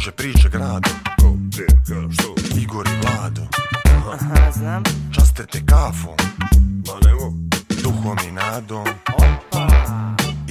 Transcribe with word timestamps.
kruže 0.00 0.12
priče 0.12 0.48
grado 0.48 0.90
Ko, 1.20 1.32
gdje, 1.32 1.66
ka, 1.66 2.12
što? 2.12 2.34
Igor 2.60 2.86
i 2.86 2.96
Vlado 3.02 3.42
Aha, 4.12 4.52
znam. 4.52 4.82
Časte 5.14 5.46
te 5.46 5.60
kafom 5.66 6.16
Ma 6.86 7.08
nemo. 7.08 7.32
Duhom 7.82 8.18
i 8.28 8.32
nadom 8.32 8.86
Opa. 9.14 9.66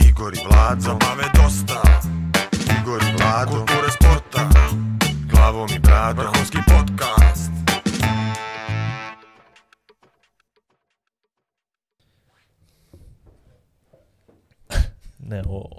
Igor 0.10 0.34
i 0.34 0.38
Vlado 0.50 0.82
Zabave 0.82 1.24
dosta 1.36 1.82
Igor 2.82 3.02
i 3.02 3.18
Vlado 3.18 3.52
Kulture 3.52 3.92
sporta 3.92 4.50
Glavom 5.32 5.70
i 5.76 5.80
bradom 5.80 6.26
Vrhunski 6.26 6.58
podcast 6.68 7.52
Ne, 15.20 15.44
o... 15.50 15.70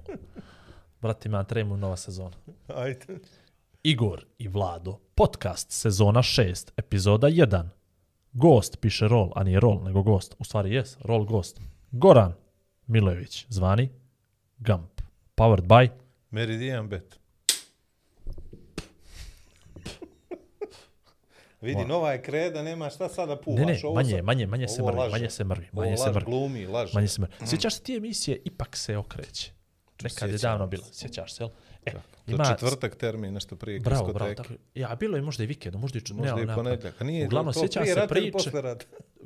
Brati, 1.00 1.28
ima 1.28 1.44
tremu 1.44 1.76
nova 1.76 1.96
sezona. 1.96 2.36
Ajde. 2.68 3.06
Igor 3.82 4.24
i 4.38 4.48
Vlado, 4.48 4.98
podcast, 5.14 5.70
sezona 5.70 6.20
6, 6.20 6.70
epizoda 6.76 7.28
1. 7.28 7.68
Gost 8.32 8.76
piše 8.80 9.08
rol, 9.08 9.32
a 9.34 9.42
nije 9.42 9.60
rol, 9.60 9.80
nego 9.82 10.02
gost. 10.02 10.34
U 10.38 10.44
stvari 10.44 10.74
jes, 10.74 10.96
rol 11.00 11.24
gost. 11.24 11.60
Goran 11.90 12.32
Milojević, 12.86 13.46
zvani 13.48 13.88
Gump. 14.58 15.00
Powered 15.36 15.62
by 15.62 15.88
Meridian 16.30 16.88
Bet. 16.88 17.20
Vidi, 21.60 21.84
nova 21.84 22.12
je 22.12 22.22
kreda, 22.22 22.62
nema 22.62 22.90
šta 22.90 23.08
sada 23.08 23.36
puvaš. 23.36 23.58
Ne, 23.58 23.66
ne, 23.66 23.80
ovo 23.84 23.94
manje, 23.94 24.10
sad- 24.10 24.24
manje, 24.24 24.46
manje 24.46 24.68
se 24.68 24.82
ovo 24.82 24.88
mrvi, 24.88 24.98
laže. 25.00 25.12
manje 25.12 25.30
se 25.30 25.44
mrvi, 25.44 25.68
Ovo 25.72 25.82
manje 25.82 25.96
se 25.96 26.02
laž, 26.02 26.14
mrvi. 26.14 26.24
glumi, 26.26 26.66
laže. 26.66 26.94
Manje 26.94 27.08
se 27.08 27.20
mrvi. 27.20 27.34
Sjećaš 27.46 27.74
se 27.74 27.82
tije 27.82 27.96
emisije, 27.96 28.40
ipak 28.44 28.76
se 28.76 28.96
okreće. 28.96 29.52
Nekad 30.02 30.30
je 30.30 30.38
davno 30.38 30.64
se. 30.64 30.68
bilo, 30.68 30.84
sjećaš 30.92 31.32
se, 31.32 31.42
jel? 31.42 31.50
E, 31.86 31.92
To 32.30 32.34
ima... 32.34 32.44
četvrtak 32.44 32.96
termin, 32.96 33.34
nešto 33.34 33.56
prije 33.56 33.80
Bravo, 33.80 34.06
diskoteke. 34.06 34.18
bravo, 34.18 34.34
tako. 34.34 34.54
Ja, 34.74 34.96
bilo 35.00 35.16
je 35.16 35.22
možda 35.22 35.44
i 35.44 35.46
vikendom, 35.46 35.80
možda 35.80 35.98
i 35.98 36.02
ču... 36.02 36.14
Možda 36.14 36.34
ne, 36.34 36.42
i 36.42 36.46
ne, 36.46 36.54
ponedjeljak. 36.54 37.00
A 37.00 37.04
nije 37.04 37.26
Uglavnom, 37.26 37.54
to 37.54 37.60
sjećam 37.60 37.86
se 37.86 37.94
rata 37.94 38.14
priče, 38.14 38.50
rata? 38.62 38.84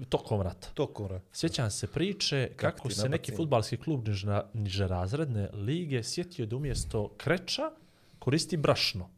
tokom 0.08 0.40
rata. 0.40 0.68
Tokora. 0.74 1.20
Sjećam 1.32 1.70
se 1.70 1.86
priče 1.86 2.50
kako, 2.56 2.90
se 2.90 3.08
neki 3.08 3.36
futbalski 3.36 3.76
klub 3.76 4.08
niže, 4.08 4.40
niže 4.54 4.86
razredne 4.88 5.50
lige 5.52 6.02
sjetio 6.02 6.46
da 6.46 6.56
umjesto 6.56 7.08
kreča 7.16 7.70
koristi 8.18 8.56
brašno. 8.56 9.10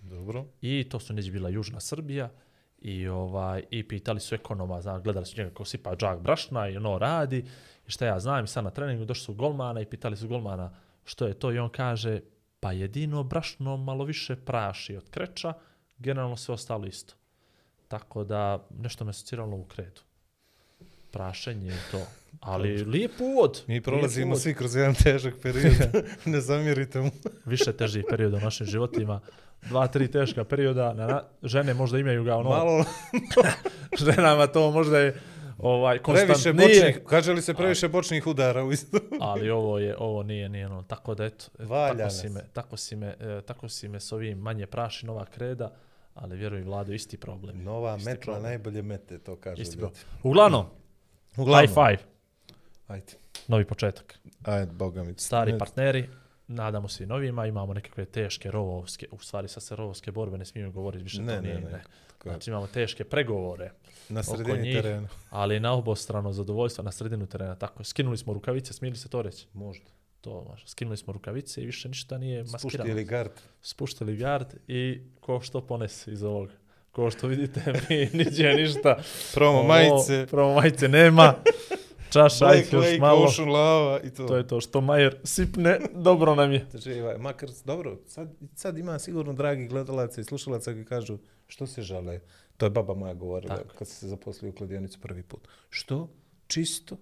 Dobro. 0.00 0.44
I 0.60 0.86
to 0.88 1.00
su 1.00 1.12
neđe 1.12 1.32
bila 1.32 1.48
Južna 1.48 1.80
Srbija 1.80 2.30
i 2.78 3.08
ovaj 3.08 3.62
i 3.70 3.88
pitali 3.88 4.20
su 4.20 4.34
ekonoma, 4.34 4.80
znam, 4.80 5.02
gledali 5.02 5.26
su 5.26 5.38
njega 5.38 5.50
kako 5.50 5.64
sipa 5.64 5.96
džak 5.96 6.20
brašna 6.20 6.68
i 6.68 6.76
ono 6.76 6.98
radi 6.98 7.44
i 7.86 7.90
šta 7.90 8.06
ja 8.06 8.20
znam 8.20 8.44
i 8.44 8.48
sad 8.48 8.64
na 8.64 8.70
treningu 8.70 9.04
došli 9.04 9.24
su 9.24 9.34
golmana 9.34 9.80
i 9.80 9.86
pitali 9.86 10.16
su 10.16 10.28
golmana 10.28 10.70
što 11.04 11.26
je 11.26 11.34
to 11.34 11.52
i 11.52 11.58
on 11.58 11.68
kaže 11.68 12.20
pa 12.66 12.72
jedino 12.72 13.22
brašno 13.22 13.76
malo 13.76 14.04
više 14.04 14.36
praši 14.36 14.96
od 14.96 15.10
kreča, 15.10 15.52
generalno 15.98 16.36
sve 16.36 16.54
ostalo 16.54 16.86
isto. 16.86 17.14
Tako 17.88 18.24
da 18.24 18.66
nešto 18.78 19.04
me 19.04 19.10
asociralo 19.10 19.56
u 19.56 19.64
kredu. 19.64 20.00
Prašenje 21.10 21.68
i 21.68 21.90
to. 21.90 22.06
Ali 22.40 22.84
lijep 22.84 23.20
uvod. 23.20 23.62
Mi 23.66 23.80
prolazimo 23.80 24.26
uvod. 24.26 24.40
svi 24.40 24.54
kroz 24.54 24.76
jedan 24.76 24.94
težak 24.94 25.34
period. 25.42 25.74
ne 26.24 26.40
zamjerite 26.40 27.00
mu. 27.00 27.10
više 27.44 27.72
težih 27.72 28.04
perioda 28.10 28.36
u 28.36 28.40
našim 28.40 28.66
životima. 28.66 29.20
Dva, 29.68 29.86
tri 29.86 30.10
teška 30.10 30.44
perioda. 30.44 30.92
Na, 30.92 31.06
na, 31.06 31.22
žene 31.42 31.74
možda 31.74 31.98
imaju 31.98 32.24
ga 32.24 32.36
ono... 32.36 32.48
Malo 32.48 32.84
ženama 34.04 34.46
to 34.46 34.70
možda 34.70 34.98
je 34.98 35.20
ovaj 35.58 35.98
previše 36.04 36.52
bočnih, 36.52 37.00
kaže 37.06 37.32
li 37.32 37.42
se 37.42 37.54
previše 37.54 37.88
bočnih 37.88 38.26
udara 38.26 38.64
u 38.64 38.72
isto? 38.72 38.98
ali 39.20 39.50
ovo 39.50 39.78
je 39.78 39.96
ovo 39.98 40.22
nije 40.22 40.48
nije 40.48 40.66
ono 40.66 40.82
tako 40.82 41.14
da 41.14 41.24
eto 41.24 41.44
Valja 41.60 41.96
tako 41.98 42.10
si 42.10 42.28
me 42.28 42.40
tako 42.52 42.76
si 42.76 42.96
me 42.96 43.06
e, 43.10 43.40
tako 43.42 43.68
si 43.68 43.88
me 43.88 44.00
s 44.00 44.12
ovim 44.12 44.38
manje 44.38 44.66
praši 44.66 45.06
nova 45.06 45.24
kreda 45.24 45.72
ali 46.14 46.36
vjeruj 46.36 46.62
Vlado 46.62 46.92
isti 46.92 47.16
problem 47.16 47.62
Nova 47.62 47.96
Isti 47.96 48.04
metla 48.06 48.22
problem. 48.24 48.42
najbolje 48.42 48.82
mete, 48.82 49.18
to 49.18 49.36
kaže. 49.36 49.62
isti 49.62 49.76
ljudi. 49.76 49.92
problem 49.92 50.20
uglavnom 50.24 50.66
high 51.36 51.68
five 51.68 51.98
Ajde. 52.88 53.12
novi 53.48 53.64
početak 53.64 54.18
Ajde, 54.44 54.72
boga 54.72 55.02
mi. 55.02 55.14
stari 55.14 55.52
Ne- 55.52 55.58
partneri 55.58 56.08
nadamo 56.48 56.88
se 56.88 57.04
i 57.04 57.06
novima 57.06 57.46
imamo 57.46 57.74
nekakve 57.74 58.04
teške 58.04 58.50
rovovske 58.50 59.06
u 59.10 59.18
stvari 59.18 59.48
sa 59.48 59.60
se 59.60 59.76
rovovske 59.76 60.12
borbe 60.12 60.38
ne 60.38 60.44
smijemo 60.44 60.72
govoriti 60.72 61.04
više 61.04 61.22
Ne, 61.22 61.26
to 61.28 61.34
ne, 61.34 61.48
nije 61.48 61.60
ne. 61.60 61.70
ne. 61.70 61.82
Znači 62.24 62.50
imamo 62.50 62.66
teške 62.66 63.04
pregovore 63.04 63.70
Na 64.08 64.22
sredini 64.22 64.62
njih. 64.62 64.76
terena. 64.76 65.08
ali 65.30 65.60
na 65.60 65.72
obostrano 65.72 66.32
zadovoljstvo 66.32 66.84
na 66.84 66.92
sredinu 66.92 67.26
terena. 67.26 67.54
Tako 67.54 67.80
je. 67.80 67.84
Skinuli 67.84 68.16
smo 68.16 68.32
rukavice, 68.32 68.72
smijeli 68.72 68.96
se 68.96 69.08
to 69.08 69.22
reći? 69.22 69.46
Možda. 69.52 69.86
To 70.20 70.44
može. 70.50 70.68
Skinuli 70.68 70.96
smo 70.96 71.12
rukavice 71.12 71.62
i 71.62 71.66
više 71.66 71.88
ništa 71.88 72.18
nije 72.18 72.42
maskirano. 72.42 72.58
Spuštili 72.70 73.04
gard. 73.04 73.32
Spuštili 73.62 74.16
gard 74.16 74.46
i 74.68 75.00
ko 75.20 75.40
što 75.40 75.60
ponese 75.60 76.12
iz 76.12 76.22
ovoga. 76.22 76.52
Ko 76.92 77.10
što 77.10 77.26
vidite, 77.26 77.60
mi 77.90 78.08
niđe 78.12 78.54
ništa. 78.54 78.98
Promo 79.34 79.58
Ovo, 79.58 79.68
majice. 79.68 80.26
Promo 80.30 80.54
majice 80.54 80.88
nema. 80.88 81.34
Čaša, 82.10 82.44
Black 82.44 82.56
ajde 82.56 82.76
još 82.76 82.84
Lake, 82.84 82.98
malo. 82.98 83.24
Ocean 83.24 83.48
Lava 83.48 84.00
i 84.04 84.10
to. 84.10 84.26
To 84.26 84.36
je 84.36 84.46
to 84.46 84.60
što 84.60 84.80
Majer 84.80 85.16
sipne, 85.24 85.80
dobro 85.94 86.34
nam 86.34 86.52
je. 86.52 86.66
Ovaj, 87.02 87.18
makar, 87.18 87.48
dobro, 87.64 87.98
sad, 88.06 88.28
sad 88.54 88.78
ima 88.78 88.98
sigurno 88.98 89.32
dragi 89.32 89.66
gledalaca 89.66 90.20
i 90.20 90.24
slušalaca 90.24 90.72
koji 90.72 90.84
kažu 90.84 91.18
što 91.46 91.66
se 91.66 91.82
žale. 91.82 92.20
To 92.56 92.66
je 92.66 92.70
baba 92.70 92.94
moja 92.94 93.14
govorila 93.14 93.56
Tako. 93.56 93.74
kad 93.78 93.88
se 93.88 94.08
zaposlio 94.08 94.50
u 94.50 94.54
kladionicu 94.54 95.00
prvi 95.00 95.22
put. 95.22 95.48
Što? 95.70 96.08
Čisto? 96.46 96.96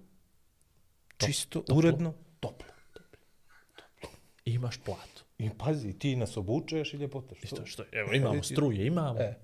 Čisto? 1.17 1.59
toplo. 1.59 1.75
Uredno? 1.77 2.13
Toplo. 2.39 2.67
I 4.45 4.53
imaš 4.53 4.77
platu. 4.77 5.23
I 5.37 5.49
pazi, 5.57 5.93
ti 5.93 6.15
nas 6.15 6.37
obučuješ 6.37 6.93
i 6.93 6.97
ljepota. 6.97 7.35
Što? 7.35 7.45
Isto 7.45 7.65
što, 7.65 7.83
evo, 7.91 8.13
imamo 8.13 8.43
struje, 8.53 8.85
imamo. 8.85 9.19
E, 9.19 9.35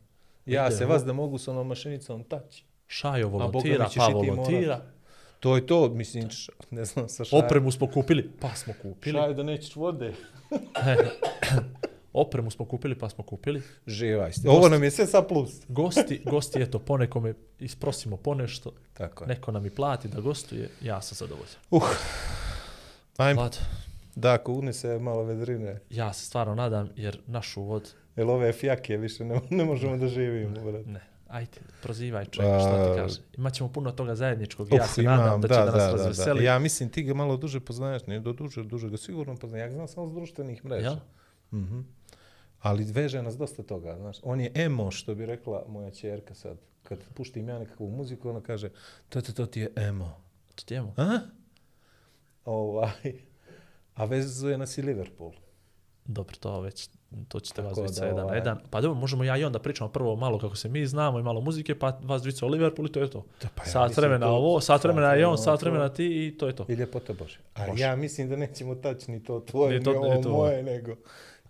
ja 0.45 0.67
Ide, 0.67 0.75
se 0.75 0.85
vas 0.85 1.05
da 1.05 1.13
mogu 1.13 1.37
s 1.37 1.47
onom 1.47 1.67
mašinicom 1.67 2.23
taći. 2.23 2.63
Šajo 2.87 3.29
volontira, 3.29 3.89
pa 3.97 4.07
volontira. 4.07 4.81
To 5.39 5.55
je 5.55 5.65
to, 5.67 5.89
mislim, 5.89 6.29
š- 6.29 6.51
ne 6.69 6.85
znam, 6.85 7.09
sa 7.09 7.23
šaj. 7.23 7.39
Opremu 7.39 7.71
smo 7.71 7.87
kupili, 7.87 8.29
pa 8.39 8.55
smo 8.55 8.73
kupili. 8.81 9.19
Šaj 9.19 9.33
da 9.33 9.43
nećeš 9.43 9.75
vode. 9.75 10.13
Opremu 12.13 12.51
smo 12.51 12.65
kupili, 12.65 12.97
pa 12.97 13.09
smo 13.09 13.23
kupili. 13.23 13.61
Živaj 13.87 14.31
ste. 14.31 14.49
Ovo 14.49 14.69
nam 14.69 14.83
je 14.83 14.91
sve 14.91 15.07
sa 15.07 15.21
plus. 15.21 15.51
Gosti, 15.67 16.21
gosti, 16.31 16.61
eto, 16.61 16.79
ponekome 16.79 17.33
isprosimo 17.59 18.17
ponešto, 18.17 18.71
Tako 18.93 19.23
je. 19.23 19.27
neko 19.27 19.51
nam 19.51 19.65
i 19.65 19.69
plati 19.69 20.07
da 20.07 20.21
gostuje, 20.21 20.69
ja 20.81 21.01
sam 21.01 21.15
zadovoljan. 21.15 21.55
Uh. 21.71 21.83
Ajmo. 23.17 23.41
Vlad, 23.41 23.57
Da, 24.15 24.33
ako 24.33 24.53
unese 24.53 24.99
malo 24.99 25.23
vedrine. 25.23 25.79
ja 25.89 26.13
se 26.13 26.25
stvarno 26.25 26.55
nadam, 26.55 26.89
jer 26.95 27.19
naš 27.27 27.57
uvod, 27.57 27.93
Jel 28.15 28.29
ove 28.29 28.53
fjake 28.53 28.97
više 28.97 29.25
ne, 29.25 29.39
ne 29.49 29.65
možemo 29.65 29.97
da 29.97 30.07
živimo, 30.07 30.71
brat. 30.71 30.85
ne, 30.85 31.01
ajde, 31.27 31.57
prozivaj 31.81 32.25
čovjek, 32.25 32.59
šta 32.59 32.93
ti 32.93 32.99
kaže. 32.99 33.19
Imaćemo 33.37 33.69
puno 33.71 33.91
toga 33.91 34.15
zajedničkog, 34.15 34.73
ja 34.73 34.87
se 34.87 35.01
nadam 35.03 35.41
da 35.41 35.47
će 35.47 35.53
da, 35.53 35.65
nas 35.65 35.73
da, 35.73 35.91
razveseli. 35.91 36.43
Ja 36.43 36.59
mislim 36.59 36.89
ti 36.89 37.03
ga 37.03 37.13
malo 37.13 37.37
duže 37.37 37.59
poznaješ, 37.59 38.05
ne 38.07 38.19
do 38.19 38.33
duže, 38.33 38.63
duže 38.63 38.89
ga 38.89 38.97
sigurno 38.97 39.35
poznaješ. 39.35 39.61
Ja 39.63 39.67
ga 39.67 39.73
znam 39.73 39.87
samo 39.87 40.07
s 40.09 40.13
društvenih 40.13 40.65
mreža. 40.65 40.87
Jel? 40.87 40.95
Mhm. 41.51 41.79
Ali 42.61 42.83
veže 42.85 43.21
nas 43.21 43.37
dosta 43.37 43.63
toga, 43.63 43.97
znaš. 43.97 44.17
On 44.23 44.41
je 44.41 44.51
emo, 44.55 44.91
što 44.91 45.15
bi 45.15 45.25
rekla 45.25 45.63
moja 45.67 45.91
čerka 45.91 46.33
sad. 46.33 46.57
Kad 46.83 46.99
puštim 47.13 47.49
ja 47.49 47.59
nekakvu 47.59 47.89
muziku, 47.89 48.29
ona 48.29 48.41
kaže, 48.41 48.69
to, 49.09 49.21
to, 49.21 49.33
to 49.33 49.45
ti 49.45 49.59
je 49.59 49.71
emo. 49.77 50.21
To 50.55 50.63
ti 50.65 50.75
imamo. 50.75 50.93
A? 50.97 51.19
Ovaj. 52.45 53.13
A 53.95 54.05
vezuje 54.05 54.57
nas 54.57 54.77
i 54.77 54.81
Liverpool. 54.81 55.31
Dobro, 56.05 56.35
to 56.35 56.61
već, 56.61 56.89
to 57.27 57.39
ćete 57.39 57.61
vas 57.61 57.71
Tako 57.71 57.81
dvica 57.81 57.99
da, 57.99 58.05
jedan 58.05 58.17
na 58.17 58.25
ovaj- 58.25 58.37
jedan. 58.37 58.59
Pa 58.69 58.81
dobro, 58.81 58.99
možemo 58.99 59.23
ja 59.23 59.37
i 59.37 59.43
onda 59.43 59.59
pričamo 59.59 59.89
prvo 59.89 60.15
malo 60.15 60.39
kako 60.39 60.55
se 60.55 60.69
mi 60.69 60.85
znamo 60.85 61.19
i 61.19 61.23
malo 61.23 61.41
muzike, 61.41 61.79
pa 61.79 61.99
vas 62.01 62.21
dvica 62.21 62.45
o 62.45 62.49
Liverpoolu 62.49 62.89
i 62.89 62.91
to 62.91 62.99
je 62.99 63.09
to. 63.09 63.25
Da, 63.41 63.47
pa 63.55 63.63
ja 63.63 63.67
sat 63.67 63.97
vremena 63.97 64.25
to- 64.25 64.31
ovo, 64.31 64.61
sat 64.61 64.83
vremena 64.83 65.13
je 65.13 65.27
on, 65.27 65.37
sat 65.37 65.61
vremena 65.61 65.89
ti 65.89 66.27
i 66.27 66.37
to 66.37 66.47
je 66.47 66.55
to. 66.55 66.65
I 66.69 66.73
ljepota 66.73 67.13
Bože. 67.13 67.39
A 67.53 67.67
Može. 67.67 67.83
ja 67.83 67.95
mislim 67.95 68.29
da 68.29 68.35
nećemo 68.35 68.75
taći 68.75 69.11
ni 69.11 69.23
to 69.23 69.39
tvoje, 69.39 69.79
Ni 69.79 69.87
ovo 69.87 70.13
ni 70.15 70.21
to. 70.23 70.29
moje, 70.29 70.63
nego 70.63 70.95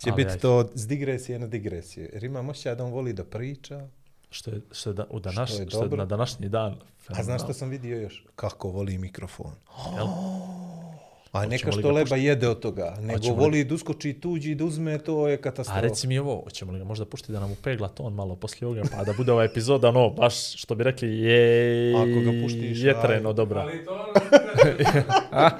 će 0.03 0.09
Ali 0.09 0.15
biti 0.15 0.29
ajde. 0.29 0.39
to 0.39 0.69
s 0.73 0.87
digresije 0.87 1.39
na 1.39 1.47
digresije. 1.47 2.09
Jer 2.13 2.23
imam 2.23 2.49
osjećaj 2.49 2.75
da 2.75 2.83
on 2.83 2.91
voli 2.91 3.13
da 3.13 3.23
priča. 3.25 3.87
Što 4.29 4.51
je, 4.51 4.61
što 4.71 4.89
je, 4.89 4.93
da, 4.93 5.05
u 5.09 5.19
današ, 5.19 5.49
Što 5.49 5.57
je 5.57 5.63
je, 5.63 5.69
što 5.69 5.77
je 5.77 5.81
dobro. 5.81 5.97
na 5.97 6.05
današnji 6.05 6.49
dan. 6.49 6.75
A 7.09 7.23
znaš 7.23 7.43
što 7.43 7.53
sam 7.53 7.69
vidio 7.69 7.97
još? 7.99 8.25
Kako 8.35 8.69
voli 8.69 8.97
mikrofon. 8.97 9.51
Jel? 9.95 10.07
A 11.31 11.41
neka 11.41 11.51
Hoćemo 11.57 11.69
li 11.69 11.81
što 11.81 11.87
leba 11.89 12.01
puštati? 12.01 12.23
jede 12.23 12.47
od 12.47 12.59
toga, 12.59 12.97
nego 12.97 13.13
Hoćemo 13.13 13.35
li- 13.35 13.39
voli 13.39 13.63
da 13.63 13.75
uskoči 13.75 14.13
tuđi 14.13 14.51
i 14.51 14.55
da 14.55 14.65
uzme, 14.65 14.97
to 14.99 15.27
je 15.27 15.37
katastrofa. 15.39 15.77
A 15.77 15.81
reci 15.81 16.07
mi 16.07 16.19
ovo, 16.19 16.41
hoćemo 16.43 16.71
li 16.71 16.79
ga 16.79 16.85
možda 16.85 17.05
puštiti 17.05 17.31
da 17.31 17.39
nam 17.39 17.51
upegla 17.51 17.87
ton 17.89 18.13
malo 18.13 18.35
poslije 18.35 18.67
ovoga, 18.67 18.81
pa 18.91 19.03
da 19.03 19.13
bude 19.13 19.31
ova 19.31 19.43
epizoda, 19.43 19.89
ono, 19.89 20.09
baš 20.09 20.33
što 20.55 20.75
bi 20.75 20.83
rekli, 20.83 21.09
je 21.19 21.93
Ako 21.95 22.05
ga 22.21 22.41
puštiš, 22.43 22.79
jetreno 22.79 23.29
aj. 23.29 23.33
dobra. 23.33 23.61
Ali 23.61 23.85
to 23.85 24.05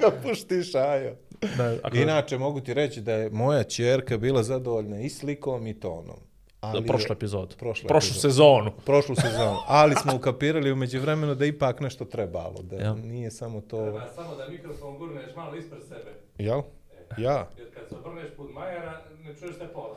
Ga 0.00 0.10
pušti 0.22 0.62
šajo. 0.62 1.14
Da, 1.56 1.74
ako, 1.82 1.96
Inače, 1.96 2.38
mogu 2.38 2.60
ti 2.60 2.74
reći 2.74 3.00
da 3.00 3.12
je 3.12 3.30
moja 3.30 3.64
čerka 3.64 4.18
bila 4.18 4.42
zadovoljna 4.42 5.00
i 5.00 5.08
slikom 5.08 5.66
i 5.66 5.80
tonom. 5.80 6.16
Ali 6.60 6.86
prošlu 6.86 7.12
epizodu. 7.12 7.56
Prošlu 7.56 7.88
Prošlu 7.88 8.06
epizodu. 8.06 8.20
sezonu. 8.22 8.72
prošlu 8.84 9.14
sezonu. 9.14 9.56
Ali 9.66 9.94
smo 9.94 10.14
ukapirali 10.20 10.72
umeđu 10.72 11.00
vremenu 11.00 11.34
da 11.34 11.46
ipak 11.46 11.80
nešto 11.80 12.04
trebalo. 12.04 12.62
Da 12.62 12.76
Jel? 12.76 12.96
nije 12.96 13.30
samo 13.30 13.60
to... 13.60 13.82
treba 13.82 14.06
samo 14.14 14.34
da 14.36 14.48
mikrofon 14.48 14.98
gurneš 14.98 15.34
malo 15.36 15.56
ispred 15.56 15.82
sebe. 15.82 16.10
Jel? 16.38 16.62
Ja. 17.18 17.48
Jer 17.58 17.74
kad 17.74 17.88
se 17.88 17.94
obrneš 17.96 18.26
put 18.36 18.54
Majera, 18.54 19.00
ne 19.24 19.34
čuješ 19.34 19.58
te 19.58 19.66
pola. 19.68 19.96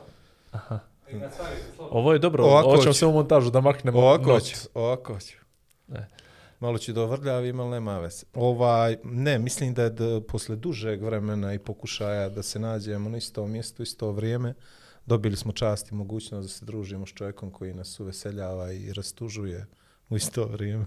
Ovo 1.90 2.12
je 2.12 2.18
dobro, 2.18 2.44
Ovako 2.44 2.68
ovo 2.68 2.76
ćemo 2.76 2.86
hoću. 2.86 2.98
sve 2.98 3.08
u 3.08 3.12
montažu 3.12 3.50
da 3.50 3.60
maknemo. 3.60 3.98
Ovako 3.98 4.30
not. 4.32 4.42
ću, 4.42 4.56
ovako 4.74 5.20
ću. 5.20 5.36
Ne. 5.88 6.08
Malo 6.60 6.78
će 6.78 6.92
dovrljavi, 6.92 7.52
ali 7.52 7.70
nema 7.70 7.98
veze. 7.98 8.26
Ovaj, 8.34 8.96
ne, 9.04 9.38
mislim 9.38 9.74
da 9.74 9.82
je 9.82 9.90
da, 9.90 10.20
posle 10.20 10.56
dužeg 10.56 11.02
vremena 11.02 11.54
i 11.54 11.58
pokušaja 11.58 12.28
da 12.28 12.42
se 12.42 12.58
nađemo 12.58 13.08
na 13.08 13.16
isto 13.18 13.46
mjesto, 13.46 13.82
isto 13.82 14.12
vrijeme, 14.12 14.54
dobili 15.06 15.36
smo 15.36 15.52
čast 15.52 15.90
i 15.90 15.94
mogućnost 15.94 16.48
da 16.48 16.52
se 16.54 16.64
družimo 16.64 17.06
s 17.06 17.12
čovjekom 17.12 17.50
koji 17.50 17.74
nas 17.74 18.00
uveseljava 18.00 18.72
i 18.72 18.92
rastužuje 18.92 19.66
u 20.08 20.16
isto 20.16 20.46
vrijeme. 20.46 20.84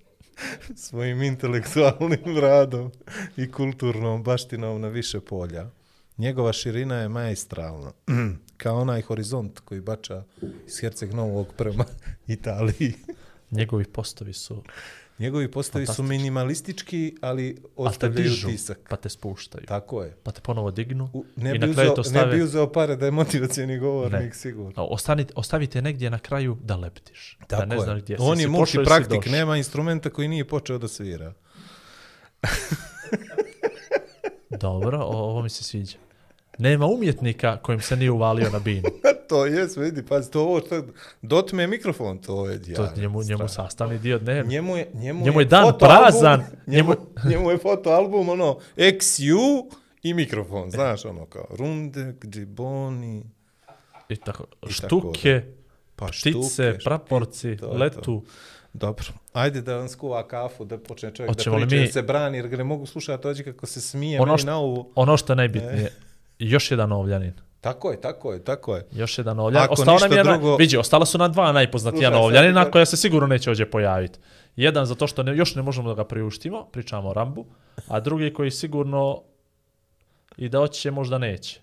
Svojim 0.86 1.22
intelektualnim 1.22 2.38
radom 2.40 2.92
i 3.36 3.52
kulturnom 3.52 4.22
baštinom 4.22 4.80
na 4.80 4.88
više 4.88 5.20
polja. 5.20 5.70
Njegova 6.18 6.52
širina 6.52 6.94
je 6.94 7.08
majestralna, 7.08 7.92
kao 8.62 8.80
onaj 8.80 9.02
horizont 9.02 9.60
koji 9.60 9.80
bača 9.80 10.24
iz 10.66 10.80
Herceg 10.80 11.14
Novog 11.14 11.46
prema 11.56 11.84
Italiji. 12.26 12.94
Njegovi 13.50 13.84
postovi 13.86 14.32
su, 14.32 14.62
Njegovi 15.18 15.50
postavi 15.50 15.86
su 15.86 16.02
minimalistički, 16.02 17.16
ali 17.20 17.62
ostavljaju 17.76 18.22
dižu, 18.22 18.48
utisak. 18.48 18.78
pa 18.90 18.96
te 18.96 19.08
spuštaju. 19.08 19.64
Tako 19.66 20.02
je. 20.02 20.16
Pa 20.22 20.32
te 20.32 20.40
ponovo 20.40 20.70
dignu 20.70 21.10
U, 21.12 21.24
ne, 21.36 21.50
i 21.50 21.58
bi 21.58 21.58
na 21.58 21.66
kraju 21.66 21.84
uzeo, 21.84 21.94
to 21.94 22.02
ne 22.02 22.08
stave... 22.10 22.36
bi 22.36 22.42
uzeo 22.42 22.66
pare 22.68 22.96
da 22.96 23.04
je 23.04 23.10
motivacijeni 23.12 23.78
govornik, 23.78 24.20
Ne. 24.22 24.32
sigurno. 24.32 24.84
Ostanite, 24.84 25.32
ostavite 25.36 25.82
negdje 25.82 26.10
na 26.10 26.18
kraju 26.18 26.56
da 26.62 26.76
leptiš. 26.76 27.38
Tako 27.40 27.60
da 27.60 27.66
ne 27.66 27.76
je. 27.76 27.80
znaš 27.80 28.02
gdje. 28.02 28.16
On 28.20 28.36
Si 28.36 28.42
je 28.42 28.44
si 28.44 28.50
multipraktik, 28.50 29.16
došao. 29.16 29.32
nema 29.32 29.56
instrumenta 29.56 30.10
koji 30.10 30.28
nije 30.28 30.44
počeo 30.46 30.78
da 30.78 30.88
svira. 30.88 31.32
Dobro, 34.50 34.98
o- 34.98 35.04
ovo 35.20 35.42
mi 35.42 35.48
se 35.48 35.64
sviđa. 35.64 35.98
Nema 36.58 36.86
umjetnika 36.86 37.56
kojim 37.56 37.80
se 37.80 37.96
nije 37.96 38.10
uvalio 38.10 38.50
na 38.50 38.58
binu. 38.58 38.82
to 39.28 39.46
je, 39.46 39.68
vidi, 39.76 40.02
pazi, 40.02 40.30
to 40.30 40.42
ovo, 40.42 40.60
to, 40.60 40.82
dotme 41.22 41.66
mikrofon, 41.66 42.18
to 42.18 42.46
je 42.46 42.52
To 42.54 42.64
djavno. 42.64 42.84
je 42.86 43.00
njemu, 43.00 43.22
njemu 43.22 43.48
sastavni 43.48 43.98
dio 43.98 44.18
dnevno. 44.18 44.50
Njemu 44.50 44.76
je, 44.76 44.90
njemu, 44.94 45.24
Njemu 45.24 45.40
je 45.40 45.44
dan 45.46 45.64
fotoalbum- 45.64 45.78
prazan. 45.78 46.40
Njemu, 46.66 46.90
Njemu- 46.90 47.06
njemu 47.30 47.50
je 47.50 47.58
fotoalbum, 47.58 48.28
ono, 48.28 48.58
XU 48.76 49.70
i 50.02 50.14
mikrofon, 50.14 50.70
znaš, 50.70 51.04
ono, 51.04 51.26
kao 51.26 51.46
Rundek, 51.50 52.26
Džiboni, 52.26 53.22
I 54.08 54.16
tako, 54.16 54.44
tako 54.60 54.72
štuke, 54.72 55.42
pa 55.96 56.06
ptice, 56.06 56.30
štuke, 56.30 56.78
praporci, 56.84 57.42
to 57.42 57.66
je 57.66 57.70
to. 57.70 57.72
letu. 57.72 58.24
Dobro. 58.72 59.04
Ajde 59.32 59.60
da 59.60 59.76
vam 59.76 59.88
skuva 59.88 60.28
kafu, 60.28 60.64
da 60.64 60.78
počne 60.78 61.10
čovjek 61.10 61.30
Hoćemo 61.30 61.56
da 61.56 61.66
priča, 61.66 61.76
mi- 61.76 61.86
da 61.86 61.92
se 61.92 62.02
brani, 62.02 62.38
jer 62.38 62.48
ga 62.48 62.56
ne 62.56 62.64
mogu 62.64 62.86
slušati 62.86 63.28
ođe 63.28 63.44
kako 63.44 63.66
se 63.66 63.80
smije 63.80 64.20
Ono 64.20 64.26
meni 64.26 64.38
što- 64.38 64.46
na 64.46 64.58
ovo. 64.58 64.90
Ono 64.94 65.16
što 65.16 65.32
je 65.32 65.36
najbitnije, 65.36 65.90
još 66.38 66.70
jedan 66.70 66.92
ovljanin. 66.92 67.32
Tako 67.60 67.90
je, 67.90 68.00
tako 68.00 68.32
je, 68.32 68.44
tako 68.44 68.76
je. 68.76 68.86
Još 68.92 69.18
jedan 69.18 69.38
ovljanin. 69.38 69.64
Ako 69.64 69.72
Ostao 69.72 69.98
nam 69.98 70.12
je, 70.12 70.24
drugo... 70.24 70.56
vidi, 70.56 70.76
ostala 70.76 71.06
su 71.06 71.18
nam 71.18 71.32
dva 71.32 71.52
najpoznatija 71.52 72.00
Slušaj, 72.00 72.12
sad 72.12 72.24
ovljanina 72.24 72.64
ti- 72.64 72.70
koja 72.70 72.86
se 72.86 72.96
sigurno 72.96 73.26
neće 73.26 73.50
ovdje 73.50 73.70
pojaviti. 73.70 74.18
Jedan 74.56 74.86
zato 74.86 75.06
što 75.06 75.22
ne, 75.22 75.36
još 75.36 75.54
ne 75.54 75.62
možemo 75.62 75.88
da 75.88 75.94
ga 75.94 76.04
priuštimo, 76.04 76.64
pričamo 76.64 77.08
o 77.08 77.12
Rambu, 77.12 77.46
a 77.88 78.00
drugi 78.00 78.32
koji 78.32 78.50
sigurno 78.50 79.22
i 80.36 80.48
da 80.48 80.58
hoće 80.58 80.90
možda 80.90 81.18
neće. 81.18 81.60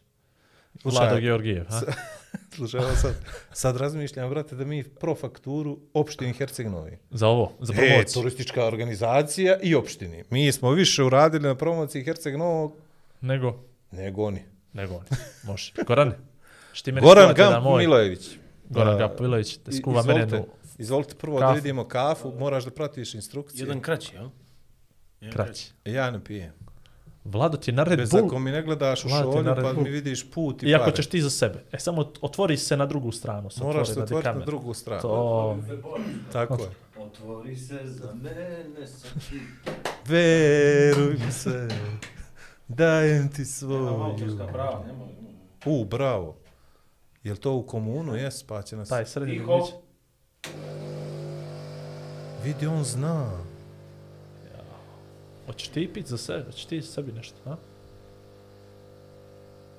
Slušaj, 0.81 1.00
Vlado 1.00 1.20
Georgijev. 1.20 1.66
Ha? 1.66 1.81
Slušaj, 2.56 2.81
sad, 2.94 3.14
sad 3.52 3.78
razmišljam, 3.78 4.30
brate, 4.30 4.56
da 4.56 4.66
mi 4.66 4.84
pro 4.84 5.16
fakturu 5.16 5.80
opštini 5.94 6.34
Herceg 6.34 6.68
Novi. 6.68 6.98
Za 7.12 7.28
ovo, 7.28 7.52
za 7.60 7.74
E, 7.74 7.75
promociju. 7.78 8.14
turistička 8.14 8.66
organizacija 8.66 9.58
i 9.62 9.75
opštini. 9.75 10.24
Mi 10.30 10.52
smo 10.52 10.72
više 10.72 11.04
uradili 11.04 11.44
na 11.44 11.56
promociji 11.56 12.04
Herceg 12.04 12.38
Novog 12.38 12.74
Nego, 13.22 13.60
nego 13.92 14.24
oni. 14.24 14.42
Nego 14.74 14.94
oni. 14.94 15.06
Može. 15.44 15.72
Gorane, 15.88 16.18
što 16.74 16.86
ti 16.86 16.92
Goran 16.94 17.04
skuvate 17.24 17.34
Gamp 17.34 17.50
jedan 17.50 17.64
moj? 17.64 17.81
Milojević. 17.81 18.30
Goran 18.70 18.98
Gamp 18.98 19.20
Milojević, 19.20 19.58
da 19.58 19.72
i- 19.72 19.74
skuva 19.74 20.04
mene 20.04 20.20
jednu 20.20 20.46
Izvolite 20.78 21.16
prvo 21.16 21.40
kafu. 21.40 21.48
da 21.48 21.56
vidimo 21.56 21.88
kafu, 21.88 22.31
moraš 22.31 22.64
da 22.66 22.72
pratiš 22.72 23.14
instrukcije. 23.16 23.62
Jedan 23.62 23.81
kraći, 23.81 24.16
jel? 24.16 24.30
Jedan 25.22 25.34
kraći. 25.38 25.72
Ja 25.86 26.12
ne 26.12 26.24
pijem. 26.24 26.52
Vlado 27.25 27.58
ti 27.58 27.72
je 27.72 27.75
na 27.75 27.84
Red 27.84 28.00
Bez 28.00 28.12
Bull, 28.12 28.25
ako 28.25 28.40
mi 28.40 28.52
ne 28.52 28.62
gledaš 28.64 29.06
u 29.06 29.10
šolju, 29.10 29.46
pa 29.46 29.62
Bull. 29.64 29.84
mi 29.84 29.90
vidiš 29.90 30.31
put 30.31 30.64
i 30.64 30.66
iako 30.66 30.84
pare. 30.84 30.96
ćeš 30.96 31.08
ti 31.08 31.22
za 31.22 31.30
sebe. 31.30 31.64
E, 31.72 31.80
samo 31.80 32.12
otvori 32.22 32.58
se 32.58 32.78
na 32.78 32.86
drugu 32.86 33.12
stranu. 33.12 33.50
se 33.50 33.64
Moraš 33.64 33.88
se 33.88 33.92
otvori 33.94 34.04
otvoriti 34.06 34.40
na 34.40 34.46
drugu 34.46 34.74
stranu. 34.74 35.02
To, 35.02 35.58
Tako 36.31 36.54
je. 36.56 36.70
Otvori 36.98 37.56
se 37.58 37.80
za 37.84 38.14
mene, 38.14 38.88
sam 38.88 39.20
ti. 39.22 39.40
Veruj 40.06 41.14
mi 41.16 41.31
se, 41.31 41.68
dajem 42.75 43.30
ti 43.30 43.46
svoju. 43.46 43.88
autorska 43.88 44.48
prava, 44.48 44.84
nemoj. 44.88 45.10
U, 45.66 45.86
bravo. 45.86 46.36
Jel 47.24 47.36
to 47.36 47.54
u 47.54 47.66
komunu? 47.66 48.16
Jes, 48.16 48.44
pa 48.44 48.62
će 48.62 48.75
nas... 48.75 48.90
taj 48.90 49.06
srednji 49.06 49.38
Tiho. 49.38 49.58
bić. 49.58 49.74
Vidi, 52.44 52.68
on 52.68 52.84
zna. 52.84 53.31
Hoćeš 55.46 55.68
ti 55.68 55.92
pit 55.94 56.08
za 56.08 56.18
sebe? 56.18 56.44
Hoćeš 56.46 56.66
ti 56.66 56.81
sebi 56.81 57.12
nešto, 57.12 57.38
a? 57.46 57.56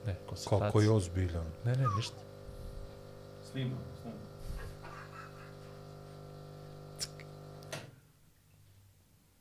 Ne, 0.06 0.16
koncentracija. 0.26 0.66
Kako 0.66 0.80
je 0.80 0.90
ozbiljan. 0.90 1.46
Ne, 1.64 1.72
ne, 1.72 1.84
ništa. 1.96 2.16
Snima, 3.50 3.76
snima. 4.02 4.16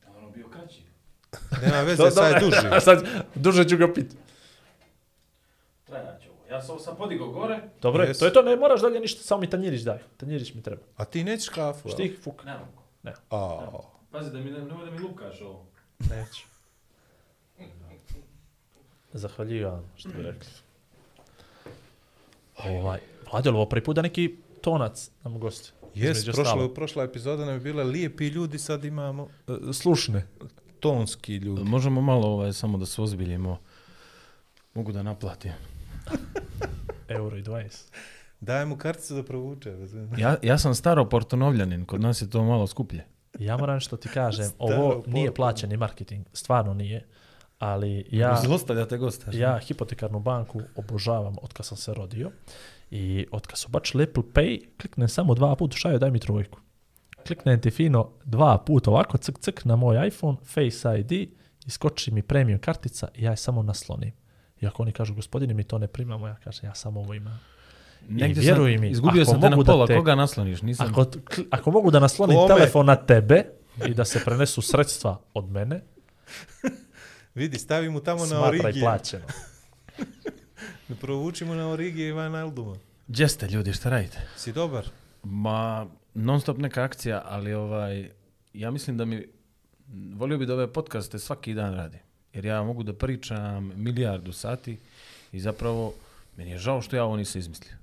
Da 0.02 0.18
ono 0.18 0.30
bio 0.30 0.48
kraći. 0.48 0.84
Nema 1.64 1.82
veze, 1.82 2.12
sad 2.12 2.34
je 2.34 2.40
duži. 2.40 2.68
A 2.72 2.80
sad, 2.80 3.06
duže 3.36 3.70
ću 3.70 3.78
ga 3.78 3.94
pit. 3.94 4.16
Ovo. 5.88 5.98
Ja 6.50 6.62
sam 6.62 6.80
sam 6.80 6.96
podigao 6.98 7.28
gore. 7.28 7.60
Dobro, 7.82 8.04
Jes. 8.04 8.20
to 8.20 8.26
je 8.26 8.34
to, 8.34 8.42
ne 8.42 8.56
moraš 8.56 8.82
dalje 8.82 9.00
ništa, 9.00 9.24
samo 9.24 9.42
mi 9.42 9.50
tanjirić 9.50 9.82
daj. 9.82 10.00
Tanjirić 10.18 10.54
mi 10.54 10.62
treba. 10.62 10.82
A 10.98 11.06
ti 11.06 11.24
nećeš 11.24 11.50
kafu? 11.50 11.90
Štih, 11.90 12.20
fuk. 12.24 12.44
Nemam 12.46 12.68
ko. 12.76 12.84
A, 13.30 13.68
Pazi 14.12 14.32
da 14.32 14.38
mi 14.38 14.52
ne, 14.52 14.60
nemoj 14.60 14.86
da 14.86 14.92
mi 14.92 15.00
lukaš 15.00 15.42
ovo. 15.42 15.66
Neću. 16.00 16.44
Zahvaljivam, 19.14 19.92
što 19.96 20.10
bi 20.10 20.24
rekli. 20.24 20.50
Ovaj, 22.58 23.00
Vlade, 23.32 23.50
ovo 23.50 23.66
prvi 23.66 23.84
put 23.84 23.96
da 23.96 24.02
neki 24.02 24.36
tonac 24.62 25.10
nam 25.24 25.40
gosti. 25.40 25.72
jes, 25.96 26.26
prošla, 26.26 26.74
prošla 26.74 27.04
epizoda 27.04 27.46
nam 27.46 27.54
je 27.54 27.60
bila 27.60 27.84
lijepi 27.84 28.28
ljudi, 28.28 28.58
sad 28.60 28.86
imamo 28.86 29.28
E, 29.48 29.74
Slušne. 29.74 30.28
Tonski 30.84 31.36
ljudi. 31.36 31.64
Možemo 31.64 32.02
malo 32.02 32.28
ovaj, 32.28 32.54
samo 32.54 32.78
da 32.78 32.86
se 32.86 33.02
ozbiljimo. 33.02 33.58
Mogu 34.74 34.92
da 34.92 35.04
naplatim. 35.04 35.52
Euro 37.08 37.38
i 37.38 37.44
20. 37.44 37.92
Daj 38.40 38.66
mu 38.66 38.78
karticu 38.78 39.16
da 39.16 39.24
provuče. 39.24 39.74
Ja, 40.18 40.36
ja 40.42 40.58
sam 40.58 40.76
staro 40.76 41.10
portonovljanin, 41.10 41.86
kod 41.86 42.02
nas 42.02 42.22
je 42.22 42.30
to 42.30 42.44
malo 42.44 42.68
skuplje. 42.68 43.06
Ja 43.40 43.58
moram 43.58 43.80
što 43.80 43.98
ti 43.98 44.10
kažem, 44.10 44.46
Staro 44.46 44.58
ovo 44.74 44.90
porno. 44.90 45.14
nije 45.14 45.34
plaćeni 45.34 45.78
marketing, 45.78 46.26
stvarno 46.34 46.74
nije, 46.74 47.06
ali 47.60 48.06
ja, 48.12 48.40
Zlostavljate 48.44 48.98
gosta. 48.98 49.32
ja 49.34 49.60
hipotekarnu 49.60 50.20
banku 50.20 50.62
obožavam 50.76 51.36
od 51.42 51.54
kad 51.54 51.66
sam 51.66 51.78
se 51.78 51.94
rodio 51.94 52.32
i 52.92 53.26
od 53.32 53.48
kad 53.48 53.58
su 53.58 53.70
bačili 53.70 54.04
Apple 54.04 54.24
Pay, 54.34 54.66
kliknem 54.82 55.08
samo 55.08 55.34
dva 55.36 55.56
puta, 55.56 55.78
šajo 55.78 56.00
daj 56.00 56.12
mi 56.12 56.20
trojku. 56.20 56.60
Kliknem 57.28 57.62
ti 57.62 57.72
fino 57.72 58.10
dva 58.26 58.58
puta 58.58 58.92
ovako, 58.92 59.18
cik 59.18 59.40
cik 59.40 59.66
na 59.66 59.76
moj 59.76 60.08
iPhone, 60.08 60.38
Face 60.46 61.00
ID, 61.00 61.30
iskoči 61.66 62.12
mi 62.12 62.22
premium 62.22 62.60
kartica 62.60 63.08
i 63.16 63.24
ja 63.24 63.32
je 63.32 63.38
samo 63.38 63.64
naslonim. 63.64 64.12
I 64.62 64.68
ako 64.68 64.84
oni 64.84 64.92
kažu, 64.92 65.14
gospodine, 65.14 65.54
mi 65.54 65.64
to 65.64 65.78
ne 65.78 65.88
primamo, 65.88 66.28
ja 66.28 66.36
kažem, 66.36 66.70
ja 66.70 66.76
samo 66.76 67.00
ovo 67.00 67.14
imam. 67.14 67.40
Negdje 68.10 68.42
I 68.42 68.46
vjeruj 68.46 68.74
sam, 68.74 68.82
mi, 68.82 68.90
izgubio 68.90 69.22
ako 69.22 69.32
sam 69.32 69.42
te 69.42 69.50
na 69.50 69.56
mogu 69.56 69.64
da 69.64 69.72
pola, 69.72 69.88
te- 69.88 69.96
koga 69.96 70.16
nasloniš? 70.16 70.62
Nisam... 70.62 70.88
Ako, 70.92 71.06
ako 71.50 71.72
mogu 71.72 71.92
da 71.92 72.00
naslonim 72.00 72.38
Kome? 72.38 72.48
telefon 72.56 72.86
na 72.86 72.96
tebe 72.96 73.44
i 73.88 73.94
da 73.94 74.06
se 74.06 74.22
prenesu 74.26 74.62
sredstva 74.62 75.20
od 75.34 75.52
mene, 75.52 75.82
Vidi, 77.36 77.60
stavi 77.60 77.90
mu 77.90 78.00
tamo 78.00 78.20
na 78.20 78.26
smatraj 78.26 78.60
origije. 78.60 78.84
plaćeno. 78.84 79.26
Ne 80.90 80.96
provuči 80.96 81.46
mu 81.46 81.56
na 81.56 81.70
origije 81.70 82.10
Ivan 82.10 82.36
Alduma. 82.36 82.76
Gdje 83.08 83.28
ste 83.28 83.48
ljudi, 83.48 83.74
šta 83.74 83.90
radite? 83.90 84.22
Si 84.38 84.54
dobar? 84.54 84.86
Ma, 85.24 85.88
non 86.14 86.42
stop 86.42 86.58
neka 86.58 86.84
akcija, 86.84 87.22
ali 87.26 87.54
ovaj, 87.54 88.10
ja 88.54 88.72
mislim 88.72 88.98
da 88.98 89.06
mi, 89.06 89.28
volio 90.16 90.38
bi 90.38 90.46
da 90.46 90.54
ove 90.54 90.74
podcaste 90.74 91.20
svaki 91.20 91.54
dan 91.54 91.76
radi. 91.76 91.98
Jer 92.34 92.46
ja 92.46 92.64
mogu 92.64 92.84
da 92.84 92.94
pričam 92.94 93.72
milijardu 93.76 94.32
sati 94.32 94.78
i 95.32 95.40
zapravo, 95.40 95.94
meni 96.38 96.52
je 96.52 96.58
žao 96.58 96.82
što 96.82 96.96
ja 96.96 97.04
ovo 97.04 97.18
nisam 97.18 97.40
izmislio. 97.40 97.78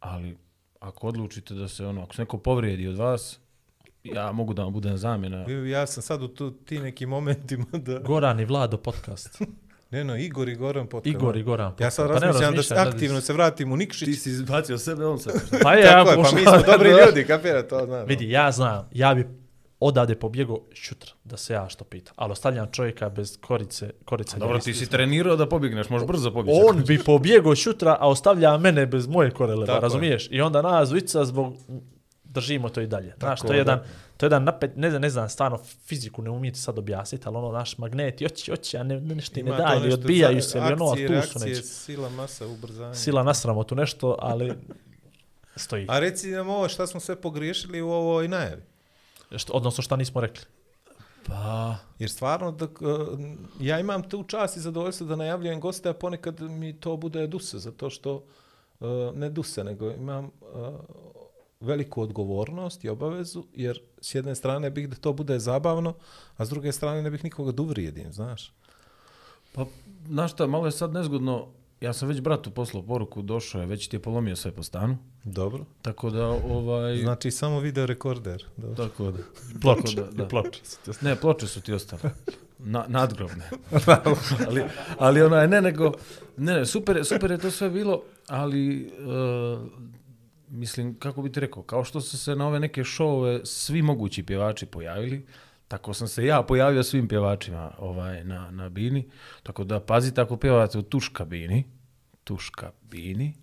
Ali, 0.00 0.36
ako 0.80 1.08
odlučite 1.08 1.54
da 1.54 1.68
se 1.68 1.86
ono, 1.86 2.02
ako 2.02 2.14
se 2.14 2.22
neko 2.22 2.38
povrijedi 2.38 2.88
od 2.88 2.96
vas, 2.96 3.38
ja 4.04 4.32
mogu 4.32 4.54
da 4.54 4.64
vam 4.64 4.72
budem 4.72 4.98
zamjena. 4.98 5.44
Ja 5.50 5.86
sam 5.86 6.02
sad 6.02 6.22
u 6.22 6.28
tu, 6.28 6.50
ti 6.50 6.78
nekim 6.78 7.08
momentima 7.08 7.66
da... 7.72 7.98
Goran 7.98 8.40
i 8.40 8.44
Vlado 8.44 8.76
podcast. 8.76 9.42
Ne, 9.92 10.04
no, 10.04 10.16
Igor 10.16 10.48
i 10.48 10.54
Goran 10.54 10.86
podcast. 10.86 11.16
Igor 11.16 11.36
i 11.36 11.42
Goran 11.42 11.72
Ja 11.78 11.90
sad. 11.90 12.08
Pa 12.08 12.18
razmišljam 12.18 12.54
da 12.54 12.62
se 12.62 12.74
aktivno 12.74 13.20
se 13.20 13.32
vratim 13.32 13.72
u 13.72 13.76
Nikšić. 13.76 14.18
si 14.18 14.30
izbacio 14.30 14.78
sebe, 14.78 15.06
on 15.06 15.18
se... 15.18 15.30
Pa 15.62 15.74
je, 15.74 15.84
ja 15.84 15.98
je, 15.98 16.04
pa 16.04 16.16
mi 16.16 16.42
smo 16.42 16.62
dobri 16.66 16.90
da- 16.90 16.96
ljudi, 17.06 17.24
kapira 17.26 17.62
to, 17.62 17.86
znam. 17.86 18.06
Vidi, 18.06 18.30
ja 18.30 18.52
znam, 18.52 18.88
ja 18.92 19.14
bi 19.14 19.26
odavde 19.80 20.14
pobjegao 20.14 20.60
šutra, 20.72 21.12
da 21.24 21.36
se 21.36 21.52
ja 21.52 21.68
što 21.68 21.84
pita. 21.84 22.12
Ali 22.16 22.32
ostavljam 22.32 22.68
čovjeka 22.72 23.08
bez 23.08 23.38
korice, 23.40 23.90
korice. 24.04 24.38
Dobro, 24.38 24.58
ti 24.58 24.74
si 24.74 24.90
trenirao 24.90 25.36
da 25.36 25.48
pobjegneš, 25.48 25.88
možeš 25.88 26.08
brzo 26.08 26.30
pobjeći. 26.30 26.60
On 26.68 26.84
bi 26.84 26.98
pobjegao 27.04 27.54
šutra, 27.54 27.96
a 28.00 28.08
ostavlja 28.08 28.58
mene 28.58 28.86
bez 28.86 29.06
moje 29.06 29.30
korele, 29.30 29.66
je. 29.68 29.80
razumiješ? 29.80 30.28
I 30.30 30.40
onda 30.40 30.62
nas 30.62 30.92
zbog 31.24 31.54
držimo 32.32 32.68
to 32.68 32.80
i 32.80 32.86
dalje. 32.86 33.14
Znaš, 33.18 33.38
Tako 33.40 33.46
to 33.48 33.52
je 33.52 33.56
je, 33.56 33.60
jedan, 33.60 33.78
da. 33.78 33.84
to 34.16 34.26
je 34.26 34.28
jedan 34.28 34.44
napet, 34.44 34.76
ne 34.76 34.90
znam, 34.90 35.02
ne 35.02 35.10
znam, 35.10 35.28
stvarno 35.28 35.58
fiziku 35.86 36.22
ne 36.22 36.30
umijete 36.30 36.58
sad 36.58 36.78
objasniti, 36.78 37.24
ali 37.26 37.36
ono 37.36 37.52
naš 37.52 37.78
magnet, 37.78 38.22
hoći, 38.22 38.50
hoći, 38.50 38.76
a 38.76 38.82
ne, 38.82 39.00
ne, 39.00 39.14
nešto 39.14 39.34
ne 39.34 39.40
Ima 39.40 39.56
to 39.56 39.62
da, 39.62 39.74
ili 39.74 39.84
nešto 39.84 40.00
odbijaju 40.00 40.40
za- 40.40 40.48
se, 40.48 40.58
ili 40.58 40.72
ono, 40.72 40.86
akcije, 40.86 41.06
tu 41.06 41.12
su 41.12 41.14
reakcije, 41.14 41.48
neće. 41.48 41.62
Sila, 41.62 42.08
masa, 42.08 42.46
ubrzanje. 42.46 42.94
Sila 42.94 43.22
na 43.22 43.34
sramotu 43.34 43.74
nešto, 43.74 44.16
ali 44.18 44.52
stoji. 45.56 45.86
A 45.88 45.98
reci 45.98 46.30
nam 46.30 46.48
ovo 46.48 46.68
šta 46.68 46.86
smo 46.86 47.00
sve 47.00 47.16
pogriješili 47.16 47.82
u 47.82 47.90
ovoj 47.90 48.28
najavi. 48.28 48.62
Što, 49.36 49.52
odnosno 49.52 49.82
šta 49.82 49.96
nismo 49.96 50.20
rekli. 50.20 50.44
Pa, 51.26 51.76
Jer 51.98 52.10
stvarno, 52.10 52.52
da, 52.52 52.66
ja 53.60 53.80
imam 53.80 54.02
tu 54.02 54.22
čast 54.22 54.56
i 54.56 54.60
zadovoljstvo 54.60 55.06
da 55.06 55.16
najavljujem 55.16 55.60
goste, 55.60 55.88
a 55.88 55.92
ponekad 55.92 56.40
mi 56.40 56.80
to 56.80 56.96
bude 56.96 57.26
duse, 57.26 57.58
zato 57.58 57.90
što, 57.90 58.24
uh, 58.80 58.88
ne 59.14 59.30
duse, 59.30 59.64
nego 59.64 59.90
imam 59.90 60.24
uh, 60.24 60.30
veliku 61.62 62.02
odgovornost 62.02 62.84
i 62.84 62.88
obavezu, 62.88 63.44
jer 63.54 63.80
s 64.00 64.14
jedne 64.14 64.34
strane 64.34 64.70
bih 64.70 64.88
da 64.88 64.96
to 64.96 65.12
bude 65.12 65.38
zabavno, 65.38 65.94
a 66.36 66.44
s 66.44 66.48
druge 66.48 66.72
strane 66.72 67.02
ne 67.02 67.10
bih 67.10 67.24
nikoga 67.24 67.52
da 67.52 67.62
uvrijedim, 67.62 68.12
znaš. 68.12 68.52
pa, 69.52 69.66
znaš 70.06 70.32
šta, 70.32 70.46
malo 70.46 70.66
je 70.66 70.72
sad 70.72 70.92
nezgodno, 70.92 71.48
ja 71.80 71.92
sam 71.92 72.08
već 72.08 72.20
bratu 72.20 72.50
poslao 72.50 72.82
poruku, 72.82 73.22
došao 73.22 73.60
je, 73.60 73.66
već 73.66 73.88
ti 73.88 73.96
je 73.96 74.00
polomio 74.02 74.36
sve 74.36 74.50
po 74.52 74.62
stanu, 74.62 74.98
Dobro. 75.24 75.64
tako 75.82 76.10
da, 76.10 76.26
ovaj... 76.26 76.96
Znači, 76.96 77.30
samo 77.30 77.60
video 77.60 77.86
rekorder. 77.86 78.44
Dobro. 78.56 78.88
Tako 78.88 79.10
da. 79.10 79.18
Ploče, 79.62 79.96
tako 79.96 80.10
da, 80.10 80.22
da. 80.22 80.28
ploče. 80.28 80.60
Ne, 81.00 81.16
ploče 81.16 81.46
su 81.46 81.60
ti 81.60 81.72
ostale. 81.72 82.02
Na, 82.58 82.84
nadgrobne. 82.88 83.50
ali, 84.48 84.62
ali 84.98 85.22
onaj, 85.22 85.48
ne, 85.48 85.60
nego, 85.62 85.92
ne, 86.36 86.54
ne, 86.54 86.66
super, 86.66 86.96
je- 86.96 87.04
super 87.04 87.30
je 87.30 87.38
to 87.38 87.50
sve 87.50 87.70
bilo, 87.70 88.02
ali, 88.28 88.92
uh, 88.98 89.68
mislim, 90.52 90.98
kako 90.98 91.22
bi 91.22 91.32
ti 91.32 91.40
rekao, 91.40 91.62
kao 91.62 91.84
što 91.84 92.00
su 92.00 92.18
se 92.18 92.36
na 92.36 92.46
ove 92.46 92.60
neke 92.60 92.84
šove 92.84 93.40
svi 93.44 93.82
mogući 93.82 94.22
pjevači 94.22 94.66
pojavili, 94.66 95.26
tako 95.68 95.94
sam 95.94 96.08
se 96.08 96.24
ja 96.24 96.42
pojavio 96.42 96.82
svim 96.82 97.08
pjevačima 97.08 97.70
ovaj, 97.78 98.24
na, 98.24 98.50
na 98.50 98.68
bini, 98.68 99.08
tako 99.42 99.64
da 99.64 99.80
pazite 99.80 100.20
ako 100.20 100.36
pjevate 100.36 100.78
u 100.78 100.82
tuš 100.82 101.08
kabini, 101.08 101.64
tuš 102.24 102.50
kabini, 102.50 103.34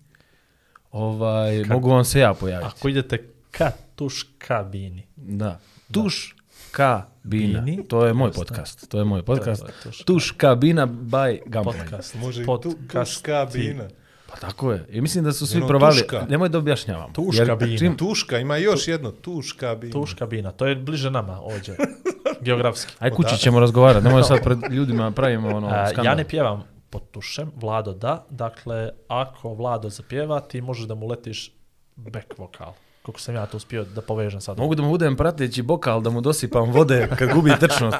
ovaj, 0.90 1.64
mogu 1.64 1.90
vam 1.90 2.04
se 2.04 2.20
ja 2.20 2.34
pojaviti. 2.34 2.74
Ako 2.76 2.88
idete 2.88 3.28
ka 3.50 3.72
tuš 3.96 4.26
kabini. 4.38 5.06
Da. 5.16 5.60
Tuš 5.92 6.36
kabina. 6.70 7.60
Bini. 7.60 7.88
To 7.88 8.06
je 8.06 8.14
moj 8.14 8.32
podcast. 8.32 8.88
To 8.90 8.98
je 8.98 9.04
moj 9.04 9.22
podcast. 9.22 9.62
to 9.62 9.68
je 9.68 9.72
Tuš 9.82 10.04
Tuš 10.04 10.30
kabina 10.30 10.86
by 10.86 11.40
Gunplay. 11.46 11.64
Podcast. 11.64 12.14
Može 12.14 12.42
i 12.42 12.44
tu, 12.44 12.46
podcast. 12.46 13.12
tuška 13.12 13.48
bina. 13.52 13.88
Pa 14.30 14.36
tako 14.36 14.72
je. 14.72 14.86
I 14.88 15.00
mislim 15.00 15.24
da 15.24 15.32
su 15.32 15.46
svi 15.46 15.60
provali. 15.66 15.96
tuška. 15.96 16.26
Nemoj 16.28 16.48
da 16.48 16.58
objašnjavam. 16.58 17.12
Tuška 17.12 17.42
Jer 17.42 17.56
bina. 17.56 17.78
Čim, 17.78 17.96
Tuška, 17.96 18.38
ima 18.38 18.56
još 18.56 18.88
jedno, 18.88 19.10
tuška 19.10 19.74
bina. 19.74 19.92
Tuš 19.92 20.14
kabina. 20.14 20.52
To 20.52 20.66
je 20.66 20.74
bliže 20.76 21.10
nama 21.10 21.40
ovdje. 21.40 21.76
Geografski. 22.40 22.92
aj 22.98 23.10
kući 23.10 23.38
ćemo 23.38 23.60
razgovarati. 23.60 24.04
Nemoj 24.06 24.22
sad 24.22 24.42
pred 24.44 24.58
ljudima 24.70 25.10
pravimo 25.10 25.48
ono 25.56 25.68
skandal. 25.68 26.04
ja 26.04 26.14
ne 26.14 26.24
pjevam 26.24 26.64
pod 26.90 27.10
tušem, 27.10 27.52
Vlado 27.56 27.92
da. 27.92 28.26
Dakle, 28.30 28.88
ako 29.08 29.54
Vlado 29.54 29.88
zapjeva, 29.88 30.40
ti 30.40 30.60
možeš 30.60 30.84
da 30.86 30.94
mu 30.94 31.06
letiš 31.06 31.52
back 31.96 32.38
vokal. 32.38 32.72
Koliko 33.02 33.20
sam 33.20 33.34
ja 33.34 33.46
to 33.46 33.56
uspio 33.56 33.84
da 33.84 34.00
povežem 34.00 34.40
sad. 34.40 34.58
Mogu 34.58 34.74
da 34.74 34.82
mu 34.82 34.88
budem 34.88 35.16
prateći 35.16 35.62
bokal, 35.62 36.00
da 36.00 36.10
mu 36.10 36.20
dosipam 36.20 36.72
vode 36.72 37.08
kad 37.18 37.32
gubi 37.34 37.52
tečnost. 37.60 37.96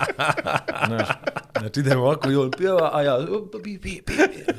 Znaš, 0.87 1.08
znači 1.58 1.80
idemo 1.80 2.02
ovako 2.02 2.30
i 2.30 2.37
on 2.37 2.50
pjeva, 2.50 2.90
a 2.92 3.02
ja... 3.02 3.18
Pi, 3.64 3.78
pi, 3.78 4.02
pi, 4.06 4.12
pi. 4.16 4.52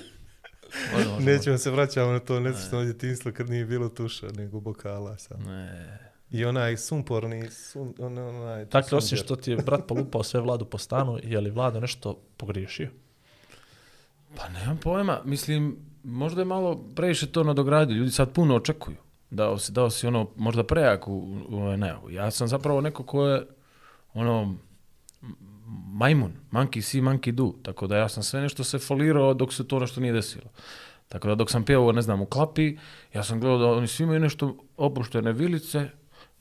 Može, 0.94 1.10
može, 1.10 1.26
Nećemo 1.26 1.58
se 1.58 1.72
vraćamo 1.72 2.12
na 2.12 2.20
to 2.20 2.40
nesrećno 2.40 2.84
djetinstvo 2.84 3.32
kad 3.32 3.50
nije 3.50 3.66
bilo 3.66 3.90
tuša, 3.90 4.28
nego 4.28 4.60
bokala 4.60 5.18
sam. 5.18 5.44
Ne. 5.44 6.12
I 6.32 6.46
onaj 6.46 6.78
sumporni, 6.78 7.50
sun, 7.50 7.94
on, 8.00 8.18
onaj... 8.18 8.66
Dakle, 8.66 8.98
osim 8.98 9.18
što 9.18 9.36
ti 9.36 9.52
je 9.52 9.58
brat 9.58 9.88
polupao 9.88 10.24
sve 10.24 10.42
Vladu 10.42 10.66
po 10.66 10.78
stanu, 10.78 11.20
je 11.24 11.40
li 11.40 11.52
Vlado 11.52 11.80
nešto 11.80 12.20
pogriješio? 12.38 12.90
Pa 14.36 14.50
nemam 14.50 14.78
pojma, 14.78 15.22
mislim, 15.26 15.78
možda 16.04 16.42
je 16.42 16.46
malo 16.46 16.84
previše 16.96 17.32
to 17.32 17.44
nadogradio, 17.44 17.96
ljudi 17.96 18.12
sad 18.12 18.32
puno 18.32 18.56
očekuju. 18.56 18.98
Dao 19.30 19.58
si, 19.58 19.72
dao 19.72 19.90
si 19.90 20.08
ono, 20.08 20.30
možda 20.36 20.64
prejak 20.64 21.08
u, 21.08 21.14
u 21.50 21.78
najavu. 21.78 22.10
Ja 22.10 22.32
sam 22.32 22.48
zapravo 22.48 22.82
neko 22.82 23.04
ko 23.04 23.28
je, 23.28 23.48
ono, 24.14 24.56
majmun, 25.94 26.32
monkey 26.52 26.82
see, 26.82 27.02
monkey 27.02 27.32
do. 27.32 27.54
Tako 27.64 27.88
da 27.88 27.98
ja 27.98 28.10
sam 28.10 28.24
sve 28.24 28.42
nešto 28.42 28.64
se 28.64 28.80
folirao 28.80 29.34
dok 29.34 29.54
se 29.54 29.68
to 29.68 29.80
nešto 29.80 30.02
nije 30.02 30.14
desilo. 30.14 30.52
Tako 31.08 31.28
da 31.28 31.36
dok 31.36 31.52
sam 31.52 31.64
pjevao, 31.64 31.92
ne 31.92 32.02
znam, 32.02 32.22
u 32.22 32.26
klapi, 32.26 32.78
ja 33.14 33.24
sam 33.24 33.40
gledao 33.40 33.58
da 33.58 33.66
oni 33.66 33.88
svi 33.88 34.04
imaju 34.04 34.20
nešto 34.20 34.58
opuštene 34.78 35.34
vilice, 35.34 35.90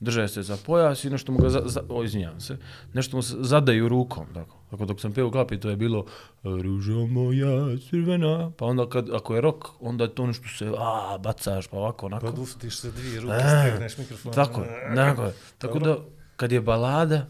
drže 0.00 0.28
se 0.28 0.42
za 0.42 0.56
pojas 0.66 1.04
i 1.04 1.10
nešto 1.10 1.32
mu 1.32 1.38
ga, 1.38 1.48
za, 1.48 1.62
za, 1.64 1.82
o, 1.88 2.04
izvinjavam 2.04 2.40
se, 2.40 2.58
nešto 2.92 3.16
mu 3.16 3.22
se 3.22 3.36
zadaju 3.40 3.88
rukom. 3.88 4.26
Tako, 4.34 4.56
tako 4.70 4.84
dok 4.84 5.00
sam 5.00 5.12
pjevao 5.12 5.28
u 5.28 5.32
klapi, 5.32 5.60
to 5.60 5.70
je 5.70 5.76
bilo 5.76 6.04
ruža 6.42 6.92
moja 6.92 7.78
crvena, 7.90 8.50
pa 8.56 8.64
onda 8.66 8.88
kad, 8.88 9.10
ako 9.10 9.34
je 9.34 9.40
rok, 9.40 9.68
onda 9.80 10.04
je 10.04 10.14
to 10.14 10.26
nešto 10.26 10.48
se, 10.58 10.72
a, 10.78 11.18
bacaš, 11.18 11.66
pa 11.66 11.76
ovako, 11.76 12.06
onako. 12.06 12.26
Pa 12.26 12.32
duftiš 12.32 12.78
se 12.78 12.90
dvije 12.90 13.20
ruke, 13.20 13.34
A, 13.34 13.66
stegneš 13.66 13.98
mikrofon. 13.98 14.32
Tako 14.32 14.64
tako. 14.96 15.30
Tako 15.58 15.78
da, 15.78 15.96
kad 16.36 16.52
je 16.52 16.60
balada, 16.60 17.26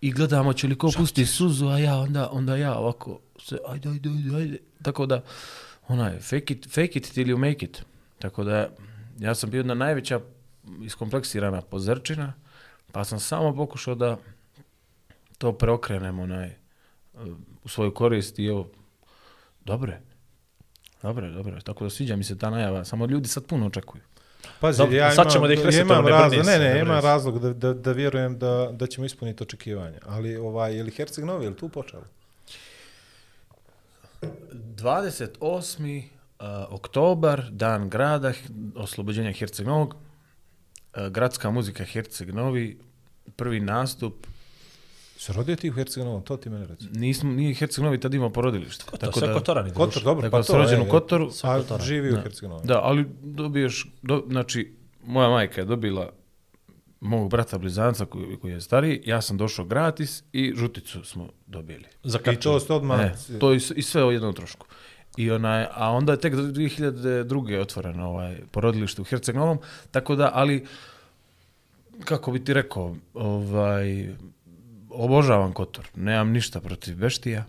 i 0.00 0.12
gledamo 0.12 0.52
će 0.52 0.66
li 0.66 0.78
ko 0.78 0.90
pusti 0.96 1.26
suzu, 1.26 1.66
a 1.66 1.78
ja 1.78 1.98
onda, 1.98 2.28
onda 2.32 2.56
ja 2.56 2.74
ovako 2.74 3.20
se, 3.40 3.58
ajde, 3.68 3.88
ajde, 3.88 4.08
ajde, 4.08 4.36
ajde. 4.36 4.58
Tako 4.82 5.06
da, 5.06 5.22
onaj, 5.88 6.20
fake 6.20 6.54
it, 6.54 6.66
fake 6.66 6.98
it 6.98 7.12
till 7.12 7.28
you 7.28 7.36
make 7.36 7.64
it. 7.64 7.84
Tako 8.18 8.44
da, 8.44 8.68
ja 9.18 9.34
sam 9.34 9.50
bio 9.50 9.58
jedna 9.58 9.74
najveća 9.74 10.20
iskompleksirana 10.82 11.60
pozerčina, 11.62 12.32
pa 12.92 13.04
sam 13.04 13.20
samo 13.20 13.54
pokušao 13.54 13.94
da 13.94 14.16
to 15.38 15.52
preokrenem 15.52 16.18
onaj, 16.18 16.54
u 17.64 17.68
svoju 17.68 17.94
korist 17.94 18.38
i 18.38 18.46
evo, 18.46 18.70
dobre, 19.64 20.00
dobre, 21.02 21.30
dobre. 21.30 21.60
Tako 21.60 21.84
da 21.84 21.90
sviđa 21.90 22.16
mi 22.16 22.24
se 22.24 22.38
ta 22.38 22.50
najava, 22.50 22.84
samo 22.84 23.06
ljudi 23.06 23.28
sad 23.28 23.46
puno 23.46 23.66
očekuju. 23.66 24.02
Pazi, 24.60 24.78
Dobro, 24.78 24.96
ja 24.96 25.10
sad 25.10 25.24
imam, 25.24 25.32
ćemo 25.32 25.46
da 25.46 25.52
ih 25.52 25.64
resetujemo, 25.64 25.92
imam 25.92 26.04
ne 26.04 26.10
razlog, 26.10 26.46
ne, 26.46 26.58
ne 26.58 26.74
ne, 26.74 26.80
imam 26.80 27.00
razlog 27.00 27.38
da, 27.38 27.52
da, 27.52 27.74
da 27.74 27.92
vjerujem 27.92 28.38
da, 28.38 28.68
da 28.72 28.86
ćemo 28.86 29.06
ispuniti 29.06 29.42
očekivanja. 29.42 29.98
Ali 30.06 30.36
ovaj, 30.36 30.76
je 30.76 30.82
li 30.82 30.90
Herceg 30.90 31.24
Novi, 31.24 31.44
je 31.44 31.50
li 31.50 31.56
tu 31.56 31.68
počelo? 31.68 32.04
28. 34.22 36.02
Uh, 36.40 36.46
oktobar, 36.70 37.44
dan 37.50 37.88
grada, 37.88 38.32
oslobođenja 38.76 39.32
Herceg 39.32 39.66
Novog, 39.66 39.94
uh, 39.94 41.06
gradska 41.08 41.50
muzika 41.50 41.84
Herceg 41.84 42.34
Novi, 42.34 42.78
prvi 43.36 43.60
nastup, 43.60 44.26
Se 45.18 45.32
rodio 45.32 45.56
ti 45.56 45.70
u 45.70 45.72
Herceg 45.72 46.04
Novom, 46.04 46.22
to 46.22 46.36
ti 46.36 46.50
mene 46.50 46.66
reci. 46.66 46.86
nismo, 46.92 47.32
nije 47.32 47.54
Herceg 47.54 47.84
Novi 47.84 48.00
tad 48.00 48.14
imao 48.14 48.30
porodilište. 48.30 48.84
To 48.98 49.12
sve 49.12 49.32
kotorani. 49.32 49.70
Kotor, 49.74 50.02
dobro, 50.02 50.22
Dakle, 50.22 50.40
pa 50.40 50.46
to. 50.46 50.58
rođen 50.58 50.80
e, 50.80 50.82
u 50.82 50.88
Kotoru. 50.88 51.30
A 51.42 51.58
Kotora. 51.58 51.84
živi 51.84 52.10
u 52.10 52.14
Da. 52.14 52.20
Herceg 52.20 52.48
Novom. 52.48 52.66
Da, 52.66 52.80
ali 52.82 53.06
dobiješ, 53.22 53.86
do, 54.02 54.24
znači, 54.28 54.76
moja 55.04 55.28
majka 55.28 55.60
je 55.60 55.64
dobila 55.64 56.10
mog 57.00 57.30
brata 57.30 57.58
blizanca 57.58 58.04
koji, 58.06 58.36
koji 58.36 58.52
je 58.52 58.60
stariji, 58.60 59.02
ja 59.04 59.20
sam 59.20 59.36
došao 59.36 59.64
gratis 59.64 60.22
i 60.32 60.52
žuticu 60.56 61.04
smo 61.04 61.28
dobili. 61.46 61.84
Za 62.02 62.18
I 62.32 62.36
to 62.36 62.60
ste 62.60 62.72
odmah... 62.72 63.00
E, 63.00 63.38
to 63.38 63.54
i, 63.54 63.60
i 63.76 63.82
sve 63.82 64.04
o 64.04 64.10
jednom 64.10 64.34
trošku. 64.34 64.66
I 65.16 65.30
onaj, 65.30 65.66
a 65.74 65.90
onda 65.90 66.12
je 66.12 66.20
tek 66.20 66.34
2002. 66.34 67.60
otvoreno 67.60 68.08
ovaj 68.08 68.40
porodilište 68.50 69.02
u 69.02 69.04
Herceg 69.04 69.36
Novom, 69.36 69.58
tako 69.90 70.16
da, 70.16 70.30
ali 70.34 70.66
kako 72.04 72.32
bi 72.32 72.44
ti 72.44 72.54
rekao, 72.54 72.96
ovaj 73.14 74.08
obožavam 74.90 75.52
Kotor. 75.52 75.88
Nemam 75.94 76.30
ništa 76.30 76.60
protiv 76.60 76.96
Beštija. 76.96 77.44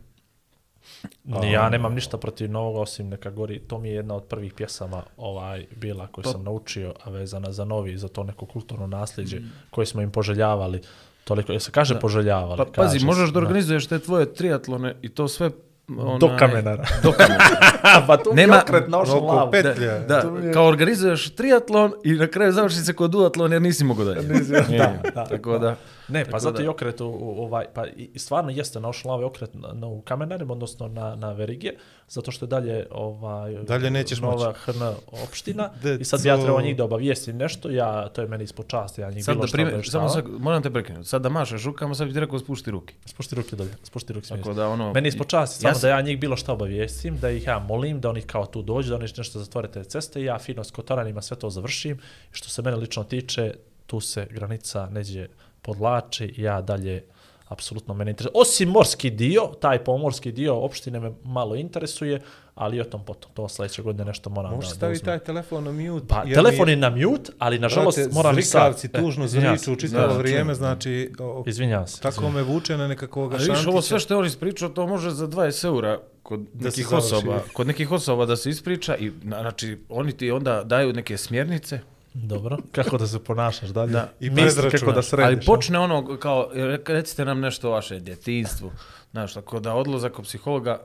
Ni 1.24 1.51
ja 1.51 1.69
nemam 1.69 1.93
ništa 1.93 2.17
protiv 2.17 2.51
novog 2.51 2.75
osim 2.77 3.10
neka 3.10 3.29
gori. 3.29 3.60
To 3.60 3.77
mi 3.79 3.89
je 3.89 3.96
jedna 3.96 4.15
od 4.15 4.24
prvih 4.24 4.53
pjesama 4.53 5.03
ovaj 5.17 5.65
bila 5.75 6.08
koju 6.08 6.24
sam 6.24 6.43
naučio, 6.43 6.93
a 7.03 7.10
vezana 7.10 7.51
za 7.51 7.65
novi, 7.65 7.98
za 7.98 8.08
to 8.08 8.24
neko 8.24 8.46
kulturno 8.46 8.88
nasljeđe 8.88 9.38
koje 9.69 9.86
smo 9.86 10.01
im 10.01 10.12
poželjavali. 10.12 10.81
Toliko, 11.24 11.53
je 11.53 11.60
se 11.60 11.72
kaže 11.72 12.00
poželjavali? 12.00 12.58
Pa 12.58 12.65
pazi, 12.65 12.93
kaže 12.93 13.05
možeš 13.05 13.29
da 13.29 13.39
organizuješ 13.39 13.88
te 13.88 14.00
tvoje 14.00 14.34
triatlone 14.34 14.96
i 15.01 15.10
to 15.10 15.27
sve 15.27 15.50
onaj, 15.89 16.19
Do 16.19 16.36
kamenara. 16.39 16.86
Do 17.03 17.12
kamenara. 17.12 17.75
pa 18.08 18.17
tu 18.17 18.29
Nema- 18.29 18.48
mi 18.48 18.58
je 18.58 18.62
okret 18.62 18.88
na 18.88 19.00
ošom 19.00 19.17
oko 19.17 19.25
lavu. 19.27 19.51
pet- 19.51 19.63
Da, 19.63 19.69
Petlja. 19.69 20.00
da, 20.00 20.24
kao 20.53 20.65
organizuješ 20.65 21.29
triatlon 21.29 21.93
i 22.03 22.13
na 22.13 22.27
kraju 22.27 22.51
završi 22.53 22.77
se 22.77 22.93
kod 22.93 23.12
duatlon 23.12 23.51
jer 23.51 23.62
nisi 23.62 23.84
mogao 23.84 24.05
dalje. 24.05 24.22
da, 24.69 25.00
da, 25.15 25.25
Tako 25.25 25.58
da, 25.58 25.75
Ne, 26.10 26.25
pa 26.25 26.39
zato 26.39 26.58
da- 26.58 26.63
i 26.63 26.68
okret 26.68 27.01
u, 27.01 27.08
u- 27.08 27.36
ovaj, 27.39 27.66
pa 27.74 27.86
i 27.88 28.20
stvarno 28.20 28.50
jeste 28.51 28.80
našao 28.80 29.12
ovaj 29.12 29.25
okret 29.25 29.54
na, 29.54 29.74
na 29.74 29.88
u 29.88 30.01
kamenarima, 30.01 30.54
odnosno 30.54 30.88
na, 30.88 31.16
na 31.16 31.32
verige, 31.32 31.72
zato 32.08 32.32
što 32.32 32.46
je 32.46 32.50
dalje 32.50 32.88
ovaj, 32.92 33.54
Dalje 33.56 33.89
nećeš 33.92 34.20
nova 34.20 34.54
HN 34.56 34.82
opština 35.24 35.70
i 36.01 36.06
sad 36.06 36.25
ja 36.25 36.38
trebao 36.38 36.62
njih 36.62 36.78
da 36.78 36.84
obavijestim 36.84 37.38
nešto, 37.38 37.70
ja, 37.70 38.10
to 38.10 38.22
je 38.22 38.28
meni 38.28 38.44
ispod 38.44 38.68
časti, 38.68 39.01
ja 39.01 39.12
njih 39.12 39.25
Sad 39.25 39.36
bilo 39.36 39.48
da 39.48 39.62
obavještavam. 39.62 40.10
samo 40.10 40.22
sad, 40.22 40.42
moram 40.42 40.63
te 40.63 40.70
prekinuti. 40.72 41.08
Sad 41.08 41.22
da 41.22 41.30
mašeš 41.30 41.63
rukama, 41.63 41.96
sad 41.96 42.08
bi 42.08 42.13
ti 42.13 42.20
rekao 42.20 42.39
spušti 42.39 42.72
ruke. 42.72 42.94
Spušti 43.06 43.36
ruke 43.36 43.56
dolje, 43.56 43.72
spušti 43.84 44.13
ruke 44.13 44.28
smiješ. 44.28 44.44
Tako 44.44 44.54
da 44.54 44.68
ono... 44.68 44.94
Meni 44.94 45.08
ispod 45.08 45.28
časti, 45.28 45.58
ja 45.58 45.62
samo 45.63 45.74
sam- 45.74 45.82
da 45.82 45.89
ja 45.89 46.01
njih 46.01 46.20
bilo 46.20 46.36
šta 46.36 46.54
obavijestim, 46.54 47.18
da 47.18 47.30
ih 47.30 47.48
ja 47.48 47.60
molim, 47.60 48.01
da 48.01 48.10
oni 48.10 48.22
kao 48.22 48.46
tu 48.46 48.62
dođu, 48.62 48.89
da 48.89 48.96
oni 48.96 49.06
nešto 49.18 49.39
zatvore 49.39 49.68
te 49.68 49.84
ceste 49.84 50.22
i 50.22 50.25
ja 50.25 50.39
fino 50.39 50.63
s 50.63 50.72
kotaranima 50.72 51.22
sve 51.22 51.38
to 51.38 51.50
završim. 51.50 51.98
I 52.24 52.34
što 52.34 52.50
se 52.50 52.62
mene 52.62 52.78
lično 52.78 53.04
tiče, 53.04 53.54
tu 53.86 54.00
se 54.00 54.28
granica 54.32 54.86
neđe 54.86 55.28
podlači 55.62 56.34
ja 56.38 56.62
dalje 56.62 57.04
apsolutno 57.48 57.94
mene 57.94 58.12
interesuje. 58.12 58.32
Osim 58.36 58.70
morski 58.70 59.10
dio, 59.12 59.42
taj 59.54 59.80
pomorski 59.80 60.32
dio 60.32 60.56
opštine 60.56 61.00
me 61.00 61.12
malo 61.24 61.56
interesuje, 61.56 62.22
ali 62.56 62.82
o 62.82 62.86
tom 62.86 63.06
potom. 63.06 63.32
To 63.34 63.48
sledeće 63.48 63.82
godine 63.82 64.06
nešto 64.06 64.30
moram 64.30 64.51
Možeš 64.51 64.70
da, 64.70 64.75
staviti 64.75 64.96
uzmem. 64.96 65.06
taj 65.08 65.20
telefon 65.20 65.63
na 65.63 65.72
mute. 65.74 66.06
Pa, 66.08 66.24
telefon 66.25 66.66
mi 66.66 66.72
je 66.72 66.75
na 66.75 66.89
mute, 66.92 67.32
ali 67.39 67.60
nažalost 67.60 67.98
brate, 67.98 68.13
moram 68.13 68.39
i 68.39 68.42
sad. 68.42 68.62
zrikavci 68.74 68.88
E, 68.89 69.01
tužno 69.01 69.25
izvinjavam 69.25 69.58
zriču 69.58 69.75
čitavo 69.78 70.08
Da, 70.08 70.18
vrijeme, 70.18 70.54
znači 70.54 71.12
o, 71.20 71.44
Izvinjavam 71.48 71.88
se. 71.88 72.01
tako 72.01 72.30
me 72.30 72.42
vuče 72.44 72.78
na 72.78 72.88
nekakvog 72.88 73.34
A 73.34 73.36
vidiš, 73.36 73.50
ovo 73.50 73.58
šantića. 73.58 73.82
sve 73.82 74.00
što 74.00 74.13
je 74.13 74.18
on 74.18 74.25
ispričao, 74.25 74.70
to 74.70 74.88
može 74.88 75.10
za 75.10 75.28
20 75.28 75.66
eura 75.66 76.00
kod 76.24 76.39
Da 76.54 76.66
nekih 76.66 76.92
osoba, 76.92 77.39
kod 77.54 77.68
nekih 77.68 77.92
osoba 77.92 78.25
da 78.25 78.36
se 78.36 78.50
ispriča 78.50 78.98
i 78.98 79.12
na- 79.24 79.42
znači 79.42 79.78
oni 79.89 80.12
ti 80.12 80.32
onda 80.32 80.63
daju 80.63 80.94
neke 80.94 81.18
smjernice, 81.18 81.80
Dobro. 82.13 82.58
Kako 82.72 82.98
da 82.98 83.08
se 83.08 83.20
ponašaš 83.20 83.70
dalje? 83.70 83.92
Da. 83.92 84.12
I 84.20 84.30
Misli 84.30 84.44
kako 84.48 84.62
predračunaš. 84.62 84.96
da 84.96 85.01
središ. 85.01 85.25
ali 85.28 85.46
počne 85.48 85.80
ono 85.80 86.18
kao 86.18 86.50
re- 86.54 86.80
recite 86.88 87.25
nam 87.25 87.39
nešto 87.39 87.68
o 87.68 87.72
vašem 87.72 88.00
djetinjstvu. 88.00 88.72
Znaš, 89.12 89.34
tako 89.34 89.60
da 89.60 89.74
odlazak 89.74 90.12
kod 90.12 90.25
psihologa 90.25 90.82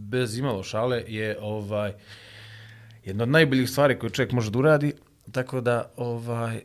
bez 0.00 0.38
imalo 0.38 0.62
šale 0.62 1.04
je 1.06 1.38
ovaj 1.40 1.92
jedna 3.04 3.22
od 3.22 3.28
najboljih 3.28 3.70
stvari 3.70 3.98
koje 3.98 4.10
čovjek 4.10 4.32
može 4.32 4.50
da 4.50 4.58
uradi, 4.58 4.92
tako 5.32 5.60
da 5.60 5.92
ovaj 5.96 6.60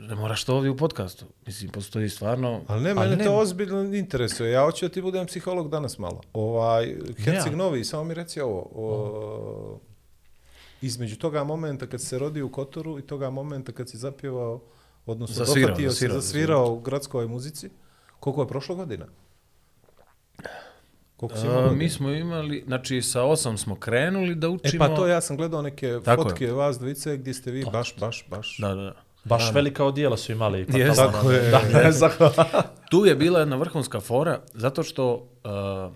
ne 0.00 0.14
moraš 0.14 0.44
to 0.44 0.54
ovdje 0.56 0.70
u 0.70 0.76
podcastu. 0.76 1.24
Mislim, 1.46 1.70
postoji 1.70 2.08
stvarno... 2.08 2.60
Ali 2.66 2.82
ne, 2.82 2.94
mene 2.94 3.16
ne- 3.16 3.24
to 3.24 3.34
ozbiljno 3.34 3.96
interesuje. 3.96 4.52
Ja 4.52 4.62
hoću 4.62 4.84
da 4.84 4.92
ti 4.92 5.02
budem 5.02 5.26
psiholog 5.26 5.70
danas 5.70 5.98
malo. 5.98 6.20
Ovaj, 6.32 6.94
Herceg 7.16 7.52
Ja. 7.52 7.56
Novi, 7.56 7.84
samo 7.84 8.04
mi 8.04 8.14
reci 8.14 8.40
ovo. 8.40 8.68
O, 8.74 9.78
između 10.82 11.16
toga 11.16 11.44
momenta 11.44 11.86
kad 11.86 12.00
se 12.00 12.18
rodio 12.18 12.46
u 12.46 12.50
Kotoru 12.50 12.98
i 12.98 13.02
toga 13.02 13.30
momenta 13.30 13.72
kad 13.72 13.90
si 13.90 13.98
zapjevao, 13.98 14.60
odnosno 15.06 15.34
Zasvirao, 15.36 15.68
dohvatio 15.68 15.90
se, 15.90 15.94
zasvirao, 15.94 16.20
zasvirao 16.20 16.72
u 16.72 16.80
gradskoj 16.80 17.26
muzici, 17.26 17.70
koliko 18.20 18.42
je 18.42 18.48
prošlo 18.48 18.74
godina? 18.74 19.06
Koliko 21.16 21.38
si 21.38 21.46
A, 21.46 21.50
godina? 21.50 21.72
mi 21.72 21.90
smo 21.90 22.10
imali, 22.10 22.64
znači 22.66 23.02
sa 23.02 23.22
osam 23.22 23.58
smo 23.58 23.76
krenuli 23.76 24.34
da 24.34 24.46
E 24.46 24.50
učimo. 24.50 24.78
pa 24.78 24.94
to 24.96 25.06
ja 25.06 25.20
sam 25.20 25.36
gledao 25.36 25.62
neke 25.62 25.98
Tako 26.04 26.22
je. 26.22 26.24
fotke 26.24 26.46
vas 26.48 26.78
dvojice 26.78 27.16
gdje 27.16 27.34
ste 27.34 27.50
vi 27.50 27.64
baš, 27.72 27.96
baš, 27.96 28.26
baš. 28.30 28.56
Da, 28.58 28.68
da, 28.68 28.74
da. 28.74 28.94
Baš 29.24 29.52
velika 29.52 29.84
odijela 29.84 30.16
su 30.16 30.32
imali. 30.32 30.66
Pa 30.66 30.94
Tako 30.94 31.30
je. 31.30 31.50
Da, 31.50 31.60
ne, 31.74 31.92
zahvala. 31.92 32.44
Tu 32.90 33.06
je 33.06 33.14
bila 33.14 33.40
jedna 33.40 33.56
vrhunska 33.56 34.00
fora, 34.00 34.40
zato 34.54 34.82
što 34.82 35.14
uh, 35.14 35.92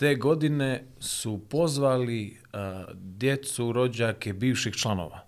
te 0.00 0.14
godine 0.14 0.84
su 1.00 1.40
pozvali 1.48 2.36
a, 2.52 2.84
djecu, 2.94 3.72
rođake 3.72 4.32
bivših 4.32 4.74
članova. 4.74 5.20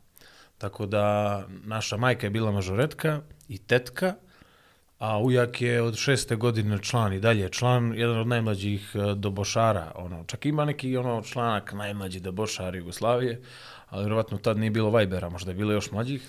Tako 0.59 0.87
da 0.87 1.47
naša 1.65 1.97
majka 1.97 2.27
je 2.27 2.31
bila 2.31 2.53
mažoretka 2.53 3.21
i 3.49 3.59
tetka, 3.59 4.15
a 4.99 5.19
ujak 5.19 5.63
je 5.63 5.83
od 5.83 5.97
šeste 5.97 6.37
godine 6.37 6.79
član 6.83 7.13
i 7.13 7.21
dalje 7.21 7.43
je 7.43 7.49
član, 7.49 7.95
jedan 7.95 8.19
od 8.19 8.27
najmlađih 8.27 8.95
e, 8.95 9.15
dobošara. 9.15 9.93
Ono, 9.95 10.25
čak 10.25 10.47
ima 10.47 10.65
neki 10.65 10.97
ono 10.97 11.23
članak 11.23 11.73
najmlađi 11.73 12.21
dobošar 12.21 12.75
Jugoslavije, 12.75 13.43
ali 13.89 14.05
vjerovatno 14.05 14.39
tad 14.39 14.59
nije 14.59 14.71
bilo 14.71 14.99
Vibera, 14.99 15.29
možda 15.29 15.51
je 15.51 15.57
bilo 15.57 15.73
još 15.73 15.91
mlađih. 15.91 16.29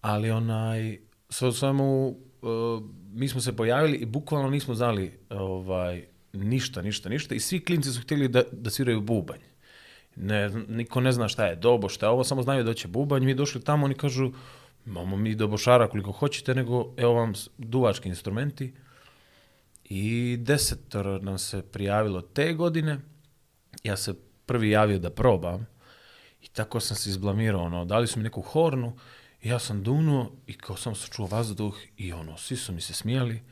Ali 0.00 0.30
onaj, 0.30 0.98
sve 1.28 1.48
u 1.48 1.52
svemu, 1.52 2.08
uh, 2.08 2.82
mi 3.12 3.28
smo 3.28 3.40
se 3.40 3.56
pojavili 3.56 3.96
i 3.96 4.06
bukvalno 4.06 4.50
nismo 4.50 4.74
znali 4.74 5.18
ovaj, 5.30 6.15
ništa, 6.44 6.82
ništa, 6.82 7.08
ništa 7.08 7.34
i 7.34 7.40
svi 7.40 7.64
klinci 7.64 7.90
su 7.90 8.00
htjeli 8.00 8.28
da, 8.28 8.42
da 8.52 8.70
sviraju 8.70 9.00
bubanj. 9.00 9.40
Ne, 10.16 10.48
niko 10.68 11.00
ne 11.00 11.12
zna 11.12 11.28
šta 11.28 11.46
je 11.46 11.56
dobo, 11.56 11.88
šta 11.88 12.06
je 12.06 12.10
ovo, 12.10 12.24
samo 12.24 12.42
znaju 12.42 12.64
da 12.64 12.74
će 12.74 12.88
bubanj. 12.88 13.24
Mi 13.24 13.34
došli 13.34 13.64
tamo, 13.64 13.84
oni 13.84 13.94
kažu, 13.94 14.32
imamo 14.86 15.16
mi 15.16 15.34
dobošara 15.34 15.88
koliko 15.88 16.12
hoćete, 16.12 16.54
nego 16.54 16.94
evo 16.96 17.12
vam 17.12 17.32
duvački 17.58 18.08
instrumenti. 18.08 18.74
I 19.84 20.36
desetoro 20.40 21.18
nam 21.18 21.38
se 21.38 21.62
prijavilo 21.62 22.20
te 22.20 22.52
godine. 22.52 22.98
Ja 23.82 23.96
se 23.96 24.14
prvi 24.46 24.70
javio 24.70 24.98
da 24.98 25.10
probam. 25.10 25.66
I 26.42 26.48
tako 26.48 26.80
sam 26.80 26.96
se 26.96 27.10
izblamirao, 27.10 27.62
ono, 27.62 27.84
dali 27.84 28.06
su 28.06 28.18
mi 28.18 28.22
neku 28.22 28.42
hornu, 28.42 28.96
ja 29.42 29.58
sam 29.58 29.82
dunuo 29.82 30.32
i 30.46 30.54
kao 30.54 30.76
sam 30.76 30.94
se 30.94 31.08
čuo 31.12 31.26
vazduh 31.26 31.76
i 31.96 32.12
ono, 32.12 32.36
svi 32.36 32.56
su 32.56 32.72
mi 32.72 32.80
se 32.80 32.92
smijali. 32.92 33.42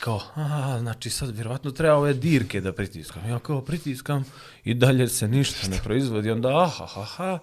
Kao, 0.00 0.20
a, 0.34 0.78
znači 0.80 1.10
sad 1.10 1.34
vjerovatno 1.34 1.70
treba 1.70 1.94
ove 1.94 2.14
dirke 2.14 2.60
da 2.60 2.72
pritiskam. 2.72 3.28
Ja 3.28 3.38
kao 3.38 3.60
pritiskam 3.60 4.24
i 4.64 4.74
dalje 4.74 5.08
se 5.08 5.28
ništa 5.28 5.68
ne 5.68 5.80
proizvodi. 5.84 6.30
Onda, 6.30 6.62
aha, 6.64 6.86
ha, 6.86 7.04
ha. 7.04 7.38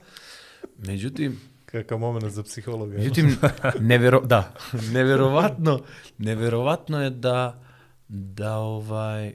Međutim, 0.77 1.39
Kakav 1.73 1.97
moment 1.97 2.33
za 2.33 2.43
psihologa. 2.43 2.97
Međutim, 2.97 3.37
nevjero, 3.79 4.21
da, 4.21 4.53
nevjerovatno, 4.91 5.79
nevjerovatno 6.17 7.03
je 7.03 7.09
da, 7.09 7.63
da 8.07 8.57
ovaj, 8.57 9.33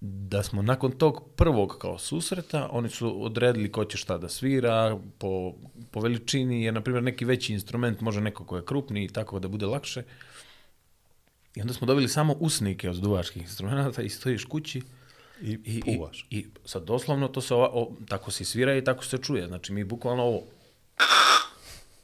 da 0.00 0.42
smo 0.42 0.62
nakon 0.62 0.92
tog 0.92 1.30
prvog 1.36 1.76
kao 1.80 1.98
susreta, 1.98 2.68
oni 2.72 2.88
su 2.88 3.24
odredili 3.24 3.72
ko 3.72 3.84
će 3.84 3.96
šta 3.96 4.18
da 4.18 4.28
svira, 4.28 4.98
po, 5.18 5.54
po 5.90 6.00
veličini, 6.00 6.62
jer 6.64 6.74
na 6.74 6.80
primjer 6.80 7.02
neki 7.02 7.24
veći 7.24 7.52
instrument 7.52 8.00
može 8.00 8.20
neko 8.20 8.44
ko 8.44 8.56
je 8.56 8.64
krupniji 8.64 9.04
i 9.04 9.08
tako 9.08 9.38
da 9.38 9.48
bude 9.48 9.66
lakše. 9.66 10.02
I 11.54 11.60
onda 11.60 11.74
smo 11.74 11.86
dobili 11.86 12.08
samo 12.08 12.32
usnike 12.32 12.90
od 12.90 12.96
duvačkih 12.96 13.42
instrumenta 13.42 14.02
i 14.02 14.08
stojiš 14.08 14.44
kući 14.44 14.82
I, 15.42 15.58
i, 15.64 15.96
puvaš. 15.96 16.26
I, 16.30 16.38
I 16.38 16.46
sad 16.64 16.84
doslovno 16.84 17.28
to 17.28 17.40
se 17.40 17.54
ova, 17.54 17.70
o, 17.72 17.92
tako 18.08 18.30
se 18.30 18.44
svira 18.44 18.76
i 18.76 18.84
tako 18.84 19.04
se 19.04 19.18
čuje. 19.18 19.46
Znači 19.46 19.72
mi 19.72 19.84
bukvalno 19.84 20.22
ovo... 20.22 20.42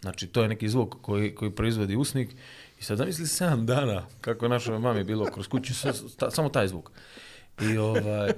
Znači 0.00 0.26
to 0.26 0.42
je 0.42 0.48
neki 0.48 0.68
zvuk 0.68 0.94
koji, 1.02 1.34
koji 1.34 1.50
proizvodi 1.50 1.96
usnik. 1.96 2.30
I 2.80 2.84
sad 2.84 2.98
zamisli 2.98 3.24
7 3.24 3.64
dana 3.64 4.06
kako 4.20 4.44
je 4.44 4.48
našoj 4.48 4.78
mami 4.78 5.04
bilo 5.04 5.24
kroz 5.24 5.48
kuću, 5.48 5.74
sve, 5.74 5.92
ta, 6.16 6.30
samo 6.30 6.48
taj 6.48 6.68
zvuk. 6.68 6.90
I, 7.60 7.78
ovaj, 7.78 8.32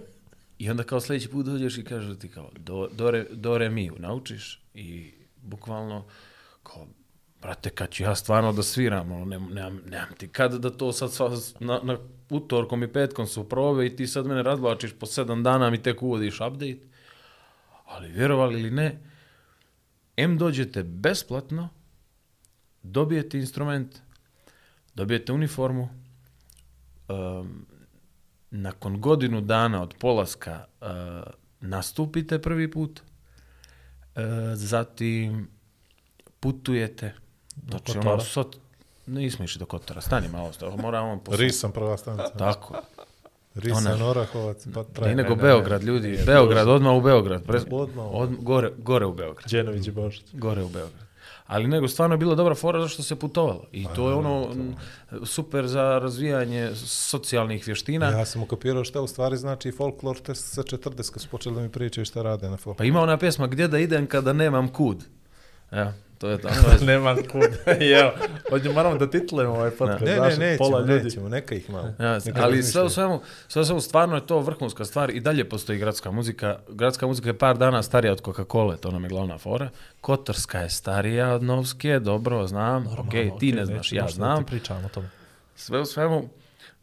I 0.59 0.71
onda 0.71 0.83
kao 0.83 1.01
sljedeći 1.01 1.29
put 1.29 1.47
dođeš 1.47 1.79
i 1.79 1.85
kaže 1.85 2.19
ti 2.19 2.29
kao 2.29 2.51
do, 2.59 2.89
do, 2.93 3.11
re, 3.11 3.27
do 3.31 3.59
re 3.59 3.71
mi 3.71 3.91
naučiš 3.99 4.63
i 4.75 5.13
bukvalno 5.43 6.05
kao 6.63 6.87
brate, 7.43 7.71
kad 7.71 7.91
ću 7.91 8.03
ja 8.03 8.15
stvarno 8.15 8.53
da 8.53 8.63
sviram, 8.63 9.13
ono, 9.13 9.25
nemam, 9.25 9.51
nemam, 9.53 9.81
nemam 9.87 10.15
ti 10.19 10.29
kad 10.29 10.55
da 10.55 10.71
to 10.71 10.93
sad 10.93 11.13
sva, 11.13 11.31
na, 11.61 11.81
na 11.83 11.99
utorkom 12.31 12.83
i 12.83 12.93
petkom 12.93 13.27
su 13.27 13.49
probe 13.49 13.87
i 13.87 13.97
ti 13.97 14.07
sad 14.07 14.27
mene 14.27 14.43
razvlačiš 14.43 14.93
po 14.99 15.07
sedam 15.07 15.43
dana 15.43 15.71
mi 15.71 15.83
tek 15.83 16.03
uvodiš 16.03 16.35
update. 16.35 16.79
Ali 17.85 18.09
vjerovali 18.09 18.61
ili 18.61 18.71
ne, 18.71 19.01
M 20.17 20.39
dođete 20.39 20.83
besplatno, 20.83 21.69
dobijete 22.83 23.39
instrument, 23.39 23.99
dobijete 24.95 25.33
uniformu, 25.33 25.89
um, 27.09 27.67
nakon 28.51 29.01
godinu 29.01 29.41
dana 29.41 29.83
od 29.83 29.95
polaska 30.01 30.65
uh, 30.81 30.87
nastupite 31.61 32.43
prvi 32.43 32.71
put, 32.71 33.01
uh, 33.01 34.23
zatim 34.55 35.49
putujete, 36.41 37.15
znači 37.69 37.99
ono, 37.99 38.21
sot, 38.21 38.57
nismo 39.07 39.45
išli 39.45 39.59
do 39.59 39.67
Kotora, 39.67 40.01
stani 40.01 40.29
malo, 40.29 40.53
moramo 40.79 41.21
po 41.25 41.37
Ris 41.37 41.61
sam 41.61 41.73
prva 41.73 41.97
stanica. 41.97 42.31
Tako. 42.31 42.75
Risan, 43.55 43.93
Ona- 43.93 44.07
Orahovac, 44.07 44.67
pa 44.75 44.85
traje. 44.85 45.15
Ne, 45.15 45.23
nego 45.23 45.35
ne, 45.35 45.37
ne, 45.37 45.43
Beograd, 45.43 45.83
ljudi. 45.83 46.19
Beograd, 46.27 46.69
odmah 46.69 46.93
u 46.93 47.01
Beograd. 47.01 47.45
Pre... 47.45 47.61
Odmah. 47.71 48.07
Od, 48.11 48.37
gore, 48.41 48.71
gore 48.79 49.07
u 49.07 49.15
Beograd. 49.15 49.51
Đenović 49.51 49.87
i 49.87 49.91
Božić. 49.91 50.25
Gore 50.33 50.63
u 50.63 50.69
Beograd. 50.69 51.07
Ali 51.47 51.69
nego 51.69 51.89
stvarno 51.89 52.15
je 52.15 52.19
bila 52.19 52.35
dobra 52.35 52.55
fora 52.55 52.81
zašto 52.81 53.03
se 53.03 53.17
putovalo. 53.17 53.65
I 53.73 53.87
to 53.95 54.09
je 54.09 54.15
ono 54.15 54.49
m, 54.53 54.77
super 55.25 55.67
za 55.67 55.99
razvijanje 55.99 56.71
socijalnih 56.87 57.67
vještina. 57.67 58.07
Ja 58.07 58.25
sam 58.25 58.43
ukapirao 58.43 58.85
šta 58.85 59.01
u 59.01 59.07
stvari 59.07 59.37
znači 59.37 59.73
folklor 59.73 60.19
test 60.19 60.55
sa 60.55 60.63
40 60.63 61.13
kad 61.13 61.23
su 61.23 61.29
počeli 61.29 61.55
da 61.55 61.63
mi 61.63 61.69
pričaju 61.69 62.05
šta 62.05 62.23
rade 62.23 62.51
na 62.51 62.57
folklor. 62.57 62.77
Pa 62.77 62.85
ima 62.85 63.01
ona 63.01 63.17
pjesma 63.17 63.47
Gdje 63.47 63.69
da 63.69 63.79
idem 63.79 64.07
kada 64.07 64.33
nemam 64.33 64.69
kud. 64.69 65.05
Ja, 65.73 65.93
to 66.19 66.29
je 66.29 66.39
to. 66.39 66.49
Nemam 66.87 67.17
kud. 67.17 67.43
Evo, 68.01 68.11
ovdje 68.53 68.73
moramo 68.73 68.97
da 68.97 69.11
titlujemo 69.11 69.55
ovaj 69.55 69.71
podcast. 69.71 70.05
Ne, 70.05 70.15
znaš, 70.17 70.37
ne, 70.37 70.57
pola 70.59 70.81
nećemo, 70.81 70.93
ljudi. 70.93 71.05
nećemo, 71.05 71.29
neka 71.29 71.55
ih 71.55 71.71
malo. 71.71 71.89
Ja, 71.99 72.19
Neka 72.25 72.43
ali 72.43 72.63
sve 72.63 72.83
u 72.83 72.89
svemu, 72.89 73.21
sve 73.49 73.63
u 73.63 73.65
svemu 73.65 73.81
stvarno 73.81 74.15
je 74.15 74.27
to 74.27 74.39
vrhunska 74.41 74.85
stvar 74.85 75.11
i 75.11 75.21
dalje 75.21 75.49
postoji 75.49 75.79
gradska 75.79 76.11
muzika. 76.11 76.59
Gradska 76.69 77.07
muzika 77.07 77.29
je 77.29 77.39
par 77.39 77.59
dana 77.59 77.83
starija 77.83 78.13
od 78.13 78.23
Coca-Cola, 78.23 78.77
to 78.77 78.91
nam 78.91 79.03
je 79.03 79.09
glavna 79.09 79.39
fora. 79.39 79.69
Kotorska 80.01 80.59
je 80.59 80.71
starija 80.71 81.33
od 81.35 81.43
Novske, 81.43 81.99
dobro, 81.99 82.47
znam, 82.47 82.85
Normalno, 82.85 83.09
okej, 83.09 83.25
ti 83.25 83.35
okej, 83.35 83.53
ne 83.53 83.67
znaš, 83.67 83.93
ja 83.93 84.09
znam. 84.09 84.45
ti 84.45 84.51
pričam 84.51 84.85
o 84.85 84.89
tome. 84.89 85.09
sve 85.57 85.81
u 85.81 85.85
svemu, 85.85 86.29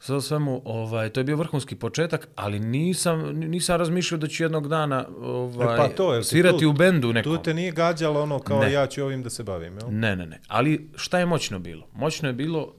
sve 0.04 0.22
svemu, 0.22 0.62
ovaj, 0.66 1.10
to 1.10 1.20
je 1.20 1.24
bio 1.24 1.36
vrhunski 1.36 1.76
početak, 1.76 2.28
ali 2.36 2.60
nisam, 2.60 3.20
nisam 3.30 3.78
razmišljao 3.78 4.18
da 4.18 4.28
ću 4.28 4.44
jednog 4.44 4.68
dana 4.68 5.06
ovaj, 5.18 5.76
E, 5.76 5.78
pa 5.78 5.88
to, 5.88 6.14
jel 6.14 6.22
ti 6.22 6.28
svirati 6.28 6.60
tu- 6.60 6.70
u 6.70 6.74
bendu 6.74 7.14
nekom. 7.14 7.36
Tu 7.36 7.44
te 7.44 7.54
nije 7.54 7.72
gađalo 7.72 8.22
ono 8.22 8.40
kao 8.40 8.60
Ne. 8.60 8.72
ja 8.72 8.88
ću 8.88 9.04
ovim 9.04 9.24
da 9.24 9.30
se 9.30 9.44
bavim, 9.44 9.78
jel? 9.78 9.88
Ne, 9.92 10.16
ne, 10.16 10.26
ne. 10.26 10.40
Ali 10.48 10.90
šta 10.96 11.20
je 11.20 11.26
moćno 11.26 11.60
bilo? 11.60 11.88
Moćno 11.94 12.30
je 12.30 12.34
bilo 12.34 12.74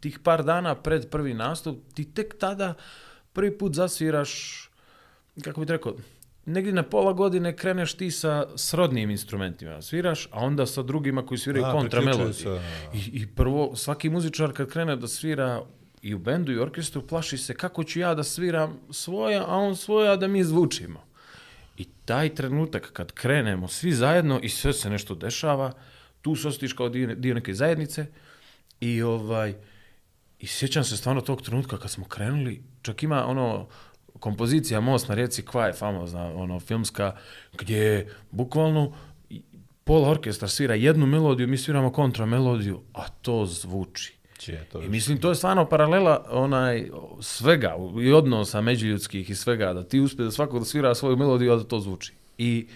tih 0.00 0.18
par 0.18 0.44
dana 0.44 0.74
pred 0.74 1.10
prvi 1.10 1.34
nastup, 1.34 1.78
ti 1.94 2.04
tek 2.06 2.38
tada 2.38 2.74
prvi 3.32 3.58
put 3.58 3.74
zasviraš, 3.74 4.62
kako 5.42 5.60
bih 5.60 5.68
rekao, 5.68 5.94
negdje 6.46 6.72
na 6.72 6.82
pola 6.82 7.12
godine 7.12 7.56
kreneš 7.56 7.94
ti 7.94 8.10
sa 8.10 8.46
srodnim 8.56 9.10
instrumentima, 9.10 9.82
sviraš, 9.82 10.26
a 10.26 10.40
onda 10.40 10.66
sa 10.66 10.82
drugima 10.82 11.26
koji 11.26 11.38
sviraju 11.38 11.64
A, 11.64 11.72
kontra 11.72 12.00
priključuju 12.00 12.24
melodije. 12.24 12.60
se, 12.92 13.10
I, 13.10 13.22
I 13.22 13.26
prvo, 13.26 13.76
svaki 13.76 14.10
muzičar 14.10 14.52
kad 14.52 14.68
krene 14.68 14.96
da 14.96 15.08
svira 15.08 15.62
i 16.06 16.14
u 16.14 16.18
bendu 16.18 16.52
i 16.52 16.58
u 16.58 16.62
orkestru, 16.62 17.06
plaši 17.06 17.38
se 17.38 17.54
kako 17.54 17.84
ću 17.84 18.00
ja 18.00 18.14
da 18.14 18.24
sviram 18.24 18.78
svoja, 18.90 19.44
a 19.48 19.56
on 19.56 19.76
svoja 19.76 20.16
da 20.16 20.28
mi 20.28 20.44
zvučimo. 20.44 21.04
I 21.76 21.84
taj 22.04 22.34
trenutak 22.34 22.92
kad 22.92 23.12
krenemo 23.12 23.68
svi 23.68 23.92
zajedno 23.92 24.40
i 24.42 24.48
sve 24.48 24.72
se 24.72 24.90
nešto 24.90 25.14
dešava, 25.14 25.72
tu 26.22 26.36
se 26.36 26.48
ostiš 26.48 26.72
kao 26.72 26.88
dio, 26.88 27.14
dio 27.14 27.34
neke 27.34 27.54
zajednice 27.54 28.06
i 28.80 29.02
ovaj 29.02 29.54
i 30.38 30.46
sjećam 30.46 30.84
se 30.84 30.96
stvarno 30.96 31.20
tog 31.20 31.42
trenutka 31.42 31.78
kad 31.78 31.90
smo 31.90 32.04
krenuli, 32.04 32.62
čak 32.82 33.02
ima 33.02 33.26
ono 33.26 33.68
kompozicija 34.18 34.80
Most 34.80 35.08
na 35.08 35.14
rijeci 35.14 35.42
Kva 35.42 35.66
je 35.66 35.72
famozna, 35.72 36.34
ono 36.34 36.60
filmska, 36.60 37.16
gdje 37.58 38.14
bukvalno 38.30 38.94
pola 39.84 40.10
orkestra 40.10 40.48
svira 40.48 40.74
jednu 40.74 41.06
melodiju, 41.06 41.48
mi 41.48 41.58
sviramo 41.58 41.92
kontra 41.92 42.26
melodiju, 42.26 42.82
a 42.92 43.08
to 43.08 43.46
zvuči. 43.46 44.16
Čije, 44.38 44.64
to 44.72 44.82
I 44.82 44.88
mislim, 44.88 45.18
to 45.18 45.28
je 45.28 45.34
stvarno 45.34 45.68
paralela 45.68 46.24
onaj, 46.30 46.90
svega, 47.20 47.76
i 48.02 48.12
odnosa 48.12 48.60
međuljudskih 48.60 49.30
i 49.30 49.34
svega, 49.34 49.72
da 49.72 49.84
ti 49.84 50.00
uspije 50.00 50.24
da 50.24 50.30
svako 50.30 50.58
da 50.58 50.64
svira 50.64 50.94
svoju 50.94 51.16
melodiju, 51.16 51.52
a 51.52 51.56
da 51.56 51.64
to 51.64 51.80
zvuči. 51.80 52.12
I, 52.38 52.66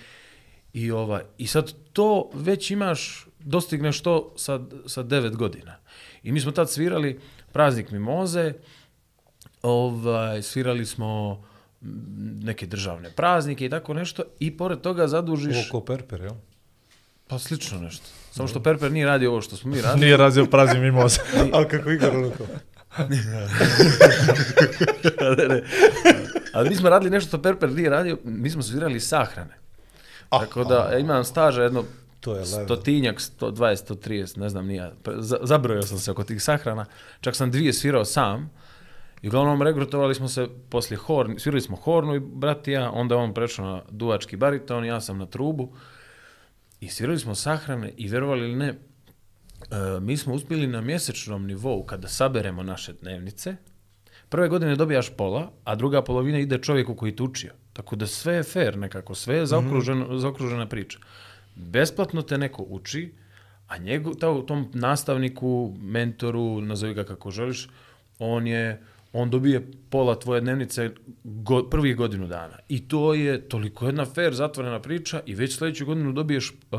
i, 0.72 0.90
ova, 0.90 1.22
I 1.38 1.46
sad 1.46 1.72
to 1.92 2.30
već 2.34 2.70
imaš, 2.70 3.26
dostigneš 3.38 4.00
to 4.00 4.32
sa, 4.36 4.60
sa 4.86 5.02
devet 5.02 5.36
godina. 5.36 5.76
I 6.22 6.32
mi 6.32 6.40
smo 6.40 6.52
tad 6.52 6.70
svirali 6.70 7.20
praznik 7.52 7.90
Mimoze, 7.90 8.52
ovaj, 9.62 10.42
svirali 10.42 10.86
smo 10.86 11.42
m, 11.82 12.40
neke 12.42 12.66
državne 12.66 13.10
praznike 13.10 13.66
i 13.66 13.70
tako 13.70 13.94
nešto 13.94 14.22
i 14.38 14.56
pored 14.56 14.80
toga 14.80 15.08
zadužiš... 15.08 15.56
Ovo 15.56 15.64
ko 15.70 15.84
perper, 15.84 16.20
jel? 16.20 16.34
Pa 17.26 17.38
slično 17.38 17.80
nešto. 17.80 18.19
Samo 18.30 18.48
što 18.48 18.60
Perper 18.60 18.92
nije 18.92 19.06
radio 19.06 19.30
ovo 19.30 19.40
što 19.40 19.56
smo 19.56 19.70
mi 19.70 19.80
radili. 19.82 20.00
Nije 20.00 20.16
razio 20.16 20.46
prazni 20.46 20.80
mimoza. 20.80 21.20
Ali 21.54 21.68
kako 21.68 21.90
Igor 21.90 22.10
ono 22.10 22.30
to? 22.30 22.46
ne, 25.38 25.48
ne. 25.48 25.62
Ali 26.52 26.68
mi 26.68 26.76
smo 26.76 26.88
radili 26.88 27.10
nešto 27.10 27.28
što 27.28 27.42
Perper 27.42 27.70
nije 27.70 27.90
radio, 27.90 28.18
mi 28.24 28.50
smo 28.50 28.62
svirali 28.62 29.00
sahrane. 29.00 29.54
Tako 30.30 30.64
da 30.64 30.88
ja 30.92 30.98
imam 30.98 31.24
staža 31.24 31.62
jedno 31.62 31.84
To 32.20 32.30
je 32.30 32.40
level. 32.42 32.64
stotinjak, 32.64 33.16
120, 33.18 33.50
130, 33.86 34.38
ne 34.38 34.48
znam 34.48 34.66
nija. 34.66 34.92
Za- 35.08 35.38
Zabrojao 35.42 35.82
sam 35.82 35.98
se 35.98 36.10
oko 36.10 36.24
tih 36.24 36.42
sahrana. 36.42 36.84
Čak 37.20 37.36
sam 37.36 37.50
dvije 37.50 37.72
svirao 37.72 38.04
sam. 38.04 38.50
I 39.22 39.28
uglavnom 39.28 39.62
regrutovali 39.62 40.14
smo 40.14 40.28
se 40.28 40.48
poslije 40.70 40.98
horn, 40.98 41.38
svirali 41.38 41.60
smo 41.60 41.76
hornu 41.76 42.14
i 42.14 42.20
brat 42.20 42.68
i 42.68 42.72
ja, 42.72 42.90
onda 42.90 43.14
je 43.14 43.20
on 43.20 43.34
prešao 43.34 43.66
na 43.66 43.82
duvački 43.90 44.36
bariton, 44.36 44.84
ja 44.84 45.00
sam 45.00 45.18
na 45.18 45.26
trubu. 45.26 45.72
I 46.80 46.88
svirali 46.88 47.18
smo 47.18 47.34
sahrane 47.34 47.92
i 47.96 48.08
vjerovali 48.08 48.40
ili 48.40 48.56
ne, 48.56 48.68
e, 48.68 48.76
mi 50.00 50.16
smo 50.16 50.34
uspjeli 50.34 50.66
na 50.66 50.80
mjesečnom 50.80 51.46
nivou 51.46 51.82
kada 51.82 52.08
saberemo 52.08 52.62
naše 52.62 52.92
dnevnice, 52.92 53.56
prve 54.28 54.48
godine 54.48 54.76
dobijaš 54.76 55.10
pola, 55.16 55.52
a 55.64 55.74
druga 55.74 56.02
polovina 56.02 56.38
ide 56.38 56.58
čovjeku 56.58 56.94
koji 56.94 57.16
te 57.16 57.22
učio. 57.22 57.52
Tako 57.72 57.96
da 57.96 58.06
sve 58.06 58.34
je 58.34 58.42
fair 58.42 58.78
nekako, 58.78 59.14
sve 59.14 59.36
je 59.36 59.46
zaokruženo, 59.46 60.18
zaokružena 60.18 60.68
priča. 60.68 60.98
Besplatno 61.54 62.22
te 62.22 62.38
neko 62.38 62.62
uči, 62.62 63.12
a 63.68 63.78
njegu, 63.78 64.14
ta, 64.14 64.46
tom 64.46 64.70
nastavniku, 64.74 65.74
mentoru, 65.80 66.60
nazovi 66.60 66.94
ga 66.94 67.04
kako 67.04 67.30
želiš, 67.30 67.68
on 68.18 68.46
je 68.46 68.82
on 69.12 69.30
dobije 69.30 69.70
pola 69.90 70.18
tvoje 70.18 70.40
dnevnice 70.40 70.90
go, 71.24 71.68
prvih 71.70 71.96
godinu 71.96 72.26
dana. 72.26 72.58
I 72.68 72.88
to 72.88 73.14
je 73.14 73.48
toliko 73.48 73.86
jedna 73.86 74.04
fair, 74.04 74.34
zatvorena 74.34 74.80
priča 74.80 75.20
i 75.26 75.34
već 75.34 75.58
sljedeću 75.58 75.86
godinu 75.86 76.12
dobiješ 76.12 76.50
uh, 76.50 76.78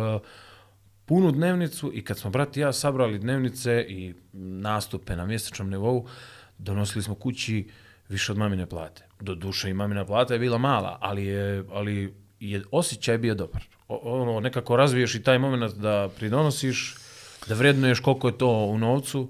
punu 1.05 1.31
dnevnicu 1.31 1.91
i 1.93 2.03
kad 2.03 2.17
smo 2.17 2.29
brat 2.29 2.57
i 2.57 2.59
ja 2.59 2.73
sabrali 2.73 3.19
dnevnice 3.19 3.85
i 3.89 4.13
nastupe 4.33 5.15
na 5.15 5.25
mjesečnom 5.25 5.69
nivou, 5.69 6.07
donosili 6.57 7.03
smo 7.03 7.15
kući 7.15 7.67
više 8.09 8.31
od 8.31 8.37
mamine 8.37 8.65
plate. 8.65 9.07
Do 9.19 9.35
duše 9.35 9.69
i 9.69 9.73
mamina 9.73 10.05
plata 10.05 10.33
je 10.33 10.39
bila 10.39 10.57
mala, 10.57 10.97
ali 11.01 11.25
je, 11.25 11.63
ali 11.71 12.13
je 12.39 12.63
osjećaj 12.71 13.17
bio 13.17 13.35
dobar. 13.35 13.63
O, 13.87 14.21
ono, 14.21 14.39
nekako 14.39 14.75
razviješ 14.75 15.15
i 15.15 15.23
taj 15.23 15.39
moment 15.39 15.75
da 15.75 16.09
pridonosiš, 16.17 16.95
da 17.47 17.55
vrednuješ 17.55 17.99
koliko 17.99 18.27
je 18.27 18.37
to 18.37 18.65
u 18.65 18.77
novcu. 18.77 19.29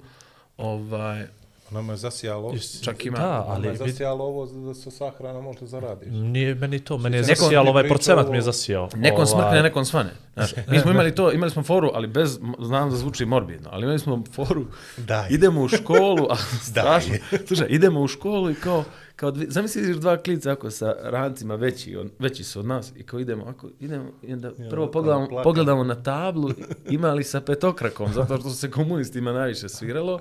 Ovaj, 0.58 1.28
Nama 1.72 1.94
je 1.94 1.98
zasijalo. 1.98 2.54
čak 2.84 3.06
ima... 3.06 3.18
Da, 3.18 3.46
ali 3.48 3.68
je 3.68 3.72
vidi- 3.72 3.78
zasijalo 3.80 4.26
ovo 4.26 4.46
za 4.46 4.60
da 4.60 4.74
se 4.74 4.92
sahrana 4.92 5.42
možda 5.42 5.66
zaradiš. 5.66 6.08
Nije 6.12 6.56
meni 6.56 6.80
to, 6.80 6.98
meni 6.98 7.18
je 7.18 7.24
Neko- 7.24 7.36
zasijalo, 7.36 7.70
ovaj 7.70 7.88
procenat 7.88 8.30
mi 8.30 8.38
je 8.38 8.42
zasijao. 8.42 8.90
Nekom 8.96 9.16
Ovaj, 9.16 9.28
smrkne, 9.28 9.64
nekom 9.64 9.86
svane. 9.86 10.10
Znaš, 10.34 10.54
mi 10.68 10.80
smo 10.80 10.92
imali 10.92 11.16
to, 11.16 11.32
imali 11.32 11.52
smo 11.52 11.64
foru, 11.64 11.92
ali 11.94 12.08
bez, 12.08 12.40
znam 12.60 12.90
da 12.90 12.96
zvuči 12.96 13.26
morbidno, 13.26 13.70
ali 13.72 13.84
imali 13.84 14.00
smo 14.00 14.24
foru, 14.34 14.66
Daj. 14.98 15.28
idemo 15.30 15.62
u 15.62 15.68
školu, 15.68 16.28
a 16.30 16.36
strašno, 16.70 17.14
slušaj, 17.48 17.68
idemo 17.70 18.02
u 18.02 18.08
školu 18.08 18.52
i 18.52 18.56
kao, 18.56 18.84
kao 19.16 19.32
dvi, 19.32 19.46
zamisli 19.50 19.82
vidiš 19.82 19.98
dva 19.98 20.18
klica 20.18 20.52
ako 20.52 20.72
sa 20.72 20.96
rancima 21.02 21.56
veći, 21.56 21.96
on, 21.96 22.10
veći 22.20 22.44
su 22.44 22.60
od 22.60 22.66
nas 22.66 22.92
i 22.96 23.04
kao 23.04 23.20
idemo, 23.20 23.46
ako 23.46 23.68
idemo, 23.80 24.06
i 24.24 24.34
onda 24.34 24.52
prvo 24.70 24.84
ono, 24.84 24.92
pogledamo, 24.92 25.28
pogledamo 25.44 25.84
na 25.84 25.96
tablu, 25.96 26.50
imali 26.90 27.24
sa 27.24 27.42
petokrakom, 27.42 28.14
zato 28.14 28.38
što 28.38 28.50
se 28.50 28.72
komunistima 28.72 29.32
najviše 29.32 29.70
sviralo 29.70 30.20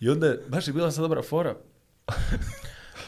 i 0.00 0.08
onda 0.08 0.34
baš 0.48 0.66
je 0.66 0.72
bila 0.72 0.90
sad 0.90 1.02
dobra 1.02 1.22
fora, 1.22 1.56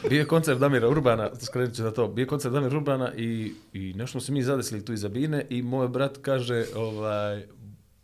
Bio 0.09 0.19
je 0.19 0.27
koncert 0.27 0.59
Damira 0.59 0.89
Urbana, 0.89 1.29
skrenut 1.41 1.75
ću 1.75 1.83
na 1.83 1.91
to, 1.91 2.07
bio 2.07 2.23
je 2.23 2.27
koncert 2.27 2.53
Damira 2.53 2.77
Urbana 2.77 3.13
i, 3.13 3.53
i 3.73 3.93
nešto 3.93 4.11
smo 4.11 4.21
se 4.21 4.31
mi 4.31 4.43
zadesili 4.43 4.85
tu 4.85 4.93
iza 4.93 5.09
bine 5.09 5.45
i 5.49 5.61
moj 5.61 5.87
brat 5.87 6.17
kaže, 6.21 6.65
ovaj, 6.75 7.45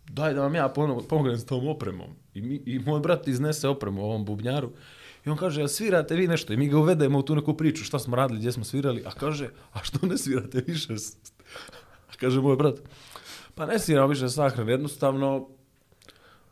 daj 0.10 0.34
da 0.34 0.42
vam 0.42 0.56
ja 0.56 0.70
pomognem 1.10 1.38
s 1.38 1.46
tom 1.46 1.68
opremom. 1.68 2.08
I, 2.34 2.42
mi, 2.42 2.62
I 2.66 2.80
moj 2.80 3.00
brat 3.00 3.28
iznese 3.28 3.68
opremu 3.68 4.04
ovom 4.04 4.26
bubnjaru 4.26 4.72
i 5.26 5.30
on 5.30 5.38
kaže, 5.38 5.64
a 5.64 5.68
svirate 5.68 6.16
vi 6.16 6.28
nešto? 6.28 6.54
I 6.54 6.58
mi 6.58 6.68
ga 6.68 6.78
uvedemo 6.78 7.20
u 7.20 7.22
tu 7.22 7.36
neku 7.36 7.54
priču, 7.54 7.84
šta 7.84 8.00
smo 8.00 8.16
radili, 8.16 8.40
gdje 8.40 8.52
smo 8.52 8.64
svirali, 8.64 9.04
a 9.06 9.12
kaže, 9.12 9.50
a 9.74 9.80
što 9.84 10.08
ne 10.08 10.18
svirate 10.18 10.64
više? 10.68 10.94
A 12.10 12.14
kaže 12.20 12.42
moj 12.42 12.56
brat, 12.56 12.76
pa 13.56 13.66
ne 13.66 13.80
sviramo 13.80 14.08
više 14.08 14.30
sahran, 14.30 14.70
jednostavno 14.70 15.48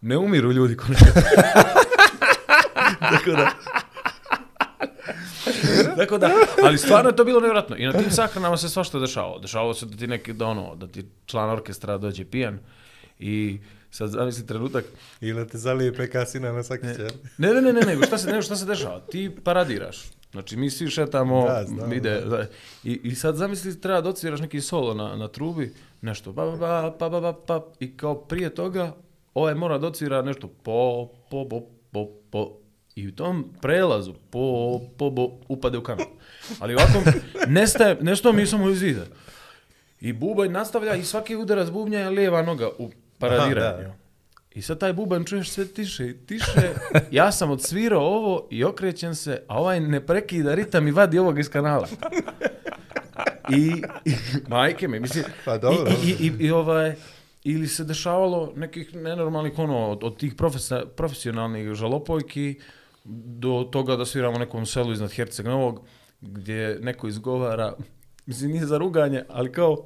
ne 0.02 0.17
umiru 0.17 0.52
ljudi 0.52 0.78
ko. 0.78 0.86
Tako 3.12 3.32
da, 3.32 3.52
Tako 5.97 6.17
da, 6.17 6.32
ali 6.63 6.78
stvarno 6.78 7.10
je 7.10 7.15
to 7.15 7.24
bilo 7.26 7.39
nevjerojatno. 7.39 7.78
I 7.78 7.86
na 7.86 7.93
tim 7.93 8.12
sahranama 8.12 8.58
se 8.58 8.69
svašta 8.69 9.00
dešavalo. 9.00 9.39
Dešavalo 9.39 9.74
se 9.74 9.86
da 9.86 9.97
ti 9.97 10.08
neki, 10.08 10.34
da 10.34 10.45
ono, 10.47 10.76
da 10.76 10.88
ti 10.88 11.06
član 11.26 11.50
orkestra 11.50 11.97
dođe 11.97 12.26
pijan 12.26 12.60
i 13.19 13.60
sad 13.91 14.10
zamisli 14.10 14.45
trenutak, 14.47 14.86
Ili 15.21 15.47
te 15.47 15.58
zalijepe 15.58 16.10
kasina 16.10 16.52
na 16.52 16.63
sakić, 16.63 16.89
jel? 17.00 17.10
ne, 17.38 17.54
ne, 17.54 17.62
ne, 17.62 17.74
ne, 17.74 17.82
nego 17.82 18.06
šta 18.06 18.17
se, 18.17 18.28
nego 18.30 18.41
šta 18.41 18.56
se 18.56 18.65
dešava? 18.65 19.00
Ti 19.00 19.32
paradiraš. 19.43 19.97
Znači, 20.32 20.58
mi 20.58 20.69
svi 20.69 20.89
šetamo, 20.89 21.47
Da, 21.47 21.63
znam, 21.67 21.93
ide, 21.93 22.21
da. 22.21 22.45
I, 22.84 23.00
I 23.04 23.15
sad 23.15 23.36
zamisli, 23.36 23.82
treba 23.82 24.02
da 24.02 24.10
odsviraš 24.10 24.39
neki 24.39 24.62
solo 24.62 24.93
na, 24.93 25.15
na 25.15 25.28
trubi, 25.28 25.74
nešto, 26.02 26.34
pa, 26.34 26.56
pa, 26.60 26.93
pa, 27.00 27.10
pa, 27.10 27.21
pa, 27.21 27.34
pa, 27.47 27.65
i 27.80 27.97
kao 27.97 28.15
prije 28.15 28.56
toga, 28.56 28.95
ovaj 29.34 29.56
mora 29.56 29.78
da 29.78 29.88
odsvira 29.88 30.21
nešto, 30.21 30.47
po, 30.47 31.08
po, 31.30 31.50
po, 31.50 31.62
po, 31.91 32.08
po, 32.32 32.58
i 33.02 33.08
u 33.08 33.12
tom 33.12 33.54
prelazu, 33.62 34.14
po, 34.30 34.80
po, 34.98 35.16
po, 35.16 35.32
upade 35.48 35.78
u 35.78 35.84
kanal. 35.84 36.06
Ali 36.60 36.76
ovako, 36.76 37.02
nestaje, 37.48 37.98
nešto 38.02 38.34
mi 38.34 38.46
samo 38.46 38.70
iz 38.70 38.82
vida. 38.82 39.06
I 40.02 40.14
bubanj 40.14 40.52
nastavlja 40.52 40.96
i 40.96 41.04
svaki 41.04 41.36
udarac 41.36 41.70
bubnja 41.70 42.00
je 42.00 42.10
lijeva 42.10 42.42
noga 42.42 42.70
u 42.78 42.92
paradiranju. 43.18 43.88
Aha. 43.88 43.94
I 44.52 44.62
sad 44.62 44.80
taj 44.80 44.94
bubanj 44.94 45.24
čuješ 45.24 45.50
sve 45.50 45.68
tiše 45.68 46.08
i 46.08 46.18
tiše. 46.26 46.74
Ja 47.12 47.32
sam 47.32 47.52
odsvirao 47.52 48.02
ovo 48.02 48.48
i 48.52 48.64
okrećem 48.64 49.16
se, 49.16 49.44
a 49.48 49.60
ovaj 49.60 49.80
ne 49.80 50.06
prekida 50.06 50.56
ritam 50.56 50.88
i 50.88 50.92
vadi 50.92 51.20
ovog 51.20 51.40
iz 51.40 51.50
kanala. 51.50 51.88
I, 53.50 53.84
i 54.06 54.14
majke 54.48 54.88
mi, 54.88 55.00
mislim, 55.00 55.24
Pa 55.46 55.58
dobro. 55.58 55.92
i, 56.06 56.10
i, 56.10 56.28
i, 56.28 56.46
i 56.46 56.52
ovaj, 56.52 56.96
ili 57.44 57.68
se 57.68 57.84
dešavalo 57.84 58.54
nekih 58.56 58.96
nenormalnih 58.96 59.60
ono, 59.60 59.88
od, 59.88 60.04
od 60.04 60.18
tih 60.18 60.36
profesa, 60.36 60.86
profesionalnih 60.96 61.74
žalopojki 61.74 62.60
do 63.04 63.64
toga 63.72 63.96
da 63.96 64.06
sviramo 64.06 64.38
nekom 64.38 64.66
selu 64.66 64.92
iznad 64.92 65.12
Herceg 65.12 65.46
Novog, 65.46 65.82
gdje 66.22 66.80
neko 66.82 67.08
izgovara, 67.08 67.74
mislim 68.26 68.52
nije 68.52 68.66
za 68.66 68.78
ruganje, 68.78 69.24
ali 69.30 69.52
kao, 69.52 69.86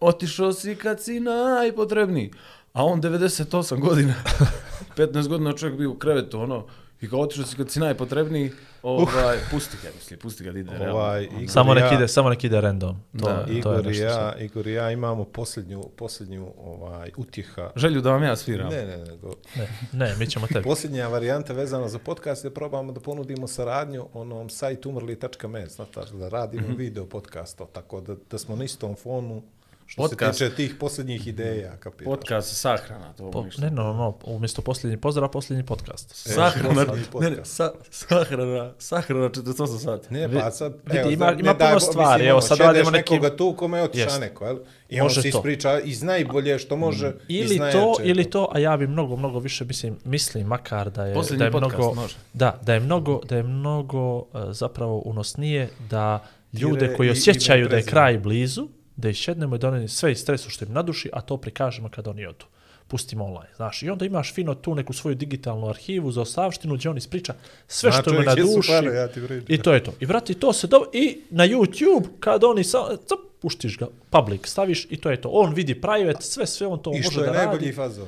otišao 0.00 0.52
si 0.52 0.76
kad 0.76 1.02
si 1.02 1.20
najpotrebniji. 1.20 2.30
A 2.72 2.84
on 2.84 3.02
98 3.02 3.80
godina 3.80 4.14
15 4.96 5.28
godina 5.28 5.52
čovjek 5.52 5.78
bio 5.78 5.90
u 5.90 5.98
krevetu, 5.98 6.40
ono, 6.40 6.66
i 7.00 7.08
kao 7.08 7.20
otišao 7.20 7.44
si 7.44 7.56
kad 7.56 7.70
si 7.70 7.80
najpotrebniji, 7.80 8.50
ovaj, 8.82 9.38
pusti 9.50 9.76
ga, 9.82 9.88
misli, 9.94 10.16
pusti 10.16 10.44
ga 10.44 10.52
da 10.52 10.58
ide. 10.58 10.90
Ovaj, 10.90 11.24
Igor 11.24 11.48
Samo 11.48 11.74
nek 11.74 11.84
ja- 11.84 11.94
ide, 11.94 12.08
samo 12.08 12.28
nek 12.28 12.44
ide 12.44 12.60
random. 12.60 12.96
To, 13.20 13.26
Da, 13.28 13.44
to 13.46 13.50
je 13.52 13.58
Igor 13.58 13.84
i 13.84 13.88
nešto 13.88 14.04
ja, 14.04 14.34
Igor 14.38 14.66
i 14.66 14.72
ja 14.72 14.90
imamo 14.90 15.24
posljednju, 15.24 15.82
posljednju 15.96 16.52
ovaj, 16.58 17.10
utjeha. 17.16 17.70
Želju 17.76 18.00
da 18.00 18.10
vam 18.10 18.22
ja 18.22 18.36
sviram. 18.36 18.68
Ne, 18.68 18.86
ne, 18.86 18.96
nego 18.96 19.30
Ne, 19.56 19.68
ne, 19.92 20.16
mi 20.18 20.26
ćemo 20.26 20.46
tebi. 20.46 20.62
Posljednja 20.72 21.08
varijanta 21.08 21.52
vezana 21.52 21.88
za 21.88 21.98
podcast 21.98 22.44
je 22.44 22.50
da 22.50 22.54
probamo 22.54 22.92
da 22.92 23.00
ponudimo 23.00 23.46
saradnju 23.46 24.08
onom 24.12 24.50
sajtu 24.50 24.88
umrli.me, 24.88 25.66
znate, 25.66 26.00
da 26.12 26.28
radimo 26.28 26.68
video 26.76 27.06
podcast, 27.06 27.60
tako 27.72 28.00
da, 28.00 28.14
da 28.30 28.38
smo 28.38 28.56
na 28.56 28.64
istom 28.64 28.96
fonu 28.96 29.42
što 29.88 30.02
Podcast. 30.02 30.38
se 30.38 30.44
tiče 30.44 30.56
tih 30.58 30.74
posljednjih 30.74 31.26
ideja, 31.26 31.76
kapiraš. 31.76 32.04
Podcast 32.06 32.56
sahrana, 32.56 33.12
to 33.12 33.30
Po, 33.30 33.44
ne, 33.58 33.70
no, 33.70 33.82
no, 33.84 34.18
umjesto 34.24 34.62
posljednji 34.62 34.96
pozdrav, 34.96 35.30
posljednji 35.30 35.64
podcast. 35.64 36.14
Sahrana, 36.14 36.68
posljednji 36.68 36.94
ne, 36.94 37.30
ne, 37.30 37.36
podcast. 37.36 37.56
sa, 37.56 37.70
sahrana, 37.90 38.72
sahrana 38.78 39.28
48 39.28 39.78
sati. 39.78 40.14
Ne, 40.14 40.32
pa 40.32 40.50
sad, 40.50 40.74
vidi, 40.84 40.98
evo, 40.98 41.10
ima- 41.10 41.26
sad, 41.26 41.40
ima 41.40 41.52
ne 41.52 41.58
puno 41.58 41.80
stvari, 41.80 42.24
evo, 42.24 42.32
ono, 42.32 42.40
sad 42.40 42.58
radimo 42.58 42.90
neki- 42.90 43.14
nekoga 43.14 43.36
tu 43.36 43.54
kome 43.54 43.78
je 43.78 43.84
otiša 43.84 44.18
neko, 44.18 44.46
jel? 44.46 44.58
I 44.88 45.00
on 45.00 45.10
se 45.10 45.22
to. 45.22 45.28
ispriča 45.28 45.80
iz 45.80 46.02
najbolje 46.02 46.58
što 46.58 46.76
može, 46.76 47.14
iz 47.28 47.50
Ili 47.50 47.72
to, 47.72 47.94
ili 48.02 48.30
to, 48.30 48.48
a 48.52 48.58
ja 48.58 48.76
bi 48.76 48.86
mnogo, 48.86 49.16
mnogo 49.16 49.38
više 49.38 49.64
mislim, 49.64 49.98
mislim 50.04 50.46
makar 50.46 50.90
da 50.90 51.04
je, 51.06 51.14
Posljednji 51.14 51.38
da 51.38 51.44
je 51.44 51.52
podcast, 51.52 51.76
mnogo, 51.76 51.94
može. 51.94 52.16
da, 52.32 52.58
da 52.62 52.74
je 52.74 52.80
mnogo, 52.80 53.20
da 53.24 53.36
je 53.36 53.42
mnogo 53.42 54.16
uh, 54.16 54.24
zapravo 54.50 54.98
unosnije 54.98 55.68
da 55.90 56.24
ljude 56.52 56.94
koji 56.96 57.10
osjećaju 57.10 57.68
da 57.68 57.76
je 57.76 57.82
kraj 57.82 58.18
blizu, 58.18 58.68
da 58.98 59.08
ih 59.08 59.16
šednemo 59.16 59.56
i 59.56 59.66
oni 59.66 59.88
sve 59.88 60.12
iz 60.12 60.18
stresu 60.18 60.50
što 60.50 60.64
im 60.64 60.72
naduši, 60.72 61.10
a 61.12 61.20
to 61.20 61.36
prikažemo 61.36 61.88
kad 61.88 62.08
oni 62.08 62.26
odu. 62.26 62.44
Pustimo 62.88 63.24
online, 63.24 63.50
znaš. 63.56 63.82
I 63.82 63.90
onda 63.90 64.04
imaš 64.04 64.34
fino 64.34 64.54
tu 64.54 64.74
neku 64.74 64.92
svoju 64.92 65.14
digitalnu 65.14 65.68
arhivu 65.68 66.12
za 66.12 66.20
ostavštinu 66.20 66.74
gdje 66.74 66.90
on 66.90 66.96
ispriča 66.96 67.34
sve 67.66 67.90
Zna 67.90 68.00
što 68.00 68.12
mu 68.12 68.20
je 68.20 68.26
na 68.26 68.34
čovjek 68.34 68.46
gdje 68.46 68.52
su 68.52 68.58
duši. 68.58 68.68
pare, 68.68 68.96
ja 68.96 69.08
ti. 69.08 69.20
I 69.48 69.62
to 69.62 69.72
je 69.72 69.84
to. 69.84 69.92
I 70.00 70.06
vrati, 70.06 70.34
to 70.34 70.52
se 70.52 70.66
dobro. 70.66 70.90
I 70.92 71.20
na 71.30 71.48
YouTube, 71.48 72.04
kad 72.20 72.44
oni 72.44 72.64
sa, 72.64 72.78
cap, 72.88 73.18
puštiš 73.42 73.78
ga, 73.78 73.86
public, 74.10 74.46
staviš 74.46 74.86
i 74.90 74.96
to 74.96 75.10
je 75.10 75.20
to. 75.20 75.28
On 75.28 75.54
vidi 75.54 75.80
private, 75.80 76.22
sve, 76.22 76.46
sve 76.46 76.66
on 76.66 76.82
to 76.82 76.92
I 76.94 77.02
što 77.02 77.10
može 77.10 77.20
je 77.20 77.26
da 77.26 77.32
najbolji 77.32 77.72
radi. 77.76 78.04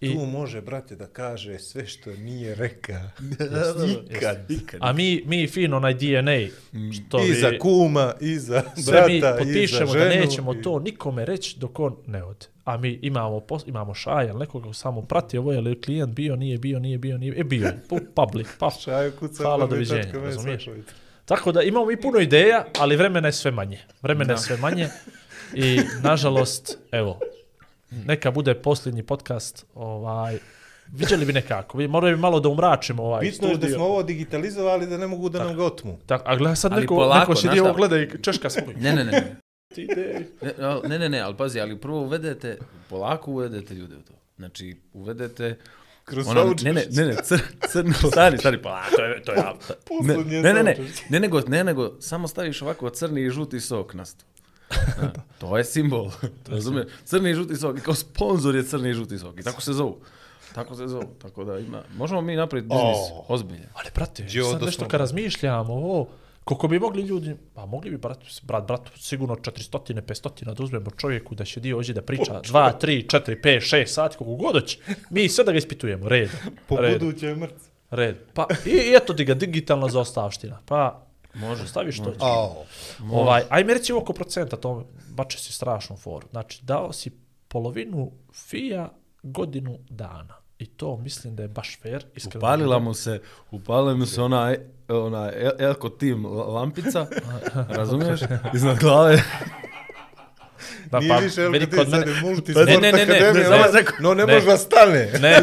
I- 0.00 0.12
Tu 0.12 0.20
može, 0.20 0.60
brate, 0.60 0.96
da 0.96 1.06
kaže 1.06 1.58
sve 1.58 1.86
što 1.86 2.10
nije 2.12 2.54
reka. 2.54 3.10
Ikad. 4.10 4.50
Ikad. 4.50 4.80
A 4.82 4.92
mi, 4.92 5.22
mi 5.26 5.46
fino 5.46 5.76
onaj 5.76 5.94
DNA, 5.94 6.38
što 6.94 7.18
I 7.20 7.34
za 7.34 7.48
vi, 7.48 7.58
kuma, 7.58 8.14
i 8.20 8.36
za 8.36 8.62
sve 8.76 9.04
mi 9.06 9.20
brata, 9.20 9.42
i 9.42 9.66
za 9.66 9.76
ženu. 9.78 9.92
da 9.94 10.08
nećemo 10.10 10.54
i- 10.54 10.62
to 10.62 10.78
nikome 10.78 11.24
reći 11.24 11.58
dok 11.58 11.78
on 11.78 11.96
ne 12.06 12.24
ode. 12.24 12.46
A 12.64 12.76
mi 12.76 12.98
imamo, 13.02 13.40
pos, 13.40 13.66
imamo 13.66 13.94
šajal, 13.94 14.38
nekoga 14.38 14.66
ko 14.66 14.72
samo 14.72 15.02
prati 15.02 15.38
ovo, 15.38 15.52
je 15.52 15.60
li 15.60 15.80
klijent 15.80 16.12
bio, 16.12 16.36
nije 16.36 16.58
bio, 16.58 16.78
nije 16.78 16.98
bio, 16.98 17.18
nije, 17.18 17.34
e 17.36 17.44
bio 17.44 17.66
je, 17.66 17.78
pu- 17.88 18.06
public, 18.16 18.46
pa. 18.58 18.70
Šaju 18.84 19.12
kuca. 19.12 19.42
Hvala, 19.42 19.66
doviđenja, 19.66 20.12
razumiješ? 20.14 20.68
Tako 21.24 21.52
da 21.52 21.62
imamo 21.62 21.90
i 21.90 21.96
puno 21.96 22.18
ideja, 22.18 22.66
ali 22.78 22.96
vremena 22.96 23.28
je 23.28 23.32
sve 23.32 23.50
manje. 23.50 23.78
Vremena 24.02 24.32
je 24.32 24.38
sve 24.38 24.56
manje 24.56 24.88
i 25.54 25.80
nažalost, 26.02 26.78
evo, 26.92 27.18
neka 27.90 28.30
bude 28.30 28.54
posljednji 28.54 29.02
podcast, 29.02 29.66
ovaj, 29.74 30.38
Viđali 30.92 31.24
bi 31.24 31.32
nekako, 31.32 31.78
vi 31.78 31.88
moraju 31.88 32.16
bi 32.16 32.20
malo 32.20 32.40
da 32.40 32.48
umračimo 32.48 33.02
ovaj 33.02 33.20
Bitno 33.20 33.48
je 33.48 33.54
da 33.54 33.58
studio. 33.58 33.74
smo 33.74 33.84
ovo 33.84 34.02
digitalizovali 34.02 34.86
da 34.86 34.98
ne 34.98 35.06
mogu 35.06 35.28
da 35.28 35.44
nam 35.44 35.56
ga 35.56 35.64
otmu. 35.64 35.98
Tak, 36.06 36.22
a 36.24 36.36
gleda 36.36 36.54
sad 36.54 36.72
Ali 36.72 36.80
neko, 36.80 36.94
polako, 36.94 37.18
neko 37.18 37.34
sidi 37.34 37.60
ovo 37.60 37.72
gleda 37.72 37.98
i 37.98 38.08
češka 38.22 38.50
svoj. 38.50 38.74
Ne, 38.80 38.92
ne, 38.94 39.04
ne. 39.04 39.36
Ti 39.74 39.82
ide. 39.82 40.26
Ne, 40.42 40.52
ne, 40.88 40.98
ne, 40.98 41.08
ne, 41.08 41.20
ali 41.20 41.36
pazi, 41.36 41.60
ali 41.60 41.80
prvo 41.80 42.00
uvedete, 42.00 42.58
polako 42.88 43.30
uvedete 43.30 43.74
ljude 43.74 43.96
u 43.96 44.00
to. 44.02 44.12
Znači, 44.36 44.76
uvedete... 44.92 45.56
Kroz 46.04 46.28
Ono, 46.28 46.54
ne, 46.62 46.72
ne, 46.72 46.86
ne, 46.90 47.04
ne, 47.06 47.14
cr, 47.24 47.40
crno, 47.70 47.92
stani, 47.92 48.38
stani, 48.38 48.62
pa, 48.62 48.82
to 48.96 49.04
je, 49.04 49.22
to 49.22 49.32
je, 49.32 49.38
ne, 49.38 49.44
Poslednje 49.88 50.42
ne, 50.42 50.52
ne, 50.52 50.62
ne, 50.62 50.76
saučešće. 50.76 51.04
ne, 51.08 51.20
nego, 51.20 51.40
ne, 51.40 51.64
nego, 51.64 51.96
samo 52.00 52.28
staviš 52.28 52.62
ovako 52.62 52.90
crni 52.90 53.22
i 53.22 53.30
žuti 53.30 53.60
sok 53.60 53.94
na 53.94 54.04
sto. 54.04 54.24
To 55.38 55.58
je 55.58 55.64
simbol, 55.64 56.10
razumiješ? 56.48 56.86
Crni 57.04 57.30
i 57.30 57.34
žuti 57.34 57.56
sok, 57.56 57.80
kao 57.80 57.94
sponsor 57.94 58.56
je 58.56 58.62
crni 58.62 58.90
i 58.90 58.94
žuti 58.94 59.18
sok, 59.18 59.40
i 59.40 59.42
tako 59.42 59.60
se 59.60 59.72
zovu. 59.72 59.96
Tako 60.54 60.74
se 60.74 60.86
zovu, 60.86 61.04
tako 61.22 61.44
da 61.44 61.58
ima, 61.58 61.82
možemo 61.96 62.20
mi 62.20 62.36
napraviti 62.36 62.68
biznis, 62.68 62.96
Oh. 63.12 63.30
ozbiljan. 63.30 63.66
Ali, 63.74 63.90
brate, 63.94 64.22
Đo, 64.22 64.52
sad 64.52 64.62
nešto 64.62 64.88
kad 64.88 65.00
razmišljamo, 65.00 65.72
ovo, 65.74 66.08
koliko 66.44 66.68
bi 66.68 66.78
mogli 66.78 67.02
ljudi, 67.02 67.36
pa 67.54 67.66
mogli 67.66 67.90
bi, 67.90 67.96
brat, 67.96 68.18
brat, 68.42 68.66
brat, 68.66 68.80
sigurno 68.96 69.34
400, 69.36 70.00
500 70.00 70.54
da 70.54 70.62
uzmemo 70.62 70.90
čovjeku 70.90 71.34
da 71.34 71.44
će 71.44 71.60
dio 71.60 71.76
ovdje 71.76 71.94
da 71.94 72.02
priča 72.02 72.40
2, 72.44 72.72
3, 72.80 73.06
4, 73.06 73.40
5, 73.42 73.76
6 73.76 73.86
sati, 73.86 74.16
koliko 74.16 74.36
god 74.36 74.52
hoće. 74.62 74.78
Mi 75.10 75.28
sve 75.28 75.44
da 75.44 75.52
ga 75.52 75.58
ispitujemo, 75.58 76.08
red. 76.08 76.30
Po 76.66 76.76
red, 76.76 77.00
buduće 77.00 77.34
mrtv. 77.34 77.64
red. 77.90 78.16
Pa, 78.34 78.46
i, 78.66 78.70
i 78.70 78.94
eto 78.96 79.14
ti 79.14 79.24
ga 79.24 79.34
digitalna 79.34 79.88
zaostavština. 79.88 80.58
Pa, 80.66 81.06
može, 81.34 81.66
staviš 81.66 81.96
to. 81.98 82.12
Ao. 82.18 82.64
Ovaj, 83.12 83.42
ajme 83.50 83.74
reći 83.74 83.92
oko 83.92 84.12
procenta, 84.12 84.56
to 84.56 84.86
bače 85.08 85.38
si 85.38 85.52
strašnu 85.52 85.96
foru. 85.96 86.26
Znači, 86.30 86.64
dao 86.64 86.92
si 86.92 87.10
polovinu 87.48 88.12
fija 88.34 88.92
godinu 89.22 89.78
dana. 89.90 90.34
I 90.58 90.66
to 90.66 90.96
mislim 90.96 91.36
da 91.36 91.42
je 91.42 91.48
baš 91.48 91.78
fair. 91.82 92.04
Iskreno. 92.14 92.38
Upalila 92.38 92.78
mu 92.78 92.94
se, 92.94 93.20
upalila 93.50 93.94
mu 93.94 94.06
se 94.06 94.22
ona, 94.22 94.54
ona 94.88 95.32
El- 95.32 95.56
Elko 95.60 95.88
Team 95.88 96.26
lampica, 96.26 97.06
razumiješ, 97.54 98.20
iznad 98.54 98.78
glave. 98.78 99.22
Da, 100.86 100.98
Nije 100.98 101.08
pa, 101.10 101.16
više, 101.16 101.40
jel 101.40 101.52
vidi 101.52 101.64
kad 101.66 101.70
ti 101.70 101.76
kod 101.76 101.90
sad 101.90 102.00
mene- 102.00 102.12
je 102.12 102.20
multisport 102.22 102.66
Ne, 102.66 102.74
ne, 102.74 102.80
ne, 102.82 102.92
ne, 102.94 103.02
akademija, 103.04 103.32
ne, 103.50 103.56
ono, 103.56 103.72
ne, 103.72 103.82
no 104.00 104.14
ne 104.14 104.26
ne. 104.26 104.34
može 104.34 104.46
da 104.46 104.56
stane. 104.56 105.10
Ne, 105.20 105.40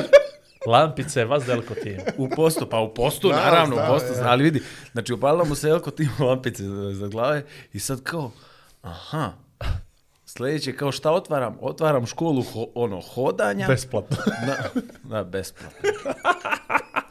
lampice, 0.65 1.25
vas 1.25 1.45
delko 1.45 1.75
tim. 1.75 1.97
U 2.17 2.29
postu, 2.29 2.69
pa 2.69 2.79
u 2.79 2.93
postu, 2.93 3.27
Znam, 3.27 3.39
naravno, 3.39 3.75
znam, 3.75 3.89
u 3.89 3.93
postu, 3.93 4.13
ja. 4.13 4.29
ali 4.29 4.43
vidi, 4.43 4.61
znači 4.91 5.13
upalila 5.13 5.43
mu 5.43 5.55
se 5.55 5.69
Elko 5.69 5.91
Team 5.91 6.09
lampice 6.19 6.63
za, 6.63 6.91
za 6.93 7.07
glave 7.07 7.45
i 7.73 7.79
sad 7.79 8.03
kao, 8.03 8.31
aha, 8.81 9.31
sljedeće 10.25 10.75
kao 10.75 10.91
šta 10.91 11.11
otvaram? 11.11 11.57
Otvaram 11.61 12.05
školu 12.05 12.41
ho, 12.41 12.67
ono, 12.75 13.01
hodanja. 13.01 13.67
Besplatno. 13.67 14.17
Na, 14.47 14.81
na, 15.03 15.23
besplatno. 15.23 15.89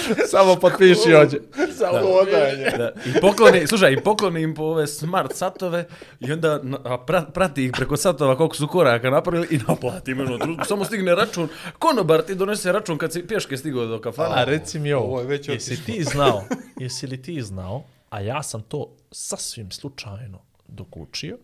Samo 0.30 0.56
potpiši 0.56 1.14
ođe. 1.14 1.36
Za 1.72 1.88
hodanje. 1.92 2.70
Da, 2.78 2.92
I 3.06 3.20
pokloni, 3.20 3.66
slušaj, 3.66 3.92
i 3.92 3.98
pokloni 3.98 4.42
im 4.42 4.54
po 4.54 4.62
ove 4.62 4.86
smart 4.86 5.32
satove 5.34 5.84
i 6.20 6.32
onda 6.32 6.60
na- 6.62 6.78
a 6.78 6.98
pra- 6.98 7.24
prati 7.24 7.64
ih 7.64 7.72
preko 7.72 7.96
satova 7.96 8.36
koliko 8.36 8.56
su 8.56 8.68
koraka 8.68 9.10
napravili 9.10 9.46
i 9.50 9.58
naplati 9.58 10.10
im 10.10 10.20
ono 10.20 10.38
trenutku. 10.38 10.64
Samo 10.66 10.84
stigne 10.84 11.14
račun. 11.14 11.48
Konobar 11.78 12.22
ti 12.22 12.34
donese 12.34 12.72
račun 12.72 12.98
kad 12.98 13.12
si 13.12 13.26
pješke 13.26 13.56
stigao 13.56 13.86
do 13.86 14.00
kafana. 14.00 14.34
A 14.34 14.44
reci 14.44 14.78
mi 14.78 14.92
ovo, 14.92 15.04
Ovo 15.04 15.20
je 15.20 15.26
već 15.26 15.48
jesi 15.48 15.72
otišlo. 15.72 15.86
ti 15.86 16.04
znao, 16.04 16.44
jesi 16.78 17.06
li 17.06 17.22
ti 17.22 17.42
znao, 17.42 17.82
a 18.10 18.20
ja 18.20 18.42
sam 18.42 18.62
to 18.62 18.86
sasvim 19.10 19.70
slučajno 19.70 20.38
dokučio, 20.68 21.38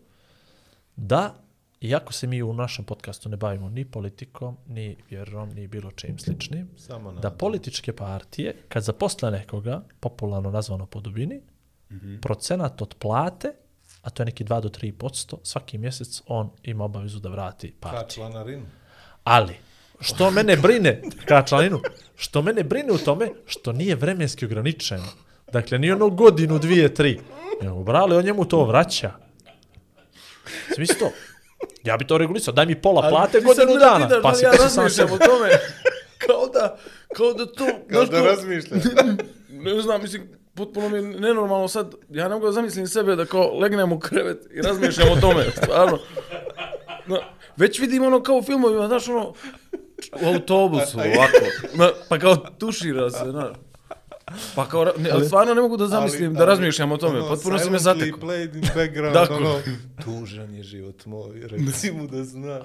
da, 0.95 1.35
iako 1.81 2.13
se 2.13 2.27
mi 2.27 2.43
u 2.43 2.53
našem 2.53 2.85
podcastu 2.85 3.29
ne 3.29 3.37
bavimo 3.37 3.69
ni 3.69 3.85
politikom, 3.85 4.57
ni 4.67 4.97
vjerom, 5.09 5.49
ni 5.49 5.67
bilo 5.67 5.91
čim 5.91 6.19
sličnim, 6.19 6.69
Samo 6.77 7.11
na 7.11 7.21
da 7.21 7.31
političke 7.31 7.93
partije, 7.95 8.55
kad 8.69 8.83
zaposle 8.83 9.31
nekoga, 9.31 9.81
popularno 9.99 10.51
nazvano 10.51 10.85
po 10.85 10.99
dubini, 10.99 11.41
procenat 12.21 12.81
od 12.81 12.95
plate, 12.99 13.53
a 14.01 14.09
to 14.09 14.23
je 14.23 14.25
neki 14.25 14.43
2 14.43 14.61
do 14.61 14.69
3 14.69 14.91
posto, 14.91 15.39
svaki 15.43 15.77
mjesec 15.77 16.21
on 16.27 16.49
ima 16.63 16.83
obavezu 16.83 17.19
da 17.19 17.29
vrati 17.29 17.71
Ka 17.71 17.75
partiju. 17.79 18.15
članarinu. 18.15 18.65
Ali, 19.23 19.55
što 19.99 20.31
mene 20.31 20.57
brine, 20.57 21.01
ka 21.25 21.43
članinu, 21.43 21.79
što 22.15 22.41
mene 22.41 22.63
brine 22.63 22.91
u 22.91 22.97
tome, 22.97 23.29
što 23.45 23.71
nije 23.71 23.95
vremenski 23.95 24.45
ograničeno. 24.45 25.07
Dakle, 25.53 25.79
nije 25.79 25.93
ono 25.95 26.09
godinu, 26.09 26.59
dvije, 26.59 26.93
tri. 26.93 27.19
Nego, 27.61 27.83
brale, 27.83 28.17
on 28.17 28.25
njemu 28.25 28.45
to 28.45 28.65
vraća. 28.65 29.11
To? 30.99 31.11
Ja 31.83 31.97
bi 31.97 32.07
to 32.07 32.17
regulisao. 32.17 32.53
Daj 32.53 32.65
mi 32.65 32.81
pola 32.81 33.09
plate, 33.09 33.41
godinu 33.41 33.79
dana. 33.79 34.09
Pa 34.21 34.33
si 34.33 34.43
ja 34.43 34.51
razmišljam 34.53 35.07
o 35.07 35.17
tome. 35.17 35.49
kao 36.27 36.47
da, 36.47 36.77
kao 37.15 37.33
da 37.33 37.45
to, 37.45 37.65
Kao 37.91 38.05
da 38.05 38.19
ko- 38.19 38.25
razmišlja. 38.25 38.77
ne 39.65 39.81
znam, 39.81 40.01
mislim, 40.01 40.29
potpuno 40.53 40.89
mi 40.89 40.97
je 40.97 41.01
nenormalno 41.01 41.67
sad, 41.67 41.93
ja 42.09 42.27
ne 42.27 42.35
mogu 42.35 42.45
da 42.45 42.51
zamislim 42.51 42.87
sebe 42.87 43.15
da 43.15 43.25
kao 43.25 43.59
legnem 43.59 43.91
u 43.91 43.99
krevet 43.99 44.47
i 44.51 44.61
razmišljam 44.61 45.07
o 45.11 45.21
tome, 45.21 45.45
stvarno. 45.63 45.99
No, 47.07 47.19
već 47.57 47.79
vidim 47.79 48.03
ono 48.03 48.23
kao 48.23 48.35
u 48.35 48.43
filmovima, 48.43 48.87
znaš 48.87 49.09
ono, 49.09 49.33
u 50.21 50.27
autobusu, 50.27 50.97
ovako, 50.97 51.37
na, 51.73 51.89
pa 52.09 52.19
kao 52.19 52.35
tušira 52.35 53.09
se, 53.09 53.25
znaš. 53.31 53.57
Pa 54.55 54.65
kao, 54.65 54.93
ne, 54.97 55.09
ali 55.09 55.25
stvarno 55.25 55.53
ne 55.53 55.61
mogu 55.61 55.77
da 55.77 55.87
zamislim 55.87 56.33
da 56.33 56.45
razmišljam 56.45 56.91
o 56.91 56.97
tome, 56.97 57.19
potpuno 57.19 57.59
si 57.59 57.69
me 57.69 57.77
silently 57.77 57.81
zatekao. 57.81 58.19
played 58.19 58.55
in 58.55 58.61
background, 58.75 59.13
Tako. 59.13 59.33
ono, 59.33 59.59
tužan 60.03 60.55
je 60.55 60.63
život 60.63 61.05
moj, 61.05 61.41
reci 61.41 61.91
mu 61.91 62.07
da 62.07 62.23
zna. 62.23 62.59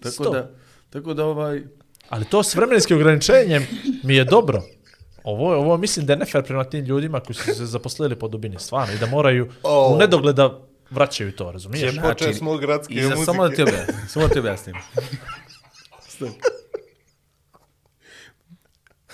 Tako 0.00 0.10
Sto. 0.12 0.30
da, 0.30 0.50
tako 0.90 1.14
da 1.14 1.24
ovaj, 1.24 1.62
Ali 2.08 2.24
to 2.24 2.42
s 2.42 2.54
vremenskim 2.54 2.96
ograničenjem 2.96 3.66
mi 4.02 4.14
je 4.14 4.24
dobro. 4.24 4.62
Ovo, 5.24 5.56
ovo 5.56 5.76
mislim 5.76 6.06
da 6.06 6.12
je 6.12 6.18
nefer 6.18 6.42
prema 6.42 6.64
tim 6.64 6.84
ljudima 6.84 7.20
koji 7.20 7.36
su 7.36 7.42
se 7.44 7.66
zaposlili 7.66 8.16
po 8.16 8.28
dubini 8.28 8.56
stvarno 8.58 8.94
i 8.94 8.98
da 8.98 9.06
moraju 9.06 9.48
O. 9.62 9.94
u 9.94 9.98
nedogled 9.98 10.36
da 10.36 10.60
vraćaju 10.90 11.32
to, 11.32 11.52
razumiješ? 11.52 11.94
Će 11.94 12.00
počet 12.02 12.36
smo 12.36 12.56
gradske 12.56 12.94
muzike. 12.94 13.24
samo 13.24 13.48
da 13.48 13.54
ti 13.54 13.62
objasnim, 13.62 13.96
samo 14.08 14.26
da 14.26 14.32
ti 14.32 14.38
objasnim. 14.38 14.74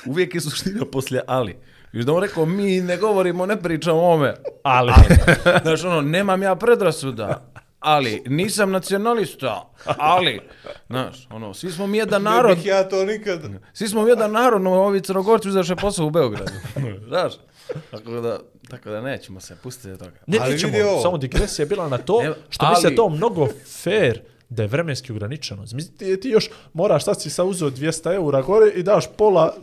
uvijek 0.06 0.34
je 0.34 0.40
suština 0.40 0.84
poslije 0.84 1.22
ali. 1.26 1.56
Još 1.94 2.04
da 2.04 2.12
on 2.12 2.22
rekao, 2.22 2.46
mi 2.46 2.80
ne 2.80 2.96
govorimo, 2.96 3.46
ne 3.46 3.56
pričamo 3.58 3.98
o 3.98 4.12
ome, 4.12 4.34
Ali, 4.62 4.92
Znaš, 5.62 5.84
ono, 5.84 6.00
nemam 6.00 6.42
ja 6.42 6.54
predrasuda, 6.56 7.50
ali 7.80 8.22
nisam 8.26 8.70
nacionalista, 8.70 9.70
ali, 9.88 10.40
znaš, 10.86 11.26
ono, 11.30 11.54
svi 11.54 11.70
smo 11.70 11.86
mi 11.86 11.98
jedan 11.98 12.22
narod, 12.22 12.50
Ne 12.50 12.56
bih 12.56 12.66
ja 12.66 12.84
to 12.84 13.04
nikad... 13.04 13.40
svi 13.72 13.88
smo 13.88 14.02
mi 14.02 14.10
jedan 14.10 14.32
narod, 14.32 14.62
no 14.62 14.70
ovi 14.72 15.00
crnogorci 15.00 15.48
uzaše 15.48 15.76
posao 15.76 16.06
u 16.06 16.10
Beogradu, 16.10 16.52
znaš, 17.08 17.32
tako 17.90 18.10
da, 18.12 18.38
tako 18.68 18.90
da 18.90 19.00
nećemo 19.00 19.40
se 19.40 19.56
pustiti 19.56 19.90
od 19.90 19.98
toga. 19.98 20.16
ne, 20.26 20.38
Ali 20.40 20.52
nećemo, 20.52 20.72
vidi 20.72 20.82
ovo. 20.84 21.02
samo 21.02 21.18
digresija 21.18 21.62
je 21.62 21.68
bila 21.68 21.88
na 21.88 21.98
to, 21.98 22.22
Ne, 22.22 22.32
što 22.50 22.66
ali- 22.66 22.96
to 22.96 23.08
mnogo 23.08 23.48
fair 23.74 24.20
da 24.48 24.62
je 24.62 24.68
vremenski 24.68 25.12
ograničeno. 25.12 25.66
Zamisli, 25.66 25.92
ti, 25.92 26.20
ti 26.20 26.28
još 26.28 26.50
moraš, 26.72 27.02
šta 27.02 27.14
si 27.14 27.30
sa 27.30 27.44
uzeo 27.44 27.70
200 27.70 28.14
eura 28.14 28.42
gore 28.42 28.70
i 28.70 28.82
daš 28.82 29.04
pola 29.08 29.54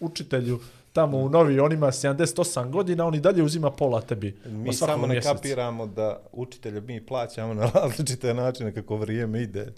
učitelju 0.00 0.60
tamo 0.92 1.18
u 1.18 1.28
novi, 1.28 1.60
on 1.60 1.72
ima 1.72 1.86
78 1.86 2.70
godina, 2.70 3.06
on 3.06 3.14
i 3.14 3.20
dalje 3.20 3.42
uzima 3.42 3.70
pola 3.70 4.00
tebi. 4.00 4.36
Mi 4.46 4.72
samo 4.72 5.06
ne 5.06 5.20
kapiramo 5.22 5.86
da 5.86 6.20
učitelje 6.32 6.80
mi 6.80 7.06
plaćamo 7.06 7.54
na 7.54 7.70
različite 7.74 8.34
načine 8.34 8.74
kako 8.74 8.96
vrijeme 8.96 9.42
ide. 9.42 9.72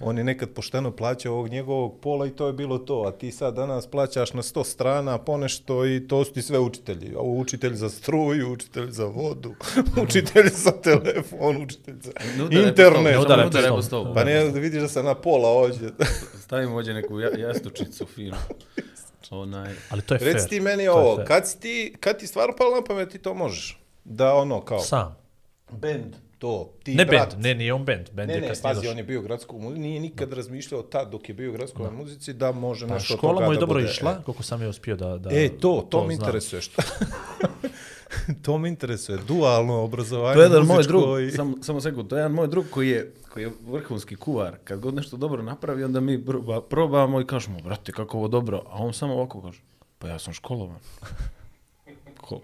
On 0.00 0.18
je 0.18 0.24
nekad 0.24 0.50
pošteno 0.50 0.90
plaćao 0.90 1.32
ovog 1.34 1.48
njegovog 1.48 2.00
pola 2.00 2.26
i 2.26 2.30
to 2.30 2.46
je 2.46 2.52
bilo 2.52 2.78
to. 2.78 3.02
A 3.02 3.12
ti 3.12 3.32
sad 3.32 3.54
danas 3.54 3.86
plaćaš 3.86 4.32
na 4.32 4.42
100 4.42 4.64
strana 4.64 5.18
ponešto 5.18 5.86
i 5.86 6.08
to 6.08 6.24
su 6.24 6.32
ti 6.32 6.42
sve 6.42 6.58
učitelji. 6.58 7.14
Ovo 7.16 7.40
učitelj 7.40 7.74
za 7.74 7.88
struju, 7.90 8.52
učitelj 8.52 8.90
za 8.90 9.04
vodu, 9.04 9.54
učitelj 10.04 10.48
za 10.48 10.72
telefon, 10.72 11.62
učitelj 11.62 11.94
za 12.02 12.12
internet. 12.50 13.04
Ne 13.04 13.10
ne 13.10 13.16
po 13.48 13.60
stolu. 13.60 13.82
stolu. 13.82 14.14
Pa 14.14 14.24
ne, 14.24 14.44
da 14.44 14.58
vidiš 14.58 14.80
da 14.80 14.88
sam 14.88 15.04
na 15.04 15.14
pola 15.14 15.48
ovdje. 15.48 15.90
Stavimo 16.40 16.76
ovdje 16.76 16.94
neku 16.94 17.20
ja- 17.20 17.38
jastučicu 17.38 18.06
finu. 18.06 18.36
Onaj, 19.30 19.74
Ali 19.90 20.02
to 20.02 20.14
je 20.14 20.18
fair. 20.18 20.34
Reci 20.34 20.48
ti 20.48 20.60
meni 20.60 20.84
To 20.86 20.92
ovo, 20.92 21.16
fair. 21.16 21.26
kad, 21.26 21.48
si 21.48 21.60
ti, 21.60 21.94
kad 22.00 22.18
ti 22.18 22.26
stvarno 22.26 22.54
palo 22.56 22.74
na 22.74 22.84
pamet 22.84 23.08
ti 23.08 23.18
to 23.18 23.34
možeš? 23.34 23.78
Da 24.04 24.34
ono 24.34 24.60
kao, 24.60 24.80
Sam. 24.80 25.16
band, 25.70 26.04
to, 26.38 26.72
ti 26.84 26.94
Ne 26.94 27.04
brat. 27.04 27.30
band, 27.30 27.44
ne, 27.44 27.54
nije 27.54 27.72
on 27.72 27.84
band. 27.84 28.10
Band 28.10 28.28
Ne, 28.28 28.34
je 28.34 28.40
ne, 28.40 28.48
pazi, 28.62 28.74
došao. 28.76 28.92
on 28.92 28.98
je 28.98 29.04
bio 29.04 29.20
u 29.20 29.22
gradskoj 29.22 29.58
muzici, 29.58 29.80
nije 29.80 30.00
nikad 30.00 30.32
razmišljao 30.32 30.82
tad 30.82 31.10
dok 31.10 31.28
je 31.28 31.34
bio 31.34 31.50
u 31.50 31.52
gradskoj 31.52 31.90
muzici 31.92 32.32
da 32.32 32.52
može 32.52 32.86
Pa, 32.86 32.94
nešto 32.94 33.14
od 33.14 33.18
škola 33.18 33.34
toga 33.34 33.46
mu 33.46 33.52
je 33.52 33.56
da 33.56 33.60
dobro 33.60 33.74
bude. 33.74 33.90
išla, 33.90 34.22
koliko 34.22 34.42
sam 34.42 34.62
je 34.62 34.68
uspio 34.68 34.96
da... 34.96 35.18
da 35.18 35.30
E, 35.32 35.48
to, 35.50 35.86
to, 35.90 36.00
me 36.00 36.14
zna. 36.14 36.14
interesuje. 36.16 36.62
Što? 36.62 36.82
to 38.44 38.58
me 38.58 38.68
interesuje, 38.68 39.18
dualno 39.28 39.74
obrazovanje 39.74 40.34
To 40.34 40.40
je 40.40 40.44
jedan 40.44 40.66
moj 40.66 40.82
drug, 40.82 41.20
i... 41.20 41.30
samo, 41.30 41.56
samo 41.62 41.80
sekund, 41.80 42.08
to 42.08 42.16
je 42.16 42.20
jedan 42.20 42.32
moj 42.32 42.48
drug 42.48 42.66
koji 42.70 42.88
je, 42.88 43.14
koji 43.32 43.42
je 43.42 43.52
vrhunski 43.66 44.16
kuvar. 44.16 44.56
Kad 44.64 44.80
god 44.80 44.94
nešto 44.94 45.16
dobro 45.16 45.42
napravi, 45.42 45.84
onda 45.84 46.00
mi 46.00 46.24
proba, 46.24 46.60
probamo 46.60 47.20
i 47.20 47.26
kažemo, 47.26 47.58
brate, 47.60 47.92
kako 47.92 48.16
ovo 48.16 48.28
dobro. 48.28 48.62
A 48.66 48.76
on 48.84 48.92
samo 48.92 49.14
ovako 49.14 49.42
kaže, 49.42 49.60
pa 49.98 50.08
ja 50.08 50.18
sam 50.18 50.32
školovan. 50.32 50.78
Ko, 52.20 52.40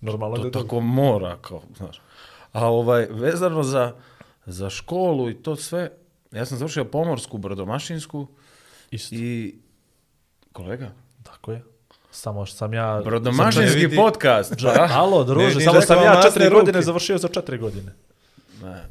Normalno 0.00 0.36
to 0.36 0.42
da 0.42 0.50
dobro. 0.50 0.62
tako 0.62 0.80
mora, 0.80 1.38
kao, 1.40 1.62
znaš. 1.76 2.00
A 2.52 2.66
ovaj, 2.66 3.06
vezano 3.10 3.62
za, 3.62 3.94
za 4.46 4.70
školu 4.70 5.30
i 5.30 5.34
to 5.34 5.56
sve, 5.56 5.90
ja 6.32 6.46
sam 6.46 6.58
završio 6.58 6.84
pomorsku, 6.84 7.38
brodomašinsku 7.38 8.26
Isto, 8.90 9.14
i... 9.14 9.54
Kolega? 10.52 10.92
tako 11.22 11.52
je. 11.52 11.62
Samo 12.14 12.46
što 12.46 12.56
sam 12.56 12.74
ja... 12.74 13.00
Brodomašinski 13.04 13.78
vidi- 13.78 13.96
podcast. 13.96 14.52
Dža-? 14.52 14.88
Alo, 14.92 15.24
druže, 15.24 15.60
samo 15.60 15.80
sam 15.80 15.98
ja 15.98 16.22
četiri 16.22 16.44
godine 16.44 16.72
ruke. 16.72 16.82
završio 16.82 17.18
za 17.18 17.28
četiri 17.28 17.58
godine. 17.58 17.92
Ne. 18.62 18.84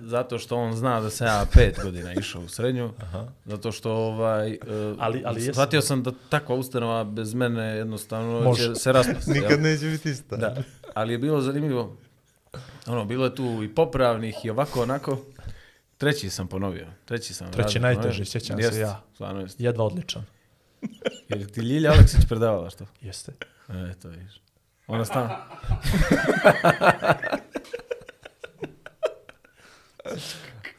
Zato 0.00 0.38
što 0.38 0.56
on 0.56 0.74
zna 0.74 1.00
da 1.00 1.10
sam 1.10 1.26
ja 1.26 1.44
pet 1.54 1.78
godina 1.82 2.12
išao 2.14 2.42
u 2.42 2.48
srednju, 2.48 2.92
zato 3.44 3.72
što 3.72 3.92
ovaj, 3.92 4.42
Ali- 4.42 4.58
ali, 4.98 5.22
ali 5.24 5.40
jesam. 5.40 5.54
shvatio 5.54 5.80
sam 5.80 6.02
da 6.02 6.12
takva 6.28 6.54
ustanova 6.54 7.04
bez 7.04 7.34
mene 7.34 7.62
jednostavno 7.66 8.40
Može. 8.40 8.68
će 8.68 8.74
se 8.74 8.92
raspasti. 8.92 9.30
jel? 9.30 9.42
Nikad 9.42 9.60
neće 9.60 9.86
biti 9.86 10.10
ista. 10.10 10.36
Da, 10.36 10.56
ali 10.94 11.12
je 11.12 11.18
bilo 11.18 11.40
zanimljivo, 11.40 11.96
ono, 12.86 13.04
bilo 13.04 13.24
je 13.24 13.34
tu 13.34 13.62
i 13.62 13.68
popravnih 13.68 14.44
i 14.44 14.50
ovako, 14.50 14.82
onako, 14.82 15.18
treći 15.98 16.30
sam 16.30 16.46
ponovio, 16.46 16.86
treći 17.04 17.34
sam. 17.34 17.52
Treći 17.52 17.80
najteži, 17.80 18.24
sjećam 18.24 18.62
se 18.62 18.80
ja. 18.80 19.00
Stvarno 19.14 19.40
jest. 19.40 19.60
Jedva 19.60 19.84
odličan. 19.84 20.24
Jer 21.28 21.46
ti 21.46 21.60
Ljilja 21.60 21.92
Aleksić 21.92 22.20
predavala 22.28 22.70
što? 22.70 22.86
Jeste. 23.00 23.32
E, 23.68 23.94
to 23.94 24.08
vidiš. 24.08 24.40
Ona 24.86 25.04
stano. 25.04 25.30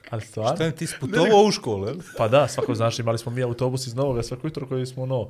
Ali 0.09 0.21
stvarno? 0.21 0.55
Šta 0.55 0.71
ti 0.71 0.87
sputovao 0.87 1.43
u 1.43 1.51
školu, 1.51 1.87
jel? 1.87 1.95
Pa 2.17 2.27
da, 2.27 2.47
svako 2.47 2.75
znaš, 2.75 2.99
imali 2.99 3.17
smo 3.17 3.31
mi 3.31 3.43
autobus 3.43 3.87
iz 3.87 3.93
Novoga 3.95 4.23
svako 4.23 4.47
jutro 4.47 4.67
koji 4.67 4.85
smo 4.85 5.03
ono, 5.03 5.29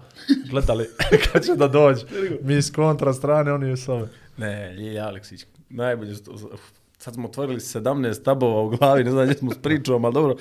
gledali 0.49 0.89
kad 1.25 1.45
će 1.45 1.55
da 1.55 1.67
dođe. 1.67 2.05
Mi 2.41 2.55
iz 2.55 2.71
kontra 2.71 3.13
strane, 3.13 3.53
oni 3.53 3.77
s 3.77 3.89
ove. 3.89 4.07
Ne, 4.38 4.73
Ljilja 4.73 5.03
Aleksić, 5.03 5.45
najbolje. 5.69 6.13
sto- 6.13 6.57
Sad 7.01 7.13
smo 7.13 7.27
otvorili 7.27 7.59
17 7.59 8.23
tabova 8.23 8.61
u 8.61 8.69
glavi, 8.69 9.03
ne 9.03 9.11
znam 9.11 9.23
gdje 9.23 9.35
smo 9.35 9.51
s 9.51 9.57
pričom, 9.57 10.05
ali 10.05 10.13
dobro. 10.13 10.35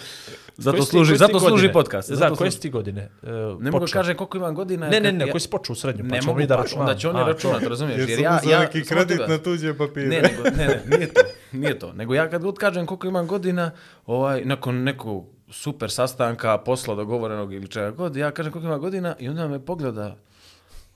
Zato 0.57 0.71
Koje 0.71 0.83
si 0.83 0.87
ti- 0.87 0.91
služi, 0.91 1.09
koje 1.09 1.19
si 1.19 1.19
zato 1.19 1.41
služi 1.41 1.51
godine? 1.53 1.73
podcast. 1.73 2.09
Za, 2.09 2.15
zato 2.17 2.29
koje 2.31 2.37
služi- 2.41 2.53
si 2.53 2.61
ti 2.61 2.71
godine? 2.71 3.11
E, 3.23 3.31
Ne 3.61 3.71
mogu 3.71 3.87
da 3.87 3.93
kažem 3.93 4.17
koliko 4.17 4.37
imam 4.37 4.55
godina. 4.55 4.89
Ne, 4.89 5.01
ne, 5.01 5.13
ne, 5.13 5.27
ja- 5.27 5.31
koji 5.31 5.41
si 5.41 5.51
počeo 5.51 5.73
u 5.73 5.77
srednju, 5.77 6.05
pa 6.05 6.09
ne 6.09 6.23
ćemo 6.23 6.35
mi 6.35 6.47
da 6.47 6.57
pa 6.57 6.63
računamo. 6.63 6.83
onda 6.83 6.99
će 6.99 7.09
oni 7.09 7.19
računati, 7.23 7.69
razumiješ? 7.69 7.99
Jer 7.99 8.11
Jer 8.11 8.21
ja, 8.21 8.41
ja, 8.45 8.61
neki 8.61 8.85
samo 8.85 8.99
kredit 8.99 9.29
na 9.29 9.39
tuđe 9.39 9.75
papire. 9.75 10.07
Ne, 10.09 10.23
nego, 10.23 10.43
ne, 10.47 10.67
ne, 10.67 10.83
nije 10.89 11.09
to, 11.09 11.21
nije 11.53 11.79
to. 11.79 11.93
Nego 11.93 12.15
ja 12.15 12.31
kad 12.31 12.43
god 12.43 12.59
kažem 12.59 12.87
koliko 12.87 13.07
imam 13.07 13.27
godina, 13.27 13.71
ovaj, 14.07 14.45
nakon 14.45 14.77
nekog 14.77 15.27
super 15.51 15.91
sastanka, 15.91 16.59
posla 16.59 16.95
dogovorenog 16.95 17.53
ili 17.53 17.69
čega 17.69 17.91
god, 17.91 18.17
ja 18.17 18.31
kažem 18.31 18.53
koliko 18.53 18.67
imam 18.67 18.81
godina 18.81 19.17
i 19.19 19.29
onda 19.29 19.49
me 19.49 19.59
pogleda 19.61 20.17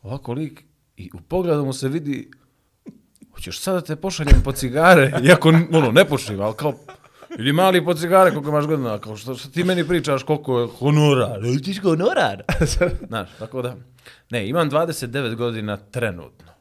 ovako 0.02 0.32
lik 0.32 0.64
i 0.96 1.10
u 1.14 1.20
pogledu 1.20 1.64
mu 1.64 1.72
se 1.72 1.88
vidi 1.88 2.30
hoćeš 3.34 3.60
sada 3.60 3.80
te 3.80 3.96
pošaljem 3.96 4.42
po 4.44 4.52
cigare, 4.52 5.12
iako 5.22 5.48
ono, 5.48 5.92
ne 5.92 6.04
pošaljem, 6.04 6.40
ali 6.40 6.54
kao 6.56 6.72
ili 7.38 7.52
mali 7.52 7.84
po 7.84 7.94
cigare 7.94 8.30
koliko 8.30 8.48
imaš 8.48 8.66
godina, 8.66 8.98
kao 8.98 9.16
što, 9.16 9.34
što 9.34 9.48
ti 9.48 9.64
meni 9.64 9.88
pričaš 9.88 10.22
koliko 10.22 10.60
je 10.60 10.68
honorar, 10.78 11.44
ili 11.44 11.64
si 11.64 11.80
honorar. 11.80 12.42
Znaš, 13.08 13.28
tako 13.38 13.62
da, 13.62 13.76
ne, 14.30 14.48
imam 14.48 14.70
29 14.70 15.34
godina 15.34 15.76
trenutno, 15.76 16.52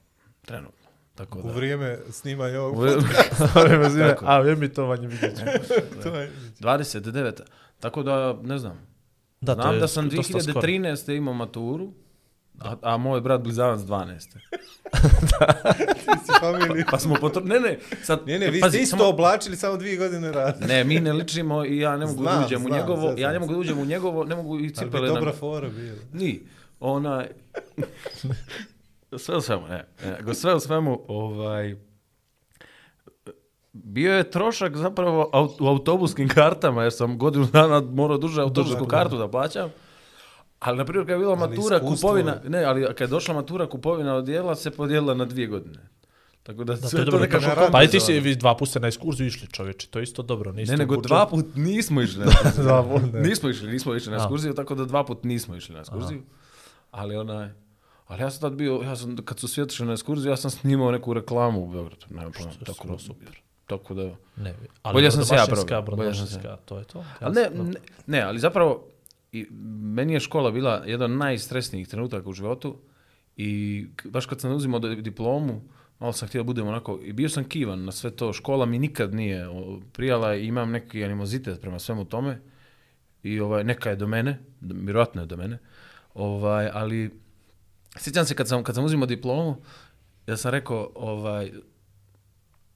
trenutno, 0.46 0.90
tako 1.16 1.40
U 1.40 1.48
da. 1.48 1.54
vrijeme 1.54 1.98
snimanja 2.10 2.62
ovog 2.62 2.86
Tako. 4.00 4.26
A, 4.28 4.44
emitovanje 4.48 5.08
vidjet 5.08 5.38
ćemo. 5.38 5.52
to 6.04 6.16
je... 6.16 6.32
29. 6.60 7.42
Tako 7.80 8.04
da, 8.04 8.38
ne 8.44 8.58
znam. 8.58 8.94
Da, 9.42 9.54
Znam 9.54 9.74
je 9.74 9.80
da 9.80 9.88
sam 9.88 10.10
dosta 10.10 10.42
skoro. 10.42 10.68
2013. 10.68 11.18
imao 11.18 11.34
maturu, 11.34 11.94
a, 12.60 12.76
a 12.84 12.98
moj 12.98 13.22
brat 13.22 13.42
blizanac 13.42 13.80
12. 13.80 14.20
Ti 15.96 16.18
si 16.26 16.32
familija. 16.40 16.86
Pa 16.92 17.00
smo 17.00 17.16
potr... 17.16 17.44
Ne, 17.44 17.60
ne, 17.60 17.80
sad... 18.04 18.20
Ne, 18.28 18.40
ne, 18.40 18.50
vi 18.50 18.60
pazi, 18.60 18.78
ste 18.78 18.84
isto 18.84 18.98
samo- 18.98 19.10
oblačili 19.10 19.56
samo 19.56 19.78
dvije 19.78 19.98
godine 19.98 20.32
rada. 20.32 20.66
Ne, 20.68 20.84
mi 20.84 21.00
ne 21.00 21.14
ličimo 21.14 21.66
i 21.66 21.78
ja 21.80 21.98
ne 21.98 22.06
mogu 22.06 22.22
Znam, 22.22 22.40
da 22.40 22.46
uđem 22.46 22.62
u 22.62 22.68
znam, 22.68 22.80
njegovo, 22.80 23.12
sve 23.12 23.22
ja 23.22 23.28
ne 23.28 23.34
znam. 23.34 23.42
mogu 23.42 23.54
da 23.54 23.60
uđem 23.60 23.80
u 23.80 23.86
njegovo, 23.86 24.24
ne 24.24 24.36
mogu 24.36 24.56
i 24.56 24.60
Ali 24.60 24.68
bi 24.68 24.74
cipele 24.74 25.08
dobra 25.08 25.26
na... 25.26 25.32
fora 25.32 25.70
bila. 25.70 25.98
Ni, 26.14 26.42
onaj... 26.80 27.28
sve 29.18 29.38
u 29.38 29.42
svemu, 29.42 29.68
ne, 29.68 29.86
nego 30.12 30.34
sve 30.34 30.56
u 30.56 30.60
svemu, 30.60 31.02
ovaj... 31.08 31.76
Bio 33.74 34.14
je 34.14 34.32
trošak 34.32 34.78
zapravo 34.78 35.30
au- 35.34 35.56
u 35.60 35.68
autobuskim 35.68 36.28
kartama, 36.30 36.84
jer 36.84 36.94
sam 36.94 37.18
godinu 37.18 37.46
dana 37.46 37.82
morao 37.82 38.18
duže 38.18 38.42
autobusku 38.42 38.86
kartu 38.86 39.18
da 39.18 39.28
plaćam. 39.28 39.70
Ali, 40.64 40.78
na 40.78 40.86
primjer, 40.86 41.06
kad 41.06 41.12
je 41.12 41.18
bila 41.18 41.32
Ali 41.32 41.40
matura, 41.40 41.76
iskustvo 41.78 42.08
kupovina, 42.10 42.36
ne, 42.46 42.64
ali 42.64 42.86
kad 42.86 43.02
je 43.02 43.08
došla 43.08 43.34
matura, 43.34 43.68
kupovina 43.68 44.16
odjela 44.16 44.56
se 44.56 44.72
podijelila 44.72 45.14
na 45.14 45.26
dvije 45.26 45.48
godine. 45.48 45.80
Tako 46.44 46.64
da, 46.64 46.74
Da, 46.74 46.82
to 46.82 46.90
to 46.90 47.04
dobro. 47.04 47.20
nekako 47.20 47.46
na 47.46 47.54
radu. 47.54 47.72
Pa 47.72 47.84
i 47.84 47.88
ti 47.88 48.00
si 48.00 48.20
vi 48.20 48.36
dva 48.36 48.56
puta 48.56 48.80
na 48.80 48.88
ekskurziju 48.88 49.28
išli 49.28 49.48
čovječe, 49.48 49.88
to 49.88 50.00
je 50.00 50.04
isto 50.04 50.22
dobro. 50.24 50.52
Niste 50.52 50.74
Ne, 50.74 50.78
nego 50.78 50.98
dva 50.98 51.26
put 51.26 51.46
nismo 51.56 52.02
išli 52.02 52.20
na 52.20 52.26
ekskurziju. 52.32 53.12
Ne. 53.14 53.22
nismo 53.22 53.50
išli, 53.50 53.68
nismo 53.68 53.96
išli 53.96 54.12
na 54.12 54.18
ekskurziju, 54.18 54.54
tako 54.54 54.76
da 54.76 54.86
dva 54.86 55.04
put 55.04 55.24
nismo 55.24 55.56
išli 55.56 55.74
na 55.74 55.80
ekskurziju. 55.80 56.22
Ali 56.92 57.16
onaj, 57.16 57.50
ali 58.08 58.22
ja 58.22 58.30
sam 58.30 58.42
tad 58.42 58.54
bio, 58.54 58.82
ja 58.84 58.96
sam, 58.96 59.18
kad 59.18 59.40
su 59.40 59.48
svi 59.48 59.62
otišli 59.62 59.86
na 59.86 59.94
ekskurziju, 59.94 60.30
ja 60.30 60.38
sam 60.38 60.52
snimao 60.52 60.92
neku 60.92 61.14
reklamu 61.14 61.60
u 61.60 61.68
Beogradu. 61.68 62.06
Nema 62.10 62.32
pojma, 62.32 62.52
je 62.52 62.66
tako 62.66 62.88
da, 62.88 62.98
super. 63.00 63.42
Tako 63.68 63.94
da, 63.94 64.04
Ne, 64.38 64.56
ali 64.82 64.94
Bolje 64.94 65.12
sam 65.12 65.26
se 65.26 65.36
ja 65.36 65.46
probao, 65.46 65.82
bolje 65.82 66.14
sam 66.14 66.28
se- 66.28 66.40
brodomašinska, 66.40 66.58
to 66.66 66.78
je 66.78 66.84
to. 66.86 67.04
ali 67.20 67.36
ne, 67.36 67.50
ne, 67.54 67.74
ne, 68.08 68.22
ali 68.22 68.40
zapravo, 68.40 68.84
i, 69.34 69.48
meni 69.82 70.14
je 70.14 70.20
škola 70.20 70.52
bila 70.52 70.84
jedan 70.86 71.12
od 71.12 71.18
najstresnijih 71.18 71.88
trenutaka 71.88 72.30
u 72.30 72.34
životu 72.34 72.78
i 73.38 73.86
baš 74.06 74.26
kad 74.26 74.42
sam 74.42 74.56
uzimao 74.56 74.80
diplomu, 74.80 75.62
malo 76.00 76.14
sam 76.14 76.28
htio 76.28 76.44
da 76.44 76.48
budem 76.48 76.68
onako, 76.68 77.00
i 77.04 77.14
bio 77.14 77.30
sam 77.30 77.44
kivan 77.44 77.86
na 77.86 77.92
sve 77.92 78.12
to, 78.12 78.34
škola 78.34 78.66
mi 78.66 78.80
nikad 78.80 79.14
nije 79.14 79.48
prijala 79.92 80.36
i 80.36 80.46
imam 80.46 80.72
neki 80.72 81.04
animozitet 81.04 81.62
prema 81.62 81.80
svemu 81.80 82.06
tome 82.06 82.42
i 83.24 83.40
ovaj, 83.40 83.64
neka 83.64 83.90
je 83.90 83.96
do 83.96 84.08
mene, 84.08 84.40
vjerojatno 84.62 85.22
je 85.22 85.26
do 85.26 85.38
mene, 85.38 85.58
ovaj, 86.14 86.70
ali 86.74 87.20
sjećam 87.98 88.26
se 88.26 88.36
kad 88.36 88.48
sam, 88.48 88.64
kad 88.64 88.76
sam 88.76 88.86
uzimao 88.86 89.06
diplomu, 89.06 89.56
ja 90.28 90.38
sam 90.38 90.52
rekao, 90.52 90.92
ovaj, 90.96 91.52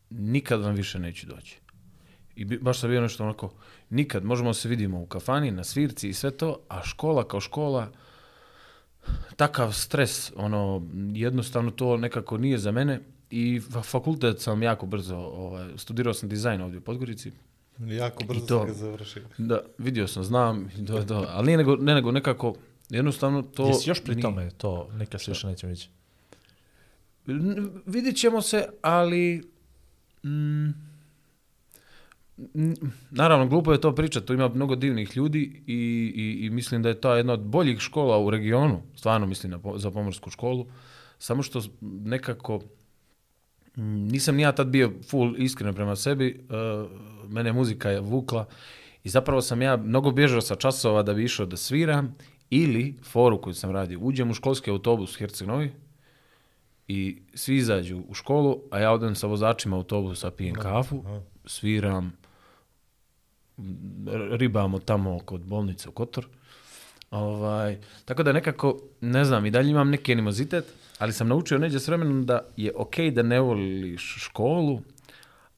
nikad 0.09 0.61
vam 0.61 0.75
više 0.75 0.99
neću 0.99 1.27
doći. 1.27 1.59
I 2.37 2.57
baš 2.57 2.79
sam 2.79 2.89
bio 2.89 3.01
nešto 3.01 3.23
onako, 3.23 3.51
nikad, 3.89 4.23
možemo 4.25 4.53
se 4.53 4.69
vidimo 4.69 5.01
u 5.01 5.05
kafani, 5.05 5.51
na 5.51 5.63
svirci 5.63 6.09
i 6.09 6.13
sve 6.13 6.31
to, 6.31 6.59
a 6.69 6.83
škola 6.83 7.27
kao 7.27 7.39
škola, 7.39 7.91
takav 9.35 9.73
stres, 9.73 10.31
ono, 10.35 10.81
jednostavno 11.13 11.71
to 11.71 11.97
nekako 11.97 12.37
nije 12.37 12.57
za 12.57 12.71
mene. 12.71 12.99
I 13.31 13.61
fa- 13.61 13.81
fakultet 13.83 14.39
sam 14.41 14.63
jako 14.63 14.85
brzo, 14.85 15.15
ovaj, 15.17 15.67
studirao 15.75 16.13
sam 16.13 16.29
dizajn 16.29 16.61
ovdje 16.61 16.77
u 16.77 16.83
Podgorici, 16.83 17.31
Jako 17.79 18.23
brzo 18.23 18.39
to- 18.41 18.57
sam 18.57 18.67
ga 18.67 18.73
završio. 18.73 19.23
da, 19.37 19.59
vidio 19.77 20.07
sam, 20.07 20.23
znam, 20.23 20.69
to, 20.87 21.03
to, 21.03 21.25
ali 21.29 21.45
nije 21.45 21.57
nego, 21.57 21.75
ne 21.75 21.95
nego 21.95 22.11
nekako, 22.11 22.55
jednostavno 22.89 23.41
to... 23.41 23.67
Jesi 23.67 23.89
još 23.89 24.03
pri 24.03 24.15
nije- 24.15 24.21
tome 24.21 24.49
to, 24.51 24.89
nikad 24.93 25.21
se 25.21 25.31
više 25.31 25.47
nećemo 25.47 25.73
ići. 25.73 25.89
N- 27.27 27.81
Vidjet 27.85 28.15
ćemo 28.15 28.41
se, 28.41 28.65
ali... 28.81 29.43
Mm, 30.23 30.86
naravno, 33.11 33.47
glupo 33.47 33.71
je 33.71 33.81
to 33.81 33.95
pričati, 33.95 34.25
tu 34.25 34.33
ima 34.33 34.49
mnogo 34.49 34.75
divnih 34.75 35.17
ljudi 35.17 35.63
i, 35.67 35.73
i, 36.15 36.45
i 36.45 36.49
mislim 36.49 36.83
da 36.83 36.89
je 36.89 37.01
to 37.01 37.15
jedna 37.15 37.33
od 37.33 37.39
boljih 37.39 37.79
škola 37.79 38.17
u 38.19 38.29
regionu, 38.29 38.81
stvarno 38.95 39.27
mislim 39.27 39.51
na, 39.51 39.59
za 39.75 39.91
pomorsku 39.91 40.29
školu, 40.29 40.65
samo 41.19 41.43
što 41.43 41.61
nekako 41.81 42.59
mm, 43.77 44.07
nisam 44.07 44.35
ni 44.35 44.41
ja 44.41 44.51
tad 44.51 44.67
bio 44.67 44.91
full 45.09 45.35
iskren 45.37 45.73
prema 45.73 45.95
sebi, 45.95 46.45
uh, 46.49 46.91
mene 47.31 47.53
muzika 47.53 47.89
je 47.89 47.99
vukla 47.99 48.45
i 49.03 49.09
zapravo 49.09 49.41
sam 49.41 49.61
ja 49.61 49.77
mnogo 49.77 50.11
bježao 50.11 50.41
sa 50.41 50.55
časova 50.55 51.03
da 51.03 51.13
bi 51.13 51.23
išao 51.23 51.45
da 51.45 51.57
sviram 51.57 52.15
ili 52.49 52.95
foru 53.03 53.41
koju 53.41 53.53
sam 53.53 53.71
radio, 53.71 53.99
uđem 53.99 54.31
u 54.31 54.33
školski 54.33 54.71
autobus 54.71 55.15
u 55.15 55.19
Herceg 55.19 55.47
Novi, 55.47 55.71
i 56.87 57.17
svi 57.33 57.55
izađu 57.55 58.03
u 58.07 58.13
školu, 58.13 58.61
a 58.71 58.79
ja 58.79 58.91
odem 58.91 59.15
sa 59.15 59.27
vozačima 59.27 59.75
autobusa, 59.75 60.31
pijem 60.31 60.55
kafu, 60.55 61.03
sviram, 61.45 62.13
ribamo 64.31 64.79
tamo 64.79 65.19
kod 65.19 65.41
bolnice 65.41 65.89
u 65.89 65.91
Kotor. 65.91 66.27
Ovaj, 67.11 67.77
tako 68.05 68.23
da 68.23 68.33
nekako, 68.33 68.79
ne 69.01 69.25
znam, 69.25 69.45
i 69.45 69.51
dalje 69.51 69.69
imam 69.69 69.89
neki 69.89 70.11
animozitet, 70.11 70.65
ali 70.99 71.13
sam 71.13 71.27
naučio 71.27 71.57
neđe 71.57 71.79
s 71.79 71.87
vremenom 71.87 72.25
da 72.25 72.39
je 72.57 72.71
okej 72.75 73.11
da 73.11 73.21
ne 73.23 73.39
voliš 73.39 74.15
školu, 74.19 74.81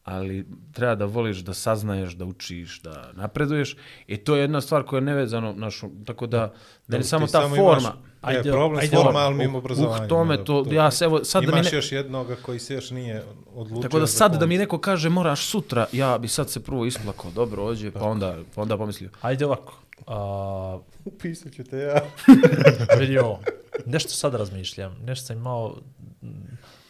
ali 0.03 0.45
treba 0.71 0.95
da 0.95 1.05
voliš 1.05 1.37
da 1.37 1.53
saznaješ, 1.53 2.11
da 2.11 2.25
učiš, 2.25 2.81
da 2.81 3.11
napreduješ. 3.13 3.75
I 4.07 4.17
to 4.17 4.35
je 4.35 4.41
jedna 4.41 4.61
stvar 4.61 4.83
koja 4.83 4.97
je 4.97 5.01
nevezano, 5.01 5.53
našu, 5.53 5.89
tako 6.05 6.27
da, 6.27 6.53
da 6.87 6.97
ne 6.97 7.03
samo 7.03 7.27
ta 7.27 7.39
imaš- 7.39 7.57
forma. 7.57 7.87
je, 7.87 8.08
Ajde, 8.21 8.51
problem 8.51 8.81
s 8.81 8.83
ajde, 8.83 8.97
formalnim 8.97 9.49
Uh, 9.49 9.55
obrazovanjem. 9.55 10.03
uh, 10.03 10.09
tome 10.09 10.37
da, 10.37 10.43
to, 10.43 10.65
ja 10.71 10.91
se, 10.91 11.05
evo, 11.05 11.23
sad 11.23 11.43
da 11.43 11.51
mi 11.51 11.57
Imaš 11.57 11.71
ne, 11.71 11.77
još 11.77 11.91
jednoga 11.91 12.35
koji 12.35 12.59
se 12.59 12.73
još 12.73 12.91
nije 12.91 13.23
odlučio. 13.55 13.81
tako 13.81 13.99
da 13.99 14.07
sad 14.07 14.35
da 14.39 14.45
mi 14.45 14.57
neko 14.57 14.77
kaže 14.77 15.09
moraš 15.09 15.45
sutra, 15.45 15.85
ja 15.91 16.17
bi 16.17 16.27
sad 16.27 16.49
se 16.49 16.59
prvo 16.63 16.85
isplakao, 16.85 17.31
dobro, 17.31 17.65
ođe, 17.65 17.91
pa 17.91 18.03
onda, 18.03 18.37
pa 18.55 18.61
onda 18.61 18.77
pomislio. 18.77 19.09
Ajde 19.21 19.45
ovako. 19.45 19.79
A, 20.07 20.79
Upisat 21.05 21.53
ću 21.53 21.63
te 21.63 21.77
ja. 21.77 22.01
vidi 22.99 23.17
ovo. 23.17 23.39
Nešto 23.85 24.09
sad 24.09 24.33
razmišljam. 24.35 24.97
Nešto 25.05 25.25
sam 25.25 25.37
imao... 25.37 25.75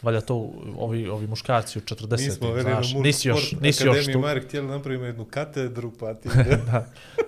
m, 0.02 0.06
Valjda 0.06 0.22
to 0.22 0.52
ovi, 0.78 1.08
ovi 1.08 1.28
muškarci 1.28 1.80
u 1.80 1.82
40. 1.82 2.12
Mi 2.12 2.32
smo 2.32 2.52
veli 2.52 2.70
na 2.70 2.76
znaš, 2.76 2.93
nisi 2.93 3.28
još, 3.28 3.52
nisi 3.62 3.86
još 3.86 4.06
tu. 4.14 4.20
Mark 4.20 4.43
htjeli 4.43 4.68
napravimo 4.68 5.06
jednu 5.06 5.26
katedru, 5.26 5.91
pa 6.00 6.14
ti... 6.14 6.30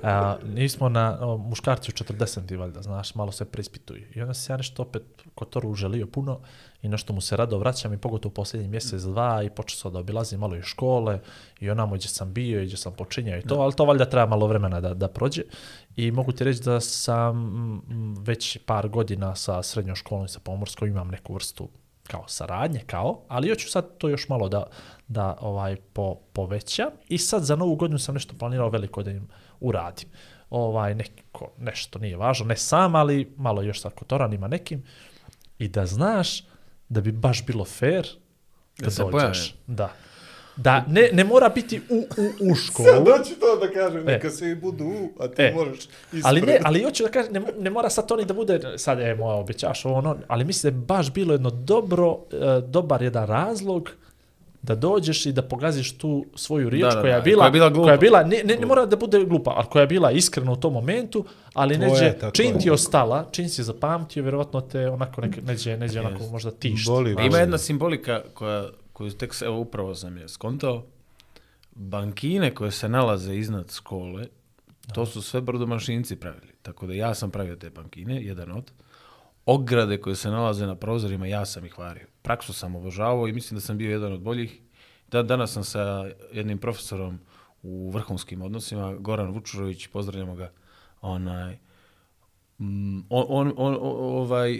A, 0.03 0.37
nismo 0.45 0.89
na 0.89 1.17
o, 1.21 1.37
muškarci 1.37 1.91
u 1.91 1.93
40. 1.93 2.57
valjda, 2.57 2.81
znaš, 2.81 3.15
malo 3.15 3.31
se 3.31 3.45
preispituju. 3.45 4.03
I 4.15 4.21
onda 4.21 4.33
se 4.33 4.53
ja 4.53 4.57
nešto 4.57 4.81
opet 4.81 5.03
kod 5.35 5.49
Toru 5.49 5.73
želio 5.73 6.07
puno 6.07 6.39
i 6.81 6.89
nešto 6.89 7.13
mu 7.13 7.21
se 7.21 7.37
rado 7.37 7.57
vraćam 7.57 7.93
i 7.93 7.97
pogotovo 7.97 8.31
u 8.31 8.33
posljednji 8.33 8.67
mjesec, 8.67 9.01
dva 9.01 9.43
i 9.43 9.49
počeo 9.49 9.77
sam 9.77 9.93
da 9.93 9.99
obilazim 9.99 10.39
malo 10.39 10.55
i 10.55 10.61
škole 10.61 11.19
i 11.59 11.69
onamo 11.69 11.95
gdje 11.95 12.07
sam 12.07 12.33
bio 12.33 12.61
i 12.61 12.65
gdje 12.65 12.77
sam 12.77 12.93
počinjao 12.93 13.39
i 13.39 13.41
to, 13.41 13.55
ali 13.55 13.73
to 13.73 13.85
valjda 13.85 14.05
treba 14.05 14.25
malo 14.25 14.47
vremena 14.47 14.81
da, 14.81 14.93
da 14.93 15.07
prođe. 15.07 15.43
I 15.95 16.11
mogu 16.11 16.31
ti 16.31 16.43
reći 16.43 16.63
da 16.63 16.79
sam 16.79 17.81
već 18.19 18.57
par 18.65 18.89
godina 18.89 19.35
sa 19.35 19.63
srednjom 19.63 19.95
školom 19.95 20.25
i 20.25 20.29
sa 20.29 20.39
pomorskom 20.39 20.87
imam 20.87 21.07
neku 21.07 21.33
vrstu 21.33 21.69
kao 22.07 22.27
saradnje, 22.27 22.79
kao, 22.87 23.21
ali 23.27 23.49
hoću 23.49 23.69
sad 23.69 23.97
to 23.97 24.09
još 24.09 24.29
malo 24.29 24.49
da, 24.49 24.63
da 25.07 25.37
ovaj 25.41 25.75
po, 25.75 26.15
povećam 26.33 26.89
i 27.07 27.17
sad 27.17 27.43
za 27.43 27.55
novu 27.55 27.75
godinu 27.75 27.99
sam 27.99 28.13
nešto 28.13 28.33
planirao 28.39 28.69
veliko 28.69 29.03
da 29.03 29.11
im 29.11 29.27
uradim. 29.59 30.09
Ovaj, 30.49 30.95
neko, 30.95 31.51
nešto 31.57 31.99
nije 31.99 32.17
važno, 32.17 32.45
ne 32.45 32.57
sam, 32.57 32.95
ali 32.95 33.33
malo 33.37 33.61
još 33.61 33.81
sa 33.81 33.89
kotoran 33.89 34.33
ima 34.33 34.47
nekim. 34.47 34.83
I 35.59 35.67
da 35.67 35.85
znaš 35.85 36.43
da 36.89 37.01
bi 37.01 37.11
baš 37.11 37.45
bilo 37.45 37.65
fair 37.65 38.07
da, 38.79 38.85
Da 38.85 38.91
se 38.91 39.03
dođeš. 39.03 39.11
pojave. 39.11 39.37
Da. 39.67 39.91
Da, 40.55 40.85
ne, 40.87 41.09
ne 41.13 41.23
mora 41.23 41.49
biti 41.49 41.81
u, 41.89 41.95
u, 42.17 42.51
u 42.51 42.55
školu. 42.65 42.87
Sad 42.87 43.05
doći 43.05 43.33
to 43.35 43.55
da 43.57 43.73
kažem, 43.73 44.05
neka 44.05 44.27
E. 44.27 44.31
se 44.31 44.49
i 44.49 44.55
budu 44.55 44.85
u, 44.85 45.09
a 45.19 45.27
ti 45.27 45.41
E. 45.41 45.53
možeš 45.53 45.79
ispred. 45.79 46.21
Ali 46.23 46.41
ne, 46.41 46.59
ali 46.63 46.83
hoću 46.83 47.03
da 47.03 47.09
kažem, 47.09 47.33
ne, 47.33 47.41
ne 47.59 47.69
mora 47.69 47.89
sad 47.89 48.07
to 48.07 48.15
ni 48.15 48.25
da 48.25 48.33
bude, 48.33 48.59
sad 48.77 48.99
je 48.99 49.15
moja 49.15 49.35
obećaš 49.35 49.85
ono, 49.85 50.17
ali 50.27 50.45
mislim 50.45 50.71
da 50.71 50.77
je 50.77 50.85
baš 50.87 51.11
bilo 51.11 51.33
jedno 51.33 51.49
dobro, 51.49 52.17
e, 52.31 52.37
dobar 52.61 53.01
jedan 53.01 53.27
razlog 53.27 53.89
da 54.63 54.75
dođeš 54.75 55.25
i 55.25 55.31
da 55.31 55.41
pogaziš 55.41 55.91
tu 55.91 56.25
svoju 56.35 56.69
riječ 56.69 56.83
Da, 56.83 56.89
da, 56.89 57.01
koja, 57.01 57.15
je 57.15 57.21
bila, 57.21 57.39
koja 57.39 57.47
je 57.47 57.51
bila 57.51 57.69
glupa. 57.69 57.83
koja 57.83 57.91
je 57.91 57.97
bila, 57.97 58.23
ne, 58.23 58.41
ne, 58.45 58.55
ne 58.55 58.65
mora 58.65 58.85
da 58.85 58.95
bude 58.95 59.19
glupa, 59.19 59.51
ali 59.51 59.65
koja 59.67 59.81
je 59.81 59.87
bila 59.87 60.11
iskrena 60.11 60.51
u 60.51 60.55
tom 60.55 60.73
momentu, 60.73 61.25
ali 61.53 61.77
To 61.77 61.83
je, 61.83 61.89
neđe, 61.89 62.13
čim 62.33 62.45
je. 62.45 62.59
ti 62.59 62.67
je 62.67 62.73
ostala, 62.73 63.27
čim 63.31 63.49
si 63.49 63.61
je 63.61 63.65
zapamtio, 63.65 64.23
vjerovatno 64.23 64.61
te 64.61 64.89
onako 64.89 65.21
nek, 65.21 65.37
neđe, 65.43 65.77
neđe 65.77 65.99
onako 65.99 66.23
možda 66.23 66.51
tišti. 66.51 66.89
Boli, 66.89 67.11
ima 67.11 67.37
je. 67.37 67.41
jedna 67.41 67.57
simbolika 67.57 68.21
koja, 68.33 68.65
koju 69.01 69.11
tek 69.11 69.33
se, 69.33 69.45
evo 69.45 69.59
upravo 69.59 69.95
sam 69.95 70.17
je 70.17 70.29
skontao. 70.29 70.85
Bankine 71.71 72.55
koje 72.55 72.71
se 72.71 72.89
nalaze 72.89 73.35
iznad 73.35 73.71
škole, 73.73 74.27
to 74.93 75.05
su 75.05 75.21
sve 75.21 75.41
brodomašinci 75.41 76.15
pravili. 76.15 76.53
Tako 76.61 76.87
da 76.87 76.93
ja 76.93 77.13
sam 77.13 77.31
pravio 77.31 77.55
te 77.55 77.69
bankine, 77.69 78.23
jedan 78.23 78.51
od. 78.51 78.71
Ograde 79.45 79.97
koje 80.01 80.15
se 80.15 80.29
nalaze 80.29 80.67
na 80.67 80.75
prozorima, 80.75 81.27
ja 81.27 81.45
sam 81.45 81.65
ih 81.65 81.79
vario. 81.79 82.07
Praksu 82.21 82.53
sam 82.53 82.75
obožavao 82.75 83.27
i 83.27 83.33
mislim 83.33 83.57
da 83.57 83.61
sam 83.61 83.77
bio 83.77 83.91
jedan 83.91 84.13
od 84.13 84.21
boljih. 84.21 84.61
Da, 85.11 85.23
danas 85.23 85.53
sam 85.53 85.63
sa 85.63 86.09
jednim 86.33 86.57
profesorom 86.57 87.19
u 87.63 87.89
vrhunskim 87.89 88.41
odnosima, 88.41 88.95
Goran 88.95 89.31
Vučurović, 89.31 89.87
pozdravljamo 89.87 90.35
ga, 90.35 90.51
onaj, 91.01 91.57
Mm, 92.61 92.99
on, 93.09 93.25
on, 93.29 93.53
on, 93.57 93.77
ovaj, 93.81 94.51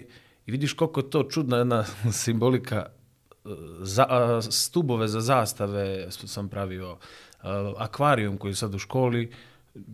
i 0.45 0.51
vidiš 0.51 0.73
koliko 0.73 1.01
to 1.01 1.23
čudna 1.23 1.57
jedna 1.57 1.85
simbolika, 2.23 2.85
za, 3.81 4.05
a, 4.09 4.41
stubove 4.41 5.07
za 5.07 5.21
zastave 5.21 6.07
sam 6.11 6.49
pravio, 6.49 6.97
a, 7.41 7.73
akvarijum 7.77 8.37
koji 8.37 8.51
je 8.51 8.55
sad 8.55 8.75
u 8.75 8.79
školi, 8.79 9.31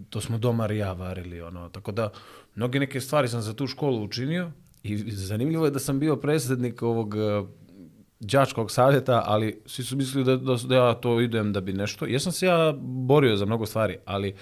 to 0.09 0.21
smo 0.21 0.37
doma 0.37 0.71
ja 0.71 0.93
varili, 0.93 1.41
ono, 1.41 1.69
tako 1.69 1.91
da 1.91 2.09
mnoge 2.55 2.79
neke 2.79 3.01
stvari 3.01 3.27
sam 3.27 3.41
za 3.41 3.53
tu 3.53 3.67
školu 3.67 4.03
učinio 4.03 4.51
i 4.83 5.11
zanimljivo 5.11 5.65
je 5.65 5.71
da 5.71 5.79
sam 5.79 5.99
bio 5.99 6.15
predsjednik 6.15 6.81
ovog 6.81 7.15
e, 7.15 7.43
đačkog 8.19 8.71
savjeta, 8.71 9.23
ali 9.25 9.61
svi 9.65 9.83
su 9.83 9.95
mislili 9.95 10.25
da, 10.25 10.37
da, 10.37 10.55
da 10.67 10.75
ja 10.75 10.93
to 10.93 11.21
idem 11.21 11.53
da 11.53 11.61
bi 11.61 11.73
nešto. 11.73 12.05
Ja 12.05 12.19
sam 12.19 12.31
se 12.31 12.45
ja 12.45 12.73
borio 12.81 13.35
za 13.35 13.45
mnogo 13.45 13.65
stvari, 13.65 13.97
ali 14.05 14.35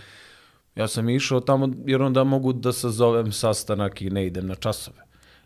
ja 0.75 0.87
sam 0.87 1.09
išao 1.09 1.39
tamo 1.39 1.69
jer 1.85 2.01
onda 2.01 2.23
mogu 2.23 2.53
da 2.53 2.73
sazovem 2.73 3.31
sastanak 3.31 4.01
i 4.01 4.09
ne 4.09 4.25
idem 4.25 4.47
na 4.47 4.55
časove. 4.55 5.05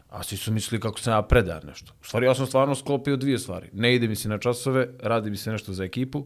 A 0.09 0.23
svi 0.23 0.37
su 0.37 0.51
mislili 0.51 0.81
kako 0.81 0.99
sam 0.99 1.13
ja 1.13 1.21
predan 1.21 1.61
nešto. 1.65 1.93
U 2.01 2.05
stvari 2.05 2.25
ja 2.25 2.35
sam 2.35 2.47
stvarno 2.47 2.75
sklopio 2.75 3.17
dvije 3.17 3.39
stvari. 3.39 3.69
Ne 3.73 3.95
ide 3.95 4.07
mi 4.07 4.15
se 4.15 4.29
na 4.29 4.37
časove, 4.37 4.87
radi 4.99 5.29
mi 5.29 5.37
se 5.37 5.51
nešto 5.51 5.73
za 5.73 5.83
ekipu, 5.83 6.25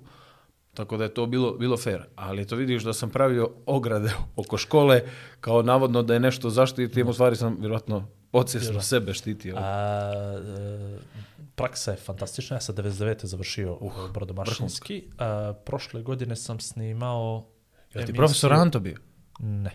tako 0.73 0.97
da 0.97 1.03
je 1.03 1.13
to 1.13 1.25
bilo, 1.25 1.51
bilo 1.51 1.77
fair. 1.77 2.03
Ali 2.15 2.47
to 2.47 2.55
vidiš 2.55 2.83
da 2.83 2.93
sam 2.93 3.09
pravio 3.09 3.51
ograde 3.65 4.13
oko 4.35 4.57
škole 4.57 5.01
kao 5.39 5.61
navodno 5.61 6.03
da 6.03 6.13
je 6.13 6.19
nešto 6.19 6.49
zaštitim, 6.49 7.07
u 7.07 7.13
stvari 7.13 7.35
sam 7.35 7.57
vjerojatno 7.59 8.07
podsjesno 8.31 8.81
sebe 8.81 9.13
štitio. 9.13 9.55
A, 9.57 10.11
e, 10.37 11.23
praksa 11.55 11.91
je 11.91 11.97
fantastična. 11.97 12.55
Ja 12.55 12.61
sam 12.61 12.75
99. 12.75 13.25
završio 13.25 13.77
uh, 13.81 13.93
brodomašinski. 14.13 15.03
A, 15.17 15.53
prošle 15.65 16.01
godine 16.01 16.35
sam 16.35 16.59
snimao... 16.59 17.47
Jel 17.93 18.05
ti 18.05 18.13
profesor 18.13 18.53
Anto 18.53 18.79
bio? 18.79 18.97
Ne. 19.39 19.71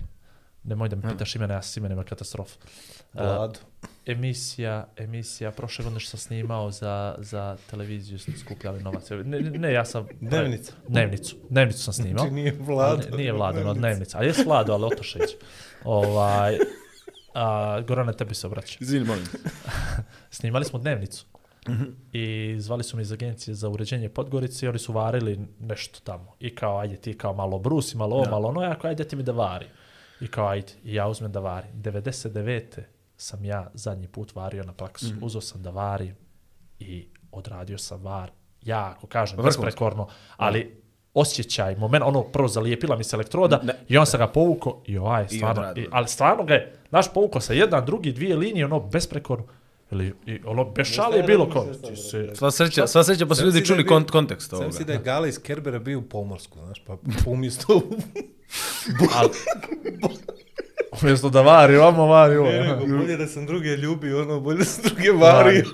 Nemoj 0.65 0.89
da 0.89 0.97
mi 0.97 1.03
pitaš 1.03 1.37
imena, 1.37 1.55
ja 1.55 1.63
s 1.63 1.77
imenima 1.77 2.05
katastrofa. 2.05 2.57
Vlad. 3.15 3.59
emisija, 4.07 4.89
emisija, 4.97 5.51
prošle 5.51 5.83
godine 5.83 6.01
što 6.01 6.11
sam 6.11 6.19
snimao 6.21 6.71
za, 6.71 7.15
za 7.19 7.57
televiziju, 7.71 8.19
smo 8.19 8.35
skupljali 8.37 8.83
novac. 8.83 9.11
Ne, 9.11 9.41
ne, 9.41 9.73
ja 9.73 9.85
sam... 9.85 10.07
Dnevnica. 10.21 10.73
Dnevnicu. 10.89 11.37
Dnevnicu 11.49 11.83
sam 11.83 11.95
snimao. 11.95 12.19
Znači 12.19 12.35
nije 12.35 12.57
Vlad. 12.61 13.07
Ali 13.13 13.17
Nije 13.17 13.33
Vlado, 13.33 13.65
no 13.65 13.75
dnevnica. 13.75 14.19
A 14.19 14.23
jes 14.23 14.45
Vlado, 14.47 14.73
ali 14.73 14.85
Otošević. 14.85 15.31
Ovaj, 15.85 16.59
a, 17.35 17.81
Gorane, 17.81 18.13
tebi 18.13 18.35
se 18.35 18.47
obraća. 18.47 18.79
Izvini, 18.81 19.05
molim. 19.05 19.25
Snimali 20.31 20.65
smo 20.65 20.79
dnevnicu. 20.79 21.27
I 22.13 22.57
zvali 22.59 22.85
su 22.85 22.97
mi 22.97 23.03
iz 23.03 23.13
agencije 23.13 23.55
za 23.55 23.69
uređenje 23.69 24.09
Podgorice 24.09 24.67
i 24.67 24.69
oni 24.69 24.79
su 24.79 24.93
varili 24.93 25.39
nešto 25.61 26.01
tamo. 26.05 26.35
I 26.41 26.55
kao, 26.55 26.79
ajde 26.79 26.97
ti 26.97 27.19
kao 27.19 27.33
malo 27.33 27.59
brusi, 27.59 27.97
malo 27.97 28.17
ovo, 28.17 28.31
malo 28.31 28.49
ono, 28.49 28.63
ja 28.63 28.75
kao, 28.75 28.89
ajde 28.89 29.05
ti 29.05 29.17
mi 29.17 29.23
da 29.23 29.33
vari. 29.33 29.67
I 30.21 30.27
kao, 30.29 30.49
ajde, 30.49 30.73
i 30.85 30.95
ja 30.95 31.09
uzmem 31.09 31.33
da 31.33 31.41
varim. 31.41 31.71
99. 31.75 32.63
Sam 33.21 33.45
ja 33.45 33.71
zadnji 33.75 34.09
put 34.09 34.35
vario 34.35 34.65
na 34.65 34.73
praksu. 34.73 35.07
Mm. 35.15 35.19
Uzeo 35.23 35.41
sam 35.41 35.63
da 35.63 35.71
varim 35.71 36.15
i 36.79 37.09
odradio 37.33 37.79
sam 37.79 38.03
var. 38.03 38.31
Ja, 38.63 38.95
ako 38.97 39.07
kažem, 39.07 39.37
Vrhunski. 39.37 39.63
besprekorno, 39.63 40.09
ali 40.37 40.83
osjećaj, 41.15 41.77
moment, 41.77 42.05
ono 42.05 42.23
prvo 42.23 42.49
zalijepila 42.49 42.97
mi 42.97 43.05
se 43.05 43.17
elektroda 43.17 43.61
Ne. 43.63 43.75
i 43.89 43.99
on 43.99 44.07
sam 44.07 44.19
ga 44.19 44.27
povukao 44.27 44.83
i 44.87 44.99
ovaj 44.99 45.29
stvarno, 45.29 45.63
odradio. 45.63 45.83
i, 45.85 45.89
ali 45.91 46.09
stvarno 46.09 46.45
ga 46.45 46.55
je, 46.55 46.79
naš 46.91 47.13
povukao 47.13 47.41
sa 47.41 47.53
jedan, 47.53 47.87
drugi, 47.87 48.13
dvije 48.13 48.37
linije, 48.37 48.65
ono 48.65 48.81
besprekorno, 48.81 49.45
ili, 49.91 50.15
i, 50.27 50.41
ono, 50.45 50.65
bez 50.67 50.87
šale 50.87 51.17
je 51.17 51.23
bilo 51.23 51.51
kao, 51.51 51.65
ti 51.67 51.97
se, 51.97 52.31
Sva 52.35 52.51
sreća, 52.51 52.87
sva 52.87 53.05
sreća 53.05 53.27
pa 53.27 53.35
su 53.35 53.39
Sam 53.39 53.47
ljudi 53.47 53.65
čuli 53.65 53.83
bio- 53.83 53.89
kont 53.89 54.11
kontekst 54.11 54.49
Sam 54.49 54.59
ovoga. 54.59 54.73
si 54.73 54.85
da 54.85 54.93
je 54.93 54.99
Gala 54.99 55.27
iz 55.29 55.39
Kerbera 55.39 55.79
bio 55.79 55.99
u 55.99 56.03
pomorsku, 56.03 56.59
znaš, 56.59 56.83
pa 56.87 56.97
umjesto 57.27 57.77
u... 57.77 57.83
ali, 59.15 59.29
umjesto 61.03 61.31
da 61.31 61.41
vari, 61.43 61.77
ovamo 61.77 62.07
vari, 62.07 62.37
ovo, 62.37 62.49
Ne, 62.49 62.61
nego 62.61 62.87
bolje 62.89 63.17
da 63.17 63.27
sam 63.27 63.47
druge 63.47 63.69
ljubio, 63.69 64.23
ono, 64.23 64.41
bolje 64.41 64.59
da 64.59 64.65
sam 64.65 64.85
druge 64.85 65.13
vario. 65.13 65.65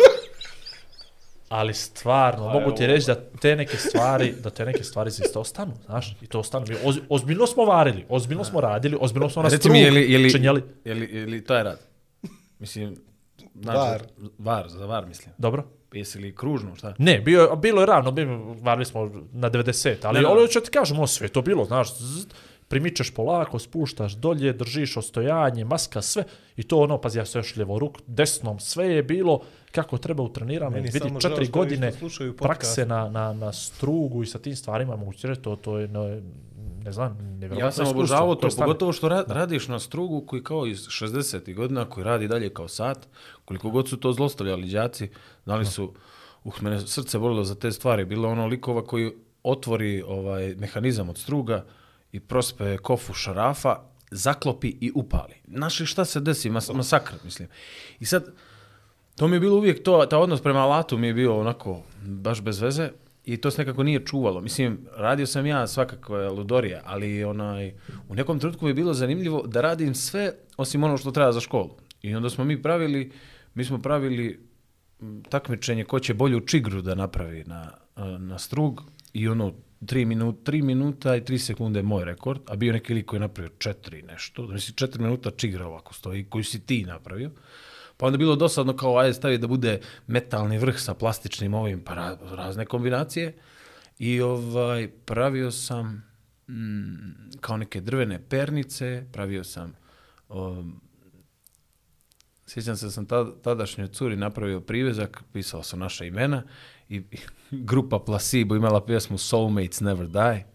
Ali 1.49 1.75
stvarno, 1.75 2.49
mogu 2.51 2.73
ti 2.73 2.87
reći 2.87 3.07
da 3.07 3.21
te 3.33 3.57
neke 3.57 3.77
stvari, 3.77 4.35
da 4.43 4.51
te 4.51 4.65
neke 4.65 4.85
stvari 4.85 5.09
isto 5.11 5.41
ostanu, 5.41 5.73
znaš, 5.87 6.17
i 6.23 6.27
to 6.27 6.41
ostanu. 6.41 6.67
Mi 6.69 6.77
oz, 6.85 6.99
ozbiljno 7.09 7.47
smo 7.47 7.65
varili, 7.65 8.05
ozbiljno 8.09 8.45
smo 8.45 8.61
radili, 8.61 8.97
ozbiljno 9.01 9.31
smo 9.31 9.43
na 9.43 9.49
Reci 9.49 9.59
strug 9.59 9.73
mi, 9.73 9.81
je 9.81 9.91
li, 9.91 10.13
je 10.13 10.19
li, 10.19 10.31
činjeli. 10.33 10.63
je 10.85 10.95
li, 10.95 11.09
je 11.13 11.27
li 11.27 11.45
to 11.45 11.55
je 11.55 11.63
rad? 11.63 11.81
Mislim, 12.59 12.97
znači, 13.55 13.79
Var. 13.79 14.03
Var, 14.39 14.69
za 14.69 14.87
var 14.87 15.07
mislim. 15.07 15.35
Dobro? 15.39 15.65
Jesi 15.93 16.19
li 16.19 16.35
kružno, 16.35 16.77
šta? 16.77 16.95
Ne, 16.99 17.21
bio, 17.21 17.57
bilo 17.57 17.81
je 17.81 17.87
ravno, 17.87 18.11
bilo, 18.11 18.57
varili 18.61 18.85
smo 18.85 19.11
na 19.33 19.51
90, 19.51 19.97
ali 20.03 20.21
Ne, 20.21 20.27
ono 20.27 20.47
ću 20.47 20.61
ti 20.61 20.71
kažem, 20.71 20.97
ovo 20.97 21.07
sve 21.07 21.29
to 21.29 21.43
bilo, 21.43 21.65
znaš, 21.65 21.99
zzz, 21.99 22.27
primičeš 22.69 23.11
polako, 23.15 23.59
spuštaš 23.59 24.13
dolje, 24.13 24.53
držiš 24.53 24.97
ostojanje, 24.97 25.65
maska, 25.65 26.03
sve, 26.03 26.25
i 26.57 26.63
to 26.63 26.81
ono, 26.81 27.01
pazi, 27.01 27.19
ja 27.19 27.27
se 27.27 27.39
još 27.39 27.57
ljevo 27.57 27.79
ruk, 27.79 27.99
desnom, 28.07 28.61
sve 28.61 28.87
je 28.87 29.03
bilo 29.03 29.41
kako 29.73 29.99
treba 29.99 30.23
u 30.23 30.33
treniranju, 30.33 30.83
vidi 30.83 31.01
četiri 31.21 31.49
godine 31.49 31.93
prakse 32.39 32.87
na, 32.87 33.09
na, 33.09 33.33
na 33.33 33.53
strugu 33.53 34.23
i 34.23 34.27
sa 34.27 34.39
tim 34.39 34.57
stvarima, 34.57 34.97
mogu 34.97 35.13
ti 35.13 35.27
reći, 35.27 35.43
to, 35.43 35.57
to 35.57 35.79
je, 35.79 35.89
no, 35.89 36.21
ne 36.85 36.93
znam, 36.93 37.19
nevjerojatno 37.19 37.67
Ja 37.67 37.73
sam 37.73 37.89
obožavao 37.89 38.35
to, 38.35 38.51
stane. 38.51 38.67
pogotovo 38.67 38.93
što 38.93 39.09
ra 39.09 39.25
radiš 39.29 39.69
na 39.69 39.81
strugu 39.81 40.21
koji 40.27 40.43
kao 40.43 40.67
iz 40.67 40.79
60. 40.79 41.55
godina, 41.55 41.85
koji 41.85 42.05
radi 42.05 42.29
dalje 42.29 42.55
kao 42.55 42.69
sat, 42.69 43.09
koliko 43.45 43.71
god 43.71 43.89
su 43.89 43.97
to 43.97 44.13
zlostavljali 44.13 44.71
đaci, 44.71 45.09
znali 45.45 45.67
su, 45.67 45.85
uh, 46.45 46.63
mene 46.63 46.81
srce 46.81 47.19
bolilo 47.19 47.45
za 47.45 47.55
te 47.55 47.73
stvari, 47.73 48.05
bilo 48.05 48.29
ono 48.29 48.47
likova 48.47 48.85
koji 48.85 49.13
otvori 49.43 50.03
ovaj 50.07 50.55
mehanizam 50.55 51.09
od 51.09 51.19
struga 51.19 51.65
i 52.13 52.21
prospe 52.21 52.77
kofu 52.77 53.15
šarafa, 53.15 53.77
zaklopi 54.11 54.77
i 54.81 54.93
upali. 54.95 55.35
Znaš 55.49 55.91
šta 55.91 56.05
se 56.05 56.21
desi? 56.21 56.51
Mas 56.51 56.71
masakr, 56.73 57.15
mislim. 57.25 57.49
I 58.01 58.05
sad, 58.05 58.33
to 59.17 59.29
mi 59.29 59.37
je 59.37 59.41
bilo 59.41 59.57
uvijek 59.57 59.83
to, 59.83 60.07
ta 60.07 60.19
odnos 60.19 60.43
prema 60.43 60.61
alatu 60.61 60.99
mi 60.99 61.07
je 61.07 61.15
bio 61.15 61.41
onako 61.41 61.83
baš 62.03 62.41
bez 62.41 62.61
veze 62.61 62.91
i 63.25 63.37
to 63.37 63.51
se 63.51 63.63
nekako 63.63 63.83
nije 63.83 64.05
čuvalo. 64.05 64.41
Mislim, 64.41 64.79
radio 64.97 65.27
sam 65.27 65.47
ja 65.47 65.67
svakakve 65.67 66.29
ludorije, 66.29 66.81
ali 66.85 67.25
onaj, 67.25 67.73
u 68.09 68.15
nekom 68.15 68.39
trenutku 68.39 68.65
mi 68.65 68.71
je 68.71 68.75
bilo 68.75 68.95
zanimljivo 68.95 69.47
da 69.47 69.61
radim 69.61 69.95
sve 69.95 70.33
osim 70.57 70.85
ono 70.85 70.97
što 70.97 71.11
treba 71.11 71.33
za 71.33 71.41
školu. 71.41 71.77
I 72.03 72.15
onda 72.15 72.31
smo 72.31 72.45
mi 72.45 72.63
pravili, 72.63 73.13
mi 73.55 73.65
smo 73.65 73.79
pravili 73.79 74.49
takmičenje 75.29 75.85
ko 75.85 76.01
će 76.01 76.15
bolju 76.15 76.41
čigru 76.41 76.83
da 76.83 76.95
napravi 76.95 77.45
na, 77.47 77.71
na 78.19 78.39
strug 78.39 78.83
i 79.13 79.29
ono 79.29 79.53
3 79.81 80.05
minuta, 80.05 80.53
3 80.53 80.63
minuta 80.63 81.17
i 81.17 81.21
3 81.21 81.39
sekunde 81.39 81.79
je 81.79 81.83
moj 81.83 82.05
rekord, 82.05 82.41
a 82.47 82.57
bio 82.57 82.73
neki 82.73 82.95
lik 82.95 83.07
koji 83.07 83.19
je 83.19 83.21
napravio 83.21 83.53
4 83.59 84.07
nešto, 84.07 84.47
mislim 84.47 84.75
4 84.91 85.01
minuta 85.01 85.31
čigra 85.31 85.67
ovako 85.67 85.95
stoji, 85.95 86.25
koju 86.25 86.45
si 86.45 86.67
ti 86.67 86.85
napravio. 86.85 87.31
Pa 87.97 88.07
onda 88.07 88.19
bilo 88.19 88.37
dosadno 88.37 88.77
kao 88.77 88.99
ajde 88.99 89.15
stavi 89.15 89.39
da 89.39 89.47
bude 89.47 89.81
metalni 90.07 90.59
vrh 90.59 90.79
sa 90.79 90.95
plastičnim 90.95 91.55
ovim, 91.55 91.85
pa 91.85 91.95
ra, 91.95 92.19
razne 92.31 92.67
kombinacije. 92.67 93.35
I 93.99 94.21
ovaj, 94.21 94.89
pravio 95.05 95.51
sam 95.51 96.05
mm, 96.49 97.39
kao 97.41 97.57
neke 97.57 97.81
drvene 97.81 98.29
pernice, 98.29 99.07
pravio 99.13 99.45
sam 99.45 99.77
um, 100.29 100.81
Sjećam 102.47 102.77
se 102.77 102.87
da 102.87 102.91
sam 102.91 103.07
tad, 103.07 103.43
tadašnjoj 103.43 103.89
curi 103.89 104.17
napravio 104.17 104.61
privezak, 104.61 105.23
pisao 105.33 105.63
sam 105.63 105.79
naša 105.79 106.05
imena 106.05 106.43
i, 106.89 106.97
i 106.97 107.19
grupa 107.71 107.99
Placebo 107.99 108.57
imala 108.57 108.85
pjesmu 108.85 109.19
Soulmates 109.19 109.81
Never 109.81 110.07
Die. 110.07 110.47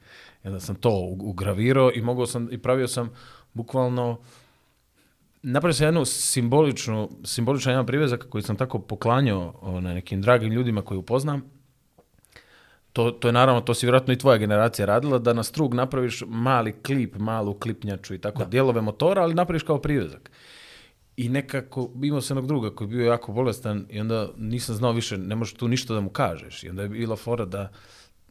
I 0.44 0.48
onda 0.48 0.60
sam 0.60 0.76
to 0.76 1.16
ugravirao 1.20 1.92
i 1.96 2.02
mogao 2.02 2.26
sam 2.28 2.48
i 2.52 2.58
pravio 2.58 2.88
sam 2.88 3.10
bukvalno 3.54 4.20
napravio 5.42 5.74
sam 5.74 5.88
jednu 5.88 6.06
simboličnu, 6.06 7.10
simboličan 7.24 7.72
jedan 7.72 7.86
privezak 7.86 8.26
koji 8.30 8.42
sam 8.42 8.56
tako 8.56 8.80
poklanjao 8.80 9.80
na 9.82 9.94
nekim 9.94 10.22
dragim 10.22 10.52
ljudima 10.52 10.82
koji 10.82 10.98
upoznam. 10.98 11.44
To, 12.94 13.12
to 13.12 13.28
je 13.28 13.32
naravno, 13.32 13.62
to 13.62 13.74
si 13.74 13.86
vjerojatno 13.86 14.14
i 14.14 14.18
tvoja 14.18 14.38
generacija 14.38 14.86
radila, 14.86 15.20
da 15.20 15.34
na 15.34 15.44
strug 15.44 15.74
napraviš 15.74 16.24
mali 16.28 16.72
klip, 16.72 17.16
malu 17.18 17.54
klipnjaču 17.54 18.14
i 18.14 18.18
tako, 18.18 18.46
dijelove 18.46 18.82
motora, 18.82 19.22
ali 19.22 19.34
napraviš 19.34 19.64
kao 19.64 19.82
privezak. 19.82 20.32
I 21.18 21.30
nekako, 21.30 21.90
imao 22.04 22.22
sam 22.22 22.38
jednog 22.38 22.48
druga 22.48 22.76
koji 22.76 22.86
je 22.88 22.90
bio 22.90 23.06
jako 23.06 23.32
bolestan 23.32 23.86
i 23.90 24.00
onda 24.00 24.30
nisam 24.38 24.76
znao 24.76 24.92
više, 24.92 25.18
ne 25.18 25.36
možeš 25.36 25.54
tu 25.54 25.68
ništa 25.68 25.94
da 25.94 26.02
mu 26.02 26.10
kažeš. 26.10 26.64
I 26.64 26.70
onda 26.70 26.82
je 26.82 26.90
bila 26.90 27.16
fora 27.16 27.46
da, 27.46 27.72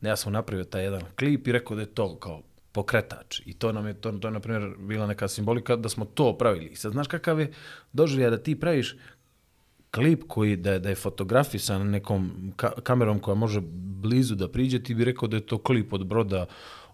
ja 0.00 0.16
sam 0.16 0.32
napravio 0.32 0.64
taj 0.64 0.84
jedan 0.84 1.02
klip 1.18 1.46
i 1.48 1.52
rekao 1.52 1.76
da 1.76 1.82
je 1.82 1.94
to 1.94 2.16
kao 2.16 2.42
pokretač. 2.72 3.40
I 3.46 3.54
to 3.54 3.72
nam 3.72 3.86
je, 3.86 3.94
to, 3.94 4.12
to 4.12 4.28
je 4.28 4.32
na 4.32 4.40
primjer 4.40 4.74
bila 4.78 5.06
neka 5.06 5.28
simbolika 5.28 5.76
da 5.76 5.88
smo 5.88 6.04
to 6.04 6.38
pravili. 6.38 6.66
I 6.66 6.76
sad 6.76 6.92
znaš 6.92 7.06
kakav 7.06 7.40
je 7.40 7.52
doživljaj 7.92 8.30
da 8.30 8.42
ti 8.42 8.60
praviš 8.60 8.96
klip 9.90 10.24
koji 10.28 10.56
da 10.56 10.72
je, 10.72 10.78
da 10.78 10.88
je 10.88 10.94
fotografisan 10.94 11.90
nekom 11.90 12.52
ka 12.56 12.70
kamerom 12.70 13.18
koja 13.18 13.34
može 13.34 13.60
blizu 14.02 14.34
da 14.34 14.48
priđe, 14.48 14.82
ti 14.82 14.94
bi 14.94 15.04
rekao 15.04 15.28
da 15.28 15.36
je 15.36 15.46
to 15.46 15.58
klip 15.58 15.92
od 15.92 16.06
broda 16.06 16.46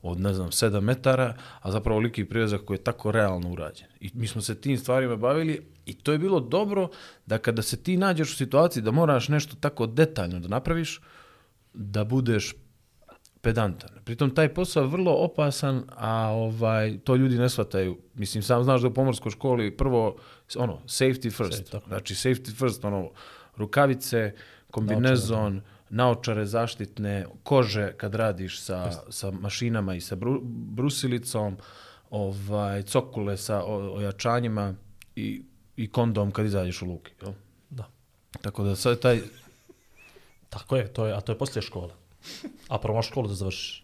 od, 0.03 0.21
ne 0.21 0.35
znam, 0.35 0.51
7 0.51 0.81
metara, 0.81 1.37
a 1.61 1.71
zapravo 1.71 2.01
liki 2.01 2.25
privezak 2.25 2.65
koji 2.65 2.77
je 2.77 2.85
tako 2.85 3.13
realno 3.13 3.51
urađen. 3.51 3.89
I 4.01 4.11
mi 4.15 4.27
smo 4.27 4.43
se 4.43 4.61
tim 4.61 4.79
stvarima 4.79 5.17
bavili 5.17 5.67
i 5.87 5.95
to 5.95 6.13
je 6.13 6.19
bilo 6.19 6.41
dobro 6.41 6.89
da 7.27 7.39
kada 7.39 7.63
se 7.63 7.77
ti 7.77 7.97
nađeš 7.97 8.33
u 8.33 8.37
situaciji 8.37 8.83
da 8.83 8.91
moraš 8.91 9.29
nešto 9.29 9.57
tako 9.61 9.87
detaljno 9.87 10.41
da 10.41 10.49
napraviš, 10.49 11.01
da 11.75 12.05
budeš 12.05 12.55
pedantan. 13.45 13.91
Pritom 14.05 14.31
taj 14.35 14.55
posao 14.55 14.83
je 14.83 14.89
vrlo 14.89 15.13
opasan, 15.13 15.83
a 15.97 16.29
ovaj 16.29 16.99
to 17.05 17.17
ljudi 17.17 17.39
ne 17.39 17.49
shvataju. 17.49 17.99
Mislim, 18.15 18.43
sam 18.43 18.65
znaš 18.65 18.81
da 18.81 18.89
u 18.89 18.95
pomorskoj 18.95 19.33
školi 19.33 19.77
prvo 19.77 20.17
ono 20.57 20.79
safety 20.87 21.31
first. 21.37 21.63
Safety, 21.63 21.71
tako. 21.71 21.89
znači 21.89 22.15
safety 22.15 22.57
first, 22.57 22.85
ono 22.85 23.11
rukavice, 23.57 24.33
kombinezon, 24.71 25.61
naočare 25.91 26.47
zaštitne, 26.47 27.27
kože 27.43 27.93
kad 27.97 28.15
radiš 28.15 28.61
sa, 28.61 28.91
sa 29.11 29.31
mašinama 29.31 29.95
i 29.95 30.01
sa 30.01 30.17
bru, 30.17 30.41
brusilicom, 30.45 31.57
ovaj 32.11 32.83
cokule 32.83 33.37
sa 33.37 33.63
o- 33.63 33.97
ojačanjima 33.97 34.75
i, 35.17 35.43
i 35.77 35.91
kondom 35.91 36.31
kad 36.31 36.47
izađeš 36.47 36.83
u 36.83 36.87
luki. 36.87 37.13
Jel? 37.23 37.33
Da. 37.71 37.85
Tako 38.43 38.65
da 38.65 38.77
sad 38.77 39.01
taj 39.01 39.21
Tako 40.55 40.77
je, 40.77 40.87
to 40.93 41.07
je, 41.07 41.15
a 41.15 41.21
to 41.21 41.33
je 41.33 41.39
poslije 41.39 41.63
škole. 41.63 41.91
А 42.69 42.79
прво 42.79 43.03
школа 43.03 43.29
да 43.29 43.35
заврши. 43.35 43.83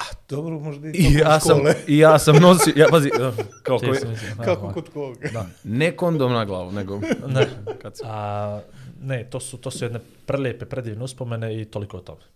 А, 0.00 0.02
добро, 0.28 0.58
може 0.60 0.80
да 0.80 0.88
и, 0.88 0.92
и 0.96 1.20
јас 1.20 1.44
сам, 1.44 1.66
и 1.84 1.98
јас 2.00 2.24
сам 2.24 2.38
носи, 2.40 2.72
ја 2.72 2.86
пази, 2.88 3.10
како 3.66 3.80
да, 3.84 4.12
како 4.40 4.70
код 4.72 4.88
кога. 4.94 5.32
Да. 5.34 5.42
Не 5.64 5.90
кондом 5.92 6.32
на 6.32 6.46
главу, 6.48 6.72
него. 6.72 7.02
Не, 7.28 7.44
а, 8.04 8.62
не, 9.00 9.24
тоа 9.28 9.44
се 9.44 9.60
тоа 9.60 9.72
се 9.72 9.90
едне 9.90 10.00
прелепе 10.26 10.64
предивни 10.64 11.04
успомени 11.04 11.52
и 11.60 11.66
толико 11.68 12.00
од 12.00 12.06
тоа. 12.08 12.30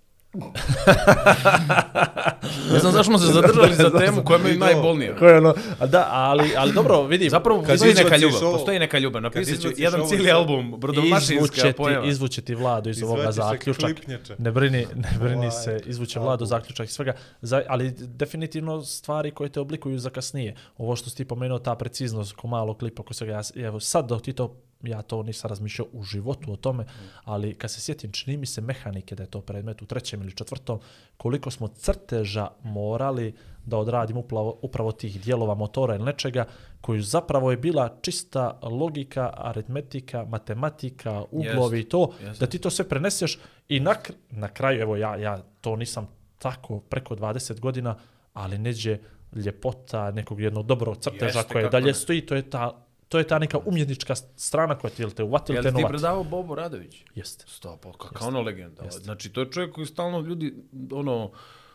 Ne 2.72 2.78
znam 2.78 2.92
zašto 2.92 3.04
smo 3.04 3.18
se 3.18 3.32
zadržali 3.32 3.74
za 3.74 3.90
temu 3.90 4.24
koja 4.24 4.38
mi 4.38 4.48
je 4.48 4.56
najbolnija. 4.56 5.16
Koje 5.16 5.38
ono, 5.38 5.54
a 5.78 5.86
da, 5.86 6.08
ali, 6.10 6.50
ali 6.56 6.72
dobro, 6.72 7.02
vidi. 7.02 7.28
Zapravo, 7.28 7.60
Kad 7.60 7.68
postoji 7.68 7.94
neka 7.94 8.16
ljubav, 8.16 8.44
ovo- 8.44 8.52
postoji 8.52 8.78
neka 8.78 8.98
ljubav. 8.98 9.22
Napisat 9.22 9.60
ću 9.60 9.68
jedan 9.76 10.00
ovo 10.00 10.08
cijeli 10.08 10.24
sad- 10.24 10.36
album, 10.36 10.74
brodomašinska 10.78 11.72
pojava. 11.76 12.06
izvuće 12.06 12.42
ti 12.42 12.54
vladu 12.54 12.90
iz 12.90 13.02
ovoga 13.02 13.32
zaključak. 13.32 13.90
Ne 14.38 14.52
brini, 14.52 14.86
ne 14.94 15.18
brini 15.20 15.36
Ovaj, 15.36 15.50
se, 15.50 15.80
izvuće 15.86 16.18
vladu 16.20 16.44
zaključak 16.46 16.88
i 16.88 16.92
svega. 16.92 17.12
Za, 17.40 17.62
ali 17.68 17.90
definitivno 17.92 18.82
stvari 18.82 19.30
koje 19.30 19.50
te 19.50 19.60
oblikuju 19.60 19.98
za 19.98 20.10
kasnije. 20.10 20.54
Ovo 20.78 20.96
što 20.96 21.10
si 21.10 21.16
ti 21.16 21.24
pomenuo, 21.24 21.58
ta 21.58 21.74
preciznost 21.74 22.32
ko 22.32 22.46
malo 22.46 22.74
klipa, 22.74 23.02
ko 23.02 23.14
svega, 23.14 23.32
ja, 23.54 23.66
evo 23.66 23.80
sad 23.80 24.08
dok 24.08 24.22
ti 24.22 24.32
to 24.32 24.56
ja 24.86 25.02
to 25.02 25.22
nisam 25.22 25.48
razmišljao 25.48 25.88
u 25.92 26.02
životu 26.02 26.52
o 26.52 26.56
tome, 26.56 26.84
ali 27.24 27.54
kad 27.54 27.70
se 27.70 27.80
sjetim, 27.80 28.12
čini 28.12 28.36
mi 28.36 28.46
se 28.46 28.60
mehanike 28.60 29.14
da 29.14 29.22
je 29.22 29.30
to 29.30 29.40
predmet 29.40 29.82
u 29.82 29.86
trećem 29.86 30.22
ili 30.22 30.32
četvrtom, 30.32 30.80
koliko 31.16 31.50
smo 31.50 31.68
crteža 31.68 32.48
morali 32.62 33.34
da 33.66 33.78
odradimo 33.78 34.20
upravo, 34.20 34.58
upravo 34.62 34.92
tih 34.92 35.20
dijelova 35.20 35.54
motora 35.54 35.94
ili 35.94 36.04
nečega, 36.04 36.44
koju 36.80 37.02
zapravo 37.02 37.50
je 37.50 37.56
bila 37.56 37.98
čista 38.02 38.58
logika, 38.62 39.30
aritmetika, 39.36 40.24
matematika, 40.24 41.24
uglovi 41.30 41.80
i 41.80 41.88
to, 41.88 42.12
Jeste. 42.20 42.46
da 42.46 42.50
ti 42.50 42.58
to 42.58 42.70
sve 42.70 42.88
preneseš 42.88 43.38
i 43.68 43.80
na, 43.80 43.94
na 44.30 44.48
kraju, 44.48 44.80
evo 44.80 44.96
ja, 44.96 45.16
ja 45.16 45.42
to 45.60 45.76
nisam 45.76 46.08
tako 46.38 46.80
preko 46.80 47.16
20 47.16 47.60
godina, 47.60 47.96
ali 48.32 48.58
neđe 48.58 48.98
ljepota 49.34 50.10
nekog 50.10 50.40
jednog 50.40 50.66
dobrog 50.66 50.96
crteža 50.96 51.38
Jeste, 51.38 51.52
koje 51.52 51.68
dalje 51.68 51.86
ne. 51.86 51.94
stoji, 51.94 52.26
to 52.26 52.34
je 52.34 52.50
ta 52.50 52.83
to 53.08 53.18
je 53.18 53.26
ta 53.26 53.38
neka 53.38 53.58
umjetnička 53.58 54.14
strana 54.36 54.78
koja 54.78 54.90
ti 54.90 55.02
ili 55.02 55.14
te 55.14 55.22
uvatili, 55.22 55.56
Jel 55.56 55.62
te 55.62 55.68
ti 55.68 55.74
novat. 55.74 55.90
predavao 55.90 56.24
Bobo 56.24 56.54
Radović? 56.54 57.04
Jeste. 57.14 57.44
Sto, 57.48 57.76
pa 57.82 57.92
kakva 57.92 58.26
ono 58.26 58.40
legenda. 58.40 58.90
Znači, 58.90 59.32
to 59.32 59.40
je 59.40 59.50
čovjek 59.50 59.74
koji 59.74 59.86
stalno 59.86 60.20
ljudi, 60.20 60.54
ono, 60.92 61.30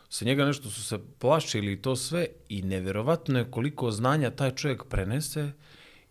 se 0.10 0.26
njega 0.26 0.46
nešto 0.46 0.70
su 0.70 0.84
se 0.84 1.00
plašili 1.20 1.74
i 1.74 1.82
to 1.82 1.96
sve 1.96 2.28
i 2.50 2.62
nevjerovatno 2.62 3.40
je 3.40 3.52
koliko 3.52 3.92
znanja 3.92 4.32
taj 4.32 4.52
čovjek 4.56 4.84
prenese 4.84 5.52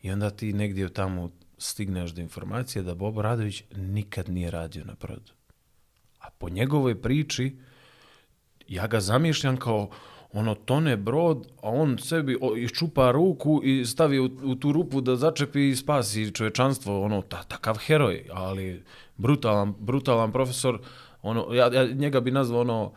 i 0.02 0.10
onda 0.10 0.30
ti 0.30 0.52
negdje 0.52 0.92
tamo 0.92 1.30
stigneš 1.58 2.10
do 2.10 2.20
informacije 2.20 2.82
da 2.82 2.94
Bobo 2.94 3.22
Radović 3.22 3.62
nikad 3.76 4.28
nije 4.28 4.50
radio 4.50 4.84
na 4.84 4.94
brodu. 5.00 5.32
A 6.20 6.30
po 6.30 6.48
njegovoj 6.48 7.02
priči, 7.02 7.56
ja 8.68 8.86
ga 8.86 9.00
zamišljam 9.00 9.56
kao 9.56 9.90
ono 10.32 10.54
tone 10.54 10.96
brod, 10.96 11.46
a 11.62 11.70
on 11.70 11.98
sebi 11.98 12.36
o, 12.40 12.56
iščupa 12.56 13.10
ruku 13.10 13.60
i 13.64 13.84
stavi 13.86 14.18
u, 14.18 14.30
u 14.42 14.54
tu 14.54 14.72
rupu 14.72 15.00
da 15.00 15.16
začepi 15.16 15.68
i 15.68 15.76
spasi 15.76 16.34
čovečanstvo, 16.34 17.02
ono, 17.04 17.22
ta, 17.22 17.42
takav 17.42 17.78
heroj, 17.86 18.26
ali 18.32 18.82
brutalan, 19.16 19.74
brutalan 19.78 20.32
profesor, 20.32 20.80
ono, 21.22 21.46
ja, 21.52 21.72
ja 21.72 21.84
njega 21.92 22.20
bi 22.20 22.30
nazvao 22.30 22.60
ono, 22.60 22.92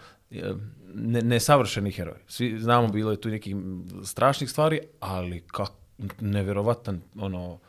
ne, 0.94 1.22
nesavršeni 1.22 1.92
heroj. 1.92 2.20
Svi 2.28 2.60
znamo, 2.60 2.88
bilo 2.88 3.12
je 3.12 3.22
tu 3.22 3.30
nekih 3.30 3.56
strašnih 4.04 4.50
stvari, 4.50 4.80
ali 5.00 5.44
kak, 5.48 5.72
nevjerovatan, 6.20 7.02
ono, 7.20 7.60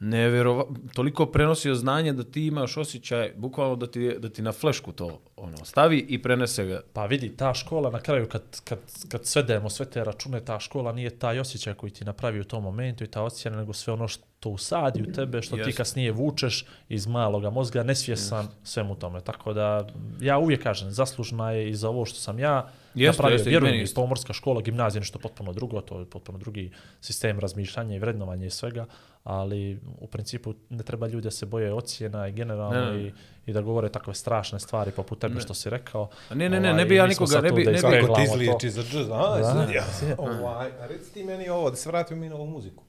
nevjerova, 0.00 0.64
toliko 0.94 1.26
prenosio 1.26 1.74
znanje 1.74 2.12
da 2.12 2.24
ti 2.24 2.46
imaš 2.46 2.76
osjećaj, 2.76 3.32
bukvalno 3.36 3.76
da 3.76 3.86
ti, 3.86 4.16
da 4.18 4.28
ti 4.28 4.42
na 4.42 4.52
flešku 4.52 4.92
to 4.92 5.20
ono 5.36 5.64
stavi 5.64 6.06
i 6.08 6.22
prenese 6.22 6.64
ga. 6.64 6.80
Pa 6.92 7.06
vidi, 7.06 7.36
ta 7.36 7.54
škola 7.54 7.90
na 7.90 8.00
kraju, 8.00 8.28
kad, 8.28 8.42
kad, 8.64 8.78
kad 9.08 9.26
svedemo 9.26 9.70
sve 9.70 9.86
te 9.86 10.04
račune, 10.04 10.44
ta 10.44 10.60
škola 10.60 10.92
nije 10.92 11.18
taj 11.18 11.40
osjećaj 11.40 11.74
koji 11.74 11.92
ti 11.92 12.04
napravi 12.04 12.40
u 12.40 12.44
tom 12.44 12.62
momentu 12.62 13.04
i 13.04 13.06
ta 13.06 13.22
ocjena, 13.22 13.56
nego 13.56 13.72
sve 13.72 13.92
ono 13.92 14.08
što 14.08 14.24
usadi 14.42 15.02
u 15.02 15.12
tebe, 15.12 15.42
što 15.42 15.56
Jeste. 15.56 15.70
ti 15.70 15.76
kasnije 15.76 16.12
vučeš 16.12 16.64
iz 16.88 17.06
maloga 17.06 17.50
mozga, 17.50 17.82
nesvjesan 17.82 18.48
svemu 18.62 18.94
tome. 18.94 19.20
Tako 19.20 19.52
da, 19.52 19.86
ja 20.20 20.38
uvijek 20.38 20.62
kažem, 20.62 20.90
zaslužna 20.90 21.50
je 21.50 21.70
i 21.70 21.74
za 21.74 21.88
ovo 21.88 22.04
što 22.04 22.18
sam 22.18 22.38
ja 22.38 22.68
Jeste, 22.94 23.22
napravio. 23.22 23.40
i 23.40 23.48
Vjerujem, 23.48 23.80
isto. 23.80 24.00
pomorska 24.00 24.32
škola, 24.32 24.60
gimnazija, 24.60 25.00
nešto 25.00 25.18
potpuno 25.18 25.52
drugo, 25.52 25.80
to 25.80 25.98
je 25.98 26.04
potpuno 26.06 26.38
drugi 26.38 26.70
sistem 27.00 27.40
razmišljanja 27.40 27.96
i 27.96 27.98
vrednovanja 27.98 28.46
i 28.46 28.50
svega, 28.50 28.86
ali 29.24 29.80
u 29.98 30.06
principu 30.06 30.54
ne 30.70 30.82
treba 30.82 31.06
ljudi 31.06 31.24
da 31.24 31.30
se 31.30 31.46
boje 31.46 31.72
ocjena 31.72 32.28
i 32.28 32.32
generalno 32.32 32.80
Ne, 32.80 32.92
ne. 32.92 33.02
i, 33.02 33.12
i 33.46 33.52
da 33.52 33.60
govore 33.60 33.88
takve 33.88 34.14
strašne 34.14 34.60
stvari 34.60 34.90
poput 34.90 35.18
tebe 35.18 35.40
što 35.40 35.54
si 35.54 35.70
rekao. 35.70 36.08
A 36.30 36.34
ne, 36.34 36.48
ne, 36.48 36.60
ne, 36.60 36.68
Ovaj, 36.68 36.76
ne 36.76 36.84
bi 36.84 36.94
ja 36.94 37.06
nikoga- 37.06 37.40
ne 37.40 37.50
bi- 37.50 37.64
ne 37.64 37.72
bi- 37.72 37.80
Kako 37.80 38.16
ti 38.54 38.66
to. 38.66 38.70
za 38.72 38.82
džez? 38.82 39.06
A, 39.08 39.38
Da, 39.38 39.52
sudija. 39.54 39.84
da. 40.08 40.22
Ovaj, 40.22 40.68
a 40.70 40.86
reci 40.86 41.14
ti 41.14 41.24
meni 41.24 41.48
ovo, 41.48 41.70
da 41.70 41.76
se 41.76 41.88
vratimo 41.88 42.20
mi 42.20 42.28
na 42.28 42.34
ovu 42.34 42.46
muziku. 42.46 42.82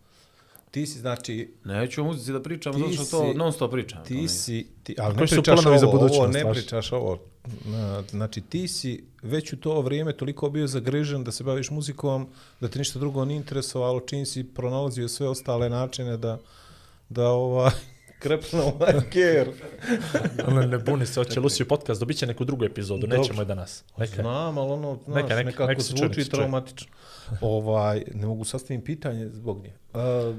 Ti 0.71 0.85
si, 0.85 0.99
znači, 0.99 1.53
Neću 1.63 2.01
o 2.01 2.05
muzici 2.05 2.31
da 2.31 2.41
pričam, 2.41 2.73
zato 2.73 2.91
što 2.91 3.05
to 3.05 3.33
non 3.33 3.53
stop 3.53 3.71
pričam. 3.71 4.03
ti 4.05 4.27
si, 4.27 4.67
ti, 4.83 4.95
ali 4.99 5.15
ne 5.15 5.19
pričaš 5.19 5.45
planovi 5.45 5.79
za 5.79 5.87
ovo, 5.87 5.97
ovo 5.97 6.07
budućnost 6.07 6.33
ne 6.33 6.51
pričaš 6.51 6.91
ovo. 6.91 7.19
Na, 7.65 8.03
Znači, 8.09 8.41
ti 8.41 8.67
si 8.67 9.03
već 9.21 9.53
u 9.53 9.57
to 9.57 9.81
vrijeme 9.81 10.13
toliko 10.13 10.49
bio 10.49 10.67
zagrižen 10.67 11.23
da 11.23 11.31
se 11.31 11.43
baviš 11.43 11.69
muzikom, 11.69 12.27
da 12.61 12.67
te 12.67 12.79
ništa 12.79 12.99
drugo 12.99 13.25
nije 13.25 13.37
interesovalo, 13.37 13.99
čim 13.99 14.25
si 14.25 14.43
pronalazio 14.43 15.07
sve 15.07 15.27
ostale 15.27 15.69
načine 15.69 16.17
da, 16.17 16.39
da 17.09 17.29
ova, 17.29 17.71
krepne 18.19 18.61
ovaj 18.61 18.93
ker. 19.11 19.49
Ono, 20.47 20.61
ne 20.61 20.77
buni 20.77 21.05
se, 21.05 21.19
hoće 21.19 21.39
Lucio 21.39 21.65
podcast, 21.65 21.99
dobit 21.99 22.17
će 22.17 22.25
neku 22.27 22.45
drugu 22.45 22.65
epizodu, 22.65 23.01
Dobro. 23.01 23.17
nećemo 23.17 23.41
je 23.41 23.45
danas. 23.45 23.83
Neka. 23.97 24.21
Znam, 24.21 24.57
ali 24.57 24.71
ono, 24.71 24.99
znaš, 25.05 25.15
Neka, 25.15 25.35
neka, 25.35 25.43
nekako 25.43 25.67
neka 25.67 25.81
zvuči 25.81 26.13
čuje. 26.13 26.25
traumatično. 26.25 26.87
ovaj, 27.41 28.03
ne 28.13 28.27
mogu 28.27 28.43
sastaviti 28.43 28.85
pitanje 28.85 29.29
zbog 29.29 29.61
nje. 29.63 29.73
Uh, 29.93 30.35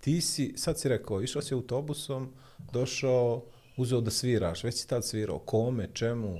ti 0.00 0.20
si, 0.20 0.54
sad 0.56 0.78
si 0.78 0.88
rekao, 0.88 1.22
išao 1.22 1.42
si 1.42 1.54
autobusom, 1.54 2.32
došao, 2.72 3.44
uzeo 3.76 4.00
da 4.00 4.10
sviraš, 4.10 4.64
već 4.64 4.74
si 4.74 4.88
tad 4.88 5.04
svirao, 5.04 5.38
kome, 5.38 5.88
čemu, 5.92 6.38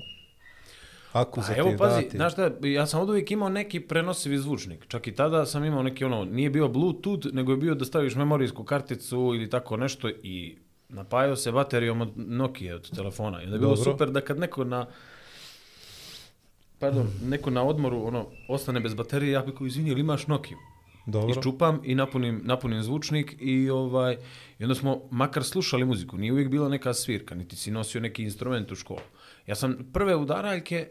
ako 1.21 1.41
za 1.41 1.53
A 1.53 1.57
evo 1.57 1.75
pazi, 1.79 2.03
dati. 2.03 2.17
znaš 2.17 2.33
šta, 2.33 2.51
ja 2.63 2.87
sam 2.87 3.01
od 3.01 3.11
uvijek 3.11 3.31
imao 3.31 3.49
neki 3.49 3.81
prenosivi 3.81 4.39
zvučnik. 4.39 4.87
Čak 4.89 5.07
i 5.07 5.15
tada 5.15 5.47
sam 5.47 5.65
imao 5.65 5.83
neki 5.83 6.05
ono, 6.05 6.25
nije 6.25 6.51
bio 6.51 6.69
Bluetooth, 6.69 7.27
nego 7.33 7.53
je 7.53 7.57
bio 7.57 7.75
da 7.75 7.85
staviš 7.85 8.15
memorijsku 8.15 8.65
karticu 8.65 9.17
ili 9.17 9.51
tako 9.51 9.77
nešto 9.77 10.09
i 10.09 10.57
napajao 10.89 11.37
se 11.37 11.53
baterijom 11.53 12.01
od 12.01 12.13
Nokia 12.17 12.75
od 12.75 12.91
telefona. 12.97 13.43
I 13.43 13.45
onda 13.45 13.57
je 13.57 13.61
bilo 13.61 13.75
Dobro. 13.75 13.93
super 13.93 14.11
da 14.11 14.21
kad 14.21 14.39
neko 14.39 14.65
na 14.65 14.87
pardon, 16.79 17.07
neko 17.25 17.51
na 17.51 17.65
odmoru 17.65 18.07
ono 18.07 18.27
ostane 18.49 18.81
bez 18.81 18.95
baterije, 18.95 19.33
ja 19.33 19.43
bih 19.43 19.55
kao 19.59 19.67
izvini, 19.67 19.91
ili 19.91 20.01
imaš 20.01 20.27
Nokia? 20.27 20.57
Dobro. 21.07 21.31
Iščupam 21.31 21.81
i 21.85 21.95
napunim, 21.95 22.41
napunim 22.45 22.83
zvučnik 22.83 23.37
i 23.41 23.71
ovaj 23.71 24.17
i 24.59 24.65
onda 24.65 24.75
smo 24.75 25.01
makar 25.11 25.45
slušali 25.45 25.85
muziku. 25.85 26.19
Nije 26.19 26.33
uvijek 26.33 26.49
bila 26.49 26.69
neka 26.69 26.95
svirka, 26.95 27.35
niti 27.35 27.57
si 27.57 27.71
nosio 27.71 28.01
neki 28.01 28.23
instrument 28.23 28.73
u 28.73 28.75
školu. 28.75 29.01
Ja 29.47 29.55
sam 29.55 29.77
prve 29.93 30.17
udaraljke 30.17 30.89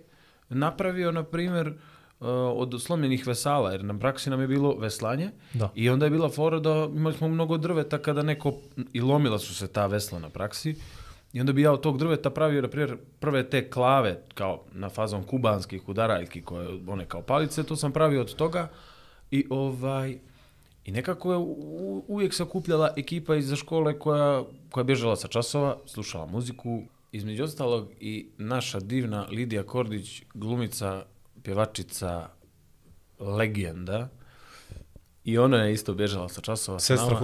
napravio, 0.49 1.11
na 1.11 1.23
primjer, 1.23 1.67
uh, 1.67 2.27
od 2.55 2.81
slomljenih 2.81 3.27
vesala, 3.27 3.71
jer 3.71 3.83
na 3.83 3.99
praksi 3.99 4.29
nam 4.29 4.41
je 4.41 4.47
bilo 4.47 4.75
veslanje 4.77 5.29
Da. 5.53 5.69
i 5.75 5.89
onda 5.89 6.05
je 6.05 6.09
bila 6.09 6.29
fora 6.29 6.59
da 6.59 6.89
imali 6.95 7.15
smo 7.15 7.27
mnogo 7.27 7.57
drveta 7.57 7.97
kada 7.97 8.23
neko, 8.23 8.53
i 8.93 9.01
lomila 9.01 9.39
su 9.39 9.55
se 9.55 9.67
ta 9.67 9.85
vesla 9.85 10.19
na 10.19 10.29
praksi, 10.29 10.75
i 11.33 11.39
onda 11.39 11.53
bi 11.53 11.61
ja 11.61 11.71
od 11.71 11.81
tog 11.81 11.97
drveta 11.97 12.29
pravio, 12.29 12.61
na 12.61 12.67
primjer, 12.67 12.97
prve 13.19 13.49
te 13.49 13.69
klave, 13.69 14.21
kao 14.33 14.63
na 14.71 14.89
fazom 14.89 15.23
kubanskih 15.23 15.89
udaraljki, 15.89 16.41
koje, 16.41 16.67
one 16.87 17.05
kao 17.05 17.21
palice, 17.21 17.63
to 17.63 17.75
sam 17.75 17.91
pravio 17.91 18.21
od 18.21 18.35
toga, 18.35 18.69
i 19.31 19.45
ovaj, 19.49 20.19
i 20.85 20.91
nekako 20.91 21.31
je 21.31 21.37
u, 21.37 22.03
uvijek 22.07 22.33
se 22.33 22.43
okupljala 22.43 22.93
ekipa 22.97 23.35
iz 23.35 23.55
škole 23.55 23.99
koja, 23.99 24.43
koja 24.71 24.81
je 24.81 24.85
bježala 24.85 25.15
sa 25.15 25.27
časova, 25.27 25.77
slušala 25.85 26.25
muziku, 26.25 26.81
između 27.11 27.43
ostalog 27.43 27.91
i 27.99 28.29
naša 28.37 28.79
divna 28.79 29.27
Lidija 29.31 29.63
Kordić, 29.63 30.23
glumica, 30.33 31.05
pjevačica, 31.43 32.29
legenda, 33.19 34.09
i 35.23 35.37
ona 35.37 35.57
je 35.57 35.73
isto 35.73 35.93
bježala 35.93 36.29
sa 36.29 36.41
časova. 36.41 36.79
Sestra 36.79 37.17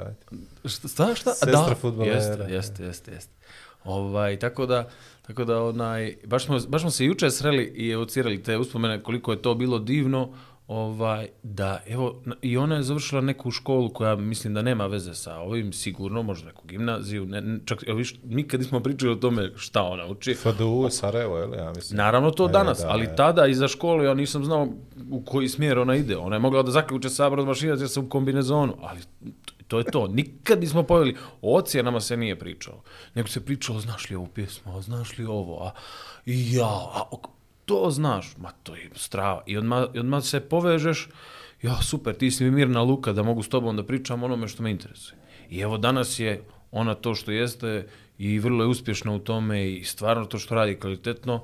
ajde. 0.00 0.38
Šta, 0.64 0.88
šta, 0.88 1.14
šta? 1.14 1.34
Sestra 1.34 1.68
da, 1.68 1.74
fudbalera. 1.74 2.14
Jeste, 2.14 2.52
jeste, 2.54 2.84
jeste, 2.84 3.12
jeste. 3.12 3.32
Ovaj, 3.84 4.38
tako 4.38 4.66
da, 4.66 4.88
tako 5.26 5.44
da 5.44 5.62
onaj, 5.62 6.16
baš 6.24 6.44
smo, 6.44 6.58
baš 6.68 6.80
smo 6.80 6.90
se 6.90 7.04
juče 7.04 7.30
sreli 7.30 7.64
i 7.76 7.90
evocirali 7.90 8.42
te 8.42 8.58
uspomene 8.58 9.02
koliko 9.02 9.32
je 9.32 9.42
to 9.42 9.54
bilo 9.54 9.78
divno, 9.78 10.32
ovaj, 10.66 11.28
da, 11.42 11.80
evo, 11.88 12.22
i 12.42 12.56
ona 12.56 12.76
je 12.76 12.82
završila 12.82 13.20
neku 13.20 13.50
školu 13.50 13.88
koja 13.88 14.16
mislim 14.16 14.54
da 14.54 14.62
nema 14.62 14.86
veze 14.86 15.14
sa 15.14 15.38
ovim, 15.38 15.72
sigurno, 15.72 16.22
možda 16.22 16.46
neku 16.46 16.66
gimnaziju, 16.66 17.26
ne, 17.26 17.40
ne- 17.40 17.60
čak, 17.64 17.84
evo 17.86 17.98
viš, 17.98 18.14
nikad 18.24 18.60
nismo 18.60 18.80
pričali 18.80 19.12
o 19.12 19.16
tome 19.16 19.52
šta 19.56 19.82
ona 19.82 20.06
uči. 20.06 20.34
FDU, 20.34 20.88
Sarajevo, 20.90 21.38
je 21.38 21.46
li, 21.46 21.56
ja 21.56 21.72
mislim. 21.76 21.96
Naravno 21.96 22.30
to 22.30 22.46
E, 22.48 22.52
danas, 22.52 22.78
da, 22.78 22.88
ali 22.88 23.04
e. 23.04 23.16
tada 23.16 23.46
iza 23.46 23.68
škole 23.68 24.04
ja 24.04 24.14
nisam 24.14 24.44
znao 24.44 24.68
u 25.10 25.22
koji 25.24 25.48
smjer 25.48 25.78
ona 25.78 25.96
ide. 25.96 26.16
Ona 26.16 26.36
je 26.36 26.40
mogla 26.40 26.62
da 26.62 26.70
zaključe 26.70 27.08
sa 27.08 27.30
mašinac 27.30 27.80
jer 27.80 27.88
sam 27.88 28.04
u 28.04 28.08
kombinezonu, 28.08 28.76
ali 28.82 29.00
to 29.68 29.78
je 29.78 29.84
to. 29.84 30.06
Nikad 30.08 30.60
nismo 30.60 30.82
poveli, 30.82 31.16
o 31.42 31.56
ocjenama 31.56 32.00
se 32.00 32.16
nije 32.16 32.38
pričalo. 32.38 32.82
Nego 33.14 33.28
se 33.28 33.44
pričalo, 33.44 33.80
znaš 33.80 34.10
li 34.10 34.16
ovu 34.16 34.26
pjesmu, 34.26 34.76
a 34.76 34.82
znaš 34.82 35.18
li 35.18 35.24
ovo, 35.24 35.64
a 35.64 35.70
i 36.26 36.54
ja, 36.54 36.90
a 36.94 37.02
to 37.64 37.90
znaš, 37.90 38.36
ma 38.36 38.50
to 38.62 38.76
je 38.76 38.90
strava. 38.94 39.42
I 39.46 39.56
odmah, 39.56 39.84
i 39.94 39.98
odmah 39.98 40.24
se 40.24 40.40
povežeš, 40.40 41.08
ja 41.62 41.82
super, 41.82 42.14
ti 42.14 42.30
si 42.30 42.44
mi 42.44 42.50
mirna 42.50 42.82
luka 42.82 43.12
da 43.12 43.22
mogu 43.22 43.42
s 43.42 43.48
tobom 43.48 43.76
da 43.76 43.84
pričam 43.84 44.22
onome 44.22 44.48
što 44.48 44.62
me 44.62 44.70
interesuje. 44.70 45.18
I 45.50 45.60
evo 45.60 45.78
danas 45.78 46.18
je 46.18 46.42
ona 46.70 46.94
to 46.94 47.14
što 47.14 47.30
jeste 47.30 47.86
i 48.18 48.38
vrlo 48.38 48.64
je 48.64 48.68
uspješna 48.68 49.12
u 49.12 49.18
tome 49.18 49.70
i 49.72 49.84
stvarno 49.84 50.24
to 50.24 50.38
što 50.38 50.54
radi 50.54 50.76
kvalitetno. 50.80 51.42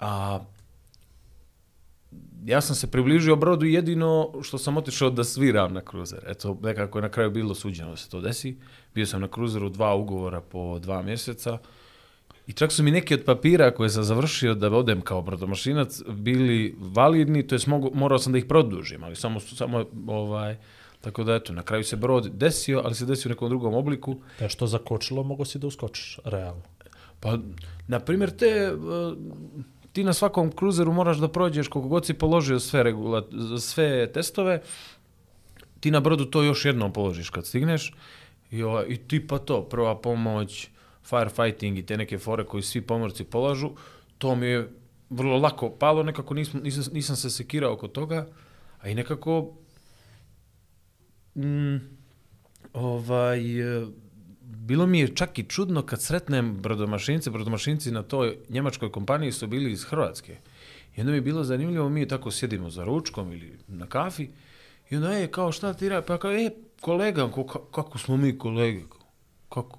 A 0.00 0.40
ja 2.44 2.60
sam 2.60 2.76
se 2.76 2.90
približio 2.90 3.36
brodu 3.36 3.66
jedino 3.66 4.32
što 4.42 4.58
sam 4.58 4.76
otišao 4.76 5.10
da 5.10 5.24
sviram 5.24 5.72
na 5.72 5.80
kruzer. 5.80 6.24
Eto, 6.26 6.58
nekako 6.62 6.98
je 6.98 7.02
na 7.02 7.08
kraju 7.08 7.30
bilo 7.30 7.54
suđeno 7.54 7.90
da 7.90 7.96
se 7.96 8.10
to 8.10 8.20
desi. 8.20 8.56
Bio 8.94 9.06
sam 9.06 9.20
na 9.20 9.28
kruzeru 9.28 9.68
dva 9.68 9.94
ugovora 9.94 10.40
po 10.40 10.78
dva 10.78 11.02
mjeseca. 11.02 11.58
I 12.48 12.52
čak 12.52 12.72
su 12.72 12.82
mi 12.82 12.90
neki 12.90 13.14
od 13.14 13.24
papira 13.24 13.70
koje 13.70 13.90
sam 13.90 14.04
završio 14.04 14.54
da 14.54 14.70
odem 14.70 15.00
kao 15.00 15.22
brodomašinac 15.22 16.00
bili 16.08 16.76
validni, 16.78 17.46
to 17.46 17.56
mogu, 17.66 17.90
morao 17.94 18.18
sam 18.18 18.32
da 18.32 18.38
ih 18.38 18.44
produžim, 18.44 19.04
ali 19.04 19.16
samo, 19.16 19.40
samo 19.40 19.84
ovaj, 20.06 20.56
tako 21.00 21.24
da 21.24 21.34
eto, 21.34 21.52
na 21.52 21.62
kraju 21.62 21.84
se 21.84 21.96
brod 21.96 22.30
desio, 22.32 22.80
ali 22.84 22.94
se 22.94 23.06
desio 23.06 23.28
u 23.28 23.32
nekom 23.32 23.48
drugom 23.48 23.74
obliku. 23.74 24.16
Da 24.38 24.44
je 24.44 24.48
što 24.48 24.66
zakočilo, 24.66 25.22
mogo 25.22 25.44
si 25.44 25.58
da 25.58 25.66
uskočiš, 25.66 26.18
realno. 26.24 26.62
Pa, 27.20 27.38
na 27.88 28.00
primjer, 28.00 28.30
te, 28.30 28.46
e, 28.46 28.72
ti 29.92 30.04
na 30.04 30.12
svakom 30.12 30.52
kruzeru 30.52 30.92
moraš 30.92 31.18
da 31.18 31.28
prođeš 31.28 31.68
koliko 31.68 31.88
god 31.88 32.06
si 32.06 32.14
položio 32.14 32.60
sve, 32.60 32.82
regula, 32.82 33.22
sve 33.60 34.12
testove, 34.12 34.62
ti 35.80 35.90
na 35.90 36.00
brodu 36.00 36.24
to 36.24 36.42
još 36.42 36.64
jednom 36.64 36.92
položiš 36.92 37.30
kad 37.30 37.46
stigneš 37.46 37.92
i, 38.50 38.62
i 38.88 38.96
ti 38.96 39.26
pa 39.26 39.38
to, 39.38 39.62
prva 39.62 40.00
pomoć, 40.00 40.68
firefighting 41.08 41.78
i 41.78 41.86
te 41.86 41.96
neke 41.96 42.18
fore 42.18 42.44
koji 42.44 42.62
svi 42.62 42.80
pomorci 42.80 43.24
polažu, 43.24 43.70
to 44.18 44.34
mi 44.36 44.46
je 44.46 44.68
vrlo 45.10 45.38
lako 45.38 45.70
palo, 45.70 46.02
nekako 46.02 46.34
nisam, 46.34 46.60
nisam, 46.60 46.84
nisam 46.92 47.16
se 47.16 47.30
sekirao 47.30 47.72
oko 47.72 47.88
toga, 47.88 48.26
a 48.80 48.88
i 48.88 48.94
nekako 48.94 49.54
mm, 51.34 51.76
ovaj, 52.72 53.60
e, 53.60 53.86
bilo 54.42 54.86
mi 54.86 55.00
je 55.00 55.14
čak 55.14 55.38
i 55.38 55.44
čudno 55.44 55.82
kad 55.82 56.02
sretnem 56.02 56.56
brodomašince, 56.56 57.30
brodomašinci 57.30 57.90
na 57.90 58.02
toj 58.02 58.36
njemačkoj 58.48 58.92
kompaniji 58.92 59.32
su 59.32 59.46
bili 59.46 59.72
iz 59.72 59.84
Hrvatske. 59.84 60.36
I 60.96 61.00
onda 61.00 61.10
mi 61.10 61.16
je 61.16 61.22
bilo 61.22 61.44
zanimljivo, 61.44 61.88
mi 61.88 62.08
tako 62.08 62.30
sjedimo 62.30 62.70
za 62.70 62.84
ručkom 62.84 63.32
ili 63.32 63.58
na 63.68 63.86
kafi, 63.86 64.28
i 64.90 64.96
onda, 64.96 65.12
je 65.12 65.30
kao, 65.30 65.52
šta 65.52 65.74
ti 65.74 65.88
radi? 65.88 66.06
Pa 66.06 66.18
kao, 66.18 66.32
e, 66.32 66.50
kolega, 66.80 67.30
ko, 67.30 67.44
kako 67.44 67.98
smo 67.98 68.16
mi 68.16 68.38
kolege? 68.38 68.82
Kako? 69.48 69.78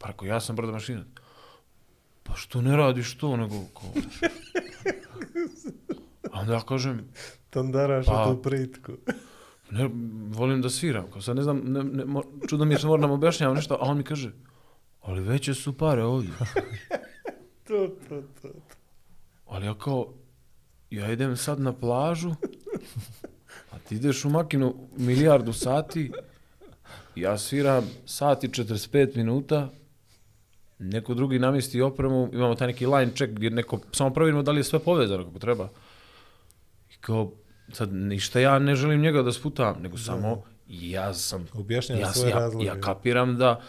Pa 0.00 0.08
rekao, 0.08 0.26
ja 0.26 0.40
sam 0.40 0.56
brodomašinac. 0.56 1.06
Pa 2.22 2.34
što 2.36 2.60
ne 2.62 2.76
radiš 2.76 3.18
to, 3.18 3.36
nego, 3.36 3.54
kao... 3.74 3.90
A 6.32 6.40
onda 6.40 6.52
ja 6.52 6.60
kažem, 6.60 7.08
Tandaraš 7.50 8.06
Pa. 8.06 8.24
tu 8.24 8.42
pritku. 8.42 8.92
ne, 9.70 9.90
volim 10.28 10.62
da 10.62 10.70
sviram, 10.70 11.10
kao 11.12 11.22
sad 11.22 11.36
ne 11.36 11.42
znam, 11.42 11.62
ne, 11.64 11.84
ne, 11.84 12.04
mo, 12.04 12.22
čudno 12.48 12.64
mi 12.64 12.74
je 12.74 12.78
što 12.78 12.88
moram 12.88 13.00
da 13.00 13.06
mu 13.06 13.14
objašnjavam 13.14 13.56
nešto, 13.56 13.74
a 13.74 13.78
on 13.80 13.96
mi 13.96 14.04
kaže, 14.04 14.32
ali 15.02 15.20
veće 15.20 15.54
su 15.54 15.78
pare 15.78 16.04
ovdje. 16.04 16.30
To, 17.70 17.88
to, 18.08 18.22
to. 18.42 18.48
Ali 19.46 19.66
ja 19.66 19.78
kao, 19.78 20.14
ja 20.90 21.12
idem 21.12 21.36
sad 21.36 21.60
na 21.60 21.72
plažu, 21.72 22.34
a 23.72 23.78
ti 23.78 23.94
ideš 23.94 24.24
u 24.24 24.30
makinu 24.30 24.74
milijardu 24.96 25.52
sati, 25.52 26.12
ja 27.14 27.38
sviram 27.38 27.90
sat 28.06 28.44
i 28.44 28.48
45 28.48 29.16
minuta, 29.16 29.68
neko 30.80 31.14
drugi 31.14 31.38
namjesti 31.38 31.80
opremu, 31.80 32.30
imamo 32.32 32.54
taj 32.54 32.66
neki 32.66 32.86
line 32.86 33.12
check 33.16 33.32
gdje 33.32 33.50
neko, 33.50 33.80
samo 33.92 34.10
provjerimo 34.10 34.42
da 34.42 34.52
li 34.52 34.60
je 34.60 34.64
sve 34.64 34.78
povezano 34.78 35.24
kako 35.24 35.38
treba. 35.38 35.68
I 36.90 36.94
kao, 37.00 37.32
sad 37.72 37.92
ništa 37.92 38.40
ja 38.40 38.58
ne 38.58 38.74
želim 38.74 39.00
njega 39.00 39.22
da 39.22 39.32
sputam, 39.32 39.82
nego 39.82 39.98
samo 39.98 40.42
ja 40.68 41.14
sam, 41.14 41.46
Objašnjava 41.54 42.00
ja, 42.00 42.12
svoje 42.12 42.30
ja, 42.30 42.38
razloge. 42.38 42.66
ja 42.66 42.80
kapiram 42.80 43.36
da 43.36 43.60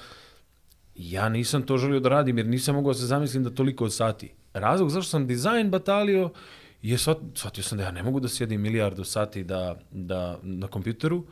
ja 0.96 1.30
nisam 1.30 1.62
to 1.62 1.78
želio 1.78 2.00
da 2.00 2.10
radim 2.10 2.38
jer 2.38 2.48
nisam 2.48 2.76
mogao 2.76 2.94
da 2.94 3.00
se 3.00 3.06
zamislim 3.06 3.44
da 3.44 3.50
toliko 3.50 3.90
sati. 3.90 4.32
Razlog 4.54 4.90
zašto 4.90 5.10
sam 5.10 5.28
dizajn 5.28 5.70
batalio 5.70 6.30
je 6.82 6.98
shvat, 6.98 7.18
shvatio 7.36 7.64
sam 7.64 7.78
da 7.78 7.84
ja 7.84 7.92
ne 7.92 8.04
mogu 8.04 8.20
da 8.20 8.28
sjedim 8.28 8.62
milijardu 8.62 9.04
sati 9.04 9.44
da, 9.44 9.80
da, 9.92 10.40
na 10.44 10.68
kompjuteru. 10.68 11.24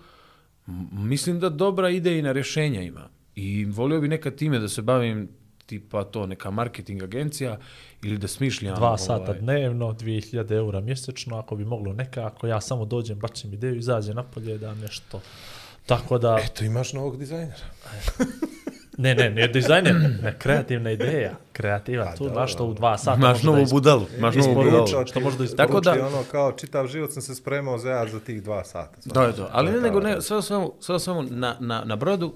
M- 0.67 0.87
Mislim 0.91 1.39
da 1.39 1.49
dobra 1.49 1.89
idejna 1.89 2.31
rješenja 2.31 2.81
ima. 2.81 3.09
I 3.35 3.65
volio 3.65 4.01
bi 4.01 4.07
nekad 4.07 4.35
time 4.35 4.59
da 4.59 4.67
se 4.69 4.81
bavim 4.81 5.29
tipa 5.69 6.03
to 6.03 6.25
neka 6.25 6.51
marketing 6.51 7.03
agencija 7.03 7.57
ili 8.03 8.17
da 8.17 8.27
smišljam 8.27 8.75
Dva 8.75 8.97
sata 8.97 9.23
ovaj, 9.23 9.39
dnevno, 9.39 9.93
2000 9.93 10.51
eura 10.51 10.81
mjesečno, 10.81 11.37
ako 11.39 11.55
bi 11.55 11.65
moglo 11.65 11.93
nekako, 11.93 12.47
ja 12.47 12.61
samo 12.61 12.85
dođem, 12.85 13.19
bačim 13.19 13.53
ideju, 13.53 13.75
izađem 13.75 14.15
napolje 14.15 14.57
da 14.57 14.73
nešto. 14.73 15.21
Tako 15.85 16.17
da, 16.17 16.39
Eto, 16.45 16.65
imaš 16.65 16.93
novog 16.93 17.17
dizajnera. 17.17 17.65
ne, 19.03 19.15
ne, 19.15 19.29
ne 19.29 19.47
dizajner, 19.47 19.95
ne, 20.23 20.35
kreativna 20.39 20.91
ideja, 20.91 21.33
kreativa, 21.53 22.15
tu 22.17 22.23
dobro. 22.23 22.39
baš 22.39 22.55
to 22.55 22.65
u 22.65 22.73
dva 22.73 22.97
sata 22.97 23.17
Imaš 23.17 23.41
da 23.41 23.45
novu 23.51 23.63
isp- 23.63 23.71
budalu, 23.71 24.05
imaš 24.17 24.35
novu 24.35 24.55
budalu. 24.55 24.87
Što 25.07 25.19
može 25.19 25.37
da 25.37 25.43
isporuči. 25.43 25.57
Tako 25.57 25.79
da- 25.81 26.07
ono 26.07 26.23
kao 26.31 26.51
čitav 26.51 26.87
život 26.87 27.11
sam 27.11 27.21
se 27.21 27.35
spremao 27.35 27.77
za 27.77 27.89
ja 27.89 28.07
za 28.07 28.19
tih 28.19 28.43
dva 28.43 28.63
sata. 28.63 28.97
To 29.13 29.23
je 29.23 29.35
to. 29.35 29.49
Ali 29.51 29.71
ne, 29.71 29.81
nego 29.81 29.99
ne, 29.99 30.21
sve 30.21 30.37
o 30.37 30.41
svemu, 30.41 30.73
sve 30.79 30.95
o 30.95 30.99
svemu 30.99 31.23
na, 31.23 31.55
na, 31.59 31.83
na 31.85 31.95
brodu, 31.95 32.33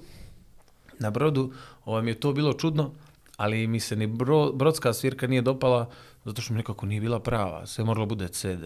na 0.99 1.09
brodu, 1.11 1.51
ovaj, 1.85 2.01
mi 2.03 2.11
je 2.11 2.19
to 2.19 2.33
bilo 2.33 2.53
čudno, 2.53 2.91
ali 3.37 3.67
mi 3.67 3.79
se 3.79 3.95
ni 3.95 4.07
bro, 4.07 4.51
brodska 4.51 4.93
svirka 4.93 5.27
nije 5.27 5.41
dopala, 5.41 5.89
zato 6.25 6.41
što 6.41 6.53
mi 6.53 6.57
nekako 6.57 6.85
nije 6.85 7.01
bila 7.01 7.19
prava. 7.19 7.65
Sve 7.67 7.83
moralo 7.83 8.05
bude 8.05 8.27
CD. 8.27 8.63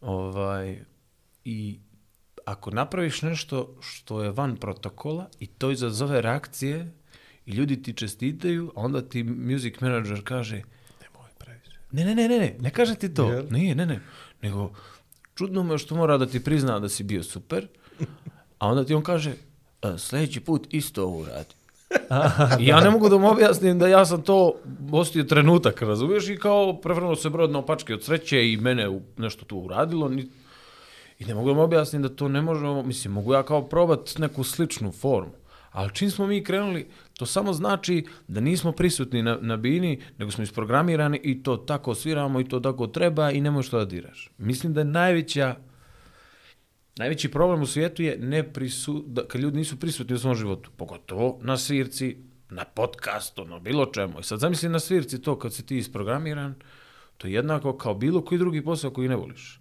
Ovaj, 0.00 0.84
I 1.44 1.78
ako 2.44 2.70
napraviš 2.70 3.22
nešto 3.22 3.76
što 3.80 4.22
je 4.22 4.30
van 4.30 4.56
protokola 4.56 5.28
i 5.40 5.46
to 5.46 5.70
izazove 5.70 6.22
reakcije 6.22 6.92
i 7.46 7.52
ljudi 7.52 7.82
ti 7.82 7.92
čestitaju, 7.92 8.72
a 8.76 8.80
onda 8.80 9.02
ti 9.02 9.22
music 9.22 9.80
manager 9.80 10.20
kaže 10.24 10.56
Nemoj 11.02 11.28
previše. 11.38 11.78
Ne, 11.92 12.04
ne, 12.04 12.14
ne, 12.14 12.28
ne, 12.28 12.38
ne, 12.38 12.56
ne 12.60 12.70
kaže 12.70 12.94
ti 12.94 13.14
to. 13.14 13.30
Jel? 13.32 13.46
Nije, 13.50 13.74
ne, 13.74 13.86
ne. 13.86 14.00
Nego, 14.42 14.72
čudno 15.34 15.62
mu 15.62 15.74
je 15.74 15.78
što 15.78 15.94
mora 15.94 16.18
da 16.18 16.26
ti 16.26 16.44
prizna 16.44 16.78
da 16.78 16.88
si 16.88 17.04
bio 17.04 17.22
super, 17.22 17.68
a 18.58 18.68
onda 18.68 18.84
ti 18.84 18.94
on 18.94 19.02
kaže, 19.02 19.34
"E, 19.82 19.98
sljedeći 19.98 20.40
put 20.40 20.66
isto 20.70 21.04
ovo 21.04 21.20
uradi. 21.20 21.54
I 22.60 22.66
ja 22.70 22.80
ne 22.80 22.90
mogu 22.90 23.08
da 23.08 23.18
mu 23.18 23.30
objasnim 23.30 23.78
da 23.78 23.88
ja 23.88 24.06
sam 24.06 24.22
to 24.22 24.54
ostio 24.92 25.24
trenutak, 25.24 25.82
razumiješ, 25.82 26.28
i 26.28 26.36
kao 26.36 26.80
prevrnuo 26.80 27.16
se 27.16 27.30
brod 27.30 27.50
na 27.50 27.58
opačke 27.58 27.94
od 27.94 28.02
sreće 28.04 28.52
i 28.52 28.56
mene 28.56 28.88
u- 28.88 29.02
nešto 29.16 29.44
tu 29.44 29.58
uradilo, 29.58 30.08
ni, 30.08 30.28
i 31.18 31.24
ne 31.24 31.34
mogu 31.34 31.48
da 31.48 31.54
mu 31.54 31.62
objasnim 31.62 32.02
da 32.02 32.08
to 32.08 32.28
ne 32.28 32.42
možemo, 32.42 32.82
mislim, 32.82 33.12
mogu 33.12 33.34
ja 33.34 33.42
kao 33.42 33.62
probat 33.62 34.18
neku 34.18 34.44
sličnu 34.44 34.92
formu. 34.92 35.32
Ali 35.70 35.94
čim 35.94 36.10
smo 36.10 36.26
mi 36.26 36.44
krenuli, 36.44 36.86
to 37.18 37.26
samo 37.26 37.52
znači 37.52 38.06
da 38.28 38.40
nismo 38.40 38.72
prisutni 38.72 39.22
na, 39.22 39.38
na 39.40 39.56
bini, 39.56 40.00
nego 40.18 40.30
smo 40.30 40.44
isprogramirani 40.44 41.20
i 41.22 41.42
to 41.42 41.56
tako 41.56 41.94
sviramo 41.94 42.40
i 42.40 42.44
to 42.44 42.60
tako 42.60 42.86
treba 42.86 43.30
i 43.30 43.40
ne 43.40 43.50
možeš 43.50 43.70
to 43.70 43.78
da 43.78 43.84
diraš. 43.84 44.30
Mislim 44.38 44.72
da 44.74 44.80
je 44.80 44.84
najveća 44.84 45.54
Najveći 46.98 47.30
problem 47.30 47.62
u 47.62 47.66
svijetu 47.66 48.02
je 48.02 48.18
ne 48.18 48.52
prisu, 48.52 49.04
da, 49.06 49.28
kad 49.28 49.40
ljudi 49.40 49.56
nisu 49.56 49.80
prisutni 49.80 50.14
u 50.14 50.18
svom 50.18 50.34
životu, 50.34 50.70
pogotovo 50.76 51.38
na 51.42 51.56
svirci, 51.56 52.16
na 52.50 52.64
podcastu, 52.64 53.44
na 53.44 53.58
bilo 53.58 53.86
čemu. 53.86 54.20
I 54.20 54.22
sad 54.22 54.38
zamisli 54.38 54.68
na 54.68 54.78
svirci 54.78 55.22
to 55.22 55.38
kad 55.38 55.54
si 55.54 55.66
ti 55.66 55.78
isprogramiran, 55.78 56.54
to 57.16 57.26
je 57.26 57.32
jednako 57.32 57.76
kao 57.76 57.94
bilo 57.94 58.24
koji 58.24 58.38
drugi 58.38 58.64
posao 58.64 58.90
koji 58.90 59.08
ne 59.08 59.16
voliš. 59.16 59.60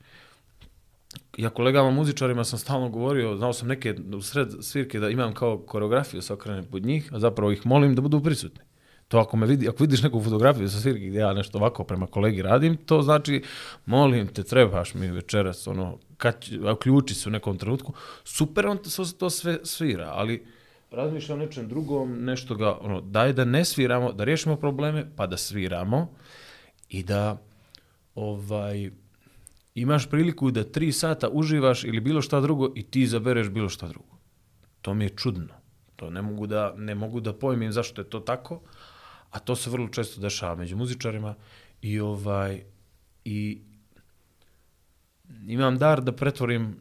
Ja 1.38 1.50
kolegama 1.50 1.92
muzičarima 1.92 2.44
sam 2.44 2.60
stalno 2.60 2.90
govorio, 2.90 3.36
znao 3.36 3.54
sam 3.54 3.68
neke 3.68 3.96
u 4.16 4.22
sred 4.22 4.50
svirke 4.62 5.00
da 5.00 5.10
imam 5.10 5.34
kao 5.34 5.58
koreografiju 5.58 6.22
sa 6.22 6.34
okrenem 6.34 6.66
pod 6.66 6.86
njih, 6.86 7.14
a 7.14 7.20
zapravo 7.20 7.52
ih 7.52 7.66
molim 7.66 7.96
da 7.96 8.02
budu 8.02 8.24
prisutni. 8.24 8.62
To 9.08 9.20
ako 9.20 9.38
me 9.38 9.48
vidi, 9.48 9.70
ako 9.70 9.84
vidiš 9.84 10.04
neku 10.04 10.24
fotografiju 10.24 10.70
sa 10.70 10.80
svirke 10.80 11.06
gdje 11.06 11.20
ja 11.20 11.34
nešto 11.34 11.58
ovako 11.58 11.84
prema 11.84 12.08
kolegi 12.08 12.42
radim, 12.42 12.78
to 12.78 13.02
znači, 13.02 13.44
molim 13.86 14.28
te, 14.28 14.44
trebaš 14.44 14.94
mi 14.94 15.12
večeras, 15.12 15.68
ono, 15.68 15.98
kad, 16.18 16.45
ključi 16.45 16.72
uključi 16.74 17.15
se 17.15 17.30
u 17.30 17.32
nekom 17.32 17.57
trenutku, 17.57 17.93
super, 18.24 18.68
on 18.68 18.78
to, 18.78 19.05
to 19.05 19.30
sve 19.30 19.59
svira, 19.63 20.11
ali 20.13 20.45
razmišlja 20.91 21.36
o 21.36 21.38
nečem 21.38 21.68
drugom, 21.68 22.24
nešto 22.24 22.55
ga, 22.55 22.78
ono, 22.82 23.01
daj 23.01 23.34
da 23.34 23.45
ne 23.45 23.65
sviramo, 23.65 24.11
da 24.11 24.24
riješimo 24.24 24.55
probleme, 24.55 25.05
pa 25.15 25.28
da 25.28 25.38
sviramo 25.38 26.13
i 26.89 27.03
da, 27.03 27.38
ovaj, 28.15 28.91
imaš 29.76 30.09
priliku 30.09 30.51
da 30.51 30.63
tri 30.63 30.91
sata 30.91 31.30
uživaš 31.30 31.84
ili 31.84 31.99
bilo 31.99 32.22
šta 32.22 32.39
drugo 32.41 32.72
i 32.76 32.84
ti 32.84 33.07
zabereš 33.07 33.49
bilo 33.49 33.70
šta 33.70 33.88
drugo. 33.88 34.18
To 34.82 34.93
mi 34.93 35.05
je 35.05 35.09
čudno. 35.09 35.53
To 35.95 36.09
ne 36.09 36.22
mogu 36.22 36.47
da, 36.47 36.74
ne 36.78 36.95
mogu 36.95 37.20
da 37.20 37.34
pojmim 37.34 37.72
zašto 37.72 38.01
je 38.01 38.09
to 38.09 38.20
tako, 38.20 38.61
a 39.32 39.39
to 39.39 39.55
se 39.55 39.70
vrlo 39.70 39.88
često 39.88 40.22
dešava 40.22 40.55
među 40.55 40.78
muzičarima 40.78 41.36
i 41.82 41.99
ovaj 41.99 42.63
i 43.26 43.61
imam 45.48 45.78
dar 45.78 46.02
da 46.02 46.12
pretvorim 46.12 46.76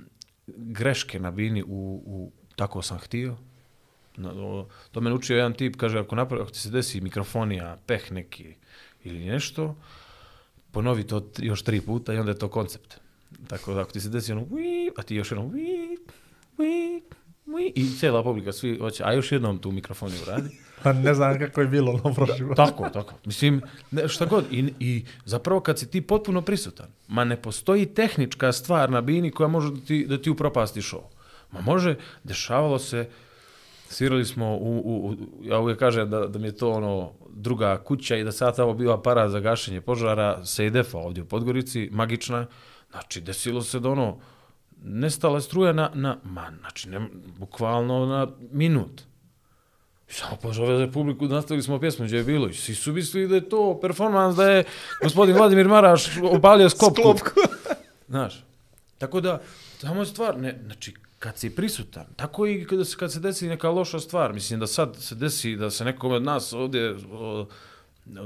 greške 0.47 1.21
na 1.21 1.31
bini 1.31 1.63
u, 1.63 2.03
u 2.07 2.33
tako 2.57 2.83
sam 2.83 2.99
htio. 2.99 3.37
Na, 4.17 4.31
o, 4.33 4.69
to 4.91 5.01
me 5.01 5.13
učio 5.13 5.37
jedan 5.37 5.53
tip, 5.55 5.77
kaže, 5.77 5.99
ako, 5.99 6.17
napravi, 6.17 6.43
ako 6.43 6.51
ti 6.51 6.59
se 6.59 6.71
desi 6.71 7.01
mikrofonija, 7.01 7.79
peh 7.87 8.13
neki 8.13 8.55
ili 9.05 9.25
nešto, 9.25 9.77
ponovi 10.71 11.07
to 11.07 11.21
tri- 11.21 11.47
još 11.47 11.63
tri 11.63 11.81
puta 11.81 12.15
i 12.15 12.19
onda 12.19 12.31
je 12.33 12.39
to 12.39 12.49
koncept. 12.49 12.95
Tako 13.49 13.75
da 13.75 13.81
ako 13.81 13.93
ti 13.93 14.01
se 14.01 14.09
desi 14.09 14.33
ono, 14.33 14.47
"Ui", 14.51 14.91
a 14.97 15.03
ti 15.03 15.15
još 15.17 15.31
jednom, 15.31 15.47
"Ui, 15.55 15.99
ui, 16.59 17.03
ui", 17.47 17.73
i 17.75 17.97
cijela 17.99 18.23
publika, 18.23 18.53
svi 18.53 18.79
hoće, 18.79 19.05
a 19.07 19.13
još 19.13 19.33
jednom 19.33 19.59
tu 19.59 19.73
mikrofoniju 19.73 20.21
radi. 20.27 20.51
Pa 20.83 20.93
ne 20.93 21.15
znam 21.15 21.39
kako 21.39 21.61
je 21.61 21.67
bilo 21.67 21.93
ono 21.93 22.15
prošlo. 22.15 22.55
Tako, 22.57 22.89
tako. 22.89 23.15
Mislim, 23.25 23.63
ne, 23.91 24.09
šta 24.09 24.27
god. 24.27 24.45
I, 24.51 24.73
I 24.81 25.05
zapravo 25.25 25.61
kad 25.61 25.79
si 25.79 25.91
ti 25.91 26.01
potpuno 26.01 26.43
prisutan, 26.43 26.87
ma 27.09 27.25
ne 27.25 27.37
postoji 27.37 27.87
tehnička 27.87 28.53
stvar 28.53 28.91
na 28.91 29.01
bini 29.01 29.31
koja 29.31 29.49
može 29.49 29.71
da 29.71 29.81
ti, 29.81 30.07
da 30.09 30.23
ti 30.23 30.31
upropasti 30.31 30.81
show. 30.81 31.03
Ma 31.53 31.61
može, 31.61 31.95
dešavalo 32.25 32.79
se, 32.79 33.09
svirali 33.89 34.25
smo 34.25 34.57
u, 34.57 34.83
u, 34.85 35.09
u 35.09 35.17
ja 35.43 35.59
uvijek 35.59 35.79
kažem 35.79 36.11
da, 36.11 36.27
da 36.27 36.39
mi 36.39 36.47
je 36.47 36.57
to 36.57 36.71
ono 36.71 37.13
druga 37.31 37.79
kuća 37.85 38.17
i 38.17 38.25
da 38.25 38.33
sad 38.33 38.57
tamo 38.57 38.75
bio 38.75 38.93
aparat 38.93 39.31
za 39.31 39.41
gašenje 39.41 39.81
požara, 39.81 40.45
Sejdefa 40.45 40.99
ovdje 40.99 41.23
u 41.23 41.27
Podgorici, 41.27 41.89
magična. 41.93 42.47
Znači, 42.91 43.21
desilo 43.21 43.63
se 43.63 43.81
da 43.81 43.91
ono, 43.91 44.19
nestala 44.83 45.41
struja 45.41 45.73
na, 45.73 45.91
na 45.95 46.19
ma, 46.25 46.51
znači, 46.61 46.89
ne, 46.89 47.09
bukvalno 47.39 48.07
na 48.07 48.27
minut. 48.51 49.03
Samo 50.09 50.37
pozove 50.37 50.79
za 50.79 50.93
publiku, 50.93 51.25
nastavili 51.25 51.63
smo 51.63 51.81
pjesmu 51.81 52.05
gdje 52.05 52.17
je 52.17 52.25
bilo. 52.25 52.49
I 52.49 52.55
svi 52.55 52.75
su 52.75 52.93
mislili 52.93 53.29
da 53.29 53.35
je 53.35 53.49
to 53.49 53.79
performans, 53.81 54.37
da 54.37 54.51
je 54.51 54.65
gospodin 55.03 55.37
Vladimir 55.37 55.69
Maraš 55.69 56.07
opalio 56.23 56.71
sklopku. 56.75 57.01
Sklopku. 57.01 57.31
Znaš, 58.09 58.45
tako 58.99 59.21
da, 59.21 59.43
samo 59.79 60.01
je 60.01 60.07
stvar, 60.07 60.39
ne, 60.39 60.61
znači, 60.65 60.95
kad 61.19 61.39
si 61.39 61.51
prisutan, 61.51 62.05
tako 62.17 62.47
i 62.47 62.65
kada 62.65 62.85
se, 62.85 62.97
kad 62.97 63.13
se 63.13 63.21
desi 63.21 63.49
neka 63.49 63.71
loša 63.71 64.01
stvar, 64.01 64.33
mislim 64.33 64.61
da 64.61 64.67
sad 64.67 64.97
se 65.01 65.15
desi 65.15 65.57
da 65.57 65.71
se 65.71 65.85
nekom 65.85 66.13
od 66.13 66.23
nas 66.23 66.53
ovdje 66.53 66.97
o, 67.13 67.47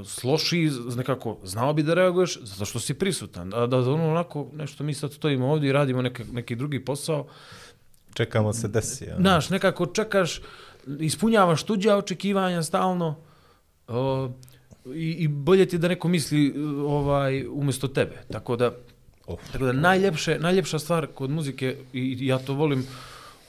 sloši, 0.05 0.71
nekako, 0.95 1.37
znao 1.43 1.73
bi 1.73 1.83
da 1.83 1.93
reaguješ, 1.93 2.39
zato 2.41 2.65
što 2.65 2.79
si 2.79 2.93
prisutan. 2.93 3.49
Da, 3.49 3.67
da 3.67 3.77
ono 3.77 4.09
onako, 4.09 4.47
nešto 4.53 4.83
mi 4.83 4.93
sad 4.93 5.13
stojimo 5.13 5.51
ovdje 5.51 5.69
i 5.69 5.73
radimo 5.73 6.01
neke, 6.01 6.25
neki 6.31 6.55
drugi 6.55 6.85
posao, 6.85 7.27
Čekamo 8.13 8.53
se 8.53 8.67
desi. 8.67 9.05
Ja. 9.05 9.15
Znaš, 9.15 9.49
nekako 9.49 9.85
čekaš, 9.85 10.41
ispunjavaš 10.99 11.63
tuđa 11.63 11.97
očekivanja 11.97 12.63
stalno. 12.63 13.15
O, 13.87 14.29
i, 14.85 15.11
i 15.11 15.27
bolje 15.27 15.65
ti 15.65 15.77
da 15.77 15.87
neko 15.87 16.07
misli 16.07 16.53
ovaj 16.85 17.47
umjesto 17.47 17.87
tebe. 17.87 18.23
Tako 18.31 18.55
da 18.55 18.71
tako 19.51 19.65
da 19.65 19.71
najljepše 19.71 20.39
najljepša 20.39 20.79
stvar 20.79 21.07
kod 21.07 21.29
muzike 21.29 21.77
i, 21.93 22.27
ja 22.27 22.39
to 22.39 22.53
volim 22.53 22.87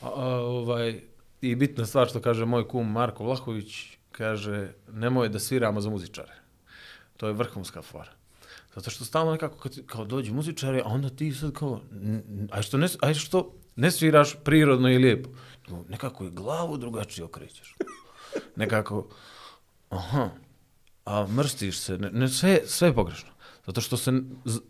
a, 0.03 0.07
a, 0.07 0.27
ovaj 0.41 1.01
i 1.41 1.55
bitna 1.55 1.87
stvar 1.87 2.09
što 2.09 2.21
kaže 2.21 2.45
moj 2.45 2.69
kum 2.69 2.93
Marko 2.93 3.25
Vlahović 3.25 3.99
kaže 4.13 4.73
nemoj 4.93 5.29
da 5.29 5.39
sviramo 5.39 5.81
za 5.81 5.91
muzičare. 5.91 6.33
To 7.17 7.27
je 7.27 7.33
vrhunska 7.33 7.83
fora. 7.83 8.11
Zato 8.75 8.91
što 8.91 9.05
stalno 9.05 9.33
nekako 9.33 9.59
kad, 9.59 9.87
kao 9.87 10.05
dođu 10.05 10.35
muzičari, 10.35 10.81
a 10.81 10.89
onda 10.89 11.11
ti 11.11 11.33
sad 11.33 11.53
kao, 11.53 11.81
aj 12.51 12.63
što 12.63 12.79
ne, 12.79 12.89
aj 13.01 13.15
što 13.15 13.53
ne 13.77 13.91
sviraš 13.91 14.37
prirodno 14.45 14.91
i 14.91 14.99
lijepo. 14.99 15.29
Nekako 15.89 16.25
i 16.25 16.31
glavu 16.31 16.77
drugačije 16.77 17.25
okrećeš. 17.25 17.75
Nekako, 18.57 19.07
aha, 19.91 20.31
a 21.05 21.27
mrstiš 21.29 21.79
se, 21.79 21.99
ne, 21.99 22.11
ne, 22.11 22.29
sve, 22.29 22.61
sve 22.67 22.89
je 22.89 22.95
pogrešno. 22.95 23.31
Zato 23.67 23.81
što 23.81 23.97
se 23.97 24.13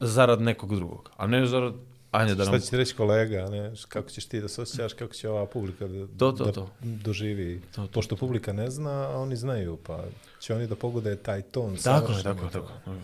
zarad 0.01 0.41
nekog 0.41 0.75
drugog, 0.77 1.11
a 1.17 1.27
ne 1.27 1.47
zarad, 1.47 1.75
ajde 2.11 2.35
da 2.35 2.45
nam... 2.45 2.53
Šta 2.53 2.61
će 2.61 2.71
ti 2.71 2.77
reći 2.77 2.95
kolega, 2.95 3.49
ne? 3.49 3.73
kako 3.89 4.11
ćeš 4.11 4.27
ti 4.27 4.41
da 4.41 4.49
se 4.49 4.63
osjećaš, 4.63 4.93
kako 4.93 5.15
će 5.15 5.29
ova 5.29 5.47
publika 5.47 5.89
da, 5.89 6.07
To, 6.09 6.33
to, 6.33 6.45
da 6.45 6.53
to. 6.53 6.69
doživi. 6.81 7.61
To, 7.75 7.83
to. 7.83 7.93
Pošto 7.93 8.17
publika 8.17 8.53
ne 8.53 8.71
zna, 8.71 8.91
a 8.91 9.19
oni 9.19 9.37
znaju, 9.37 9.77
pa 9.77 10.05
će 10.41 10.55
oni 10.55 10.67
da 10.67 10.77
pogode 10.77 11.17
taj 11.17 11.43
ton. 11.43 11.77
Tako 11.77 12.13
je, 12.13 12.23
tako, 12.23 12.45
je, 12.45 12.51
tako. 12.51 12.67
je, 12.67 12.83
tako. 12.83 12.91
je. 12.91 13.01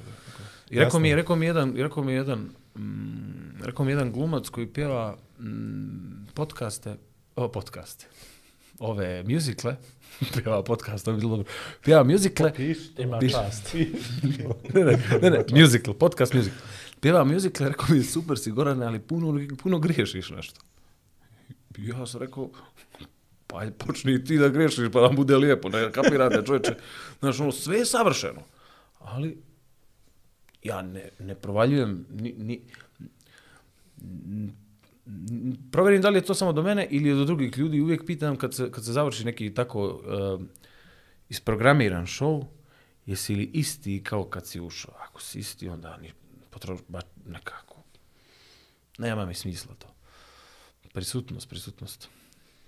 I 0.70 0.78
rekao 0.78 1.00
mi, 1.00 1.08
je- 1.08 1.16
rekao 1.16 1.36
mi 1.36 1.46
je 1.46 1.48
jedan, 1.48 1.76
rekao 1.76 2.02
mi 2.04 2.12
je 2.12 2.16
jedan, 2.16 2.38
mm, 2.76 3.62
rekao 3.62 3.84
mi 3.84 3.90
je 3.90 3.94
jedan 3.94 4.12
glumac 4.12 4.48
koji 4.48 4.66
pjeva 4.66 5.16
mm, 5.40 6.26
podcaste, 6.34 6.96
o, 7.38 7.48
podcaste, 7.48 8.06
ove 8.78 9.22
muzikle, 9.22 9.76
pjeva 10.34 10.62
podcast, 10.70 11.04
to 11.04 11.12
bi 11.12 11.18
bilo 11.18 11.36
dobro, 11.36 11.52
pjeva 11.84 12.04
muzikle, 12.04 12.52
Ima 12.98 13.18
Piš- 13.18 13.32
čast. 13.32 13.74
ne, 14.74 14.84
ne, 14.84 14.98
ne, 15.22 15.30
ne, 15.30 15.44
musical, 15.52 15.94
podcast 15.94 16.34
musical. 16.34 16.58
Pjeva 17.00 17.24
musical, 17.24 17.68
rekao 17.68 17.86
mi 17.90 18.02
super 18.02 18.38
si 18.38 18.50
Gorane, 18.50 18.86
ali 18.86 18.98
puno, 19.00 19.40
puno 19.62 19.78
griješiš 19.78 20.30
nešto. 20.30 20.60
Ja 21.78 22.06
sam 22.06 22.20
rekao, 22.20 22.50
pa 23.46 23.62
počni 23.78 24.24
ti 24.24 24.38
da 24.38 24.48
griješiš, 24.48 24.88
pa 24.92 25.00
nam 25.00 25.16
bude 25.16 25.36
lijepo, 25.36 25.68
ne 25.68 25.92
kapirate 25.92 26.42
čovječe. 26.46 26.74
Znaš, 27.20 27.40
ono, 27.40 27.52
sve 27.52 27.78
je 27.78 27.86
savršeno. 27.86 28.40
Ali, 28.98 29.42
ja 30.62 30.82
ne, 30.82 31.10
ne 31.18 31.34
provaljujem, 31.34 32.06
ni, 32.10 32.32
ni, 32.32 32.60
provjerim 35.72 36.02
da 36.02 36.08
li 36.08 36.18
je 36.18 36.24
to 36.24 36.34
samo 36.34 36.52
do 36.52 36.62
mene 36.62 36.86
ili 36.90 37.14
do 37.14 37.24
drugih 37.24 37.58
ljudi, 37.58 37.80
uvijek 37.80 38.06
pitam 38.06 38.36
kad 38.36 38.54
se, 38.54 38.70
kad 38.70 38.84
se 38.84 38.92
završi 38.92 39.24
neki 39.24 39.54
tako 39.54 39.86
uh, 39.86 40.40
isprogramiran 41.28 42.06
show, 42.06 42.44
jesi 43.06 43.34
li 43.34 43.50
isti 43.52 44.02
kao 44.04 44.24
kad 44.24 44.46
si 44.46 44.60
ušao? 44.60 44.94
Ako 45.08 45.22
si 45.22 45.38
isti, 45.38 45.68
onda 45.68 45.96
ni 45.96 46.12
potroš, 46.50 46.80
ba, 46.88 47.00
nekako. 47.26 47.82
Nema 48.98 49.26
mi 49.26 49.34
smisla 49.34 49.74
to. 49.74 49.86
Prisutnost, 50.92 51.48
prisutnost. 51.48 52.08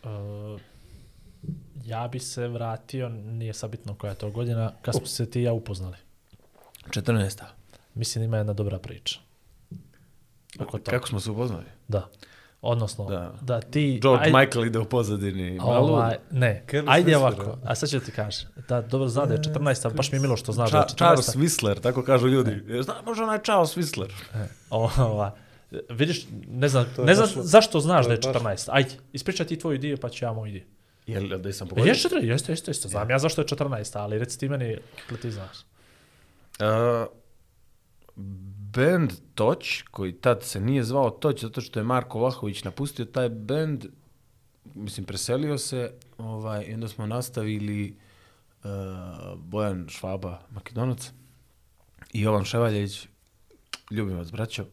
Uh, 0.02 0.60
ja 1.84 2.08
bi 2.08 2.18
se 2.18 2.48
vratio, 2.48 3.08
nije 3.08 3.52
sad 3.52 3.70
bitno 3.70 3.94
koja 3.94 4.10
je 4.10 4.18
to 4.18 4.30
godina, 4.30 4.72
kad 4.82 4.94
smo 4.94 5.06
se 5.06 5.30
ti 5.30 5.40
i 5.40 5.42
ja 5.42 5.52
upoznali. 5.52 5.96
14. 6.86 7.42
Mislim 7.94 8.24
ima 8.24 8.36
jedna 8.36 8.52
dobra 8.52 8.78
priča. 8.78 9.20
Oko 10.58 10.78
toga. 10.78 10.90
Kako 10.90 11.08
smo 11.08 11.20
se 11.20 11.30
upoznali? 11.30 11.64
Da. 11.88 12.08
Odnosno, 12.62 13.04
da, 13.04 13.32
Da. 13.42 13.60
ti... 13.60 13.98
George 14.02 14.24
aj- 14.24 14.32
Michael 14.32 14.66
ide 14.66 14.78
u 14.78 14.84
pozadini. 14.84 15.50
Malo, 15.52 15.78
Ovaj, 15.88 16.16
ne, 16.30 16.62
Careless 16.66 16.88
ajde 16.88 17.10
Whisper, 17.10 17.16
ovako, 17.16 17.58
a? 17.64 17.74
sad 17.74 17.88
ću 17.88 18.00
ti 18.00 18.12
kaži. 18.12 18.38
Da, 18.68 18.80
dobro 18.82 19.08
zna 19.08 19.26
da 19.26 19.34
je 19.34 19.40
14, 19.40 19.84
ali 19.84 19.94
baš 19.94 20.12
mi 20.12 20.16
je 20.16 20.22
milo 20.22 20.36
što 20.36 20.52
znaš 20.52 20.70
da 20.70 20.78
je 20.78 20.82
Ča, 20.82 20.88
14. 20.88 20.96
Charles 20.96 21.28
Whistler, 21.28 21.80
tako 21.80 22.02
kažu 22.02 22.28
ljudi. 22.28 22.50
E. 22.70 22.82
Zna, 22.82 22.94
može 23.02 23.22
onaj 23.22 23.38
Charles 23.38 23.70
Whistler. 23.70 24.10
Ova, 24.70 25.34
vidiš, 25.90 26.26
ne 26.48 26.68
znam, 26.68 26.86
ne 26.98 27.14
znam 27.14 27.28
baš- 27.28 27.44
zašto 27.44 27.80
znaš 27.80 28.06
da 28.06 28.12
je 28.12 28.16
je 28.16 28.20
baš- 28.22 28.34
14. 28.34 28.68
Ajde, 28.68 28.90
ispričaj 29.12 29.46
ti 29.46 29.58
tvoj 29.58 29.78
dio 29.78 29.96
pa 29.96 30.08
ću 30.08 30.24
ja 30.24 30.32
moj 30.32 30.50
dio. 30.50 30.62
Jel 31.06 31.28
da 31.30 31.52
sam 31.52 31.66
E, 31.66 31.70
pogodio? 31.70 31.88
jeste, 31.88 32.08
14, 32.08 32.24
jeste, 32.24 32.52
jeste, 32.52 32.70
jeste. 32.70 32.88
Znam 32.88 33.10
ja 33.10 33.18
zašto 33.18 33.40
je 33.40 33.46
14, 33.46 33.66
ali 33.94 34.18
reci 34.18 34.38
ti 34.38 34.48
meni, 34.48 34.76
kako 34.98 35.20
ti 35.20 35.30
znaš. 35.30 35.56
Uh, 36.60 36.66
band 38.72 39.12
Toć, 39.34 39.82
koji 39.90 40.12
tad 40.12 40.42
se 40.42 40.60
nije 40.60 40.84
zvao 40.84 41.10
Toć, 41.10 41.42
zato 41.42 41.60
što 41.60 41.80
je 41.80 41.84
Marko 41.84 42.18
Vlahović 42.18 42.64
napustio 42.64 43.04
taj 43.04 43.28
band, 43.28 43.86
mislim, 44.74 45.06
preselio 45.06 45.58
se, 45.58 45.92
ovaj, 46.18 46.64
i 46.64 46.74
onda 46.74 46.88
smo 46.88 47.06
nastavili 47.06 47.96
uh, 48.64 48.70
Bojan 49.38 49.86
Švaba, 49.88 50.40
Makedonac, 50.50 51.12
i 52.12 52.20
Jovan 52.20 52.44
Ševaljević, 52.44 53.08
ljubim 53.90 54.16
vas, 54.16 54.32
braćo. 54.32 54.64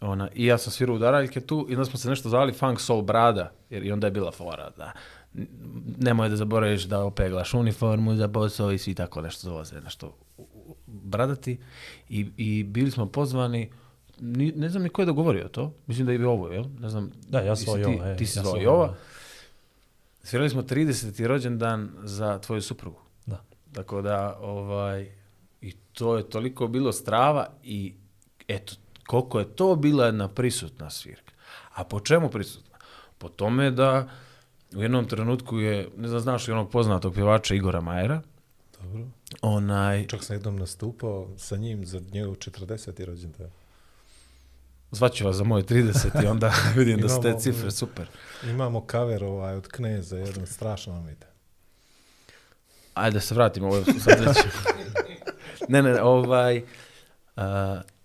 Ona, 0.00 0.28
I 0.34 0.46
ja 0.46 0.58
sam 0.58 0.72
svirao 0.72 0.96
udaraljke 0.96 1.40
tu 1.40 1.66
i 1.68 1.74
onda 1.74 1.84
smo 1.84 1.98
se 1.98 2.08
nešto 2.10 2.28
zvali 2.28 2.52
Funk 2.52 2.80
Soul 2.80 3.02
Brada, 3.02 3.52
jer 3.70 3.86
i 3.86 3.92
onda 3.92 4.06
je 4.06 4.10
bila 4.10 4.30
fora 4.30 4.70
da 4.76 4.92
nemoj 5.98 6.28
da 6.28 6.36
zaboraviš 6.36 6.84
da 6.84 7.04
opeglaš 7.04 7.54
uniformu 7.54 8.16
za 8.16 8.28
posao 8.28 8.72
i 8.72 8.78
svi 8.78 8.94
tako 8.94 9.20
nešto 9.20 9.48
dolaze, 9.48 9.80
nešto 9.80 10.16
bradati. 11.02 11.58
I, 12.08 12.26
I 12.36 12.64
bili 12.64 12.90
smo 12.90 13.06
pozvani, 13.06 13.70
ni, 14.20 14.52
ne 14.52 14.68
znam 14.68 14.82
ni 14.82 14.88
ko 14.88 15.02
je 15.02 15.06
dogovorio 15.06 15.48
to, 15.48 15.74
mislim 15.86 16.06
da 16.06 16.12
je 16.12 16.26
ovo, 16.26 16.48
jel? 16.48 16.64
Ne 16.80 16.88
znam, 16.88 17.10
Da, 17.28 17.38
ja 17.38 17.50
jesi 17.50 17.64
svoj 17.64 17.82
ti, 17.82 17.98
e, 18.04 18.16
ti 18.16 18.26
si 18.26 18.38
ja 18.38 18.42
zvao. 18.42 18.56
Jova. 18.56 18.94
Svirali 20.22 20.50
smo 20.50 20.62
30. 20.62 21.26
rođendan 21.26 21.90
za 22.02 22.38
tvoju 22.38 22.62
suprugu. 22.62 23.00
Da. 23.26 23.44
Tako 23.72 24.02
da, 24.02 24.38
ovaj, 24.40 25.12
i 25.60 25.72
to 25.72 26.16
je 26.16 26.30
toliko 26.30 26.68
bilo 26.68 26.92
strava 26.92 27.46
i 27.62 27.94
eto, 28.48 28.74
koliko 29.06 29.38
je 29.38 29.56
to 29.56 29.76
bila 29.76 30.06
jedna 30.06 30.28
prisutna 30.28 30.90
svirka. 30.90 31.32
A 31.74 31.84
po 31.84 32.00
čemu 32.00 32.28
prisutna? 32.28 32.78
Po 33.18 33.28
tome 33.28 33.70
da 33.70 34.08
u 34.76 34.82
jednom 34.82 35.04
trenutku 35.04 35.58
je, 35.58 35.88
ne 35.96 36.08
znam, 36.08 36.20
znaš 36.20 36.48
li 36.48 36.52
onog 36.52 36.70
poznatog 36.70 37.14
pjevača 37.14 37.54
Igora 37.54 37.80
Majera, 37.80 38.22
Dobro. 38.82 39.06
onaj, 39.42 40.06
Čak 40.06 40.24
sam 40.24 40.36
jednom 40.36 40.56
nastupao 40.56 41.28
sa 41.36 41.56
njim 41.56 41.86
za 41.86 42.00
njegov 42.12 42.34
40. 42.34 43.04
rođendan. 43.04 43.50
zvaću 44.90 45.24
vas 45.24 45.36
za 45.36 45.44
moje 45.44 45.64
30 45.64 46.24
i 46.24 46.26
onda 46.26 46.52
vidim 46.76 47.00
da 47.00 47.08
su 47.08 47.20
te 47.22 47.28
Imamo- 47.28 47.40
cifre 47.40 47.70
super. 47.70 48.06
Imamo 48.44 48.86
cover 48.90 49.24
ovaj 49.24 49.54
od 49.54 49.68
Kneza, 49.68 50.18
jedan 50.18 50.46
strašno 50.46 50.92
vam 50.92 51.08
ide. 51.08 51.26
Ajde 52.94 53.14
da 53.14 53.20
se 53.20 53.34
vratimo 53.34 53.66
ovo 53.66 53.84
sad 53.84 54.20
već. 54.20 54.36
ne, 55.68 55.82
ne, 55.82 56.02
ovaj, 56.02 56.62
uh, 57.36 57.42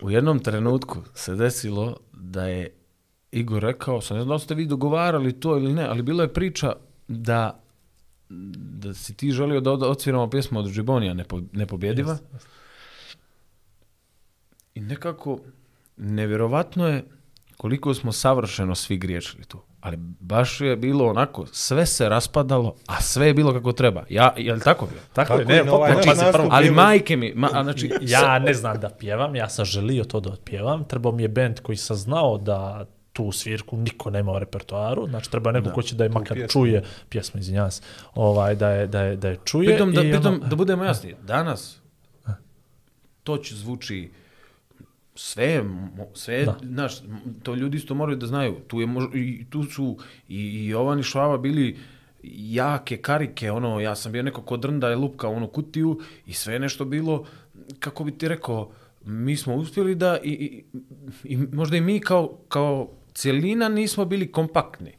u 0.02 0.12
jednom 0.12 0.40
trenutku 0.40 0.98
se 1.16 1.36
desilo 1.36 1.98
da 2.14 2.46
je 2.46 2.72
Igor 3.32 3.62
rekao, 3.62 4.02
sam 4.02 4.18
ne 4.18 4.24
znam 4.24 4.36
da 4.36 4.40
ste 4.40 4.56
vi 4.56 4.66
dogovarali 4.66 5.40
to 5.40 5.58
ili 5.58 5.74
ne, 5.74 5.86
ali 5.86 6.02
bila 6.02 6.24
je 6.24 6.34
priča 6.34 6.76
da 7.08 7.60
da 8.84 8.94
si 8.94 9.14
ti 9.14 9.32
želio 9.32 9.62
da 9.62 9.72
od- 9.72 9.84
odsviramo 9.84 10.30
pjesmu 10.30 10.60
od 10.60 10.72
Džibonija 10.72 11.14
Nepo, 11.14 11.42
Nepobjediva. 11.52 12.18
I 14.76 14.82
nekako, 14.82 15.40
nevjerovatno 15.98 16.88
je 16.88 17.06
koliko 17.58 17.94
smo 17.94 18.12
savršeno 18.12 18.76
svi 18.76 18.98
griješili 18.98 19.44
tu. 19.44 19.60
Ali 19.82 19.98
baš 20.20 20.62
je 20.62 20.76
bilo 20.76 21.08
onako, 21.08 21.46
sve 21.52 21.86
se 21.86 22.10
raspadalo, 22.10 22.76
a 22.88 23.02
sve 23.02 23.28
je 23.28 23.34
bilo 23.34 23.54
kako 23.54 23.72
treba. 23.72 24.04
Ja, 24.10 24.34
je 24.38 24.54
li 24.54 24.62
tako 24.62 24.86
bilo? 24.86 25.02
Tako, 25.14 25.34
je, 25.34 25.40
Tako 25.40 25.52
ne, 25.52 25.60
i 25.60 25.66
na 25.66 25.74
ovaj 25.74 25.96
naš 25.96 26.06
pazi, 26.06 26.22
prvo. 26.32 26.48
Ali 26.52 26.72
majke 26.72 27.18
mi, 27.18 27.34
ma, 27.36 27.50
znači, 27.64 27.92
ja 28.02 28.40
ne 28.40 28.54
znam 28.54 28.80
da 28.80 28.90
pjevam, 28.90 29.36
ja 29.36 29.50
sam 29.50 29.66
želio 29.66 30.04
to 30.04 30.20
da 30.20 30.30
otpjevam, 30.32 30.84
trebao 30.84 31.12
mi 31.12 31.22
je 31.22 31.28
band 31.28 31.60
koji 31.60 31.76
sam 31.78 31.96
znao 31.98 32.38
da 32.38 32.86
tu 33.14 33.32
svirku 33.32 33.78
niko 33.78 34.10
nema 34.10 34.32
u 34.32 34.40
repertoaru, 34.40 35.08
znači 35.08 35.32
treba 35.32 35.52
neko 35.52 35.72
ko 35.72 35.82
će 35.82 35.96
da 35.96 36.04
je 36.04 36.10
makar 36.10 36.38
pjesmu. 36.38 36.48
čuje 36.62 36.84
pjesmu, 37.10 37.40
izvinjavam 37.40 37.72
se, 37.72 37.82
ovaj, 38.16 38.56
da 38.56 38.70
je, 38.70 38.88
da 38.88 39.02
je, 39.02 39.16
da 39.16 39.30
je 39.30 39.38
čuje. 39.46 39.68
Pritom, 39.70 39.92
da, 39.94 40.02
pritom, 40.02 40.34
ono- 40.34 40.48
da 40.48 40.56
budemo 40.56 40.84
jasni, 40.84 41.16
danas 41.24 41.80
to 43.24 43.38
će 43.38 43.56
zvuči 43.56 44.10
sve, 45.16 45.64
sve, 46.14 46.46
Da. 46.46 46.58
znaš, 46.64 46.94
to 47.44 47.56
ljudi 47.56 47.78
isto 47.78 47.96
moraju 47.96 48.18
da 48.18 48.28
znaju. 48.28 48.56
Tu, 48.68 48.82
je, 48.82 48.88
i, 49.14 49.46
tu 49.50 49.64
su 49.64 49.98
i, 50.30 50.38
i 50.38 50.68
Jovan 50.68 51.00
i 51.00 51.04
Švaba 51.04 51.38
bili 51.38 51.78
jake 52.24 52.98
karike, 52.98 53.52
ono, 53.52 53.80
ja 53.80 53.96
sam 53.96 54.12
bio 54.12 54.24
neko 54.24 54.42
ko 54.42 54.58
drnda 54.58 54.90
je 54.90 54.96
lupka 54.96 55.28
u 55.28 55.34
onu 55.34 55.48
kutiju 55.48 56.00
i 56.26 56.34
sve 56.34 56.60
nešto 56.60 56.86
bilo, 56.86 57.26
kako 57.80 58.04
bi 58.04 58.18
ti 58.18 58.28
rekao, 58.28 58.72
mi 59.06 59.38
smo 59.38 59.56
uspjeli 59.56 59.96
da 59.96 60.18
i, 60.24 60.30
i, 60.32 60.64
i 61.24 61.38
možda 61.38 61.78
i 61.78 61.82
mi 61.82 62.00
kao, 62.00 62.38
kao 62.48 62.90
cijelina 63.14 63.70
nismo 63.70 64.06
bili 64.06 64.32
kompaktni, 64.32 64.96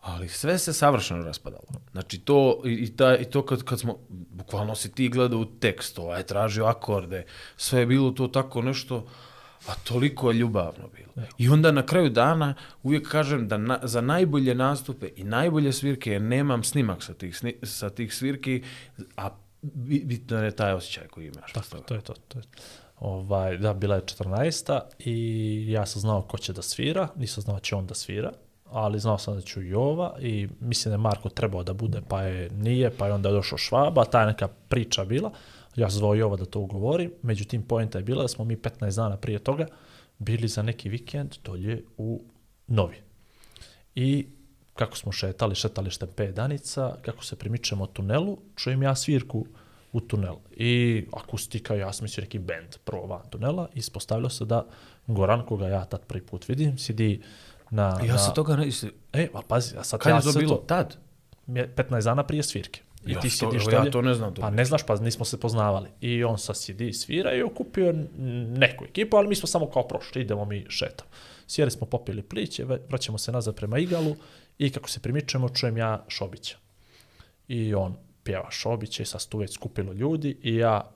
ali 0.00 0.28
sve 0.28 0.58
se 0.58 0.72
savršeno 0.72 1.22
raspadalo. 1.22 1.66
Znači 1.92 2.18
to, 2.18 2.62
i, 2.64 2.72
i, 2.72 2.96
ta, 2.96 3.16
i 3.16 3.24
to 3.24 3.46
kad, 3.46 3.62
kad 3.62 3.80
smo, 3.80 3.98
bukvalno 4.08 4.74
si 4.74 4.92
ti 4.92 5.08
gledao 5.08 5.38
u 5.38 5.44
tekst, 5.44 5.98
ovaj, 5.98 6.22
tražio 6.22 6.64
akorde, 6.64 7.24
sve 7.56 7.80
je 7.80 7.86
bilo 7.86 8.10
to 8.10 8.28
tako 8.28 8.62
nešto, 8.62 9.06
a 9.66 9.74
toliko 9.84 10.30
je 10.30 10.38
ljubavno 10.38 10.88
bilo. 10.88 11.26
I 11.38 11.48
onda 11.48 11.72
na 11.72 11.86
kraju 11.86 12.10
dana 12.10 12.54
uvijek 12.82 13.08
kažem 13.08 13.48
da 13.48 13.58
na, 13.58 13.80
za 13.82 14.00
najbolje 14.00 14.54
nastupe 14.54 15.08
i 15.16 15.24
najbolje 15.24 15.72
svirke, 15.72 16.12
jer 16.12 16.22
nemam 16.22 16.64
snimak 16.64 17.02
sa 17.02 17.14
tih, 17.14 17.36
sni, 17.36 17.56
sa 17.62 17.90
tih 17.90 18.14
svirki, 18.14 18.62
a 19.16 19.30
bi- 19.62 20.02
bitno 20.04 20.44
je 20.44 20.50
taj 20.50 20.72
osjećaj 20.72 21.08
koji 21.08 21.26
imaš. 21.26 21.52
Tako, 21.52 21.76
to 21.76 21.94
je 21.94 22.00
to. 22.00 22.14
to 22.28 22.38
je. 22.38 22.44
Ovaj, 23.00 23.58
da, 23.58 23.74
bila 23.74 23.94
je 23.94 24.02
14. 24.02 24.80
i 24.98 25.66
ja 25.70 25.86
sam 25.86 26.00
znao 26.00 26.22
ko 26.22 26.38
će 26.38 26.52
da 26.52 26.62
svira, 26.62 27.08
nisam 27.16 27.42
znao 27.42 27.60
će 27.60 27.76
on 27.76 27.86
da 27.86 27.94
svira, 27.94 28.32
ali 28.64 28.98
znao 28.98 29.18
sam 29.18 29.34
da 29.34 29.40
ću 29.40 29.62
Jova 29.62 30.16
i 30.20 30.48
mislim 30.60 30.90
da 30.90 30.94
je 30.94 30.98
Marko 30.98 31.28
trebao 31.28 31.62
da 31.62 31.72
bude, 31.72 32.02
pa 32.08 32.22
je 32.22 32.50
nije, 32.50 32.90
pa 32.90 33.06
je 33.06 33.12
onda 33.12 33.30
došao 33.30 33.58
Švaba, 33.58 34.04
ta 34.04 34.20
je 34.20 34.26
neka 34.26 34.48
priča 34.68 35.04
bila, 35.04 35.30
ja 35.76 35.90
sam 35.90 35.98
zvao 35.98 36.14
Jova 36.14 36.36
da 36.36 36.44
to 36.44 36.60
ugovori, 36.60 37.10
međutim 37.22 37.62
poenta 37.62 37.98
je 37.98 38.04
bila 38.04 38.22
da 38.22 38.28
smo 38.28 38.44
mi 38.44 38.56
15 38.56 38.96
dana 38.96 39.16
prije 39.16 39.38
toga 39.38 39.66
bili 40.18 40.48
za 40.48 40.62
neki 40.62 40.88
vikend 40.88 41.34
dolje 41.44 41.84
u 41.96 42.22
Novi. 42.66 42.96
I 43.94 44.26
kako 44.74 44.96
smo 44.96 45.12
šetali, 45.12 45.54
šetali 45.54 45.90
štempe 45.90 46.32
danica, 46.32 46.96
kako 47.02 47.24
se 47.24 47.36
primičemo 47.36 47.86
tunelu, 47.86 48.38
čujem 48.56 48.82
ja 48.82 48.94
svirku 48.94 49.46
u 49.92 50.00
tunel. 50.00 50.34
I 50.50 51.04
akustika, 51.12 51.74
ja 51.74 51.92
sam 51.92 52.04
mislio 52.04 52.22
neki 52.22 52.38
band 52.38 52.76
prvo 52.84 53.06
van 53.06 53.30
tunela, 53.30 53.68
ispostavilo 53.74 54.28
se 54.30 54.44
da 54.44 54.66
Goran, 55.06 55.46
koga 55.46 55.68
ja 55.68 55.84
tad 55.84 56.00
prvi 56.06 56.26
put 56.26 56.48
vidim, 56.48 56.78
sidi 56.78 57.22
na... 57.70 57.98
Ja 58.04 58.12
na, 58.12 58.18
se 58.18 58.34
toga 58.34 58.56
ne... 58.56 58.68
E, 59.12 59.28
a 59.34 59.40
pazi, 59.48 59.76
a 59.78 59.84
sad 59.84 60.00
kad 60.00 60.10
ja 60.10 60.16
je 60.16 60.22
to 60.22 60.32
sve 60.32 60.40
bilo? 60.42 60.56
Tad? 60.56 60.96
mje- 61.46 61.68
15 61.76 62.04
dana 62.04 62.22
prije 62.24 62.42
svirke. 62.42 62.80
I 63.06 63.12
Ja 63.12 63.20
ti 63.20 63.28
to- 63.30 63.36
sidiš 63.36 63.62
evo, 63.62 63.70
ja 63.70 63.78
dolje. 63.78 63.90
to 63.90 64.02
ne 64.02 64.14
znam, 64.14 64.34
to 64.34 64.40
Pa 64.40 64.50
ne 64.50 64.64
znaš, 64.64 64.82
pa 64.86 64.96
nismo 64.96 65.24
se 65.24 65.40
poznavali. 65.40 65.88
I 66.00 66.24
on 66.24 66.38
sa 66.38 66.54
sidi 66.54 66.92
svira 66.92 67.34
i 67.34 67.42
okupio 67.42 67.94
neku 68.48 68.84
ekipu, 68.84 69.16
ali 69.16 69.28
mi 69.28 69.34
smo 69.34 69.46
samo 69.46 69.70
kao 69.70 69.88
prošli, 69.88 70.22
idemo 70.22 70.44
mi 70.44 70.66
šetam. 70.68 71.06
Sjeli 71.46 71.70
smo, 71.70 71.86
popili 71.86 72.22
pliće, 72.22 72.64
vraćamo 72.64 73.18
se 73.18 73.32
nazad 73.32 73.54
prema 73.54 73.78
Igalu 73.78 74.16
i 74.58 74.70
kako 74.70 74.88
se 74.88 75.00
primičemo, 75.00 75.48
čujem 75.48 75.76
ja 75.76 76.04
Šobića. 76.08 76.56
I 77.48 77.74
on 77.74 77.96
pjeva 78.28 78.50
Šobića 78.50 79.02
i 79.02 79.06
sad 79.06 79.26
tu 79.28 79.38
već 79.38 79.54
skupilo 79.54 79.92
ljudi 79.92 80.36
i 80.42 80.56
ja, 80.56 80.90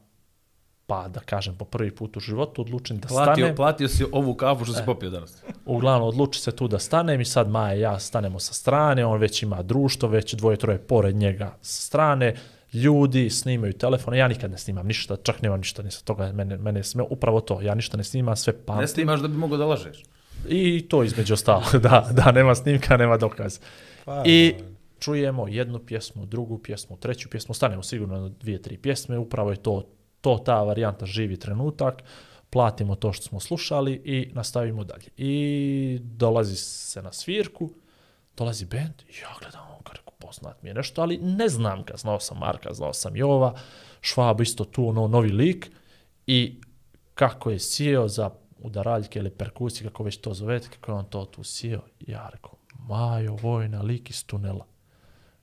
pa 0.86 1.08
da 1.08 1.20
kažem, 1.20 1.54
po 1.56 1.64
prvi 1.64 1.90
put 1.90 2.16
u 2.16 2.20
životu 2.20 2.62
odlučim 2.62 2.98
da 2.98 3.08
Platio, 3.08 3.34
stanem. 3.34 3.56
platio 3.56 3.88
si 3.88 4.04
ovu 4.12 4.34
kafu 4.34 4.64
što 4.64 4.74
si 4.74 4.82
popio 4.86 5.10
danas. 5.10 5.42
Uglavnom, 5.66 6.08
odluči 6.08 6.40
se 6.40 6.56
tu 6.56 6.68
da 6.68 6.78
stanem 6.78 7.20
i 7.20 7.24
sad 7.24 7.48
Maja 7.48 7.74
i 7.74 7.80
ja 7.80 7.98
stanemo 7.98 8.38
sa 8.38 8.52
strane, 8.52 9.06
on 9.06 9.20
već 9.20 9.42
ima 9.42 9.62
društvo, 9.62 10.08
već 10.08 10.34
dvoje, 10.34 10.56
troje 10.56 10.78
pored 10.78 11.16
njega 11.16 11.56
sa 11.62 11.82
strane, 11.82 12.34
ljudi 12.72 13.30
snimaju 13.30 13.72
telefone, 13.72 14.18
ja 14.18 14.28
nikad 14.28 14.50
ne 14.50 14.58
snimam 14.58 14.86
ništa, 14.86 15.16
čak 15.22 15.42
nemam 15.42 15.58
ništa 15.60 15.82
ni 15.82 15.90
sa 15.90 16.04
toga, 16.04 16.32
mene, 16.32 16.56
mene 16.56 16.82
sme 16.82 17.02
upravo 17.10 17.40
to, 17.40 17.60
ja 17.62 17.74
ništa 17.74 17.96
ne 17.96 18.04
snimam, 18.04 18.36
sve 18.36 18.52
Ne 18.52 18.58
pamtim. 18.66 18.88
snimaš 18.88 19.20
da 19.20 19.28
bi 19.28 19.36
mogao 19.36 19.58
da 19.58 19.66
lažeš. 19.66 20.02
I 20.48 20.88
to 20.88 21.02
između 21.04 21.34
ostalo, 21.34 21.64
da, 21.88 22.08
da, 22.12 22.32
nema 22.32 22.54
snimka, 22.54 22.96
nema 22.96 23.16
dokaza. 23.16 23.60
Pa, 24.04 24.22
I 24.26 24.54
čujemo 25.02 25.48
jednu 25.48 25.78
pjesmu, 25.78 26.26
drugu 26.26 26.58
pjesmu, 26.58 26.96
treću 26.96 27.30
pjesmu, 27.30 27.54
stanemo 27.54 27.82
sigurno 27.82 28.20
na 28.20 28.28
dvije, 28.28 28.62
tri 28.62 28.78
pjesme, 28.78 29.18
upravo 29.18 29.50
je 29.50 29.56
to, 29.56 29.82
to 30.20 30.38
ta 30.38 30.62
varijanta 30.62 31.06
živi 31.06 31.36
trenutak, 31.36 32.02
platimo 32.50 32.94
to 32.94 33.12
što 33.12 33.22
smo 33.22 33.40
slušali 33.40 33.92
i 33.92 34.30
nastavimo 34.34 34.84
dalje. 34.84 35.08
I 35.16 35.98
dolazi 36.02 36.56
se 36.56 37.02
na 37.02 37.12
svirku, 37.12 37.70
dolazi 38.36 38.66
bend, 38.66 39.02
ja 39.22 39.28
gledam, 39.40 39.60
on 39.76 39.82
kako 39.82 40.12
poznat 40.18 40.62
mi 40.62 40.70
je 40.70 40.74
nešto, 40.74 41.02
ali 41.02 41.18
ne 41.18 41.48
znam 41.48 41.82
ga, 41.82 41.96
znao 41.96 42.20
sam 42.20 42.38
Marka, 42.38 42.74
znao 42.74 42.92
sam 42.92 43.16
Jova, 43.16 43.54
Švab 44.00 44.40
isto 44.40 44.64
tu, 44.64 44.88
ono, 44.88 45.08
novi 45.08 45.32
lik, 45.32 45.70
i 46.26 46.60
kako 47.14 47.50
je 47.50 47.58
sjeo 47.58 48.08
za 48.08 48.30
udaraljke 48.58 49.18
ili 49.18 49.30
perkusije, 49.30 49.88
kako 49.88 50.04
već 50.04 50.16
to 50.16 50.34
zovete, 50.34 50.68
kako 50.68 50.92
je 50.92 50.96
on 50.96 51.04
to 51.04 51.24
tu 51.24 51.44
sjeo, 51.44 51.80
ja 52.00 52.28
rekao, 52.32 52.54
Majo 52.88 53.36
Vojna, 53.42 53.82
lik 53.82 54.10
iz 54.10 54.26
tunela. 54.26 54.71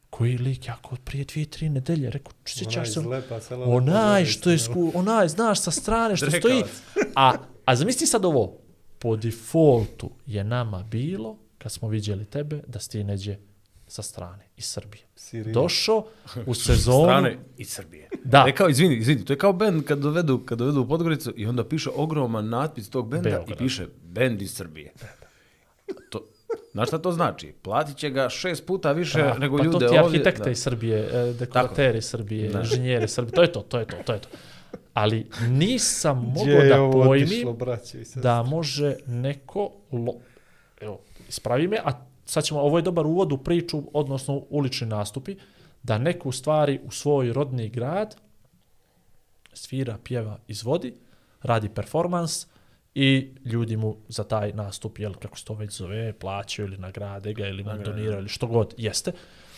Koji 0.10 0.38
lik, 0.38 0.68
ja 0.68 0.78
kod 0.82 1.00
prije 1.00 1.26
dvije, 1.26 1.46
tri 1.46 1.70
nedelje, 1.70 2.10
rekao, 2.10 2.34
sjećaš 2.46 2.94
se, 2.94 3.00
onaj 3.66 4.26
što 4.26 4.50
je, 4.50 4.60
sku, 4.60 4.92
onaj, 4.96 5.28
znaš, 5.28 5.62
sa 5.62 5.72
strane 5.72 6.16
što 6.18 6.32
stoji. 6.32 6.64
A, 7.16 7.34
a 7.66 7.76
zamisli 7.76 8.08
sad 8.08 8.26
ovo, 8.26 8.58
po 9.00 9.16
defaultu 9.16 10.10
je 10.26 10.44
nama 10.44 10.84
bilo, 10.84 11.38
kad 11.58 11.72
smo 11.72 11.88
vidjeli 11.90 12.26
tebe, 12.26 12.62
da 12.68 12.80
si 12.80 12.90
ti 12.90 13.04
neđe 13.04 13.38
sa 13.88 14.02
strane, 14.02 14.46
iz 14.58 14.66
Srbije. 14.66 15.04
Sirija. 15.16 15.54
Došao 15.54 16.06
u 16.46 16.54
sezonu, 16.66 17.04
Strane 17.06 17.38
iz 17.58 17.70
Srbije. 17.70 18.10
Da. 18.24 18.46
Rekao, 18.46 18.70
izvini, 18.70 18.96
izvini, 18.98 19.26
to 19.26 19.34
je 19.34 19.38
kao 19.38 19.54
bend 19.54 19.84
kad 19.84 20.00
dovedu, 20.00 20.40
kad 20.46 20.58
dovedu 20.58 20.82
u 20.82 20.88
Podgoricu 20.88 21.34
i 21.36 21.46
onda 21.46 21.66
piše 21.66 21.90
ogroman 21.96 22.50
natpis 22.50 22.90
tog 22.90 23.10
benda 23.10 23.30
Beograd. 23.30 23.62
i 23.62 23.64
piše 23.64 23.88
bend 24.04 24.42
iz 24.42 24.54
Srbije. 24.54 24.94
To, 26.10 26.26
znaš 26.72 26.88
šta 26.88 26.98
to 26.98 27.12
znači? 27.12 27.54
Platit 27.62 27.98
će 27.98 28.10
ga 28.10 28.30
šest 28.30 28.66
puta 28.66 28.92
više 28.92 29.22
Da, 29.22 29.38
nego 29.38 29.58
pa 29.58 29.64
ljude 29.64 29.74
to 29.74 29.80
ti 29.80 29.86
ovdje. 29.86 30.00
arhitekte 30.00 30.44
da. 30.44 30.50
iz 30.50 30.62
Srbije, 30.62 31.10
e, 31.14 31.34
dekorateri 31.34 31.98
iz 31.98 32.06
Srbije, 32.06 32.50
Da. 32.50 32.60
inženjeri 32.60 33.04
iz 33.06 33.12
Srbije, 33.12 33.32
to 33.32 33.42
je 33.42 33.52
to, 33.52 33.62
to 33.62 33.80
je 33.80 33.86
to, 33.86 33.96
to 34.06 34.14
je 34.14 34.20
to. 34.20 34.30
Ali 34.94 35.28
nisam 35.48 36.18
mogao 36.36 36.64
da 36.64 36.92
pojmim 36.92 37.26
otišlo, 37.28 37.54
braće 37.54 37.98
da 38.16 38.44
može 38.44 38.96
neko, 39.08 39.72
lo, 39.92 40.14
evo, 40.82 41.00
ispravi 41.30 41.68
me, 41.68 41.78
a 41.86 41.92
sad 42.26 42.44
ćemo, 42.44 42.60
ovo 42.60 42.78
je 42.78 42.82
dobar 42.82 43.06
uvod 43.06 43.32
u 43.32 43.38
priču, 43.38 43.84
odnosno 43.94 44.44
ulični 44.50 44.88
nastupi, 44.88 45.36
da 45.84 45.98
neko 45.98 46.30
u 46.30 46.32
stvari 46.32 46.80
u 46.84 46.92
svoj 46.92 47.34
rodni 47.34 47.70
grad 47.70 48.16
svira, 49.54 49.98
pjeva, 50.04 50.38
izvodi, 50.48 50.94
radi 51.42 51.70
performans 51.70 52.48
i 52.96 53.34
ljudi 53.46 53.78
mu 53.78 53.98
za 54.08 54.24
taj 54.24 54.54
nastup, 54.54 55.00
jel, 55.00 55.14
kako 55.14 55.38
se 55.38 55.46
to 55.46 55.54
već 55.54 55.72
zove, 55.72 56.14
plaćaju 56.14 56.68
ili 56.68 56.78
nagrade 56.78 57.34
ga 57.34 57.48
ili 57.48 57.64
mu 57.66 57.84
doniraju 57.86 58.20
ili 58.20 58.30
što 58.30 58.48
god 58.48 58.74
jeste. 58.78 59.12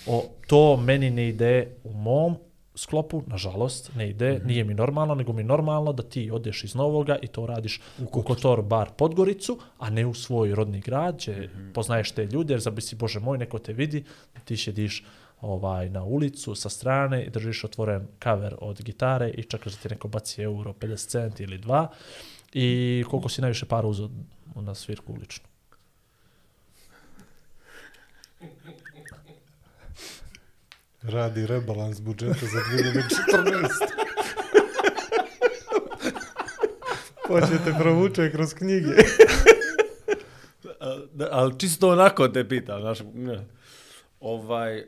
O, 0.07 0.23
to 0.47 0.77
meni 0.77 1.09
ne 1.09 1.29
ide 1.29 1.51
u 1.83 1.93
mom 1.93 2.35
sklopu, 2.75 3.23
nažalost, 3.27 3.91
ne 3.95 4.09
ide, 4.09 4.31
Mhm. 4.33 4.47
nije 4.47 4.63
mi 4.63 4.73
normalno, 4.73 5.15
nego 5.15 5.33
mi 5.33 5.43
normalno 5.43 5.93
da 5.93 6.03
ti 6.03 6.31
odeš 6.31 6.63
iz 6.63 6.75
Novoga 6.75 7.17
i 7.17 7.27
to 7.27 7.45
radiš 7.45 7.81
u 8.01 8.23
Kotor 8.23 8.61
bar 8.61 8.89
Podgoricu, 8.91 9.59
a 9.77 9.89
ne 9.89 10.05
u 10.05 10.13
svoj 10.13 10.55
rodni 10.55 10.79
grad, 10.79 11.15
gdje 11.17 11.47
Mhm. 11.47 11.71
poznaješ 11.71 12.11
te 12.11 12.25
ljude, 12.25 12.53
jer 12.53 12.61
zabisi, 12.61 12.95
Bože 12.95 13.19
moj, 13.19 13.37
neko 13.37 13.59
te 13.59 13.73
vidi, 13.73 14.03
ti 14.45 14.57
šediš 14.57 15.03
ovaj, 15.41 15.89
na 15.89 16.03
ulicu 16.03 16.55
sa 16.55 16.69
strane 16.69 17.23
i 17.23 17.29
držiš 17.29 17.63
otvoren 17.63 18.07
cover 18.23 18.55
od 18.59 18.81
gitare 18.81 19.29
i 19.29 19.43
čekaš 19.43 19.73
da 19.73 19.79
ti 19.79 19.89
neko 19.89 20.07
baci 20.07 20.41
euro 20.41 20.73
50 20.73 21.07
centi 21.07 21.43
ili 21.43 21.57
dva 21.57 21.87
i 22.53 23.03
koliko 23.09 23.29
si 23.29 23.41
najviše 23.41 23.65
para 23.65 23.87
uzeo 23.87 24.09
na 24.55 24.75
svirku 24.75 25.13
uličnu. 25.13 25.45
Radi 31.01 31.47
rebalans 31.47 32.01
budžeta 32.01 32.45
za 32.45 32.59
2014. 32.59 33.69
Hoćete 37.27 37.73
provuče 37.79 38.31
kroz 38.31 38.53
knjige. 38.53 38.87
Ali 41.31 41.59
čisto 41.59 41.89
onako 41.89 42.27
te 42.27 42.49
pitam, 42.49 42.81
znaš, 42.81 42.99
ne. 43.13 43.45
ovaj, 44.19 44.83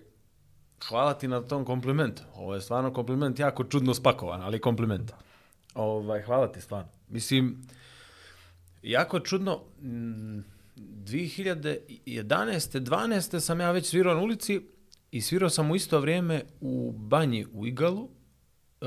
hvala 0.87 1.13
ti 1.13 1.27
na 1.27 1.41
tom 1.41 1.65
komplimentu. 1.65 2.23
Ovo 2.35 2.55
je 2.55 2.61
stvarno 2.61 2.93
kompliment, 2.93 3.39
jako 3.39 3.63
čudno 3.63 3.93
spakovan, 3.93 4.41
ali 4.41 4.61
kompliment. 4.61 5.11
Ovaj, 5.75 6.21
hvala 6.21 6.51
ti 6.51 6.61
stvarno. 6.61 6.89
Mislim, 7.13 7.57
jako 8.83 9.19
čudno, 9.19 9.61
mm, 9.81 10.39
2011. 10.75 12.79
12. 12.79 13.39
sam 13.39 13.59
ja 13.59 13.71
već 13.71 13.85
svirao 13.85 14.13
na 14.13 14.21
ulici 14.21 14.61
i 15.11 15.21
svirao 15.21 15.49
sam 15.49 15.71
u 15.71 15.75
isto 15.75 15.99
vrijeme 15.99 16.43
u 16.61 16.91
banji 16.91 17.45
u 17.53 17.67
Igalu, 17.67 18.09
e, 18.81 18.85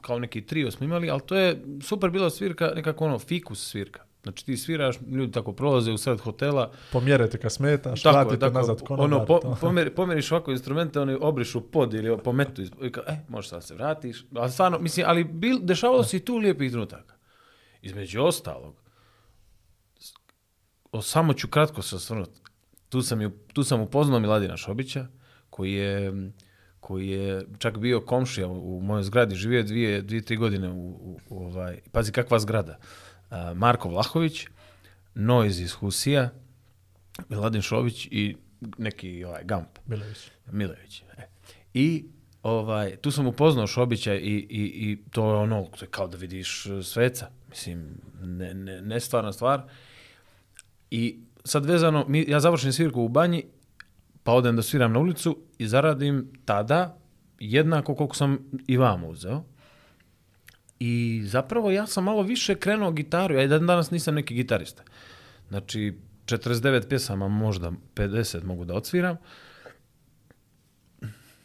kao 0.00 0.18
neki 0.18 0.46
trio 0.46 0.70
smo 0.70 0.84
imali, 0.84 1.10
ali 1.10 1.20
to 1.26 1.36
je 1.36 1.64
super 1.82 2.10
bila 2.10 2.30
svirka, 2.30 2.72
nekako 2.74 3.04
ono 3.04 3.18
fikus 3.18 3.70
svirka. 3.70 4.07
Znači 4.22 4.46
ti 4.46 4.56
sviraš, 4.56 4.96
ljudi 5.08 5.32
tako 5.32 5.52
prolaze 5.52 5.92
u 5.92 5.98
sred 5.98 6.20
hotela, 6.20 6.70
Pomjerajte 6.92 7.38
kad 7.38 7.52
smetaš, 7.52 8.02
tako, 8.02 8.16
vratite 8.16 8.38
tako, 8.38 8.54
nazad 8.54 8.82
konobar. 8.82 9.12
ono, 9.12 9.26
po, 9.26 9.56
pomeri, 9.60 9.90
pomeriš 9.90 10.32
ovako 10.32 10.50
instrumente, 10.50 11.00
oni 11.00 11.16
obrišu 11.20 11.60
pod 11.62 11.94
ili 11.94 12.18
pometu, 12.18 12.62
iz- 12.62 12.70
i 12.82 12.92
kao, 12.92 13.04
e, 13.06 13.16
možeš 13.28 13.48
sad 13.50 13.64
se 13.64 13.74
vratiš, 13.74 14.24
ali 14.34 14.50
stvarno, 14.50 14.78
mislim, 14.78 15.06
ali 15.08 15.24
bil, 15.24 15.58
dešavalo 15.60 16.04
se 16.04 16.16
i 16.16 16.20
tu 16.20 16.36
lijepih 16.36 16.70
trenutaka. 16.70 17.14
Između 17.82 18.22
ostalog, 18.22 18.74
o, 20.92 21.02
samo 21.02 21.32
ću 21.34 21.48
kratko 21.48 21.82
se 21.82 21.96
osvrnuti, 21.96 22.40
tu 22.88 23.02
sam, 23.02 23.20
ju, 23.20 23.30
tu 23.52 23.64
sam 23.64 23.80
upoznao 23.80 24.20
Miladina 24.20 24.56
Šobića, 24.56 25.06
koji 25.50 25.72
je, 25.72 26.30
koji 26.80 27.08
je 27.08 27.46
čak 27.58 27.78
bio 27.78 28.00
komšija 28.00 28.46
u, 28.48 28.80
mojoj 28.80 29.02
zgradi, 29.02 29.34
živio 29.34 29.56
je 29.56 29.62
dvije, 29.62 30.02
dvije, 30.02 30.22
tri 30.22 30.36
godine 30.36 30.68
u, 30.68 30.88
u, 30.88 31.18
u 31.28 31.44
ovaj, 31.44 31.80
pazi 31.92 32.12
kakva 32.12 32.38
zgrada, 32.38 32.72
A, 32.72 32.76
Marko 33.54 33.88
Vlahović, 33.88 34.46
Noiz 35.14 35.60
iz 35.60 35.72
Husija, 35.72 36.30
Miladin 37.28 37.62
Šović 37.62 38.08
i 38.10 38.36
neki 38.78 39.24
ovaj, 39.24 39.44
Gamp, 39.44 39.68
Milović. 39.86 40.30
Milović. 40.52 41.02
E. 41.16 41.28
I 41.74 42.04
ovaj, 42.42 42.96
tu 42.96 43.10
sam 43.10 43.26
upoznao 43.26 43.66
Šobića 43.66 44.14
i, 44.14 44.18
i, 44.18 44.46
i 44.50 44.98
to 45.10 45.30
je 45.30 45.36
ono, 45.36 45.64
to 45.78 45.84
je 45.84 45.88
kao 45.90 46.08
da 46.08 46.16
vidiš 46.16 46.66
e, 46.66 46.82
sveca. 46.82 47.30
Mislim, 47.48 48.00
ne, 48.22 48.54
ne, 48.54 48.82
nestvarna 48.82 49.32
stvar. 49.32 49.62
I 50.90 51.20
sad 51.44 51.66
vezano, 51.66 52.04
mi, 52.08 52.24
ja 52.28 52.40
završim 52.40 52.72
svirku 52.72 53.02
u 53.02 53.08
banji, 53.08 53.44
pa 54.22 54.32
odem 54.32 54.56
da 54.56 54.62
sviram 54.62 54.92
na 54.92 54.98
ulicu 54.98 55.38
i 55.58 55.68
zaradim 55.68 56.32
tada 56.44 56.98
jednako 57.40 57.94
koliko 57.94 58.16
sam 58.16 58.38
i 58.66 58.76
vam 58.76 59.04
uzeo. 59.04 59.44
I 60.80 61.22
zapravo 61.24 61.70
ja 61.70 61.86
sam 61.86 62.04
malo 62.04 62.22
više 62.22 62.54
krenuo 62.54 62.90
gitaru, 62.90 63.34
ja 63.34 63.42
i 63.42 63.48
dan 63.48 63.66
danas 63.66 63.90
nisam 63.90 64.14
neki 64.14 64.34
gitarista. 64.34 64.82
Znači, 65.48 65.94
49 66.26 66.88
pjesama, 66.88 67.28
možda 67.28 67.72
50 67.94 68.44
mogu 68.44 68.64
da 68.64 68.74
odsviram. 68.74 69.16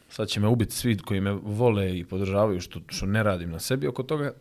Sad 0.08 0.28
će 0.28 0.40
me 0.40 0.48
ubiti 0.48 0.74
svi 0.74 0.98
koji 0.98 1.20
me 1.20 1.32
vole 1.32 1.98
i 1.98 2.04
podržavaju 2.04 2.60
što, 2.60 2.80
što 2.88 3.06
ne 3.06 3.22
radim 3.22 3.50
na 3.50 3.60
sebi 3.60 3.86
oko 3.86 4.02
toga. 4.02 4.32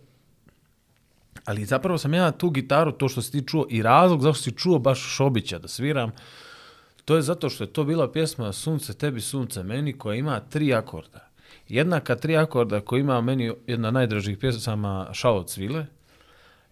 Ali 1.46 1.66
zapravo 1.66 1.98
sam 1.98 2.14
ja 2.14 2.32
tu 2.32 2.50
gitaru, 2.50 2.91
to 2.91 3.10
što 3.10 3.22
si 3.22 3.32
ti 3.32 3.48
čuo, 3.48 3.66
i 3.70 3.82
razlog 3.82 4.22
zašto 4.22 4.44
si 4.44 4.52
čuo 4.52 4.80
baš 4.80 5.00
Šobića 5.16 5.60
da 5.60 5.68
sviram, 5.68 6.12
to 7.06 7.16
je 7.16 7.22
zato 7.22 7.50
što 7.50 7.64
je 7.64 7.74
to 7.74 7.84
bila 7.84 8.12
pjesma 8.12 8.54
Sunce 8.54 8.94
tebi, 8.94 9.22
sunce 9.22 9.64
meni, 9.64 9.98
koja 9.98 10.16
ima 10.16 10.39
tri 10.39 10.74
akorda. 10.74 11.30
Jednaka 11.70 12.16
tri 12.16 12.38
akorda 12.38 12.82
koji 12.82 12.99
ima 12.99 13.22
meni 13.22 13.51
jedna 13.68 13.91
najdražih 13.91 14.38
pjesama 14.38 15.09
Šao 15.11 15.43
Cvile. 15.43 15.86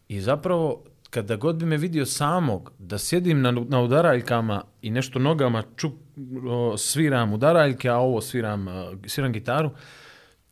I 0.08 0.22
zapravo, 0.22 0.84
kada 1.10 1.36
god 1.36 1.56
bi 1.56 1.66
me 1.66 1.78
vidio 1.78 2.06
samog, 2.06 2.72
da 2.80 2.98
sjedim 2.98 3.42
na, 3.42 3.52
na 3.52 3.82
udaraljkama 3.82 4.64
i 4.82 4.89
nešto 4.89 5.20
nogama 5.20 5.64
čup, 5.76 5.94
o, 6.50 6.78
sviram 6.78 7.34
udaraljke, 7.34 7.89
a 7.89 7.98
ovo 7.98 8.22
sviram, 8.22 8.68
a, 8.68 8.92
sviram 9.08 9.32
gitaru, 9.32 9.70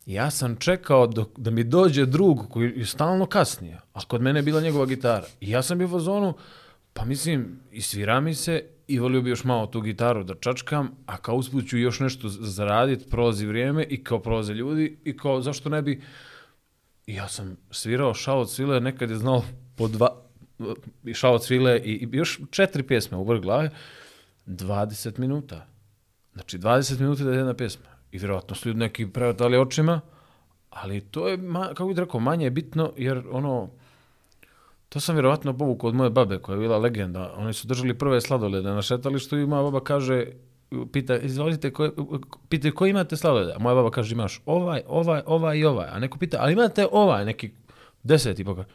ja 0.06 0.30
sam 0.30 0.56
čekao 0.56 1.06
dok, 1.06 1.28
da 1.38 1.50
mi 1.50 1.64
dođe 1.64 2.06
drug 2.06 2.46
koji 2.50 2.72
je 2.76 2.86
stalno 2.86 3.26
kasnije, 3.26 3.80
a 3.92 4.00
kod 4.00 4.22
mene 4.22 4.38
je 4.38 4.42
bila 4.42 4.60
njegova 4.60 4.86
gitara. 4.86 5.26
I 5.40 5.50
ja 5.50 5.62
sam 5.62 5.78
bio 5.78 5.96
u 5.96 6.00
zonu, 6.00 6.34
pa 6.92 7.04
mislim, 7.04 7.60
i 7.72 7.82
svira 7.82 8.20
mi 8.20 8.34
se 8.34 8.64
i 8.90 8.98
volio 8.98 9.22
bi 9.22 9.30
još 9.30 9.44
malo 9.44 9.66
tu 9.66 9.80
gitaru 9.80 10.24
da 10.24 10.34
čačkam, 10.34 10.90
a 11.06 11.16
kao 11.16 11.34
usput 11.34 11.68
ću 11.68 11.78
još 11.78 12.00
nešto 12.00 12.28
zaraditi, 12.28 13.10
prolazi 13.10 13.46
vrijeme 13.46 13.84
i 13.84 14.04
kao 14.04 14.18
prolaze 14.18 14.54
ljudi 14.54 14.98
i 15.04 15.16
kao 15.16 15.42
zašto 15.42 15.68
ne 15.68 15.82
bi... 15.82 16.02
I 17.06 17.14
ja 17.14 17.28
sam 17.28 17.56
svirao 17.70 18.14
Šao 18.14 18.44
Cvile, 18.44 18.80
nekad 18.80 19.10
je 19.10 19.16
znao 19.16 19.42
po 19.76 19.88
dva, 19.88 20.08
e, 20.60 20.64
i 21.04 21.14
Šao 21.14 21.38
i, 21.50 21.56
i 21.84 22.08
još 22.12 22.40
četiri 22.50 22.82
pjesme 22.82 23.18
u 23.18 23.24
vrh 23.24 23.40
glave, 23.40 23.70
20 24.46 25.18
minuta. 25.18 25.66
Znači, 26.32 26.58
20 26.58 27.00
minuta 27.00 27.24
da 27.24 27.30
je 27.30 27.36
jedna 27.36 27.54
pjesma. 27.54 27.86
I 28.12 28.18
vjerojatno 28.18 28.56
su 28.56 28.68
ljudi 28.68 28.78
neki 28.78 29.06
prevatali 29.06 29.58
očima, 29.58 30.00
ali 30.70 31.00
to 31.00 31.28
je, 31.28 31.36
ma, 31.36 31.68
kako 31.68 31.86
bih 31.86 31.98
rekao, 31.98 32.20
manje 32.20 32.46
je 32.46 32.50
bitno, 32.50 32.92
jer 32.96 33.22
ono, 33.30 33.70
to 34.90 35.00
sam 35.00 35.14
vjerovatno 35.14 35.58
povukao 35.58 35.88
od 35.88 35.94
moje 35.94 36.10
babe, 36.10 36.38
koja 36.38 36.54
je 36.54 36.60
bila 36.60 36.78
legenda. 36.78 37.34
Oni 37.36 37.52
su 37.52 37.66
držali 37.66 37.98
prve 37.98 38.20
sladolede 38.20 38.68
na 38.68 38.82
šetalištu 38.82 39.38
i 39.38 39.46
moja 39.46 39.62
baba 39.62 39.80
kaže, 39.80 40.26
pita, 40.92 41.18
izvolite, 41.18 41.72
koje, 41.72 41.90
pita, 42.48 42.70
koji 42.70 42.90
imate 42.90 43.16
sladolede? 43.16 43.52
A 43.52 43.58
moja 43.58 43.74
baba 43.74 43.90
kaže, 43.90 44.14
imaš 44.14 44.40
ovaj, 44.46 44.82
ovaj, 44.86 45.22
ovaj 45.26 45.58
i 45.58 45.64
ovaj. 45.64 45.88
A 45.90 45.98
neko 45.98 46.18
pita, 46.18 46.38
ali 46.40 46.52
imate 46.52 46.86
ovaj, 46.92 47.24
neki 47.24 47.50
deseti 48.02 48.44
pokaže. 48.44 48.68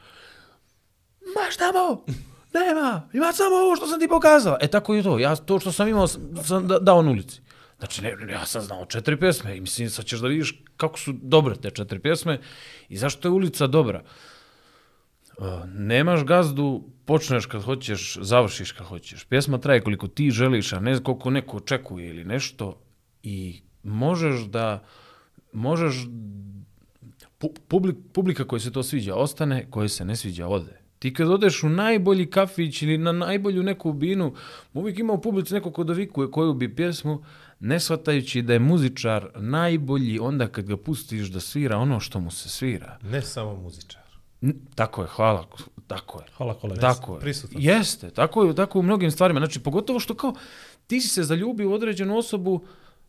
Maš 1.36 1.58
tamo! 1.58 2.06
Nema! 2.54 3.10
Ima 3.14 3.34
samo 3.34 3.56
ovo 3.56 3.76
što 3.76 3.88
sam 3.88 4.00
ti 4.00 4.08
pokazao. 4.08 4.58
E 4.62 4.68
tako 4.68 4.96
je 4.96 5.04
to. 5.04 5.20
Ja 5.20 5.36
to 5.36 5.60
što 5.60 5.72
sam 5.72 5.88
imao 5.88 6.08
sam 6.08 6.68
da- 6.68 6.80
dao 6.80 7.02
na 7.02 7.12
ulici. 7.12 7.42
Znači, 7.78 8.02
ne, 8.02 8.16
ne, 8.16 8.34
ja 8.34 8.46
sam 8.46 8.62
znao 8.62 8.86
četiri 8.86 9.20
pjesme 9.20 9.58
i 9.58 9.62
mislim, 9.62 9.90
sad 9.90 10.06
ćeš 10.06 10.20
da 10.20 10.28
vidiš 10.28 10.64
kako 10.78 11.00
su 11.00 11.14
dobre 11.22 11.56
te 11.56 11.70
četiri 11.70 12.00
pjesme 12.00 12.40
i 12.90 12.98
zašto 12.98 13.28
je 13.28 13.32
ulica 13.32 13.68
dobra. 13.68 14.00
Uh, 14.00 14.35
E, 15.40 15.68
nemaš 15.68 16.24
gazdu, 16.26 16.84
počneš 17.06 17.46
kad 17.46 17.62
hoćeš, 17.62 18.18
završiš 18.22 18.72
kad 18.72 18.88
hoćeš. 18.88 19.26
Pjesma 19.26 19.58
traje 19.58 19.82
koliko 19.82 20.08
ti 20.08 20.32
želiš, 20.32 20.74
a 20.74 20.80
ne 20.80 21.04
koliko 21.04 21.30
neko 21.30 21.58
očekuje 21.58 22.10
ili 22.10 22.24
nešto. 22.24 22.82
I 23.24 23.62
možeš 23.84 24.42
da, 24.42 24.84
možeš, 25.54 25.96
publik, 27.68 27.96
publika 28.14 28.48
koja 28.48 28.60
se 28.60 28.72
to 28.72 28.84
sviđa 28.84 29.16
ostane, 29.16 29.68
koja 29.70 29.88
se 29.88 30.06
ne 30.06 30.16
sviđa 30.16 30.48
ode. 30.48 30.80
Ti 31.00 31.14
kad 31.14 31.30
odeš 31.30 31.64
u 31.64 31.70
najbolji 31.70 32.30
kafić 32.30 32.82
ili 32.82 32.98
na 32.98 33.12
najbolju 33.12 33.64
neku 33.64 33.94
binu, 33.94 34.34
uvijek 34.74 35.00
ima 35.00 35.14
u 35.14 35.22
publici 35.22 35.54
neko 35.54 35.72
ko 35.72 35.84
dovikuje 35.84 36.32
koju 36.32 36.54
bi 36.54 36.76
pjesmu, 36.76 37.24
ne 37.60 37.80
shvatajući 37.80 38.42
da 38.42 38.54
je 38.54 38.60
muzičar 38.60 39.30
najbolji 39.36 40.20
onda 40.20 40.48
kad 40.48 40.66
ga 40.66 40.78
pustiš 40.78 41.28
da 41.28 41.40
svira 41.40 41.78
ono 41.78 42.00
što 42.00 42.20
mu 42.20 42.32
se 42.32 42.50
svira. 42.50 42.98
Ne 43.02 43.22
samo 43.22 43.56
muzičar. 43.56 44.05
Tako 44.76 45.02
je, 45.02 45.08
hvala, 45.08 45.48
tako 45.88 46.20
je. 46.20 46.26
Hvala 46.38 46.54
kolega. 46.54 46.82
Tako 46.82 47.14
je. 47.14 47.20
prisutan. 47.20 47.62
Jeste, 47.62 48.10
tako 48.10 48.44
je, 48.44 48.56
tako 48.56 48.78
je 48.78 48.80
u 48.80 48.84
mnogim 48.84 49.12
stvarima. 49.12 49.40
Znači, 49.40 49.60
pogotovo 49.60 50.00
što 50.00 50.16
kao, 50.16 50.34
ti 50.88 51.02
si 51.02 51.08
se 51.08 51.24
zaljubio 51.24 51.70
u 51.70 51.74
određenu 51.74 52.18
osobu 52.18 52.62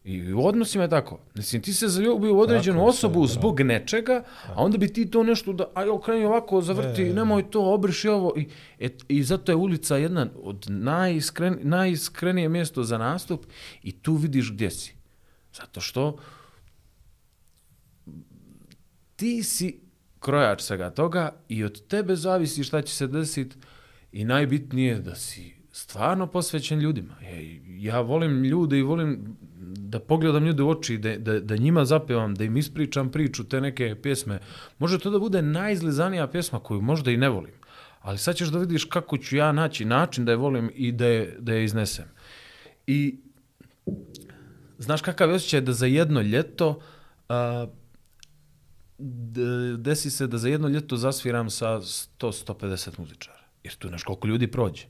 i 0.05 0.33
u 0.33 0.47
odnosima 0.47 0.85
je 0.85 0.91
tako. 0.91 1.19
Mislim, 1.35 1.63
ti 1.63 1.73
se 1.73 1.89
zaljubio 1.89 2.35
u 2.35 2.41
određenu 2.41 2.79
Tako 2.79 2.89
osobu 2.89 3.27
zbog 3.27 3.61
nečega, 3.61 4.23
a 4.47 4.63
onda 4.63 4.79
bi 4.79 4.93
ti 4.93 5.11
to 5.11 5.23
nešto 5.23 5.53
da, 5.53 5.65
aj 5.75 5.89
okreni 5.89 6.25
ovako, 6.25 6.63
zavrti, 6.63 7.05
ne. 7.05 7.13
nemoj 7.13 7.51
to, 7.51 7.75
obriši 7.75 8.09
ovo. 8.09 8.33
I, 8.37 8.49
et, 8.79 9.05
I 9.09 9.23
zato 9.23 9.53
je 9.53 9.57
ulica 9.57 9.97
jedna 9.97 10.27
od 10.43 10.67
najiskren, 10.69 11.59
najiskrenije 11.63 12.49
mjesto 12.49 12.85
za 12.85 12.99
nastup 12.99 13.47
i 13.83 13.93
tu 13.93 14.15
vidiš 14.15 14.53
gdje 14.53 14.71
si. 14.71 14.95
Zato 15.53 15.81
što 15.81 16.17
ti 19.17 19.43
si 19.43 19.86
krojač 20.21 20.63
svega 20.63 20.91
toga 20.91 21.33
i 21.49 21.65
od 21.65 21.87
tebe 21.87 22.17
zavisi 22.17 22.65
šta 22.65 22.83
će 22.83 22.95
se 22.95 23.07
desiti 23.07 23.57
i 24.13 24.25
najbitnije 24.25 24.93
je 24.93 25.01
da 25.01 25.15
si 25.15 25.55
stvarno 25.73 26.27
posvećen 26.27 26.81
ljudima. 26.81 27.15
Ja 27.67 28.01
volim 28.01 28.45
ljude 28.45 28.79
i 28.79 28.83
volim 28.83 29.37
da 29.79 30.01
pogledam 30.01 30.47
ljude 30.47 30.63
u 30.63 30.69
oči, 30.69 30.99
da, 30.99 31.19
da, 31.19 31.41
da 31.41 31.57
njima 31.57 31.85
zapevam, 31.85 32.35
da 32.35 32.45
im 32.45 32.57
ispričam 32.57 33.11
priču 33.11 33.45
te 33.45 33.61
neke 33.61 33.95
pjesme. 34.03 34.39
Može 34.79 34.99
to 34.99 35.11
da 35.11 35.19
bude 35.19 35.43
najizlizanija 35.43 36.27
pjesma 36.27 36.61
koju 36.61 36.81
možda 36.81 37.11
i 37.11 37.17
ne 37.17 37.29
volim, 37.29 37.55
ali 38.01 38.19
sad 38.19 38.37
ćeš 38.37 38.49
da 38.49 38.59
vidiš 38.59 38.85
kako 38.85 39.19
ću 39.19 39.37
ja 39.37 39.53
naći 39.53 39.85
način 39.85 40.25
da 40.25 40.33
je 40.33 40.37
volim 40.37 40.71
i 40.75 40.93
da 40.93 41.07
je, 41.07 41.37
da 41.39 41.53
je 41.53 41.65
iznesem. 41.65 42.05
I 42.87 43.19
znaš 44.79 45.03
kakav 45.03 45.29
je 45.29 45.35
osjećaj 45.35 45.61
da 45.61 45.73
za 45.73 45.87
jedno 45.87 46.21
ljeto 46.21 46.69
uh, 46.69 47.69
desi 49.79 50.11
se 50.11 50.27
da 50.27 50.39
za 50.39 50.49
jedno 50.49 50.69
ljeto 50.69 50.97
zasviram 50.97 51.51
sa 51.51 51.67
100-150 51.67 52.99
muzičara. 52.99 53.41
Jer 53.63 53.75
tu 53.75 53.89
znaš 53.89 54.03
koliko 54.03 54.29
ljudi 54.29 54.47
prođe. 54.47 54.85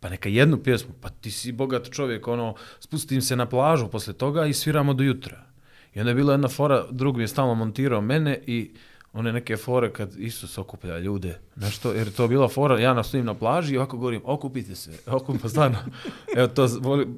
Pa 0.00 0.08
neka 0.08 0.28
jednu 0.28 0.58
pjesmu, 0.62 0.94
pa 1.00 1.08
ti 1.08 1.30
si 1.30 1.52
bogat 1.52 1.90
čovjek, 1.90 2.28
ono, 2.28 2.54
spustim 2.80 3.22
se 3.22 3.36
na 3.36 3.46
plažu 3.46 3.88
posle 3.88 4.12
toga 4.12 4.46
i 4.46 4.52
sviramo 4.52 4.94
do 4.94 5.04
jutra. 5.04 5.46
I 5.94 6.00
onda 6.00 6.10
je 6.10 6.14
bila 6.14 6.32
jedna 6.32 6.48
fora, 6.48 6.86
drug 6.90 7.16
mi 7.16 7.22
je 7.22 7.28
stalno 7.28 7.54
montirao 7.54 8.00
mene 8.00 8.40
i 8.46 8.74
one 9.14 9.32
neke 9.32 9.56
fore 9.56 9.92
kad 9.92 10.14
Isus 10.18 10.58
okuplja 10.58 10.98
ljude, 10.98 11.40
nešto, 11.56 11.92
jer 11.92 12.12
to 12.12 12.22
je 12.22 12.28
bila 12.28 12.48
fora, 12.48 12.80
ja 12.80 12.94
nastojim 12.94 13.26
na 13.26 13.34
plaži 13.34 13.74
i 13.74 13.76
ovako 13.76 13.96
govorim, 13.96 14.20
okupite 14.24 14.74
se, 14.74 14.98
okupite, 15.06 15.42
pa 15.42 15.48
stvarno, 15.48 15.78
evo 16.36 16.48
to, 16.48 16.68
voli, 16.80 17.08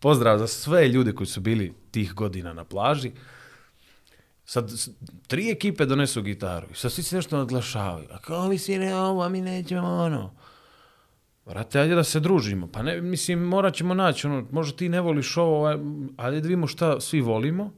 pozdrav 0.00 0.38
za 0.38 0.46
sve 0.46 0.88
ljude 0.88 1.12
koji 1.12 1.26
su 1.26 1.40
bili 1.40 1.74
tih 1.90 2.14
godina 2.14 2.52
na 2.52 2.64
plaži, 2.64 3.12
Sad, 4.52 4.72
tri 5.26 5.50
ekipe 5.50 5.86
donesu 5.86 6.22
gitaru 6.22 6.66
i 6.72 6.74
sad 6.74 6.92
svi 6.92 7.02
se 7.02 7.16
nešto 7.16 7.36
naglašavaju. 7.36 8.06
A 8.10 8.18
kao 8.18 8.48
vi 8.48 8.58
svire 8.58 8.94
ovo, 8.94 9.22
a 9.22 9.28
mi 9.28 9.40
nećemo 9.40 9.88
ono. 9.88 10.34
Vrate, 11.46 11.80
ajde 11.80 11.94
da 11.94 12.04
se 12.04 12.20
družimo. 12.20 12.66
Pa 12.66 12.82
ne, 12.82 13.00
mislim, 13.00 13.38
morat 13.38 13.74
ćemo 13.74 13.94
naći, 13.94 14.26
ono, 14.26 14.46
možda 14.50 14.76
ti 14.76 14.88
ne 14.88 15.00
voliš 15.00 15.36
ovo, 15.36 15.56
ovaj, 15.56 15.74
aj- 15.74 16.08
ajde 16.16 16.40
da 16.40 16.48
vidimo 16.48 16.66
šta 16.66 17.00
svi 17.00 17.20
volimo. 17.20 17.72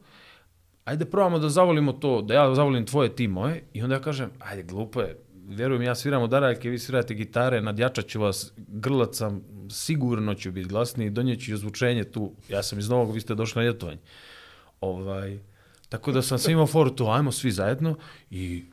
Ajde 0.85 1.05
probamo 1.05 1.39
da 1.39 1.49
zavolimo 1.49 1.93
to, 1.93 2.23
da 2.23 2.35
ja 2.35 2.55
zavolim 2.55 2.87
tvoje, 2.87 3.15
ti 3.17 3.29
moje. 3.29 3.63
I 3.73 3.83
onda 3.83 3.95
ja 3.95 4.01
kažem, 4.01 4.31
ajde, 4.39 4.63
glupo 4.63 5.01
je, 5.01 5.17
vjerujem, 5.49 5.83
ja 5.83 5.95
sviram 5.95 6.23
udaraljke, 6.23 6.71
vi 6.71 6.79
svirate 6.79 7.15
gitare, 7.15 7.61
nadjačat 7.61 8.07
ću 8.07 8.21
vas, 8.21 8.53
grlat 8.57 9.15
sam, 9.15 9.43
sigurno 9.71 10.35
ću 10.35 10.53
biti 10.53 10.69
glasniji, 10.69 11.11
donijeću 11.11 11.55
ozvučenje 11.55 12.05
tu. 12.05 12.33
Ja 12.49 12.63
sam 12.63 12.79
iz 12.79 12.89
Novog, 12.89 13.15
vi 13.15 13.21
ste 13.21 13.35
došli 13.35 13.63
na 13.63 13.67
ljetovanje. 13.67 14.01
Ovaj, 14.81 15.39
tako 15.95 16.13
da 16.13 16.23
sam 16.23 16.39
sve 16.39 16.53
imao 16.53 16.67
foru 16.67 16.91
to, 16.91 17.05
ajmo 17.07 17.33
svi 17.33 17.51
zajedno 17.51 17.97
i 18.31 18.65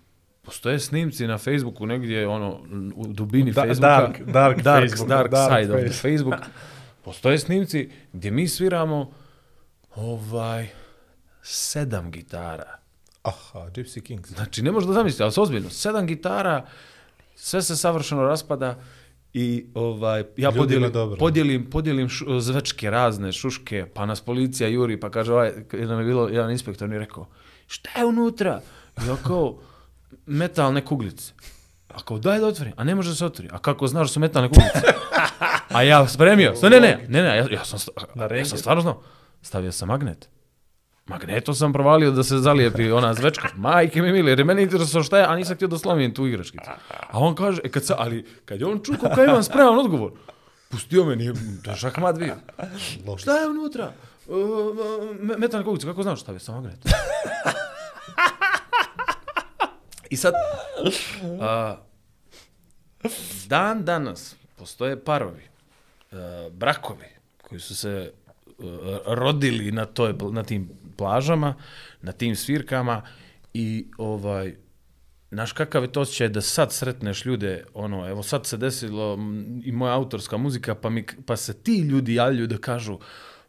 postoje 0.41 0.79
snimci 0.79 1.27
na 1.27 1.37
Facebooku 1.37 1.85
negdje 1.85 2.27
ono 2.27 2.59
u 2.95 3.07
dubini 3.07 3.51
Da- 3.51 3.61
Facebooka. 3.61 3.87
dark- 3.89 4.25
dark 4.25 4.61
dark, 4.61 4.83
Facebook, 4.83 5.09
dark, 5.09 5.31
dark 5.31 5.51
side 5.53 5.73
of 5.73 5.79
the 5.79 5.89
face. 5.89 6.01
Facebook. 6.09 6.35
Postoje 7.03 7.39
snimci 7.39 7.89
gdje 8.13 8.31
mi 8.31 8.47
sviramo 8.47 9.11
ovaj 9.91 10.67
sedam 11.41 12.11
gitara. 12.11 12.77
Aha, 13.23 13.59
Gypsy 13.59 14.01
Kings. 14.01 14.29
Znači, 14.29 14.61
ne 14.61 14.71
možeš 14.71 14.87
da 14.87 14.93
zamisliti, 14.93 15.23
ali 15.23 15.31
se 15.31 15.41
ozbiljno, 15.41 15.69
sedam 15.69 16.05
gitara, 16.07 16.65
sve 17.35 17.61
se 17.61 17.75
savršeno 17.77 18.21
raspada 18.23 18.79
i 19.33 19.65
ovaj, 19.73 20.23
ja 20.37 20.51
podijelim, 20.51 20.91
dobro. 20.91 21.17
podijelim, 21.17 21.69
podijelim 21.69 22.09
šu, 22.09 22.39
zvečke 22.39 22.89
razne, 22.89 23.31
šuške, 23.31 23.85
pa 23.93 24.05
nas 24.05 24.21
policija 24.21 24.69
juri, 24.69 24.99
pa 24.99 25.09
kaže, 25.09 25.33
ovaj, 25.33 25.51
jedan 25.73 25.99
je 25.99 26.05
bilo, 26.05 26.27
jedan 26.27 26.51
inspektor 26.51 26.87
mi 26.87 26.95
je 26.95 26.99
rekao, 26.99 27.27
šta 27.67 27.99
je 27.99 28.05
unutra? 28.05 28.61
I 29.03 29.07
ja 29.07 29.15
kao, 29.15 29.57
metalne 30.25 30.85
kuglice. 30.85 31.33
A 31.87 32.03
kao, 32.03 32.19
daj 32.19 32.39
da 32.39 32.47
otvori. 32.47 32.71
A 32.75 32.83
ne 32.83 32.95
može 32.95 33.09
da 33.09 33.15
se 33.15 33.25
otvori. 33.25 33.49
A 33.51 33.59
kako 33.59 33.87
znaš 33.87 34.07
da 34.07 34.13
su 34.13 34.19
metalne 34.19 34.49
kuglice? 34.49 34.81
A 35.69 35.83
ja 35.83 36.07
spremio. 36.07 36.53
Ne, 36.63 36.69
ne, 36.69 36.79
ne, 36.79 37.05
ne, 37.07 37.21
ne, 37.21 37.27
ja, 37.27 37.47
ja, 37.51 37.65
sam, 37.65 37.79
ja 38.37 38.45
sam 38.45 38.57
stvarno 38.57 38.81
znao. 38.81 39.01
Stavio 39.41 39.71
sam 39.71 39.87
magnet. 39.87 40.29
Magneto 41.05 41.53
sam 41.53 41.73
provalio 41.73 42.11
da 42.11 42.23
se 42.23 42.37
zalijepi 42.37 42.91
ona 42.91 43.13
zvečka. 43.13 43.49
Majke 43.55 44.01
mi 44.01 44.11
mili, 44.11 44.31
jer 44.31 44.39
je 44.39 44.45
meni 44.45 44.63
interesovalo 44.63 45.03
šta 45.03 45.17
je, 45.17 45.25
a 45.25 45.35
nisam 45.35 45.55
htio 45.55 45.67
da 45.67 45.77
slomim 45.77 46.13
tu 46.13 46.27
igračkicu. 46.27 46.69
A 46.89 47.19
on 47.19 47.35
kaže, 47.35 47.61
e 47.63 47.69
kad, 47.69 47.85
sa, 47.85 47.95
ali 47.97 48.25
kad 48.45 48.59
je 48.59 48.65
on 48.67 48.79
čuo 48.83 48.95
kako 49.01 49.21
ja 49.21 49.25
imam 49.25 49.43
spreman 49.43 49.79
odgovor, 49.79 50.11
pustio 50.69 51.05
me, 51.05 51.15
nije, 51.15 51.33
to 51.63 51.71
je 51.71 51.77
šakmat 51.77 52.19
bio. 52.19 52.35
Šta 53.17 53.37
je 53.37 53.47
unutra? 53.47 53.91
Uh, 54.27 54.37
me- 55.19 55.37
metalna 55.37 55.63
kuglica, 55.65 55.87
kako 55.87 56.03
znaš 56.03 56.21
šta 56.21 56.31
je 56.31 56.39
sa 56.39 56.51
magnet? 56.51 56.77
I 60.09 60.17
sad, 60.17 60.33
a, 61.41 61.75
dan 63.47 63.83
danas 63.85 64.35
postoje 64.55 65.03
parovi, 65.03 65.43
a, 66.11 66.49
brakovi, 66.51 67.05
koji 67.41 67.61
su 67.61 67.75
se 67.75 68.11
a, 68.59 68.97
rodili 69.07 69.71
na, 69.71 69.85
toj, 69.85 70.15
na 70.31 70.43
tim 70.43 70.69
plažama, 71.01 71.55
na 72.01 72.11
tim 72.11 72.35
svirkama 72.35 73.01
i 73.53 73.87
ovaj, 73.97 74.55
Znaš 75.31 75.51
kakav 75.51 75.83
je 75.83 75.91
to 75.91 76.01
osjećaj 76.01 76.29
da 76.29 76.41
sad 76.41 76.73
sretneš 76.73 77.25
ljude, 77.25 77.63
ono, 77.73 78.07
evo 78.09 78.23
sad 78.23 78.45
se 78.45 78.57
desilo 78.57 79.17
i 79.63 79.71
moja 79.71 79.93
autorska 79.95 80.37
muzika, 80.37 80.75
pa, 80.75 80.89
mi, 80.89 81.05
pa 81.25 81.37
se 81.37 81.53
ti 81.53 81.79
ljudi 81.79 82.15
javljaju 82.15 82.47
da 82.47 82.57
kažu, 82.57 82.97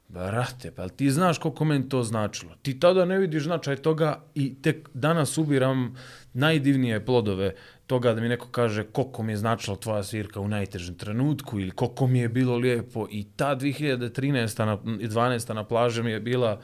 brate, 0.08 0.70
pa 0.70 0.88
ti 0.88 1.10
znaš 1.10 1.38
koliko 1.38 1.64
meni 1.64 1.88
to 1.88 2.02
značilo? 2.02 2.54
Ti 2.62 2.80
tada 2.80 3.04
ne 3.04 3.18
vidiš 3.18 3.42
značaj 3.42 3.76
toga 3.76 4.22
i 4.34 4.62
tek 4.62 4.88
danas 4.94 5.38
ubiram 5.38 5.96
najdivnije 6.32 7.04
plodove 7.04 7.54
toga 7.86 8.14
da 8.14 8.20
mi 8.20 8.28
neko 8.28 8.48
kaže 8.48 8.84
koliko 8.84 9.22
mi 9.22 9.32
je 9.32 9.36
značila 9.36 9.76
tvoja 9.76 10.02
svirka 10.02 10.40
u 10.40 10.48
najtežem 10.48 10.94
trenutku 10.94 11.60
ili 11.60 11.70
koliko 11.70 12.06
mi 12.06 12.18
je 12.18 12.28
bilo 12.28 12.56
lijepo 12.56 13.06
i 13.10 13.26
ta 13.36 13.56
2013. 13.56 14.64
Na, 14.64 14.78
i 15.00 15.08
12. 15.08 15.54
na 15.54 15.64
plaži 15.64 16.02
mi 16.02 16.10
je 16.10 16.20
bila 16.20 16.60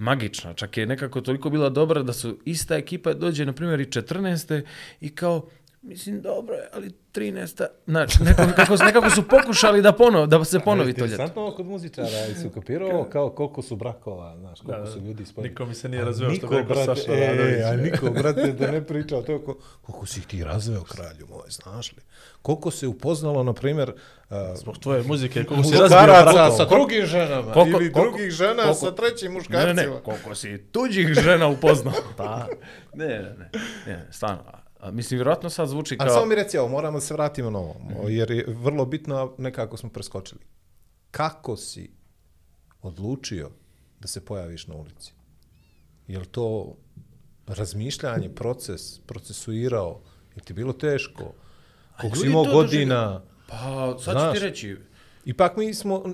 magična. 0.00 0.54
Čak 0.54 0.76
je 0.76 0.86
nekako 0.86 1.20
toliko 1.20 1.50
bila 1.50 1.68
dobra 1.68 2.02
da 2.02 2.12
su 2.12 2.38
ista 2.44 2.76
ekipa 2.76 3.12
dođe, 3.12 3.46
na 3.46 3.52
primjer, 3.52 3.80
i 3.80 3.84
14. 3.84 4.62
i 5.00 5.14
kao, 5.14 5.48
mislim, 5.82 6.20
dobro 6.20 6.54
je, 6.54 6.68
ali 6.72 6.90
13. 7.12 7.66
Znači, 7.86 8.18
nekako, 8.20 8.46
nekako, 8.46 8.76
nekako 8.76 9.10
su 9.10 9.22
pokušali 9.24 9.82
da, 9.82 9.92
ponov, 9.92 10.26
da 10.26 10.44
se 10.44 10.60
ponovi 10.60 10.84
to 10.84 11.00
ljeto. 11.00 11.04
Interesantno 11.04 11.42
ovo 11.42 11.52
kod 11.52 11.66
muzičara, 11.66 12.08
i 12.30 12.34
su 12.34 12.50
kapirao 12.50 13.04
kao 13.04 13.30
koliko 13.30 13.62
su 13.62 13.76
brakova, 13.76 14.36
znaš, 14.36 14.60
koliko 14.60 14.80
Da, 14.80 14.90
su 14.90 15.00
ljudi 15.00 15.24
spojeni. 15.26 15.48
niko 15.48 15.66
mi 15.66 15.74
se 15.74 15.88
nije 15.88 16.04
razveo 16.04 16.30
što 16.30 16.46
rekao 16.48 16.64
brate, 16.64 16.84
Saša 16.86 17.12
e, 17.14 17.26
Radović. 17.28 17.62
A 17.62 17.76
niko, 17.76 18.10
brate, 18.12 18.52
da 18.52 18.70
ne 18.70 18.82
priča 18.82 19.16
o 19.16 19.22
to, 19.22 19.38
ko, 19.38 19.58
koliko 19.82 20.06
si 20.06 20.20
ih 20.20 20.26
ti 20.26 20.44
razveo, 20.44 20.82
kralju 20.84 21.26
moj, 21.28 21.48
znaš 21.50 21.92
li? 21.92 22.02
Koliko 22.42 22.70
se 22.70 22.86
upoznalo, 22.86 23.42
na 23.42 23.52
primjer, 23.52 23.90
uh, 23.90 24.36
Zbog 24.54 24.78
tvoje 24.78 25.02
muzike, 25.02 25.44
koliko 25.44 25.64
si 25.64 25.74
razbio 25.74 25.98
brakova. 26.02 26.50
sa 26.50 26.64
drugim 26.66 27.06
ženama 27.06 27.52
Koliko- 27.52 27.80
ili 27.80 27.92
koliko- 27.92 28.10
drugih 28.10 28.30
žena 28.30 28.62
koliko- 28.62 28.74
sa 28.76 28.90
trećim 28.92 29.32
muškarcima. 29.32 29.72
ne, 29.74 29.86
ne, 29.86 30.00
koliko 30.00 30.34
si 30.34 30.58
tuđih 30.64 31.08
žena 31.08 31.46
upoznao. 31.48 31.94
Pa, 32.16 32.46
ne, 32.94 33.06
ne, 33.06 33.18
ne, 33.18 33.50
ne, 33.86 34.06
stvarno. 34.10 34.59
A, 34.80 34.88
a, 34.88 34.90
mislim, 34.90 35.18
vjerojatno 35.18 35.50
sad 35.50 35.68
zvuči 35.68 35.96
A 36.00 36.04
kao... 36.04 36.14
samo 36.14 36.26
mi 36.26 36.34
reci 36.34 36.58
ovo, 36.58 36.68
moramo 36.68 36.96
da 36.98 37.00
se 37.00 37.14
vratimo 37.14 37.50
na 37.50 37.58
ovo, 37.58 38.08
jer 38.08 38.30
je 38.30 38.44
vrlo 38.48 38.84
bitno, 38.86 39.16
a 39.16 39.28
nekako 39.38 39.76
smo 39.76 39.90
preskočili. 39.90 40.40
Kako 41.10 41.56
si 41.56 41.90
odlučio 42.82 43.50
da 44.00 44.08
se 44.08 44.24
pojaviš 44.24 44.66
na 44.66 44.74
ulici? 44.74 45.12
Je 46.06 46.18
li 46.18 46.26
to 46.26 46.76
razmišljanje, 47.46 48.28
proces, 48.28 48.98
procesuirao? 48.98 50.00
Je 50.36 50.42
ti 50.42 50.52
bilo 50.52 50.72
teško? 50.72 51.34
Koliko 52.00 52.16
si 52.16 52.26
imao 52.26 52.44
godina? 52.44 53.22
Pa, 53.48 53.96
sad 53.98 54.14
ću 54.14 54.20
Znaš. 54.20 54.38
ti 54.38 54.44
reći, 54.44 54.76
Ipak 55.24 55.56
mi 55.56 55.74
smo... 55.74 56.04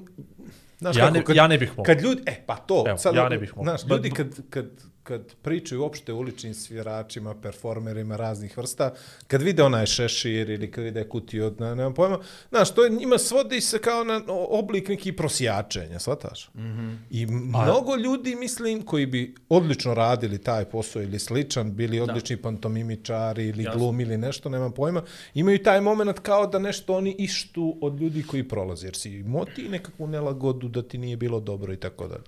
Znaš 0.79 0.97
Ja 0.97 1.11
ne- 1.11 1.25
ja 1.35 1.49
ne 1.49 1.59
bih 1.59 1.71
mogao. 1.71 1.85
Kad 1.85 2.01
ljudi, 2.03 2.23
e, 2.27 2.45
pa 2.47 2.57
to, 2.57 2.85
Evo, 2.87 2.99
sad, 2.99 3.15
ja 3.15 3.29
ne 3.29 3.39
bih 3.39 3.57
mogao. 3.57 3.77
Znaš, 3.77 3.91
ljudi 3.91 4.11
kad, 4.11 4.51
kad, 4.51 4.67
kad 5.07 5.35
pričaju 5.43 5.83
uopšte 5.83 6.13
o 6.13 6.17
uličnim 6.17 6.55
sviračima, 6.55 7.35
performerima 7.35 8.17
raznih 8.17 8.59
vrsta, 8.59 8.93
kad 9.27 9.43
vide 9.43 9.63
onaj 9.63 9.87
šešir 9.87 10.51
ili 10.51 10.71
kad 10.71 10.85
vide 10.85 11.09
kutiju 11.09 11.47
od, 11.47 11.61
ne, 11.61 11.75
nemam 11.77 11.95
pojma, 11.95 12.19
znaš, 12.49 12.75
to 12.75 12.85
je, 12.85 12.91
njima 12.91 13.19
svodi 13.19 13.61
se 13.61 13.79
kao 13.79 14.05
na 14.05 14.21
oblik 14.29 14.89
nekih 14.89 15.15
prosjačenja, 15.15 15.99
shvataš? 15.99 16.51
Mm. 16.55 16.61
-hmm. 16.61 16.97
I 17.11 17.27
mnogo 17.27 17.97
ljudi, 17.97 18.35
mislim, 18.35 18.83
koji 18.83 19.07
bi 19.07 19.35
odlično 19.49 19.95
radili 19.95 20.39
taj 20.39 20.65
posao 20.65 21.03
ili 21.03 21.19
sličan, 21.19 21.75
bili 21.75 22.01
odlični 22.01 22.37
da. 22.37 22.43
pantomimičari 22.43 23.47
ili 23.47 23.63
Jasno. 23.63 23.81
glumi 23.81 24.03
ili 24.03 24.19
nešto, 24.19 24.49
nemam 24.49 24.73
pojma, 24.73 25.03
imaju 25.35 25.63
taj 25.63 25.81
moment 25.81 26.19
kao 26.19 26.47
da 26.47 26.59
nešto 26.59 26.95
oni 26.95 27.15
ištu 27.19 27.79
od 27.81 28.01
ljudi 28.01 28.23
koji 28.23 28.49
prolaze, 28.49 28.87
jer 28.87 28.97
si 28.97 29.11
imao 29.11 29.45
ti 29.45 29.69
nekakvu 29.69 30.07
nelagodu 30.07 30.69
da 30.69 30.83
ti 30.83 30.99
nije 30.99 31.17
bilo 31.17 31.41
dobro 31.41 31.73
i 31.73 31.77
tako 31.77 32.09
dalje. 32.09 32.25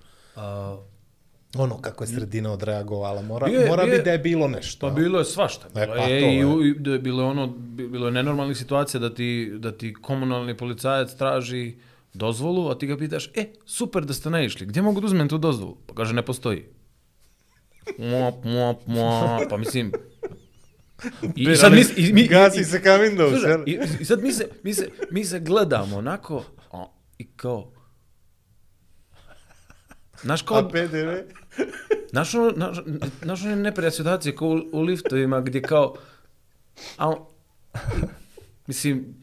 Ono 1.55 1.77
kako 1.77 2.03
je 2.03 2.07
sredina 2.09 2.51
odreagovala, 2.51 3.21
mora, 3.21 3.47
Bio 3.47 3.59
je- 3.59 3.67
mora 3.67 3.83
bio 3.83 3.91
je- 3.91 3.97
biti 3.97 4.05
da 4.05 4.11
je 4.11 4.17
bilo 4.19 4.47
nešto. 4.47 4.87
Pa 4.87 4.93
bilo 4.93 5.19
je 5.19 5.25
svašta. 5.25 5.67
E, 5.67 5.71
Bilo 5.75 5.95
pa 5.95 6.01
je, 6.01 6.21
i, 6.21 6.35
je. 6.35 6.69
i, 6.91 6.99
bilo 6.99 7.21
je 7.23 7.27
ono, 7.27 7.47
bi- 7.47 7.87
bilo 7.87 8.05
je 8.05 8.11
nenormalnih 8.11 8.57
situacija 8.57 8.99
da 8.99 9.13
ti, 9.13 9.29
da 9.53 9.71
ti 9.71 9.93
komunalni 9.95 10.57
policajac 10.57 11.13
traži 11.13 11.75
dozvolu, 12.13 12.69
a 12.69 12.77
ti 12.77 12.87
ga 12.87 12.97
pitaš, 12.97 13.29
e, 13.29 13.45
super 13.65 14.05
da 14.05 14.13
ste 14.13 14.29
naišli, 14.29 14.65
gdje 14.65 14.81
mogu 14.81 15.01
da 15.01 15.05
uzmem 15.05 15.29
tu 15.29 15.37
dozvolu? 15.37 15.77
Pa 15.85 15.93
kaže, 15.93 16.13
ne 16.13 16.21
postoji. 16.23 16.63
Mop, 17.99 18.43
mop, 18.45 18.87
mop, 18.87 19.41
pa 19.49 19.57
mislim... 19.57 19.91
I, 21.35 21.43
i 21.43 21.55
sad 21.55 21.71
mi, 21.73 21.83
i, 21.97 22.13
mi, 22.13 22.27
Gasi 22.27 22.61
i, 22.61 22.63
se 22.63 22.83
kao 22.83 22.97
Windows, 22.97 23.47
jel? 23.47 23.63
i, 23.65 23.79
I 23.99 24.05
sad 24.05 24.21
mi 24.21 24.31
se, 24.31 24.49
mi 24.63 24.73
se, 24.73 24.89
mi 25.11 25.25
se 25.25 25.39
gledamo 25.39 25.97
onako 25.97 26.43
a, 26.71 26.85
i 27.17 27.27
kao... 27.27 27.71
Znaš 30.21 30.41
kao, 30.41 30.57
A 30.57 30.67
PDV? 30.69 31.09
Znaš 32.11 32.35
ono, 33.45 33.55
neprijatne 33.55 33.91
situacije 33.91 34.35
kao 34.35 34.47
u, 34.47 34.61
u 34.71 34.81
liftovima 34.81 35.41
gdje 35.41 35.61
kao, 35.61 35.95
a, 36.97 37.13
mislim, 38.67 39.19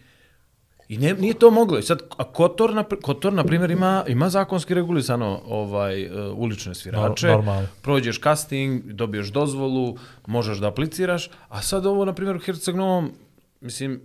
i 0.89 0.99
ne, 0.99 1.15
nije 1.15 1.35
to 1.35 1.51
moglo. 1.51 1.79
I 1.79 1.83
sad, 1.83 2.03
a 2.17 2.25
Kotor, 2.25 2.75
na, 2.75 2.85
Kotor, 3.03 3.33
na 3.33 3.45
primjer, 3.45 3.71
ima, 3.71 4.05
ima 4.09 4.29
zakonski 4.29 4.75
regulisano 4.75 5.41
ovaj, 5.47 6.07
uh, 6.07 6.39
ulične 6.39 6.75
svirače. 6.75 7.27
Nor- 7.27 7.37
normalno. 7.37 7.69
Prođeš 7.83 8.21
casting, 8.21 8.83
dobiješ 8.93 9.29
dozvolu, 9.29 9.97
možeš 10.27 10.59
da 10.59 10.69
apliciraš, 10.69 11.31
a 11.49 11.63
sad 11.63 11.87
ovo, 11.87 12.05
na 12.05 12.13
primjer, 12.13 12.37
u 12.37 12.41
Herceg 12.41 12.77
Novom, 12.77 13.13
mislim, 13.61 14.01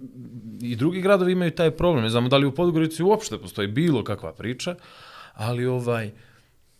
i 0.61 0.75
drugi 0.75 1.01
gradovi 1.01 1.31
imaju 1.31 1.51
taj 1.51 1.71
problem. 1.71 2.03
Ne 2.03 2.09
znamo 2.09 2.29
da 2.29 2.37
li 2.37 2.45
u 2.45 2.55
Podgorici 2.55 3.03
uopšte 3.03 3.37
postoji 3.37 3.67
bilo 3.67 4.03
kakva 4.03 4.33
priča, 4.33 4.75
ali 5.33 5.65
ovaj, 5.65 6.11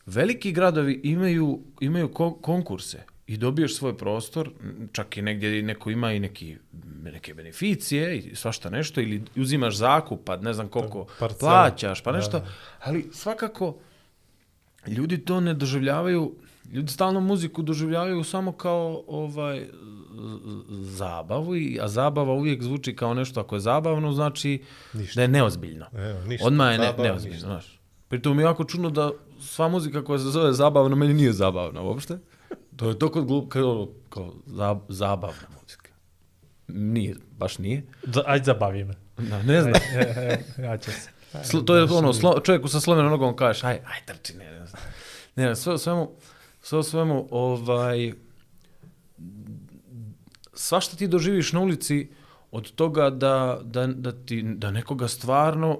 veliki 0.05 0.51
gradovi 0.51 1.01
imaju, 1.03 1.59
imaju 1.79 2.13
ko 2.13 2.33
konkurse 2.33 3.03
i 3.27 3.37
dobiješ 3.37 3.75
svoj 3.75 3.97
prostor, 3.97 4.51
čak 4.91 5.17
i 5.17 5.21
negdje 5.21 5.63
neko 5.63 5.89
ima 5.89 6.13
i 6.13 6.19
neki, 6.19 6.57
neke 7.03 7.33
beneficije 7.33 8.17
i 8.17 8.35
svašta 8.35 8.69
nešto, 8.69 9.01
ili 9.01 9.23
uzimaš 9.35 9.75
zakup, 9.75 10.19
pa 10.25 10.37
ne 10.37 10.53
znam 10.53 10.67
koliko 10.67 11.05
Parcela. 11.19 11.51
plaćaš, 11.51 12.01
pa 12.01 12.11
nešto, 12.11 12.43
ali 12.79 13.09
svakako 13.13 13.77
ljudi 14.87 15.17
to 15.17 15.39
ne 15.39 15.53
doživljavaju, 15.53 16.35
ljudi 16.71 16.91
stalno 16.91 17.19
muziku 17.19 17.61
doživljavaju 17.61 18.23
samo 18.23 18.51
kao 18.51 19.03
ovaj 19.07 19.67
zabavu, 20.69 21.55
i, 21.55 21.79
a 21.81 21.87
zabava 21.87 22.33
uvijek 22.33 22.63
zvuči 22.63 22.95
kao 22.95 23.13
nešto, 23.13 23.39
ako 23.39 23.55
je 23.55 23.59
zabavno, 23.59 24.11
znači 24.11 24.61
Ništa. 24.93 25.15
da 25.17 25.21
je 25.21 25.27
neozbiljno. 25.27 25.85
Evo, 25.93 26.23
ništa. 26.25 26.47
Odmah 26.47 26.71
je 26.71 26.77
ne, 26.77 26.85
Zabava, 26.85 27.03
neozbiljno, 27.09 27.35
ništa. 27.35 27.47
znaš. 27.47 27.80
Pritom 28.11 28.35
mi 28.37 28.43
je 28.43 28.45
jako 28.45 28.63
čudno 28.63 28.89
da 28.89 29.11
sva 29.41 29.67
muzika 29.67 30.03
koja 30.03 30.19
se 30.19 30.25
zove 30.25 30.53
zabavna, 30.53 30.95
meni 30.95 31.13
nije 31.13 31.33
zabavna 31.33 31.81
uopšte. 31.81 32.17
To 32.75 32.89
je 32.89 32.99
to 32.99 33.11
kod 33.11 33.25
glup, 33.25 33.49
kao, 33.49 33.87
kao 34.09 34.33
zab, 34.45 34.77
zabavna 34.89 35.47
muzika. 35.61 35.91
Nije, 36.67 37.15
baš 37.31 37.57
nije. 37.57 37.83
Za- 38.03 38.23
Ajde, 38.25 38.45
zabavi 38.45 38.83
me. 38.83 38.93
Da, 39.17 39.43
ne 39.43 39.61
znam. 39.61 39.73
ja 40.65 40.77
ću 40.77 40.91
se. 40.91 41.09
Slo, 41.43 41.61
to 41.61 41.75
je 41.75 41.83
ono, 41.83 42.13
slo, 42.13 42.39
čovjeku 42.39 42.67
sa 42.67 42.79
slomenom 42.79 43.11
nogom 43.11 43.35
kažeš, 43.35 43.63
aj, 43.63 43.73
aj 43.75 44.05
trči, 44.05 44.37
ne, 44.37 44.51
ne 44.51 44.65
znam. 44.65 44.81
Ne, 45.35 45.45
ne, 45.45 45.55
sve 45.55 45.73
u 45.73 45.77
svemu, 45.77 46.11
sve 46.61 46.79
u 46.79 46.83
svemu, 46.83 47.27
ovaj, 47.31 48.13
svašta 50.53 50.97
ti 50.97 51.07
doživiš 51.07 51.53
na 51.53 51.59
ulici 51.59 52.09
od 52.51 52.71
toga 52.71 53.09
da, 53.09 53.59
da, 53.63 53.87
da, 53.87 54.11
ti, 54.11 54.43
da 54.45 54.71
nekoga 54.71 55.07
stvarno 55.07 55.79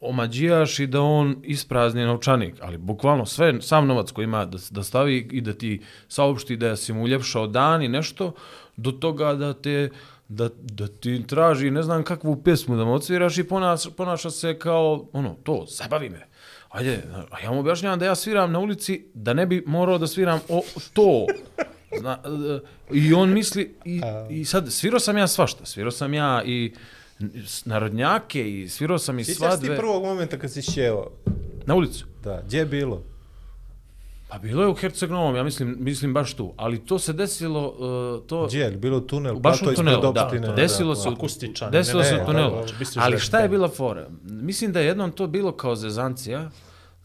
omađijaš 0.00 0.78
i 0.78 0.86
da 0.86 1.00
on 1.02 1.36
isprazni 1.42 2.04
novčanik, 2.04 2.54
ali 2.60 2.78
bukvalno 2.78 3.26
sve, 3.26 3.62
sam 3.62 3.86
novac 3.86 4.10
koji 4.10 4.24
ima 4.24 4.44
da, 4.44 4.58
da 4.70 4.82
stavi 4.82 5.28
i 5.32 5.40
da 5.40 5.52
ti 5.52 5.80
saopšti 6.08 6.56
da 6.56 6.76
si 6.76 6.92
mu 6.92 7.02
uljepšao 7.02 7.46
dan 7.46 7.82
i 7.82 7.88
nešto, 7.88 8.32
do 8.76 8.92
toga 8.92 9.34
da 9.34 9.54
te 9.54 9.90
da, 10.28 10.48
da 10.54 10.88
ti 10.88 11.26
traži 11.26 11.70
ne 11.70 11.82
znam 11.82 12.02
kakvu 12.02 12.42
pjesmu 12.42 12.76
da 12.76 12.84
mu 12.84 12.94
odsviraš 12.94 13.38
i 13.38 13.44
ponaša, 13.44 13.90
ponaša 13.90 14.30
se 14.30 14.58
kao 14.58 15.08
ono, 15.12 15.36
to, 15.42 15.64
zabavi 15.68 16.08
me. 16.08 16.26
Ajde, 16.68 17.02
a 17.30 17.40
ja 17.40 17.52
mu 17.52 17.60
objašnjavam 17.60 17.98
da 17.98 18.04
ja 18.04 18.14
sviram 18.14 18.52
na 18.52 18.58
ulici, 18.58 19.06
da 19.14 19.32
ne 19.32 19.46
bi 19.46 19.64
morao 19.66 19.98
da 19.98 20.06
sviram 20.06 20.40
o 20.48 20.62
to. 20.92 21.26
Zna, 21.98 22.18
e, 22.24 22.58
I 22.92 23.14
on 23.14 23.32
misli, 23.32 23.74
i, 23.84 24.00
i 24.30 24.44
sad, 24.44 24.72
svirao 24.72 25.00
sam 25.00 25.18
ja 25.18 25.26
svašta, 25.26 25.66
svirao 25.66 25.90
sam 25.90 26.14
ja 26.14 26.42
i 26.44 26.74
narodnjake 27.64 28.52
i 28.52 28.68
svirao 28.68 28.98
sam 28.98 29.18
i 29.18 29.24
Sjećaš 29.24 29.36
ti 29.36 29.38
svadbe 29.38 29.76
prvog 29.76 30.02
momenta 30.02 30.38
kad 30.38 30.52
si 30.52 30.62
šćeo? 30.62 31.06
na 31.66 31.74
ulicu. 31.74 32.06
Da, 32.24 32.42
gdje 32.46 32.58
je 32.58 32.66
bilo? 32.66 33.02
Pa 34.28 34.38
bilo 34.38 34.62
je 34.62 34.68
u 34.68 34.74
Herceg 34.74 35.10
Novom, 35.10 35.36
ja 35.36 35.42
mislim, 35.42 35.76
mislim 35.78 36.14
baš 36.14 36.34
tu. 36.34 36.52
Ali 36.56 36.78
to 36.78 36.98
se 36.98 37.12
desilo, 37.12 37.68
uh, 37.68 38.26
to... 38.26 38.46
Gdje 38.46 38.58
je? 38.58 38.70
Bilo 38.70 39.00
tunel, 39.00 39.34
Baš 39.34 39.52
u 39.52 39.56
ispred 39.56 39.76
tunelu, 39.76 40.12
da. 40.12 40.24
opštine, 40.24 40.48
Desilo 40.48 40.94
da, 40.94 41.00
se, 41.00 41.08
u- 41.08 41.12
Akustičan, 41.12 41.70
desilo 41.70 41.98
ne, 41.98 42.04
se 42.04 42.14
ne, 42.14 42.22
u 42.22 42.26
tunelu. 42.26 42.50
dobro, 42.50 42.66
misliš 42.78 43.04
Ali 43.04 43.12
da- 43.12 43.18
šta 43.18 43.38
je 43.38 43.48
bila 43.48 43.68
fora? 43.68 44.08
Mislim 44.22 44.72
da 44.72 44.80
je 44.80 44.86
jednom 44.86 45.10
to 45.12 45.26
bilo 45.26 45.52
kao 45.52 45.76
zezancija, 45.76 46.50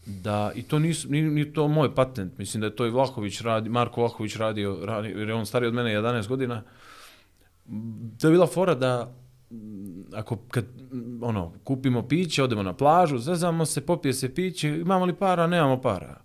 da, 0.06 0.52
i 0.54 0.62
to 0.62 0.78
nisu, 0.78 1.08
nije, 1.08 1.24
nije 1.24 1.52
to 1.52 1.68
moj 1.68 1.94
patent, 1.94 2.38
mislim 2.38 2.60
da 2.60 2.66
je 2.66 2.76
to 2.76 2.86
i 2.86 2.90
Vlahović 2.90 3.40
radi, 3.40 3.68
Marko 3.68 4.00
Vlahović 4.00 4.36
radio, 4.36 4.78
radi, 4.82 5.08
jer 5.08 5.28
je 5.28 5.34
on 5.34 5.46
stariji 5.46 5.68
od 5.68 5.74
mene 5.74 5.90
11 5.92 6.28
godina, 6.28 6.62
to 8.20 8.26
je 8.26 8.32
bila 8.32 8.46
fora 8.46 8.74
da 8.74 9.14
ako 10.14 10.36
kad 10.36 10.64
mm, 10.92 11.22
ono 11.22 11.52
kupimo 11.64 12.08
piće, 12.08 12.42
odemo 12.42 12.62
na 12.62 12.72
plažu, 12.72 13.18
zezamo 13.18 13.66
se, 13.66 13.80
popije 13.80 14.12
se 14.12 14.34
piće, 14.34 14.68
imamo 14.68 15.04
li 15.04 15.14
para, 15.14 15.46
nemamo 15.46 15.80
para. 15.80 16.24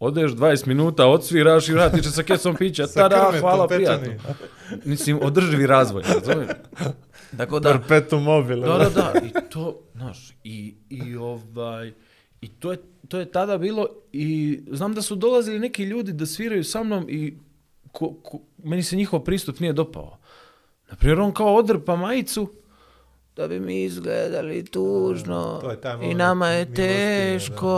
Odeš 0.00 0.32
20 0.32 0.66
minuta, 0.66 1.06
odsviraš 1.06 1.68
i 1.68 1.72
vratiš 1.72 2.04
se 2.04 2.10
sa 2.10 2.22
kesom 2.22 2.56
pića. 2.56 2.86
Tada, 2.94 3.32
hvala, 3.40 3.68
prijatno. 3.68 4.12
Mislim, 4.84 5.18
održivi 5.22 5.66
razvoj, 5.66 6.02
razumiješ? 6.14 6.50
Tako 7.36 7.60
da, 7.60 7.72
Perpetuum 7.72 8.22
mobile. 8.22 8.68
da, 8.68 8.78
da, 8.78 8.88
da, 8.90 9.12
i 9.26 9.50
to, 9.50 9.80
znaš, 9.94 10.34
i, 10.44 10.74
i 10.90 11.16
ovaj, 11.16 11.92
i 12.40 12.48
to 12.48 12.72
je, 12.72 12.78
to 13.08 13.18
je 13.18 13.32
tada 13.32 13.58
bilo 13.58 13.88
i 14.12 14.60
znam 14.70 14.94
da 14.94 15.02
su 15.02 15.16
dolazili 15.16 15.58
neki 15.58 15.84
ljudi 15.84 16.12
da 16.12 16.26
sviraju 16.26 16.64
sa 16.64 16.82
mnom 16.82 17.06
i 17.08 17.38
ko, 17.92 18.14
ko, 18.22 18.40
meni 18.64 18.82
se 18.82 18.96
njihov 18.96 19.20
pristup 19.20 19.60
nije 19.60 19.72
dopao. 19.72 20.18
Naprimjer, 20.90 21.20
on 21.20 21.32
kao 21.32 21.54
odrpa 21.54 21.96
majicu, 21.96 22.48
da 23.36 23.48
bi 23.48 23.60
mi 23.60 23.82
izgledali 23.82 24.64
tužno 24.64 25.58
to 25.60 25.70
je 25.70 25.80
taj 25.80 25.96
i 26.02 26.14
nama 26.14 26.46
je 26.48 26.58
milostinje, 26.58 26.88
teško 26.88 27.68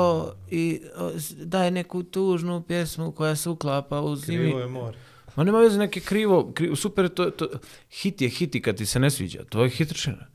i 0.51 0.81
o, 0.97 1.11
s- 1.11 1.33
daj 1.33 1.71
neku 1.71 2.03
tužnu 2.03 2.63
pjesmu 2.63 3.13
koja 3.13 3.37
se 3.37 3.51
uklapa 3.51 4.01
u 4.01 4.17
zimi. 4.17 4.39
Krivo 4.39 4.61
je 4.61 4.67
more. 4.69 4.99
Ma 5.37 5.45
nema 5.45 5.59
veze 5.59 5.79
neke 5.79 6.01
krivo, 6.01 6.53
krivo 6.55 6.77
super, 6.77 7.09
to, 7.09 7.31
to, 7.31 7.47
hit 7.93 8.21
je 8.21 8.29
hit 8.29 8.55
i 8.55 8.63
kad 8.63 8.77
ti 8.77 8.87
se 8.87 8.99
ne 8.99 9.11
sviđa, 9.11 9.45
to 9.45 9.63
je 9.63 9.71
hitrčina. 9.71 10.27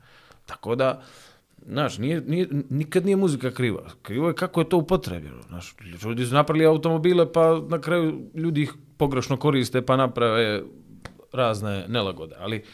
Tako 0.46 0.74
da, 0.74 1.02
znaš, 1.66 1.98
nije, 1.98 2.20
nije, 2.20 2.48
nikad 2.70 3.04
nije 3.04 3.16
muzika 3.16 3.50
kriva. 3.50 3.90
Krivo 4.02 4.28
je 4.28 4.34
kako 4.34 4.60
je 4.60 4.68
to 4.68 4.76
upotrebljeno. 4.76 5.42
Znaš, 5.42 5.74
ljudi 6.04 6.26
su 6.26 6.34
napravili 6.34 6.66
automobile, 6.66 7.32
pa 7.32 7.60
na 7.68 7.80
kraju 7.80 8.20
ljudi 8.34 8.62
ih 8.62 8.72
pogrešno 8.96 9.36
koriste, 9.36 9.82
pa 9.82 9.96
naprave 9.96 10.62
razne 11.32 11.84
nelagode. 11.88 12.34
Ali, 12.38 12.64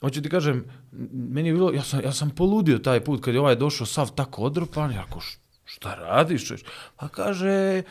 hoću 0.00 0.22
ti 0.22 0.28
kažem, 0.28 0.64
meni 1.12 1.48
je 1.48 1.52
bilo, 1.52 1.72
ja 1.72 1.82
sam, 1.82 2.00
ja 2.04 2.12
sam 2.12 2.30
poludio 2.30 2.78
taj 2.78 3.00
put 3.00 3.24
kad 3.24 3.34
je 3.34 3.40
ovaj 3.40 3.56
došao 3.56 3.86
sav 3.86 4.14
tako 4.14 4.42
odrpan, 4.42 4.92
ja 4.92 5.04
ako 5.08 5.20
šta 5.64 5.94
radiš? 5.94 6.46
čovječ? 6.46 6.64
Pa 6.96 7.08
kaže, 7.08 7.82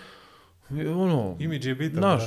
ono, 0.72 1.36
Imidž 1.40 1.68
je 1.68 1.76
bitan, 1.76 1.98
Znaš, 1.98 2.24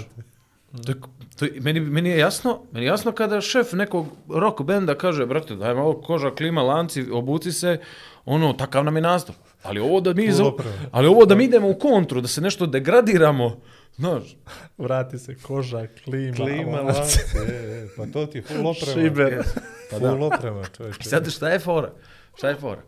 brate. 0.72 1.00
to, 1.38 1.46
meni, 1.60 1.80
meni 1.80 2.10
je 2.10 2.18
jasno, 2.18 2.60
meni 2.72 2.86
je 2.86 2.88
jasno 2.88 3.12
kada 3.12 3.40
šef 3.40 3.72
nekog 3.72 4.06
rock 4.28 4.62
benda 4.62 4.94
kaže, 4.94 5.26
brate, 5.26 5.56
daj 5.56 5.74
malo 5.74 6.00
koža, 6.02 6.30
klima, 6.30 6.62
lanci, 6.62 7.10
obuci 7.10 7.52
se, 7.52 7.80
ono, 8.24 8.52
takav 8.52 8.84
nam 8.84 8.96
je 8.96 9.02
nastup. 9.02 9.36
Ali 9.62 9.80
ovo 9.80 10.00
da 10.00 10.14
mi, 10.14 10.32
za, 10.32 10.44
ali 10.90 11.09
ovo 11.09 11.24
da 11.24 11.34
mi 11.34 11.44
idemo 11.44 11.68
u 11.70 11.74
kontru, 11.74 12.20
da 12.20 12.28
se 12.28 12.40
nešto 12.40 12.66
degradiramo, 12.66 13.56
znaš, 13.97 14.36
Vrati 14.78 15.19
se 15.19 15.35
koža, 15.35 15.86
klima, 16.05 16.36
Klima, 16.36 16.70
lanac. 16.70 16.97
lance, 16.97 17.20
e, 17.39 17.52
e, 17.52 17.89
pa 17.97 18.06
to 18.06 18.27
ti 18.27 18.39
je 18.39 18.43
full 18.43 18.66
oprema. 18.66 18.93
Šiber. 18.94 19.43
Pa 19.90 19.98
full 19.98 20.23
oprema, 20.24 20.64
čovječe. 20.77 20.98
I 21.01 21.05
sad 21.05 21.31
šta 21.31 21.48
je 21.48 21.59
fora? 21.59 21.93
Šta 22.36 22.48
je 22.48 22.55
fora? 22.56 22.82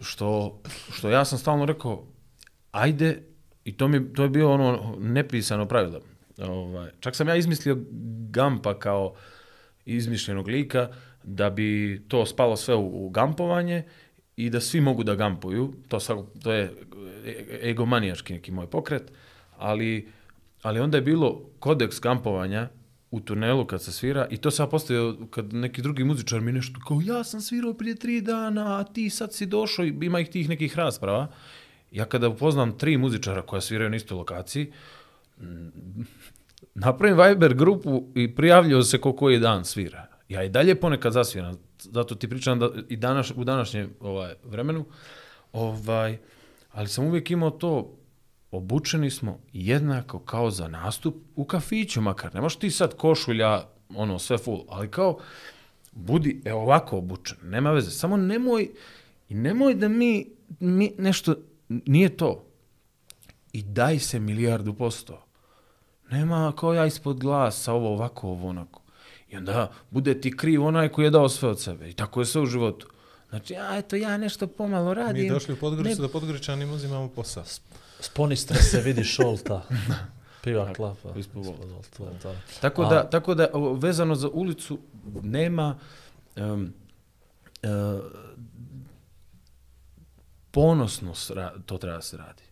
Što, 0.00 0.60
što 0.92 1.10
ja 1.10 1.24
sam 1.24 1.38
stalno 1.38 1.64
rekao, 1.64 2.06
ajde, 2.72 3.22
i 3.64 3.76
to, 3.76 3.88
mi, 3.88 4.12
to 4.12 4.22
je 4.22 4.28
bilo 4.28 4.52
ono 4.52 4.96
nepisano 4.98 5.66
pravilo. 5.68 6.00
Ovaj, 6.38 6.90
čak 7.00 7.16
sam 7.16 7.28
ja 7.28 7.36
izmislio 7.36 7.76
Gampa 8.30 8.78
kao 8.78 9.14
izmišljenog 9.84 10.48
lika 10.48 10.88
da 11.22 11.50
bi 11.50 12.02
to 12.08 12.26
spalo 12.26 12.56
sve 12.56 12.74
u, 12.74 13.06
u 13.06 13.10
gampovanje 13.10 13.82
i 14.36 14.50
da 14.50 14.60
svi 14.60 14.80
mogu 14.80 15.04
da 15.04 15.14
gampuju. 15.14 15.74
To, 15.88 16.00
sa, 16.00 16.16
to 16.42 16.52
je 16.52 16.72
e- 17.26 17.70
egomanijački 17.70 18.32
neki 18.32 18.50
moj 18.52 18.66
pokret, 18.66 19.12
ali, 19.56 20.08
ali 20.64 20.80
onda 20.80 20.96
je 20.96 21.02
bilo 21.02 21.40
kodeks 21.58 21.98
kampovanja 21.98 22.68
u 23.10 23.20
tunelu 23.20 23.66
kad 23.66 23.82
se 23.82 23.92
svira 23.92 24.26
i 24.30 24.36
to 24.36 24.50
se 24.50 24.62
ja 24.62 24.66
postavio 24.66 25.16
kad 25.30 25.52
neki 25.52 25.82
drugi 25.82 26.04
muzičar 26.04 26.40
mi 26.40 26.52
nešto 26.52 26.80
kao 26.88 27.00
ja 27.04 27.24
sam 27.24 27.40
svirao 27.40 27.74
prije 27.74 27.94
tri 27.94 28.20
dana, 28.20 28.78
a 28.78 28.84
ti 28.84 29.10
sad 29.10 29.32
si 29.32 29.46
došao 29.46 29.84
i 29.84 29.94
ima 30.00 30.20
ih 30.20 30.28
tih 30.28 30.48
nekih 30.48 30.76
rasprava. 30.76 31.28
Ja 31.90 32.04
kada 32.04 32.28
upoznam 32.28 32.78
tri 32.78 32.96
muzičara 32.96 33.42
koja 33.42 33.60
sviraju 33.60 33.90
na 33.90 33.96
istoj 33.96 34.16
lokaciji, 34.16 34.72
mm, 35.40 36.02
napravim 36.74 37.18
Viber 37.22 37.54
grupu 37.54 38.04
i 38.14 38.34
prijavljaju 38.34 38.82
se 38.82 39.00
ko 39.00 39.12
koji 39.12 39.38
dan 39.38 39.64
svira. 39.64 40.06
Ja 40.28 40.44
i 40.44 40.48
dalje 40.48 40.74
ponekad 40.74 41.12
zasviram, 41.12 41.58
zato 41.78 42.14
ti 42.14 42.28
pričam 42.28 42.58
da 42.58 42.70
i 42.88 42.96
danas, 42.96 43.32
u 43.36 43.44
današnjem 43.44 43.90
ovaj, 44.00 44.34
vremenu, 44.44 44.84
ovaj, 45.52 46.18
ali 46.72 46.88
sam 46.88 47.04
uvijek 47.04 47.30
imao 47.30 47.50
to, 47.50 47.96
obučeni 48.56 49.10
smo 49.10 49.38
jednako 49.52 50.18
kao 50.18 50.50
za 50.50 50.68
nastup 50.68 51.14
u 51.36 51.44
kafiću 51.44 52.00
makar. 52.00 52.34
Nemaš 52.34 52.56
ti 52.56 52.70
sad 52.70 52.96
košulja, 52.96 53.64
ono, 53.88 54.18
sve 54.18 54.38
full, 54.38 54.64
ali 54.68 54.90
kao, 54.90 55.18
budi 55.92 56.42
e, 56.44 56.52
ovako 56.52 56.98
obučen, 56.98 57.38
nema 57.42 57.70
veze, 57.70 57.90
samo 57.90 58.16
nemoj, 58.16 58.70
i 59.28 59.34
nemoj 59.34 59.74
da 59.74 59.88
mi, 59.88 60.26
mi 60.60 60.92
nešto, 60.98 61.34
nije 61.68 62.16
to. 62.16 62.46
I 63.52 63.62
daj 63.62 63.98
se 63.98 64.20
milijardu 64.20 64.74
posto. 64.74 65.24
Nema 66.10 66.52
kao 66.56 66.74
ja 66.74 66.86
ispod 66.86 67.18
glasa, 67.18 67.72
ovo 67.72 67.92
ovako, 67.92 68.28
ovo 68.28 68.48
onako. 68.48 68.82
I 69.30 69.36
onda 69.36 69.72
bude 69.90 70.20
ti 70.20 70.36
kriv 70.36 70.64
onaj 70.64 70.88
koji 70.88 71.04
je 71.04 71.10
dao 71.10 71.28
sve 71.28 71.48
od 71.48 71.60
sebe. 71.60 71.90
I 71.90 71.92
tako 71.92 72.20
je 72.20 72.26
sve 72.26 72.40
u 72.40 72.46
životu. 72.46 72.88
Znači, 73.28 73.56
a 73.56 73.78
eto, 73.78 73.96
ja 73.96 74.16
nešto 74.16 74.46
pomalo 74.46 74.94
radim. 74.94 75.22
Mi 75.22 75.30
došli 75.30 75.54
u 75.54 75.56
Podgoricu 75.56 76.02
Ne- 76.02 76.08
da 76.08 76.12
Podgoričanima 76.12 76.72
uzimamo 76.72 77.08
posao. 77.08 77.44
Sponistre 78.04 78.62
se 78.62 78.80
vidi 78.80 79.04
šolta. 79.04 79.62
Piva 80.42 80.72
klapa. 80.72 81.08
Tako 82.60 82.84
da, 82.84 83.10
tako 83.10 83.34
da 83.34 83.48
vezano 83.78 84.14
za 84.14 84.28
ulicu 84.28 84.78
nema 85.22 85.78
um, 86.36 86.72
uh, 87.62 88.00
ponosno 90.50 91.14
sra, 91.14 91.52
to 91.66 91.78
treba 91.78 91.96
da 91.96 92.02
se 92.02 92.16
radi. 92.16 92.42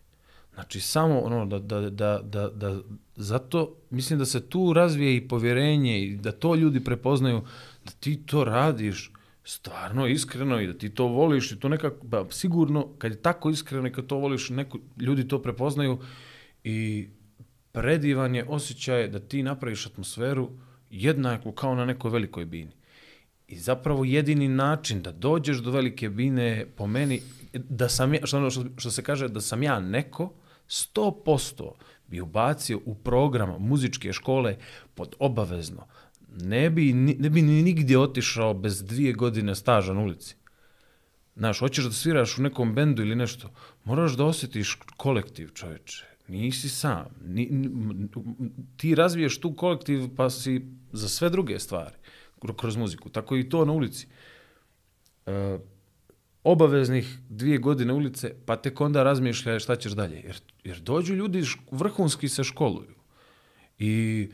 Znači 0.53 0.79
samo 0.79 1.19
ono 1.19 1.45
da, 1.45 1.59
da, 1.59 1.89
da, 1.89 2.19
da, 2.23 2.49
da 2.49 2.79
zato 3.15 3.75
mislim 3.89 4.19
da 4.19 4.25
se 4.25 4.49
tu 4.49 4.73
razvije 4.73 5.15
i 5.15 5.27
povjerenje 5.27 6.03
i 6.03 6.15
da 6.15 6.31
to 6.31 6.55
ljudi 6.55 6.83
prepoznaju 6.83 7.41
da 7.85 7.91
ti 7.91 8.25
to 8.25 8.43
radiš 8.43 9.12
stvarno 9.43 10.07
iskreno 10.07 10.61
i 10.61 10.67
da 10.67 10.77
ti 10.77 10.89
to 10.89 11.07
voliš 11.07 11.51
i 11.51 11.59
to 11.59 11.69
nekako, 11.69 12.05
ba, 12.05 12.25
sigurno 12.29 12.87
kad 12.97 13.11
je 13.11 13.21
tako 13.21 13.49
iskreno 13.49 13.87
i 13.87 13.91
kad 13.91 14.07
to 14.07 14.17
voliš, 14.17 14.49
neko, 14.49 14.79
ljudi 14.99 15.27
to 15.27 15.41
prepoznaju 15.41 15.99
i 16.63 17.07
predivan 17.71 18.35
je 18.35 18.45
osjećaj 18.49 19.07
da 19.07 19.19
ti 19.19 19.43
napraviš 19.43 19.85
atmosferu 19.85 20.49
jednaku 20.89 21.51
kao 21.51 21.75
na 21.75 21.85
nekoj 21.85 22.11
velikoj 22.11 22.45
bini. 22.45 22.71
I 23.47 23.57
zapravo 23.57 24.05
jedini 24.05 24.47
način 24.47 25.01
da 25.01 25.11
dođeš 25.11 25.57
do 25.57 25.71
velike 25.71 26.09
bine 26.09 26.65
po 26.75 26.87
meni, 26.87 27.21
da 27.53 27.89
sam 27.89 28.13
ja, 28.13 28.19
što, 28.23 28.37
ono 28.37 28.49
što, 28.49 28.65
što 28.77 28.91
se 28.91 29.03
kaže, 29.03 29.27
da 29.27 29.41
sam 29.41 29.63
ja 29.63 29.79
neko, 29.79 30.33
100% 30.67 31.71
bi 32.07 32.21
ubacio 32.21 32.79
u 32.85 32.95
program 32.95 33.55
muzičke 33.59 34.13
škole 34.13 34.57
pod 34.95 35.15
obavezno. 35.19 35.87
Ne 36.41 36.69
bi, 36.69 36.93
ne 36.93 37.29
bi 37.29 37.41
ni 37.41 37.63
nigdje 37.63 37.99
otišao 37.99 38.53
bez 38.53 38.83
dvije 38.83 39.13
godine 39.13 39.55
staža 39.55 39.93
na 39.93 40.01
ulici. 40.01 40.35
Znaš, 41.35 41.59
hoćeš 41.59 41.85
da 41.85 41.91
sviraš 41.91 42.37
u 42.37 42.41
nekom 42.41 42.75
bendu 42.75 43.01
ili 43.01 43.15
nešto, 43.15 43.51
moraš 43.83 44.13
da 44.17 44.25
osjetiš 44.25 44.77
kolektiv, 44.97 45.49
čoveče. 45.53 46.05
Nisi 46.27 46.69
sam. 46.69 47.05
Ni, 47.25 47.47
ni- 47.51 48.07
ti 48.77 48.95
razviješ 48.95 49.39
tu 49.39 49.55
kolektiv 49.55 50.09
pa 50.15 50.29
si 50.29 50.65
za 50.91 51.09
sve 51.09 51.29
druge 51.29 51.59
stvari 51.59 51.95
kroz 52.57 52.75
muziku. 52.75 53.09
Tako 53.09 53.37
i 53.37 53.49
to 53.49 53.65
na 53.65 53.71
ulici. 53.71 54.07
E, 55.25 55.59
obaveznih 56.43 57.17
dvije 57.29 57.57
godine 57.57 57.93
ulice, 57.93 58.35
pa 58.45 58.55
tek 58.55 58.81
onda 58.81 59.03
razmišljaj 59.03 59.59
šta 59.59 59.75
ćeš 59.75 59.91
dalje. 59.91 60.15
Jer, 60.15 60.41
jer 60.63 60.79
dođu 60.79 61.15
ljudi 61.15 61.43
vrhunski 61.71 62.29
se 62.29 62.43
školuju. 62.43 62.95
I 63.79 64.27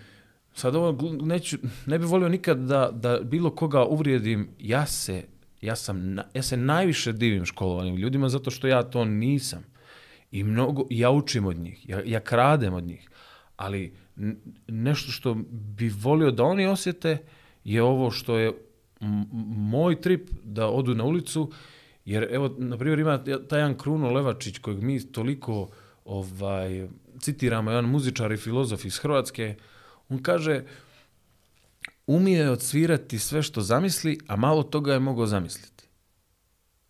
sad 0.53 0.75
ovo, 0.75 0.97
neću, 1.21 1.57
ne 1.85 1.99
bih 1.99 2.07
volio 2.07 2.29
nikad 2.29 2.57
da, 2.57 2.89
da 2.93 3.19
bilo 3.23 3.49
koga 3.49 3.85
uvrijedim, 3.85 4.49
ja 4.59 4.85
se, 4.85 5.23
ja 5.61 5.75
sam, 5.75 6.17
ja 6.33 6.41
se 6.41 6.57
najviše 6.57 7.13
divim 7.13 7.45
školovanim 7.45 7.95
ljudima 7.95 8.29
zato 8.29 8.51
što 8.51 8.67
ja 8.67 8.83
to 8.83 9.05
nisam. 9.05 9.63
I 10.31 10.43
mnogo, 10.43 10.85
ja 10.89 11.11
učim 11.11 11.45
od 11.45 11.57
njih, 11.57 11.89
ja, 11.89 12.01
ja 12.05 12.19
kradem 12.19 12.73
od 12.73 12.83
njih. 12.83 13.09
Ali 13.55 13.93
nešto 14.67 15.11
što 15.11 15.37
bi 15.51 15.89
volio 15.89 16.31
da 16.31 16.43
oni 16.43 16.67
osjete 16.67 17.17
je 17.63 17.83
ovo 17.83 18.11
što 18.11 18.37
je 18.37 18.53
moj 19.55 20.01
trip 20.01 20.29
da 20.43 20.67
odu 20.67 20.95
na 20.95 21.03
ulicu, 21.03 21.51
jer 22.05 22.27
evo, 22.31 22.55
na 22.57 22.77
primjer, 22.77 22.99
ima 22.99 23.23
taj 23.23 23.59
jedan 23.59 23.77
Kruno 23.77 24.11
Levačić 24.11 24.57
kojeg 24.57 24.83
mi 24.83 25.11
toliko 25.11 25.69
ovaj, 26.05 26.87
citiramo 27.19 27.71
jedan 27.71 27.89
muzičar 27.89 28.31
i 28.31 28.37
filozof 28.37 28.85
iz 28.85 28.97
Hrvatske, 28.97 29.55
on 30.09 30.23
kaže, 30.23 30.63
umije 32.07 32.49
odsvirati 32.49 33.19
sve 33.19 33.43
što 33.43 33.61
zamisli, 33.61 34.17
a 34.27 34.35
malo 34.35 34.63
toga 34.63 34.93
je 34.93 34.99
mogao 34.99 35.25
zamisliti. 35.25 35.83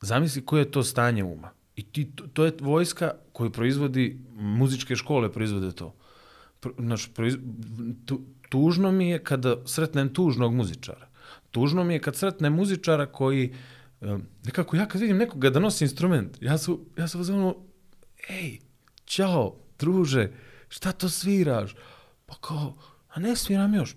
Zamisli 0.02 0.46
koje 0.46 0.62
je 0.62 0.72
to 0.72 0.84
stanje 0.84 1.24
uma. 1.24 1.50
I 1.76 1.84
ti, 1.84 2.12
to, 2.16 2.28
to 2.34 2.46
je 2.46 2.54
vojska 2.62 3.12
koju 3.34 3.52
proizvodi, 3.52 4.20
muzičke 4.36 4.96
škole 4.96 5.32
proizvode 5.32 5.72
to. 5.72 5.96
Pro, 6.60 6.74
znači, 6.80 7.10
proiz, 7.16 7.38
tu, 8.06 8.22
tužno 8.50 8.92
mi 8.92 9.10
je 9.10 9.24
kada 9.24 9.56
sretnem 9.66 10.14
tužnog 10.14 10.54
muzičara. 10.54 11.08
Tužno 11.52 11.84
mi 11.84 11.94
je 11.94 12.02
kad 12.02 12.16
sretnem 12.16 12.54
muzičara 12.54 13.06
koji, 13.06 13.54
nekako 14.46 14.76
ja 14.76 14.86
kad 14.86 15.02
vidim 15.02 15.18
nekoga 15.18 15.50
da 15.50 15.60
nosi 15.60 15.84
instrument, 15.84 16.38
ja 16.42 16.58
su, 16.58 16.80
ja 16.98 17.08
sam 17.08 17.22
ono, 17.22 17.56
ej, 18.30 18.60
čao, 19.06 19.56
druže, 19.80 20.32
šta 20.70 20.92
to 20.92 21.10
sviraš? 21.10 21.76
Pa 22.26 22.36
kao, 22.42 22.78
a 23.10 23.20
ne 23.20 23.36
sviram 23.36 23.74
još. 23.74 23.96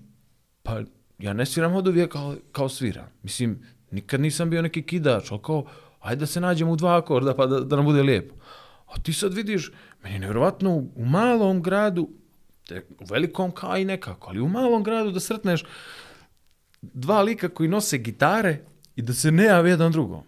Pa 0.63 0.81
ja 1.19 1.33
ne 1.33 1.47
sviram 1.47 1.75
od 1.75 1.89
uvijek 1.89 2.13
kao, 2.13 2.37
kao 2.53 2.69
sviram. 2.69 3.09
Mislim, 3.23 3.63
nikad 3.91 4.21
nisam 4.21 4.51
bio 4.51 4.63
neki 4.63 4.83
kidač, 4.83 5.31
ali 5.31 5.41
kao, 5.43 5.65
ajde 6.01 6.21
da 6.21 6.27
se 6.27 6.41
nađemo 6.41 6.73
u 6.73 6.77
dva 6.77 6.97
akorda 6.97 7.35
pa 7.35 7.47
da, 7.47 7.61
da 7.61 7.77
nam 7.77 7.85
bude 7.85 8.03
lijepo. 8.03 8.35
A 8.87 9.01
ti 9.01 9.13
sad 9.13 9.35
vidiš, 9.35 9.73
meni 10.03 10.15
je 10.15 10.21
nevjerovatno 10.21 10.71
u, 10.71 10.93
u 10.97 11.05
malom 11.05 11.63
gradu, 11.63 12.09
te, 12.69 12.85
u 13.01 13.05
velikom 13.11 13.51
kao 13.51 13.77
i 13.77 13.85
nekako, 13.85 14.31
ali 14.31 14.41
u 14.41 14.49
malom 14.49 14.83
gradu 14.83 15.11
da 15.11 15.21
sretneš 15.21 15.65
dva 16.83 17.23
lika 17.23 17.49
koji 17.49 17.69
nose 17.69 17.99
gitare 17.99 18.59
i 18.97 19.03
da 19.03 19.15
se 19.15 19.31
ne 19.31 19.45
jave 19.45 19.71
jedan 19.71 19.93
drugom. 19.93 20.23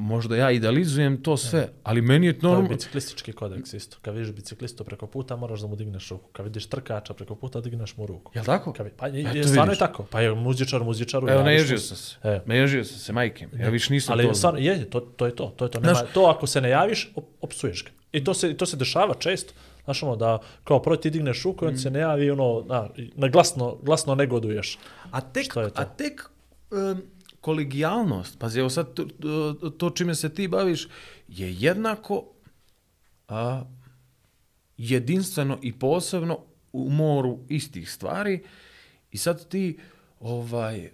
Možda 0.00 0.36
ja 0.36 0.50
idealizujem 0.50 1.22
to 1.22 1.36
sve, 1.36 1.68
ali 1.82 2.02
meni 2.02 2.26
je 2.26 2.32
To 2.32 2.46
je 2.46 2.50
normalno... 2.50 2.68
biciklistički 2.68 3.32
kodeks 3.32 3.72
isto. 3.72 3.96
Kad 4.02 4.14
vidiš 4.14 4.32
biciklistu 4.32 4.84
preko 4.84 5.06
puta, 5.06 5.36
moraš 5.36 5.60
da 5.60 5.66
mu 5.66 5.76
digneš 5.76 6.08
ruku. 6.08 6.28
Kad 6.32 6.44
vidiš 6.46 6.66
trkača 6.66 7.14
preko 7.14 7.34
puta, 7.34 7.60
digneš 7.60 7.96
mu 7.96 8.06
ruku. 8.06 8.32
Jel 8.34 8.44
tako? 8.44 8.72
Kad, 8.72 8.90
pa 8.96 9.06
je, 9.06 9.22
je, 9.34 9.44
stvarno 9.44 9.72
je 9.72 9.78
tako. 9.78 10.06
Pa 10.10 10.20
je 10.20 10.34
muzičar 10.34 10.84
muzičaru. 10.84 11.28
Evo, 11.28 11.38
mu 11.38 11.44
naježio 11.44 11.78
se. 11.78 11.86
sam 11.86 11.96
se. 11.96 12.16
E. 12.22 12.40
Naježio 12.46 12.84
sam 12.84 12.98
se, 12.98 13.12
majke. 13.12 13.48
Ja 13.58 13.68
više 13.68 13.92
nisam 13.92 14.12
Ali 14.12 14.24
to... 14.24 14.34
stvarno, 14.34 14.60
je, 14.60 14.90
to, 14.90 15.00
to 15.00 15.26
je 15.26 15.36
to. 15.36 15.52
To, 15.56 15.64
je 15.64 15.70
to. 15.70 15.80
Nema, 15.80 15.94
Znaš- 15.94 16.12
to 16.14 16.22
ako 16.22 16.46
se 16.46 16.60
ne 16.60 16.70
javiš, 16.70 17.12
op, 17.14 17.24
opsuješ 17.40 17.84
ga. 17.84 17.90
I 18.12 18.24
to 18.24 18.34
se, 18.34 18.56
to 18.56 18.66
se 18.66 18.76
dešava 18.76 19.14
često. 19.14 19.52
Znaš 19.84 20.02
ono, 20.02 20.16
da 20.16 20.38
kao 20.64 20.82
prvo 20.82 20.96
ti 20.96 21.10
digneš 21.10 21.42
ruku 21.42 21.66
on 21.66 21.78
se 21.78 21.90
ne 21.90 21.98
javi 21.98 22.24
i 22.24 22.30
ono, 22.30 22.64
na, 22.68 22.88
na 23.14 23.28
glasno, 23.28 23.76
glasno 23.82 24.14
negoduješ. 24.14 24.78
A 25.10 25.20
tek, 25.20 25.56
a 25.56 25.84
tek 25.84 26.30
um, 26.70 27.02
kolegijalnost, 27.40 28.38
pazi, 28.38 28.60
evo 28.60 28.70
sad 28.70 28.94
to, 28.94 29.70
to, 29.70 29.90
čime 29.90 30.14
se 30.14 30.34
ti 30.34 30.48
baviš, 30.48 30.88
je 31.28 31.54
jednako 31.54 32.26
a, 33.28 33.62
jedinstveno 34.76 35.58
i 35.62 35.78
posebno 35.78 36.38
u 36.72 36.90
moru 36.90 37.38
istih 37.48 37.90
stvari 37.90 38.42
i 39.10 39.18
sad 39.18 39.48
ti 39.48 39.78
ovaj 40.20 40.78
e, 40.78 40.90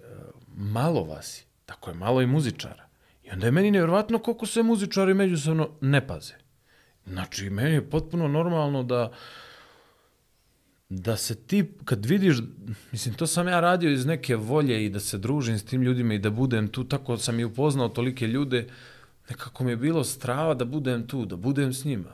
malo 0.57 1.05
vas, 1.05 1.45
tako 1.67 1.91
je 1.91 1.95
malo 1.95 2.23
i 2.23 2.27
muzičara. 2.27 2.89
I 3.23 3.31
onda 3.31 3.47
je 3.47 3.53
meni 3.53 3.71
nevjerovatno 3.71 4.19
koliko 4.19 4.47
se 4.47 4.63
muzičari 4.63 5.15
međusobno 5.15 5.69
ne 5.81 6.07
paze. 6.07 6.35
Znači, 7.07 7.51
meni 7.51 7.75
je 7.75 7.91
potpuno 7.91 8.29
normalno 8.29 8.83
da 8.83 9.13
da 10.89 11.17
se 11.17 11.35
ti, 11.35 11.65
kad 11.85 12.07
vidiš, 12.07 12.37
mislim, 12.93 13.15
to 13.15 13.27
sam 13.27 13.49
ja 13.49 13.61
radio 13.61 13.91
iz 13.91 14.07
neke 14.07 14.37
volje 14.37 14.85
i 14.85 14.91
da 14.91 15.01
se 15.01 15.19
družim 15.19 15.59
s 15.59 15.65
tim 15.65 15.83
ljudima 15.83 16.15
i 16.15 16.19
da 16.19 16.31
budem 16.31 16.69
tu, 16.69 16.85
tako 16.85 17.17
sam 17.17 17.41
i 17.41 17.45
upoznao 17.45 17.89
tolike 17.89 18.27
ljude, 18.27 18.67
nekako 19.31 19.65
mi 19.65 19.71
je 19.71 19.77
bilo 19.77 20.05
strava 20.05 20.55
da 20.55 20.65
budem 20.65 21.07
tu, 21.07 21.25
da 21.25 21.37
budem 21.37 21.73
s 21.73 21.85
njima. 21.85 22.09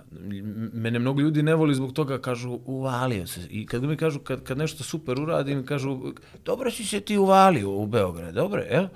Mene 0.72 0.98
mnogo 0.98 1.20
ljudi 1.20 1.42
ne 1.42 1.54
voli 1.54 1.74
zbog 1.74 1.92
toga, 1.92 2.18
kažu, 2.18 2.58
uvalio 2.64 3.26
se. 3.26 3.40
I 3.50 3.66
kad 3.66 3.82
mi 3.82 3.96
kažu, 3.96 4.20
kad, 4.20 4.42
kad 4.44 4.58
nešto 4.58 4.84
super 4.84 5.20
uradim, 5.20 5.66
kažu, 5.66 6.12
dobro 6.44 6.70
si 6.70 6.84
se 6.84 7.00
ti 7.00 7.18
uvalio 7.18 7.70
u 7.70 7.86
Beograd, 7.86 8.34
dobro, 8.34 8.62
jel? 8.62 8.86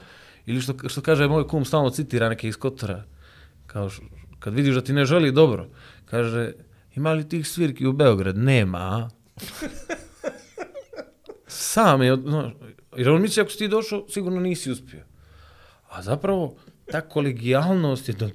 Ili 0.47 0.61
što, 0.61 0.89
što 0.89 1.01
kaže 1.01 1.29
moj 1.29 1.49
kum, 1.49 1.65
stalno 1.65 1.91
citira 1.91 2.29
neke 2.29 2.49
iz 2.49 2.57
Kotora, 2.57 3.05
kao 3.67 3.91
kad 4.39 4.55
vidiš 4.55 4.75
da 4.75 4.81
ti 4.81 4.93
ne 4.93 5.05
želi 5.05 5.33
dobro, 5.33 5.69
kaže, 6.05 6.53
ima 6.95 7.13
li 7.13 7.29
tih 7.29 7.49
svirki 7.49 7.87
u 7.87 7.93
Beograd? 7.93 8.39
Nema, 8.39 8.79
a? 8.79 9.09
Sam 11.47 12.03
je, 12.03 12.17
no, 12.17 12.53
jer 12.97 13.11
on 13.11 13.23
misli 13.23 13.41
ako 13.41 13.51
si 13.51 13.59
ti 13.59 13.69
došao, 13.69 14.07
sigurno 14.09 14.41
nisi 14.41 14.71
uspio. 14.71 15.05
A 15.89 16.03
zapravo, 16.03 16.57
ta 16.91 17.01
kolegijalnost 17.01 18.09
je 18.09 18.15
da 18.15 18.29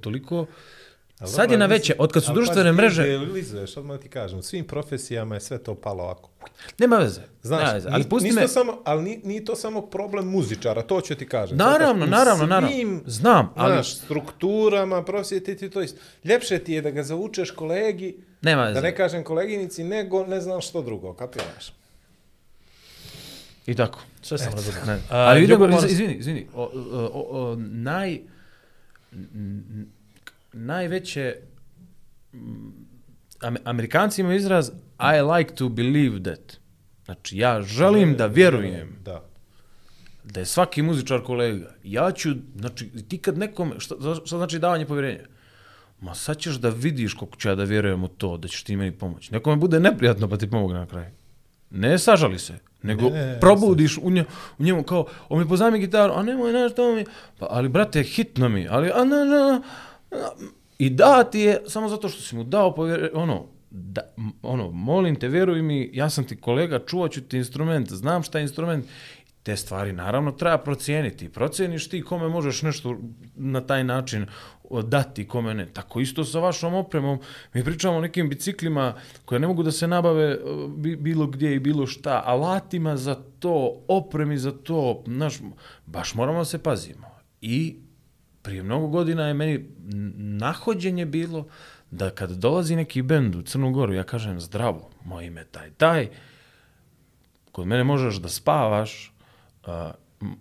toliko... 1.21 1.35
Sad 1.35 1.51
je 1.51 1.57
na 1.57 1.65
veće, 1.65 1.95
od 1.97 2.11
kad 2.11 2.23
su 2.23 2.33
društvene 2.33 2.71
mreže, 2.71 3.03
Idealizuješ, 3.05 3.77
odmah 3.77 3.99
ti 3.99 4.09
kažem, 4.09 4.39
u 4.39 4.43
svim 4.43 4.65
profesijama 4.65 5.35
je 5.35 5.41
sve 5.41 5.57
to 5.57 5.75
palo 5.75 6.03
ovako. 6.03 6.29
nema 6.79 6.97
veze. 6.97 7.21
Znaš, 7.41 7.61
nema 7.61 7.73
veze. 7.73 7.87
ali 7.87 7.95
ali 7.95 8.03
pusti 8.05 8.31
me, 8.31 8.47
samo, 8.47 8.81
ali 8.83 9.03
nije, 9.03 9.19
nije 9.23 9.45
to 9.45 9.55
samo 9.55 9.81
problem 9.81 10.27
muzičara, 10.27 10.81
to 10.81 11.01
ću 11.01 11.15
ti 11.15 11.27
kažem. 11.27 11.57
Naravno, 11.57 11.99
Zato 11.99 12.11
naravno, 12.11 12.45
naravno. 12.45 12.69
svim, 12.69 13.03
Znam, 13.05 13.53
ali- 13.55 13.73
Znaš, 13.73 13.95
strukturama, 13.95 15.03
profesije, 15.03 15.43
ti, 15.43 15.57
ti 15.57 15.69
to 15.69 15.81
isto. 15.81 15.99
Ljepše 16.23 16.59
ti 16.59 16.73
je 16.73 16.81
da 16.81 16.91
ga 16.91 17.03
zaučeš 17.03 17.51
kolegi, 17.51 18.17
nema 18.41 18.61
da 18.61 18.67
veze. 18.67 18.81
ne 18.81 18.95
kažem 18.95 19.23
koleginici, 19.23 19.83
nego 19.83 20.25
ne 20.25 20.41
znam 20.41 20.61
što 20.61 20.81
drugo, 20.81 21.13
kapiraš? 21.13 21.73
I 23.67 23.75
tako. 23.75 23.99
Sve 24.21 24.37
sam 24.37 24.53
razumio. 24.53 24.97
Ali 25.09 25.41
Ljubomoran- 25.41 25.85
izvini, 25.85 26.13
izvini. 26.13 26.47
O, 26.55 26.63
o, 26.63 26.69
o, 27.13 27.41
o, 27.41 27.55
naj, 27.57 28.19
n- 29.13 29.85
najveće 30.53 31.35
mm, 32.33 32.37
Ame- 33.41 33.61
Amerikanci 33.63 34.21
imaju 34.21 34.35
izraz 34.37 34.71
I 34.99 35.21
like 35.37 35.55
to 35.55 35.69
believe 35.69 36.23
that. 36.23 36.57
Znači, 37.05 37.37
ja 37.37 37.61
želim 37.61 38.15
da 38.17 38.25
vjerujem 38.25 38.97
Da. 39.03 39.23
da 40.23 40.39
je 40.39 40.45
svaki 40.45 40.81
muzičar 40.81 41.21
kolega. 41.23 41.73
Ja 41.83 42.11
ću, 42.11 42.29
znači, 42.55 42.89
ti 43.07 43.17
kad 43.17 43.37
nekom, 43.37 43.73
šta, 43.77 43.95
šta 44.25 44.37
znači 44.37 44.59
davanje 44.59 44.85
povjerenja? 44.85 45.25
Ma 46.01 46.15
sad 46.15 46.37
ćeš 46.37 46.55
da 46.55 46.69
vidiš 46.69 47.13
koliko 47.13 47.37
ću 47.37 47.49
ja 47.49 47.55
da 47.55 47.63
vjerujem 47.63 48.03
u 48.03 48.07
to, 48.07 48.37
da 48.37 48.47
ćeš 48.47 48.63
ti 48.63 48.75
meni 48.75 48.91
pomoći. 48.91 49.33
Nekome 49.33 49.55
bude 49.55 49.79
neprijatno 49.79 50.29
pa 50.29 50.37
ti 50.37 50.49
pomogne 50.49 50.79
na 50.79 50.85
kraju. 50.85 51.09
Ne 51.69 51.99
sažali 51.99 52.39
se, 52.39 52.53
nego 52.83 53.09
Ne, 53.09 53.25
ne, 53.25 53.39
probudiš 53.39 53.97
u, 53.97 54.09
nje, 54.09 54.25
u 54.57 54.63
njemu 54.63 54.83
kao, 54.83 55.05
on 55.29 55.39
mi 55.39 55.47
pozajmi 55.49 55.79
gitaru, 55.79 56.13
a 56.13 56.23
nemoj 56.23 56.51
znaš 56.51 56.75
to 56.75 56.95
mi, 56.95 57.05
pa, 57.39 57.47
ali 57.49 57.69
brate, 57.69 58.03
hitno 58.03 58.49
mi, 58.49 58.67
ali, 58.69 58.91
a 58.93 59.03
ne, 59.03 59.15
ne, 59.15 59.25
ne, 59.25 59.61
i 60.77 60.89
da 60.89 61.23
ti 61.23 61.39
je, 61.39 61.61
samo 61.67 61.89
zato 61.89 62.09
što 62.09 62.21
si 62.21 62.35
mu 62.35 62.43
dao 62.43 62.75
povjerenje, 62.75 63.09
ono, 63.13 63.45
da, 63.69 64.01
ono, 64.41 64.71
molim 64.71 65.15
te, 65.15 65.27
vjeruj 65.27 65.61
mi, 65.61 65.89
ja 65.93 66.09
sam 66.09 66.23
ti 66.23 66.35
kolega, 66.35 66.79
čuvat 66.85 67.11
ću 67.11 67.21
ti 67.21 67.37
instrument, 67.37 67.91
znam 67.91 68.23
šta 68.23 68.37
je 68.37 68.41
instrument, 68.41 68.85
te 69.43 69.55
stvari 69.55 69.93
naravno 69.93 70.31
treba 70.31 70.57
procijeniti. 70.57 71.29
Proceniš 71.29 71.89
ti 71.89 72.01
kome 72.01 72.29
možeš 72.29 72.61
nešto 72.61 72.97
na 73.35 73.61
taj 73.61 73.83
način 73.83 74.25
dati, 74.83 75.27
kome 75.27 75.53
ne. 75.53 75.65
Tako 75.65 75.99
isto 75.99 76.25
sa 76.25 76.39
vašom 76.39 76.73
opremom. 76.73 77.19
Mi 77.53 77.63
pričamo 77.63 77.97
o 77.97 78.01
nekim 78.01 78.29
biciklima 78.29 78.93
koje 79.25 79.39
ne 79.39 79.47
mogu 79.47 79.63
da 79.63 79.71
se 79.71 79.87
nabave 79.87 80.23
e, 80.23 80.37
bilo 80.97 81.27
gdje 81.27 81.55
i 81.55 81.59
bilo 81.59 81.87
šta. 81.87 82.23
Alatima 82.25 82.97
za 82.97 83.15
to, 83.39 83.83
opremi 83.87 84.37
za 84.37 84.51
to. 84.51 85.03
Znaš, 85.07 85.39
baš 85.85 86.15
moramo 86.15 86.39
da 86.39 86.45
se 86.45 86.63
pazimo. 86.63 87.07
I 87.41 87.77
prije 88.41 88.63
mnogo 88.63 88.87
godina 88.87 89.27
je 89.27 89.33
meni 89.33 89.65
nahođenje 90.17 91.05
bilo 91.05 91.47
da 91.91 92.09
kad 92.09 92.31
dolazi 92.31 92.75
neki 92.75 93.01
bend 93.01 93.35
u 93.35 93.41
Crnu 93.41 93.71
Goru, 93.71 93.93
ja 93.93 94.03
kažem 94.03 94.39
zdravo, 94.39 94.89
moje 95.05 95.27
ime 95.27 95.43
taj, 95.43 95.71
taj, 95.71 96.09
kod 97.51 97.67
mene 97.67 97.83
možeš 97.83 98.15
da 98.15 98.29
spavaš, 98.29 99.13
a, 99.65 99.91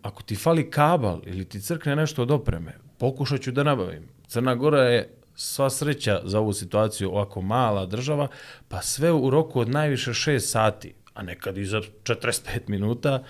ako 0.03 0.23
ti 0.23 0.37
fali 0.37 0.71
kabal 0.71 1.21
ili 1.25 1.45
ti 1.45 1.61
crkne 1.61 1.97
nešto 1.97 2.23
od 2.23 2.31
opreme, 2.31 2.79
pokušat 2.99 3.41
ću 3.41 3.53
da 3.53 3.63
nabavim. 3.63 4.09
Crna 4.27 4.55
Gora 4.55 4.83
je 4.83 5.15
sva 5.35 5.71
sreća 5.71 6.21
za 6.25 6.41
ovu 6.41 6.53
situaciju 6.53 7.11
ovako 7.11 7.41
mala 7.43 7.87
država, 7.87 8.29
pa 8.69 8.83
sve 8.83 9.13
u 9.13 9.31
roku 9.31 9.61
od 9.61 9.69
najviše 9.69 10.11
6 10.11 10.39
sati, 10.39 10.95
a 11.15 11.23
nekad 11.23 11.59
i 11.59 11.65
za 11.65 11.81
45 12.05 12.61
minuta, 12.67 13.23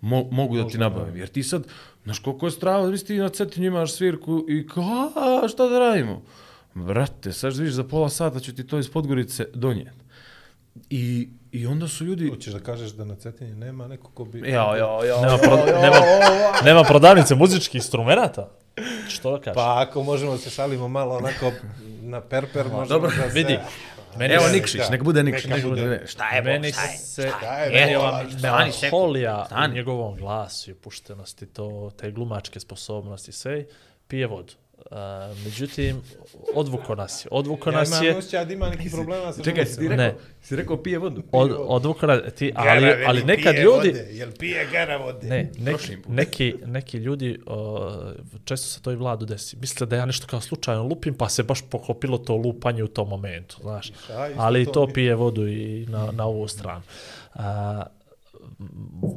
mo, 0.00 0.28
mogu 0.30 0.56
da 0.56 0.68
ti 0.68 0.78
nabavim. 0.78 1.16
Jer 1.16 1.28
ti 1.28 1.42
sad, 1.42 1.66
znaš 2.06 2.18
koliko 2.18 2.46
je 2.46 2.50
strava, 2.50 2.86
vi 2.86 2.98
ti 2.98 3.18
na 3.18 3.28
cetinju 3.28 3.66
imaš 3.66 3.92
svirku 3.92 4.44
i 4.48 4.66
kao, 4.66 5.12
a, 5.16 5.48
šta 5.48 5.66
da 5.68 5.78
radimo? 5.78 6.22
Brate, 6.74 7.32
sad 7.32 7.56
vidiš 7.56 7.74
za 7.74 7.84
pola 7.84 8.08
sata 8.08 8.40
ću 8.40 8.54
ti 8.54 8.66
to 8.66 8.78
iz 8.78 8.90
Podgorice 8.90 9.46
donijeti. 9.54 9.98
I, 10.90 11.28
I 11.52 11.66
onda 11.66 11.88
su 11.88 12.04
ljudi... 12.04 12.28
Hoćeš 12.28 12.52
da 12.52 12.60
kažeš 12.60 12.90
da 12.90 13.04
na 13.04 13.14
Cetinji 13.14 13.54
nema 13.54 13.88
neko 13.88 14.10
ko 14.10 14.24
bi... 14.24 14.38
Ja, 14.38 14.76
ja, 14.76 15.04
ja. 15.06 15.20
Nema, 15.20 15.38
pro, 15.38 15.56
nema, 15.56 15.96
nema 16.64 16.82
prodavnice 16.82 17.34
muzičkih 17.34 17.74
instrumenta? 17.74 18.48
Što 19.08 19.30
da 19.30 19.40
kažeš? 19.40 19.54
Pa 19.54 19.80
ako 19.88 20.02
možemo 20.02 20.32
da 20.32 20.38
se 20.38 20.50
šalimo 20.50 20.88
malo 20.88 21.16
onako 21.16 21.52
na 22.00 22.20
perper, 22.20 22.66
možemo 22.66 22.86
Dobro, 22.86 23.10
da 23.16 23.30
se... 23.30 23.34
vidi. 23.34 23.58
Meni 24.18 24.34
Evo 24.34 24.48
Nikšić, 24.52 24.80
nek 24.90 25.02
bude 25.02 25.22
Nikšić. 25.22 25.50
Neka 25.50 25.68
bude. 25.68 26.02
Šta 26.06 26.30
je, 26.30 26.42
meni 26.42 26.72
šta 26.72 26.82
je? 26.82 26.98
se 26.98 27.22
je, 27.22 27.70
meni 27.72 27.92
evo, 27.92 28.02
ova 28.02 28.24
stani 28.38 28.72
sekund, 28.72 28.92
melanholija 28.92 29.48
u 29.70 29.74
njegovom 29.74 30.16
glasu 30.16 30.70
i 30.70 30.74
puštenosti, 30.74 31.46
to, 31.46 31.90
te 31.96 32.10
glumačke 32.10 32.60
sposobnosti, 32.60 33.32
sve, 33.32 33.64
pije 34.08 34.26
vodu. 34.26 34.52
A, 34.90 35.34
međutim, 35.44 36.02
odvuko 36.54 36.94
nas 36.94 37.24
je. 37.24 37.28
Odvuko 37.32 37.70
Ja 37.70 37.78
nas 37.78 37.88
imam 37.88 38.04
je... 38.04 38.16
osjećaj 38.16 38.44
da 38.44 38.52
ima 38.52 38.68
nekih 38.68 38.92
problema 38.92 39.32
sa 39.32 39.42
Čekaj, 39.42 39.66
si 39.66 39.80
rekao, 39.80 39.96
Ne. 39.96 40.14
si 40.42 40.56
rekao 40.56 40.82
pije 40.82 40.98
vodu. 40.98 41.22
Od, 41.32 41.56
odvuko 41.58 42.06
nas, 42.06 42.20
ti, 42.34 42.52
ali, 42.54 42.80
Gara, 42.80 42.96
ali 43.06 43.20
veli, 43.20 43.24
nekad 43.24 43.54
pije 43.54 43.64
ljudi... 43.64 43.88
Vode, 43.88 44.06
jel 44.10 44.30
pije 44.38 44.68
gara 44.72 44.96
vode? 44.96 45.26
Ne, 45.26 45.50
neki, 45.58 45.96
put. 45.96 46.12
neki, 46.14 46.54
neki 46.66 46.96
ljudi, 46.96 47.38
o, 47.46 47.90
često 48.44 48.68
se 48.68 48.82
to 48.82 48.92
i 48.92 48.96
vladu 48.96 49.26
desi, 49.26 49.56
misle 49.56 49.86
da 49.86 49.96
ja 49.96 50.06
nešto 50.06 50.26
kao 50.26 50.40
slučajno 50.40 50.82
lupim, 50.82 51.14
pa 51.14 51.28
se 51.28 51.42
baš 51.42 51.62
pokopilo 51.70 52.18
to 52.18 52.36
lupanje 52.36 52.84
u 52.84 52.88
tom 52.88 53.08
momentu, 53.08 53.56
znaš. 53.62 53.92
A, 54.10 54.28
isto 54.28 54.42
Ali 54.42 54.64
to 54.64 54.72
to 54.72 54.88
pije 54.92 55.14
vodu 55.14 55.48
i 55.48 55.86
na, 55.88 56.10
na 56.12 56.26
ovu 56.26 56.48
stranu. 56.48 56.82
A, 57.34 57.82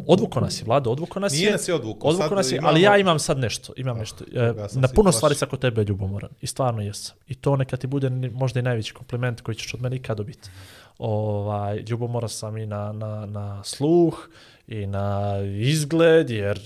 odvuko 0.07 0.39
nas 0.39 0.61
je, 0.61 0.65
Vlado, 0.65 0.91
odvuko 0.91 1.19
nas 1.19 1.34
Nije 1.34 1.45
je. 1.45 1.51
nas 1.51 1.68
je 1.68 1.73
Odvuko 1.73 2.14
sad 2.14 2.31
nas 2.31 2.51
je, 2.51 2.57
imamo- 2.57 2.69
ali 2.69 2.81
ja 2.81 2.97
imam 2.97 3.19
sad 3.19 3.38
nešto, 3.38 3.73
imam 3.77 3.97
nešto. 3.97 4.23
E, 4.26 4.47
toga 4.47 4.68
sam 4.68 4.81
na 4.81 4.88
puno 4.88 5.11
stvari 5.11 5.35
sam 5.35 5.49
kod 5.49 5.60
tebe 5.60 5.84
ljubomoran. 5.84 6.30
I 6.41 6.47
stvarno 6.47 6.81
jesam. 6.81 7.15
I 7.27 7.35
to 7.35 7.56
neka 7.56 7.77
ti 7.77 7.88
bude 7.88 8.10
možda 8.10 8.60
i 8.60 8.64
najveći 8.64 8.93
kompliment 8.93 9.41
koji 9.41 9.56
ćeš 9.56 9.73
od 9.73 9.81
mene 9.81 9.95
ikad 9.95 10.18
dobiti. 10.18 10.49
Ovaj, 10.97 11.77
ljubomoran 11.80 12.30
sam 12.30 12.57
i 12.57 12.65
na, 12.65 12.91
na, 12.91 13.26
na 13.26 13.64
sluh 13.64 14.30
i 14.69 14.87
na 14.87 15.37
izgled, 15.59 16.29
jer, 16.29 16.59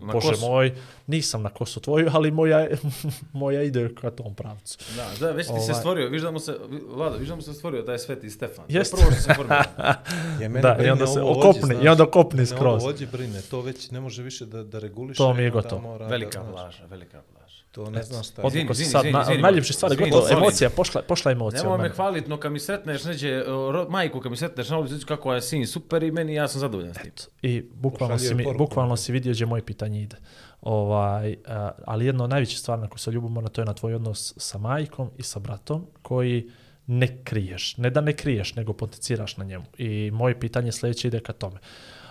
Na 0.00 0.12
bože 0.12 0.28
kosu. 0.28 0.46
moj, 0.46 0.72
nisam 1.06 1.42
na 1.42 1.50
kosu 1.50 1.80
tvoju, 1.80 2.10
ali 2.12 2.30
moja, 2.30 2.68
moja 3.32 3.62
ide 3.62 3.94
ka 3.94 4.10
tom 4.10 4.34
pravcu. 4.34 4.78
Da, 4.96 5.26
da, 5.26 5.32
već 5.32 5.46
ti 5.46 5.52
se 5.52 5.70
Ovaj. 5.70 5.74
stvorio, 5.74 6.08
viš 6.08 6.22
da 6.22 6.30
mu 6.30 6.38
se, 6.38 6.56
Vlada, 6.88 7.16
viš 7.16 7.28
da 7.28 7.34
mu 7.36 7.42
se 7.42 7.52
stvorio 7.52 7.82
taj 7.82 7.98
sveti 7.98 8.30
Stefan. 8.30 8.66
To 8.66 8.72
je 8.72 8.78
Jest. 8.78 8.94
prvo 8.94 9.12
što 9.12 9.22
se 9.22 9.34
formira. 9.34 9.64
Je, 10.40 10.48
mene 10.48 10.60
Da, 10.62 10.84
i 10.84 10.90
onda 10.90 11.06
se 11.06 11.20
okopni, 11.20 11.74
i 11.82 11.88
onda 11.88 12.02
okopni 12.02 12.46
skroz. 12.46 12.82
Ovo 12.82 12.90
ođe 12.90 13.06
brine, 13.06 13.40
to 13.42 13.60
već 13.60 13.90
ne 13.90 14.00
može 14.00 14.22
više 14.22 14.46
da, 14.46 14.62
da 14.62 14.78
reguliše. 14.78 15.18
To 15.18 15.34
mi 15.34 15.42
je 15.42 15.50
gotovo. 15.50 15.82
mora 15.82 16.06
velika 16.06 16.42
da, 16.42 16.50
plaža, 16.50 16.84
velika 16.86 17.22
plaža. 17.22 17.41
To 17.72 17.90
ne 17.90 18.02
znam 18.02 18.22
šta 18.22 18.42
je. 18.42 18.48
Izvini, 18.48 18.74
sad, 18.74 19.04
izvini, 19.04 19.12
na, 19.12 19.22
izvini, 19.22 19.42
najljepše 19.42 19.72
stvari, 19.72 19.94
izvini, 19.94 20.10
gotovo, 20.10 20.32
emocija, 20.32 20.70
pošla, 20.70 21.02
pošla 21.02 21.32
emocija. 21.32 21.62
Nemoj 21.62 21.78
me 21.78 21.88
hvaliti, 21.88 22.30
no 22.30 22.36
kad 22.36 22.52
mi 22.52 22.60
sretneš 22.60 23.04
neđe 23.04 23.42
ro, 23.46 23.86
majku, 23.90 24.20
kad 24.20 24.30
mi 24.30 24.36
sretneš 24.36 24.68
na 24.68 24.78
ulici, 24.78 25.06
kako 25.06 25.34
je 25.34 25.42
sin 25.42 25.66
super 25.66 26.02
i 26.02 26.10
meni 26.10 26.34
ja 26.34 26.48
sam 26.48 26.60
zadovoljan 26.60 26.94
s 26.94 26.98
tim. 26.98 27.12
I 27.42 27.62
bukvalno 27.74 28.18
si, 28.18 28.34
mi, 28.34 28.44
bukvalno 28.58 28.96
si 28.96 29.12
vidio 29.12 29.32
gdje 29.32 29.46
moje 29.46 29.64
pitanje 29.66 30.02
ide. 30.02 30.16
Ovaj, 30.60 31.36
a, 31.46 31.70
ali 31.86 32.06
jedna 32.06 32.24
od 32.24 32.30
najvećih 32.30 32.58
stvari 32.58 32.82
na 32.82 32.88
koju 32.88 32.98
se 32.98 33.10
ljubomorna, 33.10 33.48
to 33.48 33.60
je 33.60 33.64
na 33.64 33.74
tvoj 33.74 33.94
odnos 33.94 34.34
sa 34.36 34.58
majkom 34.58 35.10
i 35.18 35.22
sa 35.22 35.38
bratom, 35.38 35.86
koji 36.02 36.50
ne 36.86 37.24
kriješ. 37.24 37.76
Ne 37.76 37.90
da 37.90 38.00
ne 38.00 38.12
kriješ, 38.12 38.54
nego 38.54 38.72
potenciraš 38.72 39.36
na 39.36 39.44
njemu. 39.44 39.64
I 39.78 40.10
moje 40.10 40.40
pitanje 40.40 40.72
sljedeće 40.72 41.08
ide 41.08 41.20
ka 41.20 41.32
tome. 41.32 41.58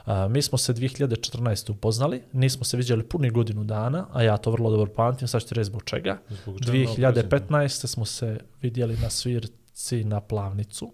A, 0.05 0.27
mi 0.27 0.41
smo 0.41 0.57
se 0.57 0.73
2014. 0.73 1.71
upoznali, 1.71 2.21
nismo 2.33 2.63
se 2.63 2.77
vidjeli 2.77 3.03
puni 3.03 3.29
godinu 3.29 3.63
dana, 3.63 4.07
a 4.11 4.23
ja 4.23 4.37
to 4.37 4.51
vrlo 4.51 4.69
dobro 4.69 4.93
pamtim, 4.93 5.27
sad 5.27 5.41
ću 5.41 5.47
ti 5.47 5.55
reći 5.55 5.65
zbog 5.65 5.83
čega. 5.83 6.21
Zbog 6.43 6.59
čega 6.65 7.13
2015. 7.13 7.87
smo 7.87 8.05
se 8.05 8.39
vidjeli 8.61 8.97
na 8.97 9.09
svirci 9.09 10.03
na 10.03 10.21
plavnicu. 10.21 10.93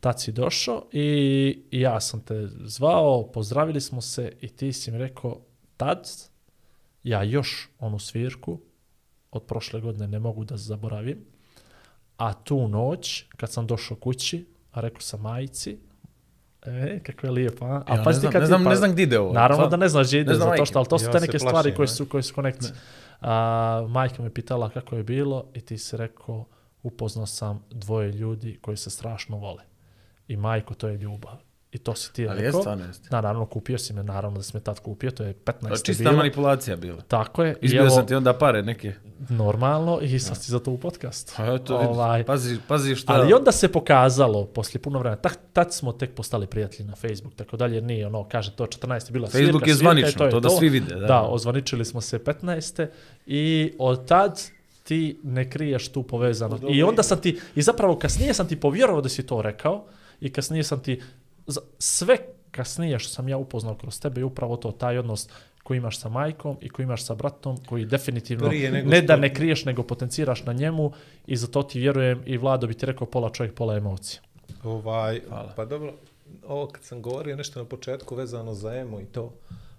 Tad 0.00 0.20
si 0.20 0.32
došao 0.32 0.86
i 0.92 1.62
ja 1.70 2.00
sam 2.00 2.20
te 2.20 2.48
zvao, 2.64 3.30
pozdravili 3.32 3.80
smo 3.80 4.00
se 4.00 4.32
i 4.40 4.48
ti 4.48 4.72
si 4.72 4.90
mi 4.90 4.98
rekao, 4.98 5.40
tad 5.76 6.08
ja 7.02 7.22
još 7.22 7.68
onu 7.78 7.98
svirku 7.98 8.60
od 9.30 9.42
prošle 9.42 9.80
godine 9.80 10.08
ne 10.08 10.18
mogu 10.18 10.44
da 10.44 10.56
zaboravim, 10.56 11.24
a 12.16 12.32
tu 12.32 12.68
noć, 12.68 13.24
kad 13.36 13.52
sam 13.52 13.66
došao 13.66 13.96
kući, 13.96 14.46
a 14.72 14.80
rekao 14.80 15.00
sam 15.00 15.20
majici, 15.20 15.78
e, 16.62 17.00
kako 17.00 17.26
je 17.26 17.30
lijepo, 17.30 17.64
a? 17.64 17.68
a 17.78 17.84
Ja 17.88 17.96
ne 17.96 18.04
pazi 18.04 18.16
ti 18.16 18.20
znam, 18.20 18.32
kad 18.32 18.40
ne 18.42 18.46
znam, 18.46 18.64
pa- 18.64 18.70
ne 18.70 18.76
znam 18.76 18.92
gdje 18.92 19.02
ide 19.02 19.18
ovo. 19.18 19.32
Naravno 19.32 19.54
Stvarno. 19.56 19.70
da 19.70 19.76
ne 19.76 19.88
znaš 19.88 20.06
gdje 20.06 20.20
ide, 20.20 20.30
Ne 20.30 20.36
zato 20.36 20.64
što, 20.64 20.78
ali 20.78 20.88
to 20.88 20.98
su 20.98 21.04
Ja 21.04 21.12
te 21.12 21.20
neke 21.20 21.30
plašim, 21.30 21.48
stvari 21.48 21.74
koje 21.74 21.84
ne. 21.84 21.88
su, 21.88 22.06
koje 22.06 22.22
su 22.22 22.34
konekcije. 22.34 22.72
A, 23.20 23.86
majka 23.88 24.22
me 24.22 24.30
pitala 24.30 24.70
kako 24.70 24.96
je 24.96 25.02
bilo 25.02 25.44
i 25.54 25.60
ti 25.60 25.78
si 25.78 25.96
rekao, 25.96 26.44
upoznao 26.82 27.26
sam 27.26 27.64
dvoje 27.70 28.12
ljudi 28.12 28.58
koji 28.60 28.76
se 28.76 28.90
strašno 28.90 29.36
vole. 29.36 29.62
I 30.28 30.36
majko, 30.36 30.74
to 30.74 30.88
je 30.88 30.96
ljubav. 30.96 31.36
I 31.78 31.80
to 31.80 31.94
si 31.94 32.12
ti 32.12 32.28
Ali 32.28 32.38
je 32.38 32.44
rekao. 32.44 32.60
stvarno 32.60 32.84
jeste. 32.84 33.08
Da, 33.10 33.20
naravno, 33.20 33.46
kupio 33.46 33.78
si 33.78 33.92
me, 33.92 34.02
naravno 34.02 34.36
da 34.38 34.42
si 34.42 34.56
me 34.56 34.60
tad 34.60 34.80
kupio, 34.80 35.10
to 35.10 35.24
je 35.24 35.34
15. 35.34 35.84
Čista 35.84 36.02
bilo. 36.02 36.16
manipulacija 36.16 36.76
bila. 36.76 37.02
Tako 37.08 37.44
je. 37.44 37.56
Izbio 37.60 37.80
evo, 37.80 37.90
sam 37.90 38.06
ti 38.06 38.14
onda 38.14 38.32
pare 38.32 38.62
neke. 38.62 38.94
normalno 39.28 40.00
i 40.02 40.18
sad 40.18 40.42
si 40.42 40.50
za 40.50 40.58
to 40.58 40.70
u 40.70 40.78
podcastu. 40.78 41.32
A 41.36 41.54
eto, 41.54 41.78
vidi, 41.78 41.90
Ovaj, 41.90 42.24
pazi, 42.24 42.58
pazi 42.68 42.94
šta... 42.94 43.12
Ali 43.12 43.32
onda 43.32 43.52
se 43.52 43.72
pokazalo, 43.72 44.44
poslije 44.44 44.82
puno 44.82 44.98
vremena, 44.98 45.22
tak, 45.22 45.38
tad 45.52 45.74
smo 45.74 45.92
tek 45.92 46.14
postali 46.14 46.46
prijatelji 46.46 46.88
na 46.88 46.94
Facebook, 46.94 47.34
tako 47.34 47.56
dalje, 47.56 47.74
jer 47.74 47.82
nije 47.82 48.06
ono, 48.06 48.24
kaže, 48.24 48.56
to 48.56 48.66
14. 48.66 49.08
je 49.08 49.12
bila 49.12 49.26
Facebook 49.28 49.30
svirka, 49.30 49.42
je 49.42 49.52
svirka 49.52 49.70
i 49.70 49.74
zvanično, 49.74 50.24
je 50.24 50.30
to 50.30 50.40
da 50.40 50.50
svi 50.50 50.68
vide, 50.68 50.94
da. 50.94 51.06
Da, 51.06 51.22
ozvaničili 51.22 51.84
smo 51.84 52.00
se 52.00 52.18
15. 52.18 52.86
I 53.26 53.72
od 53.78 54.08
tad 54.08 54.40
ti 54.82 55.20
ne 55.22 55.50
kriješ 55.50 55.88
tu 55.88 56.02
povezanost. 56.02 56.64
I 56.70 56.82
onda 56.82 57.02
sam 57.02 57.20
ti, 57.20 57.40
i 57.54 57.62
zapravo 57.62 57.98
kasnije 57.98 58.34
sam 58.34 58.48
ti 58.48 58.60
povjerovao 58.60 59.00
da 59.00 59.08
si 59.08 59.26
to 59.26 59.42
rekao 59.42 59.84
i 60.20 60.32
kasnije 60.32 60.64
sam 60.64 60.80
ti, 60.80 61.00
sve 61.78 62.16
kasnije 62.50 62.98
što 62.98 63.10
sam 63.10 63.28
ja 63.28 63.36
upoznao 63.36 63.74
kroz 63.74 64.00
tebe 64.00 64.20
je 64.20 64.24
upravo 64.24 64.56
to, 64.56 64.72
taj 64.72 64.98
odnos 64.98 65.28
koji 65.62 65.78
imaš 65.78 65.98
sa 66.00 66.08
majkom 66.08 66.56
i 66.60 66.68
koji 66.68 66.84
imaš 66.84 67.04
sa 67.04 67.14
bratom, 67.14 67.56
koji 67.66 67.84
definitivno 67.84 68.50
ne 68.84 69.02
da 69.02 69.16
ne 69.16 69.34
kriješ, 69.34 69.64
nego 69.64 69.82
potenciraš 69.82 70.44
na 70.44 70.52
njemu 70.52 70.92
i 71.26 71.36
za 71.36 71.46
to 71.46 71.62
ti 71.62 71.80
vjerujem 71.80 72.22
i 72.26 72.38
Vlado 72.38 72.66
bi 72.66 72.74
ti 72.74 72.86
rekao 72.86 73.06
pola 73.06 73.30
čovjek, 73.30 73.54
pola 73.54 73.76
emocija. 73.76 74.20
Ovaj, 74.64 75.20
Hvala. 75.28 75.52
pa 75.56 75.64
dobro, 75.64 75.94
ovo 76.46 76.66
kad 76.66 76.84
sam 76.84 77.02
govorio 77.02 77.36
nešto 77.36 77.60
na 77.60 77.68
početku 77.68 78.14
vezano 78.14 78.54
za 78.54 78.74
emo 78.74 79.00
i 79.00 79.04
to, 79.04 79.32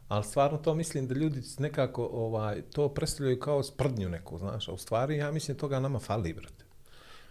ali 0.08 0.24
stvarno 0.24 0.58
to 0.58 0.76
mislim 0.76 1.08
da 1.08 1.16
ljudi 1.16 1.42
nekako 1.60 2.10
ovaj, 2.14 2.62
to 2.62 2.90
predstavljaju 2.90 3.40
kao 3.40 3.64
sprdnju 3.64 4.10
neku, 4.10 4.38
znaš, 4.38 4.68
a 4.68 4.72
u 4.72 4.78
stvari 4.78 5.18
ja 5.18 5.32
mislim 5.32 5.58
toga 5.58 5.80
nama 5.80 6.00
fali, 6.00 6.34
brate. 6.34 6.69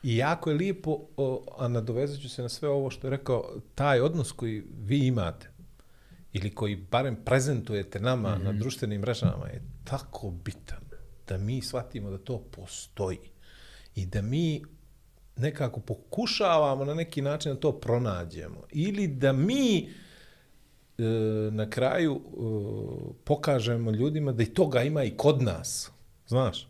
I 0.02 0.16
jako 0.16 0.50
je 0.50 0.56
lijepo, 0.56 0.98
o, 1.16 1.44
a 1.58 1.68
nadovezat 1.68 2.20
ću 2.20 2.28
se 2.28 2.42
na 2.42 2.48
sve 2.48 2.68
ovo 2.68 2.90
što 2.90 3.06
je 3.06 3.10
rekao, 3.10 3.52
taj 3.74 4.00
odnos 4.00 4.32
koji 4.32 4.64
vi 4.80 5.06
imate, 5.06 5.50
ili 6.32 6.54
koji 6.54 6.76
barem 6.76 7.16
prezentujete 7.24 8.00
nama 8.00 8.36
mm 8.36 8.40
-hmm. 8.40 8.44
na 8.44 8.52
društvenim 8.52 9.00
mrežama 9.00 9.46
je 9.46 9.62
tako 9.84 10.30
bitan 10.30 10.88
da 11.28 11.38
mi 11.38 11.62
shvatimo 11.62 12.10
da 12.10 12.18
to 12.18 12.38
postoji 12.38 13.18
i 13.94 14.06
da 14.06 14.22
mi 14.22 14.62
nekako 15.36 15.80
pokušavamo 15.80 16.84
na 16.84 16.94
neki 16.94 17.22
način 17.22 17.52
da 17.54 17.60
to 17.60 17.72
pronađemo 17.72 18.62
ili 18.72 19.06
da 19.06 19.32
mi 19.32 19.78
e, 19.78 21.02
na 21.50 21.70
kraju 21.70 22.20
e, 22.20 22.38
pokažemo 23.24 23.90
ljudima 23.90 24.32
da 24.32 24.42
i 24.42 24.46
toga 24.46 24.82
ima 24.82 25.04
i 25.04 25.16
kod 25.16 25.42
nas, 25.42 25.90
znaš. 26.26 26.68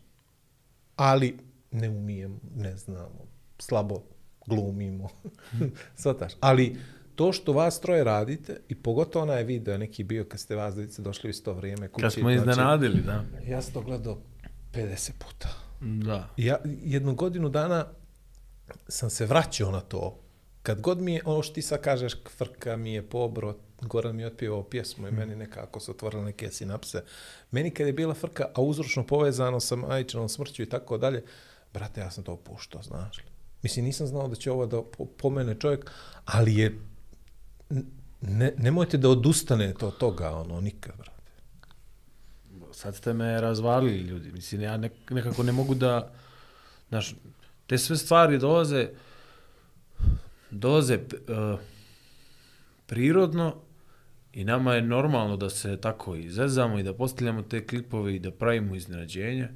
Ali 0.95 1.37
ne 1.71 1.89
umijemo, 1.89 2.39
ne 2.55 2.77
znamo, 2.77 3.25
slabo 3.59 4.03
glumimo, 4.45 5.09
svataš. 6.01 6.33
Ali 6.39 6.77
to 7.15 7.33
što 7.33 7.53
vas 7.53 7.79
troje 7.79 8.03
radite 8.03 8.61
i 8.69 8.75
pogotovo 8.75 9.23
onaj 9.23 9.43
video 9.43 9.77
neki 9.77 10.03
bio 10.03 10.25
kad 10.25 10.39
ste 10.39 10.55
vas 10.55 10.75
dvice 10.75 11.01
došli 11.01 11.27
u 11.27 11.31
isto 11.31 11.53
vrijeme 11.53 11.87
kući. 11.87 12.01
Kad 12.01 12.13
smo 12.13 12.31
iznenadili, 12.31 13.01
da. 13.01 13.25
Znači, 13.29 13.49
ja 13.49 13.61
sam 13.61 13.73
to 13.73 13.81
gledao 13.81 14.17
50 14.73 15.11
puta. 15.19 15.49
Da. 15.81 16.29
Ja 16.37 16.57
jednu 16.65 17.15
godinu 17.15 17.49
dana 17.49 17.85
sam 18.87 19.09
se 19.09 19.25
vraćao 19.25 19.71
na 19.71 19.81
to. 19.81 20.19
Kad 20.63 20.81
god 20.81 21.01
mi 21.01 21.13
je, 21.13 21.21
ono 21.25 21.43
što 21.43 21.53
ti 21.53 21.61
sad 21.61 21.81
kažeš, 21.81 22.13
frka 22.37 22.77
mi 22.77 22.93
je 22.93 23.09
pobro, 23.09 23.55
Goran 23.81 24.15
mi 24.15 24.21
je 24.21 24.27
otpjevao 24.27 24.63
pjesmu 24.63 25.07
i 25.07 25.11
meni 25.11 25.35
nekako 25.35 25.79
se 25.79 25.91
otvorile 25.91 26.23
neke 26.23 26.51
sinapse. 26.51 27.03
Meni 27.51 27.71
kad 27.71 27.87
je 27.87 27.93
bila 27.93 28.13
frka, 28.13 28.45
a 28.55 28.61
uzročno 28.61 29.05
povezano 29.05 29.59
sa 29.59 29.75
majčinom 29.75 30.29
smrću 30.29 30.63
i 30.63 30.69
tako 30.69 30.97
dalje, 30.97 31.23
brate, 31.73 32.01
ja 32.01 32.11
sam 32.11 32.23
to 32.23 32.33
opuštao, 32.33 32.81
znaš 32.83 33.17
li. 33.17 33.23
Mislim, 33.61 33.85
nisam 33.85 34.07
znao 34.07 34.27
da 34.27 34.35
će 34.35 34.51
ovo 34.51 34.65
da 34.65 34.81
pomene 35.17 35.55
čovjek, 35.59 35.91
ali 36.25 36.55
je, 36.55 36.79
ne, 38.21 38.53
nemojte 38.57 38.97
da 38.97 39.09
odustanete 39.09 39.85
od 39.85 39.97
toga, 39.97 40.31
ono, 40.31 40.61
nikad, 40.61 40.95
brate. 40.97 41.19
Sad 42.71 42.95
ste 42.95 43.13
me 43.13 43.41
razvalili 43.41 43.97
ljudi. 43.97 44.31
Mislim, 44.31 44.61
ja 44.61 44.77
nekako 45.09 45.43
ne 45.43 45.51
mogu 45.51 45.75
da... 45.75 46.11
Znaš, 46.89 47.15
te 47.67 47.77
sve 47.77 47.97
stvari 47.97 48.37
dolaze 48.37 48.89
dolaze 50.51 50.95
uh, 50.97 51.59
prirodno 52.85 53.55
i 54.33 54.43
nama 54.43 54.73
je 54.73 54.81
normalno 54.81 55.37
da 55.37 55.49
se 55.49 55.77
tako 55.81 56.15
izezamo 56.15 56.79
i 56.79 56.83
da 56.83 56.93
postavljamo 56.93 57.41
te 57.41 57.67
klipove 57.67 58.15
i 58.15 58.19
da 58.19 58.31
pravimo 58.31 58.75
iznenađenje. 58.75 59.49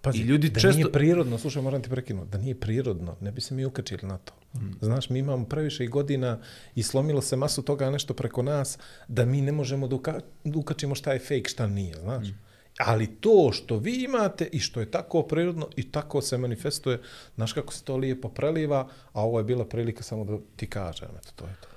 Pazi, 0.00 0.18
I 0.18 0.22
ljudi 0.22 0.48
da 0.48 0.60
često- 0.60 0.76
nije 0.76 0.92
prirodno, 0.92 1.38
slušaj, 1.38 1.62
moram 1.62 1.82
ti 1.82 1.90
prekinuti, 1.90 2.30
da 2.30 2.38
nije 2.38 2.54
prirodno, 2.54 3.16
ne 3.20 3.32
bi 3.32 3.40
se 3.40 3.54
mi 3.54 3.64
ukačili 3.64 4.02
na 4.02 4.18
to. 4.18 4.32
Mm. 4.54 4.70
Znaš, 4.80 5.10
mi 5.10 5.18
imamo 5.18 5.44
previše 5.44 5.86
godina 5.86 6.38
i 6.74 6.82
slomilo 6.82 7.22
se 7.22 7.36
masu 7.36 7.62
toga 7.62 7.90
nešto 7.90 8.14
preko 8.14 8.42
nas 8.42 8.78
da 9.08 9.24
mi 9.24 9.40
ne 9.40 9.52
možemo 9.52 9.88
da, 9.88 9.94
uka, 9.94 10.20
ukačimo 10.54 10.94
šta 10.94 11.12
je 11.12 11.18
fake, 11.18 11.48
šta 11.48 11.66
nije, 11.66 11.94
znaš. 11.94 12.28
Mm. 12.28 12.38
Ali 12.78 13.06
to 13.06 13.50
što 13.52 13.76
vi 13.78 14.04
imate 14.04 14.44
i 14.46 14.60
što 14.60 14.80
je 14.80 14.90
tako 14.90 15.22
prirodno 15.22 15.68
i 15.76 15.90
tako 15.90 16.22
se 16.22 16.38
manifestuje, 16.38 17.00
znaš 17.34 17.52
kako 17.52 17.72
se 17.72 17.84
to 17.84 17.96
lijepo 17.96 18.28
preliva, 18.28 18.80
a 19.12 19.22
ovo 19.22 19.38
je 19.38 19.44
bila 19.44 19.64
prilika 19.64 20.02
samo 20.02 20.24
da 20.24 20.38
ti 20.56 20.66
kažem, 20.66 21.08
eto, 21.18 21.28
to 21.36 21.44
je 21.44 21.54
to. 21.60 21.68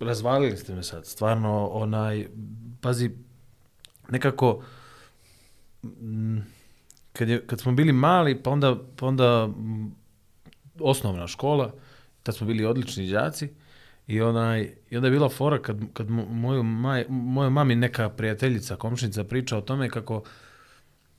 razvalili 0.00 0.56
ste 0.56 0.74
me 0.74 0.82
sad. 0.82 1.06
Stvarno, 1.06 1.66
onaj, 1.66 2.28
pazi, 2.80 3.10
nekako, 4.08 4.62
Mm, 5.82 6.38
kad, 7.12 7.28
je, 7.28 7.46
kad 7.46 7.60
smo 7.60 7.72
bili 7.72 7.92
mali, 7.92 8.42
pa 8.42 8.50
onda, 8.50 8.76
pa 8.96 9.06
onda 9.06 9.46
mm, 9.46 9.94
osnovna 10.80 11.26
škola, 11.26 11.74
tad 12.22 12.36
smo 12.36 12.46
bili 12.46 12.64
odlični 12.64 13.10
đaci, 13.10 13.48
i, 14.10 14.20
onaj, 14.20 14.74
i 14.90 14.96
onda 14.96 15.06
je 15.06 15.12
bila 15.12 15.28
fora 15.28 15.62
kad, 15.62 15.80
kad 15.92 16.10
moju 16.10 16.62
maj, 16.62 17.04
mojoj 17.08 17.50
mami 17.50 17.74
neka 17.74 18.08
prijateljica, 18.08 18.76
komšnica 18.76 19.24
priča 19.24 19.56
o 19.56 19.60
tome 19.60 19.90
kako, 19.90 20.22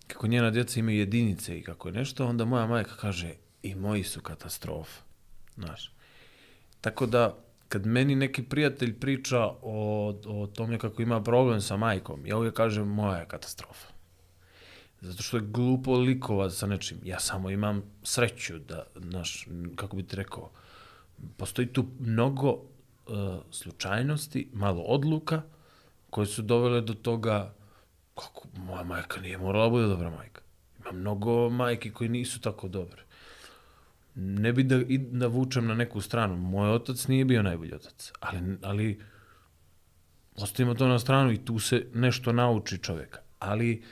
kako 0.07 0.27
njena 0.27 0.51
djeca 0.51 0.79
imaju 0.79 0.99
jedinice 0.99 1.59
i 1.59 1.63
kako 1.63 1.87
je 1.87 1.93
nešto, 1.93 2.27
onda 2.27 2.45
moja 2.45 2.67
majka 2.67 2.95
kaže 2.95 3.33
i 3.63 3.75
moji 3.75 4.03
su 4.03 4.21
katastrofa. 4.21 5.01
Znaš. 5.55 5.93
Tako 6.81 7.05
da, 7.05 7.37
kad 7.67 7.85
meni 7.85 8.15
neki 8.15 8.43
prijatelj 8.43 8.99
priča 8.99 9.39
o, 9.61 10.13
o 10.25 10.47
tome 10.47 10.79
kako 10.79 11.01
ima 11.01 11.23
problem 11.23 11.61
sa 11.61 11.77
majkom, 11.77 12.25
ja 12.25 12.37
uvijek 12.37 12.53
kažem 12.53 12.87
moja 12.87 13.17
je 13.17 13.27
katastrofa. 13.27 13.87
Zato 15.01 15.23
što 15.23 15.37
je 15.37 15.43
glupo 15.45 15.97
likova 15.97 16.49
sa 16.49 16.67
nečim. 16.67 16.97
Ja 17.03 17.19
samo 17.19 17.49
imam 17.49 17.83
sreću 18.03 18.59
da, 18.59 18.83
znaš, 18.95 19.47
kako 19.75 19.95
bi 19.95 20.03
ti 20.03 20.15
rekao, 20.15 20.51
postoji 21.37 21.67
tu 21.67 21.85
mnogo 21.99 22.51
uh, 22.51 22.63
slučajnosti, 23.51 24.49
malo 24.53 24.81
odluka, 24.81 25.41
koje 26.09 26.27
su 26.27 26.41
dovele 26.41 26.81
do 26.81 26.93
toga 26.93 27.53
kako 28.15 28.47
moja 28.57 28.83
majka 28.83 29.21
nije 29.21 29.37
morala 29.37 29.69
bude 29.69 29.87
dobra 29.87 30.09
majka. 30.09 30.41
Ima 30.79 30.91
mnogo 30.91 31.49
majki 31.49 31.91
koji 31.91 32.09
nisu 32.09 32.41
tako 32.41 32.67
dobre. 32.67 33.03
Ne 34.15 34.53
bi 34.53 34.63
da, 34.63 34.79
da 34.97 35.27
vučem 35.27 35.67
na 35.67 35.75
neku 35.75 36.01
stranu. 36.01 36.35
Moj 36.35 36.69
otac 36.69 37.07
nije 37.07 37.25
bio 37.25 37.43
najbolji 37.43 37.73
otac, 37.73 38.11
ali, 38.19 38.57
ali 38.61 39.01
ostavimo 40.35 40.73
to 40.73 40.87
na 40.87 40.99
stranu 40.99 41.31
i 41.31 41.45
tu 41.45 41.59
se 41.59 41.87
nešto 41.93 42.31
nauči 42.31 42.77
čovjeka. 42.77 43.19
Ali, 43.39 43.83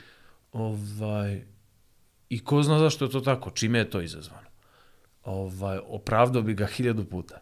ovaj, 0.52 1.44
i 2.28 2.44
ko 2.44 2.62
zna 2.62 2.78
zašto 2.78 3.04
je 3.04 3.10
to 3.10 3.20
tako, 3.20 3.50
čime 3.50 3.78
je 3.78 3.90
to 3.90 4.00
izazvano. 4.00 4.48
Ovaj, 5.24 5.78
opravdao 5.86 6.42
bi 6.42 6.54
ga 6.54 6.66
hiljadu 6.66 7.04
puta. 7.04 7.40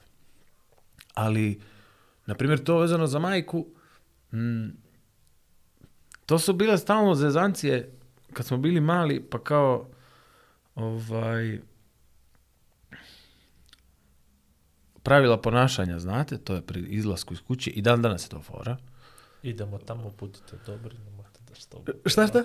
Ali, 1.15 1.61
na 2.27 2.35
primjer, 2.35 2.65
to 2.65 2.79
vezano 2.79 3.07
za 3.07 3.19
majku, 3.19 3.67
mm, 4.33 4.69
to 6.27 6.39
su 6.39 6.53
bile 6.53 6.79
stalno 6.79 7.15
zezancije 7.15 7.99
kad 8.33 8.47
smo 8.47 8.57
bili 8.57 8.81
mali, 8.81 9.21
pa 9.31 9.45
kao, 9.45 9.89
ovaj, 10.75 11.61
pravila 15.03 15.41
ponašanja, 15.41 15.99
znate, 15.99 16.39
to 16.39 16.55
je 16.55 16.63
pri 16.63 16.81
izlasku 16.81 17.35
iz 17.35 17.41
kuće 17.41 17.71
i 17.71 17.83
dan 17.83 18.03
danas 18.03 18.25
je 18.25 18.29
to 18.29 18.43
fora. 18.43 18.77
Idemo 19.43 19.79
tamo, 19.79 20.13
budite 20.19 20.59
dobri, 20.67 20.99
nemojte 20.99 21.41
da 21.49 21.55
što... 21.55 21.85
Šta, 22.07 22.27
šta? 22.27 22.45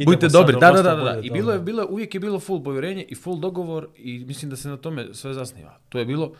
Idemo 0.00 0.06
Budite 0.06 0.28
dobri, 0.28 0.56
da, 0.60 0.70
da, 0.72 0.82
da, 0.82 0.94
da, 0.94 1.20
I 1.22 1.30
bilo 1.30 1.52
je, 1.52 1.58
bilo, 1.58 1.82
je- 1.82 1.88
uvijek 1.88 2.14
je 2.14 2.20
bilo 2.20 2.40
full 2.40 2.64
povjerenje 2.64 3.04
i 3.04 3.14
full 3.14 3.38
dogovor 3.38 3.88
i 3.96 4.18
mislim 4.18 4.50
da 4.50 4.56
se 4.56 4.68
na 4.68 4.76
tome 4.76 5.14
sve 5.14 5.34
zasniva. 5.34 5.78
To 5.88 5.98
je 5.98 6.04
bilo, 6.04 6.32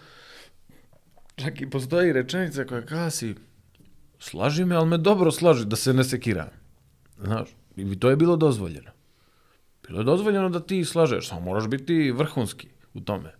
čak 1.36 1.60
i 1.60 1.70
postoji 1.70 2.12
rečenica 2.12 2.64
koja 2.64 2.80
glasi, 2.80 3.34
slaži 4.18 4.64
me, 4.64 4.76
ali 4.76 4.86
me 4.86 4.98
dobro 4.98 5.30
slaži, 5.30 5.64
da 5.66 5.76
se 5.76 5.92
ne 5.92 6.04
sekiram. 6.04 6.48
Znaš, 7.18 7.48
i 7.76 7.98
to 7.98 8.10
je 8.10 8.16
bilo 8.16 8.36
dozvoljeno. 8.36 8.90
Bilo 9.86 10.00
je 10.00 10.04
dozvoljeno 10.04 10.48
da 10.48 10.60
ti 10.60 10.84
slažeš, 10.84 11.28
samo 11.28 11.40
moraš 11.40 11.68
biti 11.68 12.10
vrhunski 12.10 12.68
u 12.94 13.00
tome. 13.00 13.34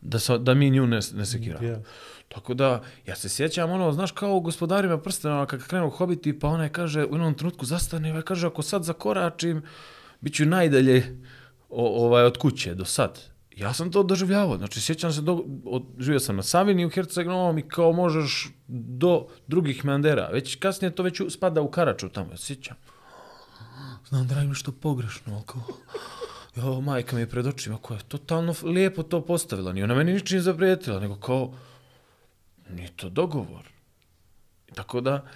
Da, 0.00 0.18
sa, 0.18 0.38
da 0.38 0.54
mi 0.54 0.70
nju 0.70 0.86
ne, 0.86 1.00
ne 1.14 1.26
sekiramo. 1.26 1.66
Ja. 1.66 1.80
Tako 2.28 2.54
da, 2.54 2.82
ja 3.06 3.16
se 3.16 3.28
sjećam 3.28 3.70
ono, 3.70 3.92
znaš, 3.92 4.12
kao 4.12 4.36
u 4.36 4.40
gospodarima 4.40 4.98
prstenova, 4.98 5.46
kad 5.46 5.66
krenu 5.66 5.90
hobiti, 5.90 6.38
pa 6.38 6.48
onaj 6.48 6.68
kaže, 6.68 7.04
u 7.04 7.14
jednom 7.14 7.34
trenutku 7.34 7.66
zastane, 7.66 8.10
ovaj 8.10 8.22
kaže, 8.22 8.46
ako 8.46 8.62
sad 8.62 8.84
zakoračim, 8.84 9.62
bit 10.20 10.34
ću 10.34 10.44
najdalje 10.44 11.18
o, 11.68 12.04
ovaj, 12.04 12.24
od 12.24 12.38
kuće 12.38 12.74
do 12.74 12.84
sad. 12.84 13.20
Ja 13.56 13.72
sam 13.72 13.92
to 13.92 14.02
doživljavao, 14.02 14.56
znači 14.56 14.80
sjećam 14.80 15.12
se, 15.12 15.20
do, 15.20 15.44
od, 15.64 15.82
živio 15.98 16.20
sam 16.20 16.36
na 16.36 16.42
Savini 16.42 16.86
u 16.86 16.90
Herceg-Novom 16.90 17.58
i 17.58 17.68
kao 17.68 17.92
možeš 17.92 18.48
do 18.68 19.26
drugih 19.46 19.84
Mandera, 19.84 20.28
već 20.32 20.54
kasnije 20.56 20.94
to 20.94 21.02
već 21.02 21.20
u- 21.20 21.30
spada 21.30 21.60
u 21.62 21.70
Karaču 21.70 22.08
tamo, 22.08 22.30
ja 22.30 22.36
sjećam. 22.36 22.76
Znam 24.08 24.26
da 24.26 24.34
radim 24.34 24.54
što 24.54 24.72
pogrešno, 24.72 25.34
ali 25.34 25.42
kao... 25.46 25.62
Jo, 26.56 26.80
majka 26.80 27.16
mi 27.16 27.22
je 27.22 27.28
pred 27.28 27.46
očima 27.46 27.78
koja 27.82 27.98
je 27.98 28.04
totalno 28.04 28.54
lijepo 28.62 29.02
to 29.02 29.20
postavila. 29.24 29.72
Nije 29.72 29.84
ona 29.84 29.94
meni 29.94 30.12
ničim 30.12 30.40
zaprijetila, 30.40 31.00
nego 31.00 31.16
kao, 31.16 31.54
nije 32.70 32.88
to 32.96 33.08
dogovor. 33.08 33.68
Tako 34.74 35.00
da, 35.00 35.26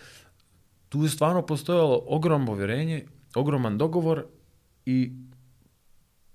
tu 0.89 1.03
je 1.03 1.09
stvarno 1.09 1.47
postojalo 1.47 2.05
ogromno 2.07 2.47
povjerenje, 2.47 3.07
ogroman 3.35 3.79
dogovor 3.79 4.25
i 4.87 5.13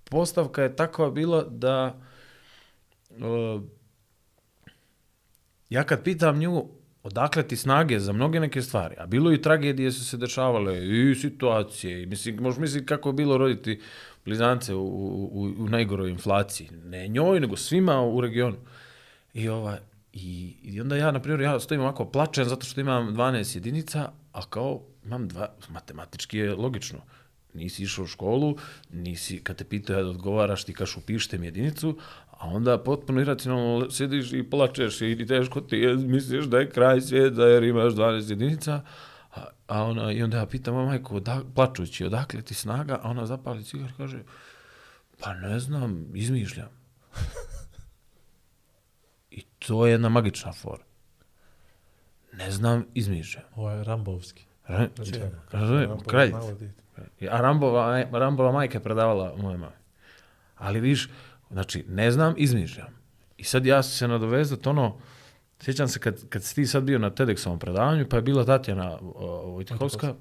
postavka 0.09 0.63
je 0.63 0.75
takva 0.75 1.11
bila 1.11 1.43
da 1.43 1.99
uh, 3.09 3.61
ja 5.69 5.83
kad 5.83 6.03
pitam 6.03 6.39
nju 6.39 6.67
odakle 7.03 7.43
ti 7.47 7.55
snage 7.55 7.99
za 7.99 8.13
mnoge 8.13 8.39
neke 8.39 8.61
stvari, 8.61 8.95
a 8.99 9.05
bilo 9.05 9.33
i 9.33 9.41
tragedije 9.41 9.91
su 9.91 10.05
se 10.05 10.17
dešavale 10.17 10.87
i 10.87 11.15
situacije, 11.15 12.03
i 12.03 12.05
mislim, 12.05 12.35
možeš 12.35 12.59
misliti 12.59 12.85
kako 12.85 13.09
je 13.09 13.13
bilo 13.13 13.37
roditi 13.37 13.81
blizance 14.25 14.75
u, 14.75 14.81
u, 14.81 15.53
u 15.57 15.69
najgoroj 15.69 16.09
inflaciji. 16.09 16.69
Ne 16.85 17.07
njoj, 17.07 17.39
nego 17.39 17.55
svima 17.55 18.01
u 18.01 18.21
regionu. 18.21 18.57
I, 19.33 19.49
ova, 19.49 19.77
i, 20.17 20.55
I 20.63 20.81
onda 20.81 20.95
ja, 20.95 21.11
na 21.11 21.19
primjer, 21.19 21.41
ja 21.41 21.59
stojim 21.59 21.81
ovako, 21.81 22.05
plačem 22.05 22.45
zato 22.45 22.65
što 22.65 22.81
imam 22.81 23.15
12 23.15 23.55
jedinica, 23.55 24.11
a 24.33 24.41
kao 24.49 24.81
imam 25.05 25.27
dva, 25.27 25.49
matematički 25.69 26.37
je 26.37 26.55
logično. 26.55 26.99
Nisi 27.53 27.83
išao 27.83 28.03
u 28.03 28.07
školu, 28.07 28.57
nisi, 28.89 29.43
kad 29.43 29.55
te 29.55 29.63
pitaju 29.63 30.03
da 30.03 30.09
odgovaraš, 30.09 30.63
ti 30.63 30.73
kaš 30.73 30.97
upišite 30.97 31.37
mi 31.37 31.47
jedinicu, 31.47 31.97
a 32.31 32.47
onda 32.47 32.77
potpuno 32.77 33.21
iracionalno 33.21 33.91
sediš 33.91 34.33
i 34.33 34.49
plačeš 34.49 35.01
i 35.01 35.25
teško 35.27 35.61
ti 35.61 35.77
je, 35.77 35.95
misliš 35.95 36.45
da 36.45 36.59
je 36.59 36.69
kraj 36.69 37.01
svijeta 37.01 37.41
jer 37.41 37.63
imaš 37.63 37.93
12 37.93 38.29
jedinica, 38.29 38.81
a, 39.35 39.45
a 39.67 39.83
ona, 39.83 40.11
i 40.11 40.23
onda 40.23 40.37
ja 40.37 40.45
pitam 40.45 40.73
moju 40.73 40.87
majku, 40.87 41.15
odak, 41.15 41.43
plačući, 41.55 42.05
odakle 42.05 42.41
ti 42.41 42.53
snaga, 42.53 42.99
a 43.03 43.09
ona 43.09 43.25
zapali 43.25 43.63
cigar 43.63 43.89
i 43.89 43.97
kaže, 43.97 44.19
pa 45.19 45.33
ne 45.33 45.59
znam, 45.59 46.05
izmišljam. 46.13 46.69
To 49.67 49.85
je 49.85 49.91
jedna 49.91 50.09
magična 50.09 50.53
fora. 50.53 50.83
Ne 52.33 52.51
znam, 52.51 52.85
izmišljam. 52.93 53.43
Ovo 53.55 53.71
je 53.71 53.83
Rambovski. 53.83 54.45
Ra- 54.67 54.87
Znači, 54.95 55.11
Razumijem, 55.51 55.89
Rambo 55.89 56.03
kralj. 56.03 56.31
A 57.31 57.41
Rambova, 57.41 58.03
Rambova 58.03 58.51
majka 58.51 58.77
je 58.77 58.83
predavala 58.83 59.35
moje 59.37 59.57
mame. 59.57 59.75
Ali 60.55 60.79
viš, 60.79 61.09
znači, 61.51 61.85
ne 61.87 62.11
znam, 62.11 62.33
izmišljam. 62.37 62.87
I 63.37 63.43
sad 63.43 63.65
ja 63.65 63.83
se 63.83 64.07
nadovezat, 64.07 64.67
ono, 64.67 64.97
sjećam 65.59 65.87
se 65.87 65.99
kad, 65.99 66.29
kad 66.29 66.43
si 66.43 66.55
ti 66.55 66.65
sad 66.65 66.83
bio 66.83 66.99
na 66.99 67.09
TEDxovom 67.11 67.59
predavanju, 67.59 68.09
pa 68.09 68.15
je 68.15 68.21
bila 68.21 68.45
Tatjana 68.45 68.97
o, 69.01 69.41
Vojtihovska, 69.45 70.13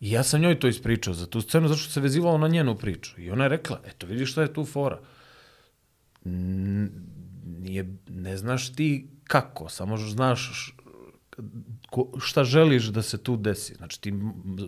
i 0.00 0.10
ja 0.10 0.22
sam 0.22 0.40
njoj 0.40 0.60
to 0.60 0.68
ispričao 0.68 1.14
za 1.14 1.26
tu 1.26 1.40
scenu, 1.40 1.68
zato 1.68 1.80
što 1.80 1.92
se 1.92 2.00
vezivalo 2.00 2.38
na 2.38 2.48
njenu 2.48 2.76
priču. 2.76 3.20
I 3.20 3.30
ona 3.30 3.44
je 3.44 3.48
rekla, 3.48 3.80
eto, 3.86 4.06
vidiš 4.06 4.32
šta 4.32 4.42
je 4.42 4.52
tu 4.52 4.64
fora. 4.64 4.98
Nije, 7.58 7.96
ne 8.08 8.36
znaš 8.36 8.72
ti 8.72 9.08
kako, 9.24 9.68
samo 9.68 9.96
znaš 9.96 10.74
ko, 11.90 12.10
šta 12.20 12.44
želiš 12.44 12.84
da 12.84 13.02
se 13.02 13.18
tu 13.18 13.36
desi. 13.36 13.74
Znači 13.74 14.00
ti 14.00 14.14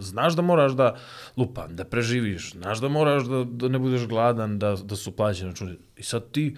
znaš 0.00 0.36
da 0.36 0.42
moraš 0.42 0.72
da 0.72 0.96
lupan, 1.36 1.76
da 1.76 1.84
preživiš, 1.84 2.52
znaš 2.52 2.80
da 2.80 2.88
moraš 2.88 3.24
da, 3.24 3.44
da 3.44 3.68
ne 3.68 3.78
budeš 3.78 4.06
gladan, 4.06 4.58
da, 4.58 4.76
da 4.76 4.96
su 4.96 5.16
plaćeni 5.16 5.50
računi. 5.50 5.76
I 5.96 6.02
sad 6.02 6.30
ti, 6.30 6.56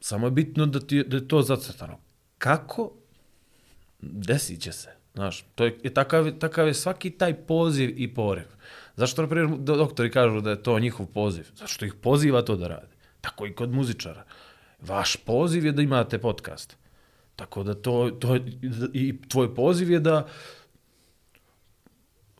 samo 0.00 0.26
je 0.26 0.30
bitno 0.30 0.66
da, 0.66 0.80
ti, 0.80 1.04
da 1.04 1.16
je 1.16 1.28
to 1.28 1.42
zacrtano. 1.42 1.98
Kako? 2.38 2.92
Desit 4.00 4.60
će 4.60 4.72
se. 4.72 4.90
Znaš, 5.14 5.44
to 5.54 5.64
je, 5.64 5.78
je 5.82 5.94
takav, 5.94 6.30
takav 6.38 6.66
je 6.66 6.74
svaki 6.74 7.10
taj 7.10 7.34
poziv 7.34 7.94
i 7.96 8.14
poriv. 8.14 8.44
Zašto, 8.96 9.22
na 9.22 9.28
primjer, 9.28 9.58
doktori 9.58 10.10
kažu 10.10 10.40
da 10.40 10.50
je 10.50 10.62
to 10.62 10.78
njihov 10.78 11.06
poziv? 11.06 11.48
Zašto 11.54 11.84
ih 11.84 11.94
poziva 11.94 12.42
to 12.42 12.56
da 12.56 12.68
rade? 12.68 12.96
Tako 13.20 13.46
i 13.46 13.54
kod 13.54 13.72
muzičara. 13.72 14.24
Vaš 14.80 15.16
poziv 15.16 15.66
je 15.66 15.72
da 15.72 15.82
imate 15.82 16.18
podcast. 16.18 16.76
Tako 17.36 17.62
da 17.62 17.74
to, 17.74 18.10
to 18.10 18.36
i 18.92 19.20
tvoj 19.22 19.54
poziv 19.54 19.90
je 19.90 20.00
da 20.00 20.26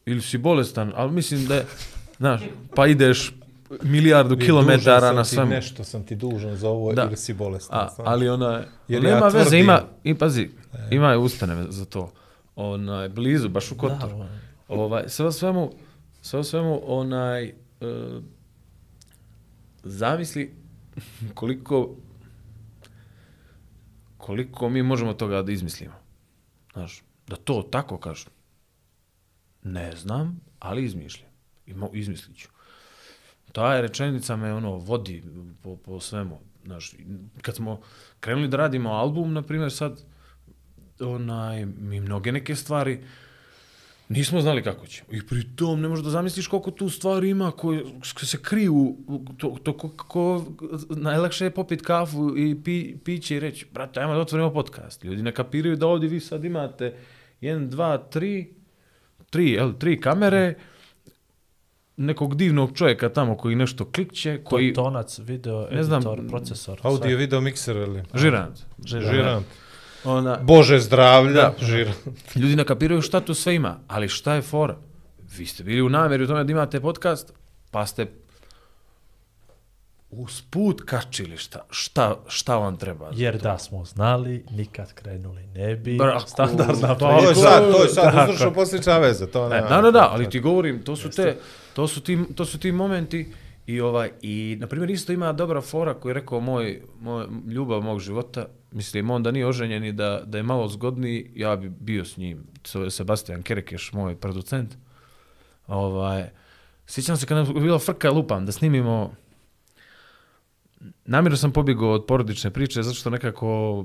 ili 0.06 0.20
si 0.22 0.38
bolestan, 0.38 0.92
ali 0.96 1.12
mislim 1.12 1.46
da 1.46 1.54
je, 1.54 1.66
znaš, 2.16 2.40
pa 2.74 2.86
ideš 2.86 3.34
milijardu 3.82 4.34
Dužan 4.34 4.46
kilometara 4.46 5.00
sam 5.00 5.16
na 5.16 5.24
svemu. 5.24 5.50
Nešto 5.50 5.84
sam 5.84 6.04
ti 6.04 6.14
dužan 6.16 6.56
za 6.56 6.68
ovo 6.68 6.92
Da. 6.92 7.04
ili 7.04 7.16
si 7.16 7.34
bolestan. 7.34 7.78
A, 7.78 7.88
znaš. 7.88 8.06
ali 8.08 8.28
ona, 8.28 8.62
Jer 8.88 9.02
nema 9.02 9.16
ja 9.16 9.24
veze, 9.24 9.38
tvrdim- 9.40 9.60
ima, 9.60 9.82
i 10.04 10.14
pazi, 10.14 10.50
ima 10.90 11.10
je 11.10 11.18
ustane 11.18 11.66
za 11.68 11.84
to. 11.84 12.12
Onaj, 12.56 13.08
blizu, 13.08 13.48
baš 13.48 13.72
u 13.72 13.76
Kotoru. 13.76 14.08
Da, 14.08 14.14
ono. 14.14 14.28
Ovaj, 14.68 15.04
sve 15.08 15.26
o 15.26 15.32
svemu, 15.32 15.72
sve 16.22 16.38
o 16.38 16.44
svemu, 16.44 16.82
onaj, 16.86 17.44
e, 17.44 17.52
zavisli 19.84 20.54
koliko 21.34 21.96
koliko 24.26 24.68
mi 24.68 24.82
možemo 24.82 25.12
toga 25.12 25.42
da 25.42 25.52
izmislimo. 25.52 25.94
Znaš, 26.72 27.02
da 27.26 27.36
to 27.36 27.62
tako 27.70 27.98
kažem. 27.98 28.30
Ne 29.62 29.96
znam, 29.96 30.40
ali 30.58 30.84
izmišljam. 30.84 31.30
I 31.66 31.74
mo, 31.74 31.90
izmislit 31.92 32.36
ću. 32.36 32.48
Ta 33.52 33.80
rečenica 33.80 34.36
me 34.36 34.52
ono 34.54 34.70
vodi 34.70 35.22
po, 35.62 35.76
po 35.76 36.00
svemu. 36.00 36.40
Znaš, 36.64 36.94
kad 37.42 37.56
smo 37.56 37.80
krenuli 38.20 38.48
da 38.48 38.56
radimo 38.56 38.90
album, 38.90 39.32
na 39.32 39.42
primjer, 39.42 39.72
sad, 39.72 40.02
onaj, 41.00 41.66
mi 41.66 42.00
mnoge 42.00 42.32
neke 42.32 42.56
stvari 42.56 43.04
nismo 44.08 44.40
znali 44.40 44.62
kako 44.62 44.86
će. 44.86 45.02
I 45.10 45.26
pri 45.26 45.44
tom 45.56 45.80
ne 45.80 45.88
možeš 45.88 46.04
da 46.04 46.10
zamisliš 46.10 46.46
koliko 46.46 46.70
tu 46.70 46.88
stvari 46.88 47.30
ima 47.30 47.50
koje 47.50 47.84
se 48.22 48.42
kriju, 48.42 48.96
to, 49.38 49.56
to 49.62 49.76
ko, 49.76 49.88
ko, 49.88 50.44
najlakše 50.88 51.44
je 51.44 51.50
popit 51.50 51.82
kafu 51.82 52.38
i 52.38 52.62
pi, 52.64 52.96
piće 53.04 53.36
i 53.36 53.40
reći, 53.40 53.66
brate, 53.72 54.00
ajmo 54.00 54.14
da 54.14 54.20
otvorimo 54.20 54.52
podcast. 54.52 55.04
Ljudi 55.04 55.22
ne 55.22 55.32
kapiraju 55.32 55.76
da 55.76 55.86
ovdje 55.86 56.08
vi 56.08 56.20
sad 56.20 56.44
imate 56.44 56.94
jedan, 57.40 57.70
dva, 57.70 57.98
tri, 57.98 58.54
tri, 59.30 59.50
jel, 59.50 59.72
tri 59.78 60.00
kamere, 60.00 60.54
nekog 61.96 62.36
divnog 62.36 62.76
čovjeka 62.76 63.08
tamo 63.08 63.36
koji 63.36 63.56
nešto 63.56 63.90
klikće, 63.90 64.40
koji... 64.44 64.72
Tonac, 64.72 65.18
video, 65.18 65.68
Ne 65.70 65.82
znam, 65.82 66.02
editor, 66.02 66.28
procesor. 66.28 66.80
Audio, 66.82 67.16
video, 67.16 67.40
mikser 67.40 67.76
ili? 67.76 68.02
Žirant. 68.14 68.58
Žirant. 68.86 69.46
Ona, 70.06 70.38
Bože 70.38 70.78
zdravlja. 70.80 71.32
Da. 71.32 71.54
Žirant. 71.60 71.96
Ljudi 72.34 72.56
ne 72.56 72.64
kapiraju 72.64 73.02
šta 73.02 73.20
tu 73.20 73.34
sve 73.34 73.54
ima, 73.54 73.78
ali 73.88 74.08
šta 74.08 74.34
je 74.34 74.42
fora? 74.42 74.76
Vi 75.30 75.46
ste 75.46 75.64
bili 75.64 75.82
u 75.82 75.88
namjeri 75.88 76.24
u 76.24 76.28
tome 76.28 76.44
da 76.44 76.52
imate 76.52 76.80
podcast, 76.80 77.32
pa 77.70 77.86
ste 77.86 78.06
usput 80.10 80.82
kačili 80.82 81.36
šta, 81.36 81.66
šta, 81.70 82.16
šta 82.26 82.56
vam 82.56 82.76
treba. 82.76 83.10
Jer 83.12 83.38
da 83.38 83.58
smo 83.58 83.84
znali, 83.84 84.44
nikad 84.50 84.92
krenuli 84.92 85.46
ne 85.46 85.76
bi. 85.76 85.96
Brako. 85.96 86.26
Standardna 86.26 86.94
To 86.94 86.98
To 87.20 87.28
je 87.28 87.34
sad, 87.34 87.72
to 87.72 87.82
je 87.82 87.88
sad 87.88 88.04
Tako. 88.04 88.22
uzročno 88.22 88.52
posljedična 88.52 88.98
veza. 88.98 89.26
To 89.26 89.46
E, 89.46 89.48
nema- 89.50 89.68
da, 89.68 89.80
da, 89.80 89.90
da, 89.90 90.08
ali 90.12 90.30
ti 90.30 90.40
govorim, 90.40 90.82
to 90.82 90.96
su 90.96 91.10
te, 91.10 91.36
to 91.74 91.88
su 91.88 92.00
ti, 92.00 92.18
to 92.34 92.44
su 92.44 92.58
ti 92.58 92.72
momenti 92.72 93.32
i 93.66 93.80
ovaj, 93.80 94.10
i 94.22 94.56
na 94.60 94.66
primjer 94.66 94.90
isto 94.90 95.12
ima 95.12 95.32
dobra 95.32 95.60
fora 95.60 95.94
koji 95.94 96.10
je 96.10 96.14
rekao 96.14 96.40
moj, 96.40 96.82
moj 97.00 97.26
ljubav 97.46 97.80
mog 97.80 98.00
života, 98.00 98.46
mislim, 98.76 99.10
on 99.10 99.22
da 99.22 99.30
nije 99.30 99.46
oženjen 99.46 99.84
i 99.84 99.92
da, 99.92 100.22
da 100.26 100.38
je 100.38 100.42
malo 100.42 100.68
zgodniji, 100.68 101.30
ja 101.34 101.56
bi 101.56 101.68
bio 101.68 102.04
s 102.04 102.16
njim, 102.16 102.44
Sebastian 102.90 103.42
Kerekeš, 103.42 103.92
moj 103.92 104.16
producent. 104.16 104.76
Ovaj, 105.66 106.30
sjećam 106.86 107.16
se 107.16 107.26
kada 107.26 107.40
je 107.40 107.46
bila 107.60 107.78
frka 107.78 108.10
lupam, 108.10 108.46
da 108.46 108.52
snimimo, 108.52 109.14
namjerno 111.04 111.36
sam 111.36 111.52
pobjegao 111.52 111.92
od 111.92 112.04
porodične 112.06 112.50
priče, 112.50 112.82
zato 112.82 112.94
što 112.94 113.10
nekako 113.10 113.84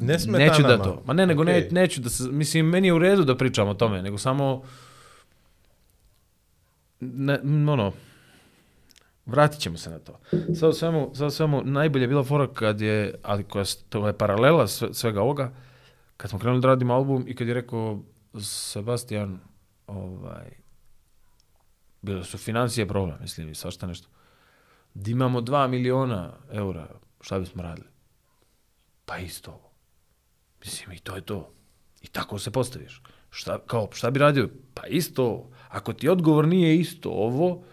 Ne 0.00 0.18
smeta 0.18 0.38
neću 0.38 0.62
da 0.62 0.68
nama. 0.68 0.84
to. 0.84 1.02
Ma 1.06 1.12
ne, 1.12 1.26
nego 1.26 1.44
ne, 1.44 1.58
Okej. 1.58 1.68
neću 1.70 2.00
da 2.00 2.10
se, 2.10 2.24
mislim, 2.32 2.66
meni 2.66 2.88
je 2.88 2.94
u 2.94 2.98
redu 2.98 3.24
da 3.24 3.36
pričam 3.36 3.68
o 3.68 3.74
tome, 3.74 4.02
nego 4.02 4.18
samo, 4.18 4.62
ne, 7.00 7.38
ono, 7.72 7.92
vratit 9.28 9.60
ćemo 9.60 9.78
se 9.78 9.90
na 9.90 9.98
to. 9.98 10.20
Sad 10.54 10.70
u 10.70 10.72
svemu, 10.72 11.10
sad 11.14 11.26
u 11.26 11.30
svemu, 11.30 11.62
najbolje 11.64 12.02
je 12.02 12.08
bila 12.08 12.24
fora 12.24 12.46
kad 12.54 12.80
je, 12.80 13.14
ali 13.22 13.44
koja, 13.44 13.64
to 13.88 14.06
je 14.06 14.18
paralela 14.18 14.66
sve, 14.66 14.94
svega 14.94 15.22
ovoga, 15.22 15.52
kad 16.16 16.30
smo 16.30 16.38
krenuli 16.38 16.60
da 16.60 16.68
radimo 16.68 16.94
album 16.94 17.24
i 17.28 17.34
kad 17.34 17.48
je 17.48 17.54
rekao 17.54 18.02
Sebastian, 18.42 19.38
ovaj, 19.86 20.50
bilo 22.02 22.24
su 22.24 22.38
financije 22.38 22.88
problem, 22.88 23.16
mislim, 23.20 23.48
i 23.48 23.54
svašta 23.54 23.86
nešto. 23.86 24.08
Da 24.94 25.10
imamo 25.10 25.40
dva 25.40 25.66
miliona 25.66 26.32
eura, 26.52 26.88
šta 27.20 27.38
bismo 27.38 27.62
radili? 27.62 27.88
Pa 29.04 29.18
isto 29.18 29.50
ovo. 29.50 29.70
Mislim, 30.60 30.92
i 30.92 30.98
to 30.98 31.14
je 31.14 31.20
to. 31.20 31.52
I 32.02 32.06
tako 32.06 32.38
se 32.38 32.50
postaviš. 32.50 33.02
Šta, 33.30 33.58
kao, 33.66 33.88
šta 33.92 34.10
bi 34.10 34.18
radio? 34.18 34.48
Pa 34.74 34.86
isto 34.86 35.24
ovo. 35.24 35.50
Ako 35.68 35.92
ti 35.92 36.08
odgovor 36.08 36.48
nije 36.48 36.76
isto 36.76 37.10
ovo, 37.10 37.64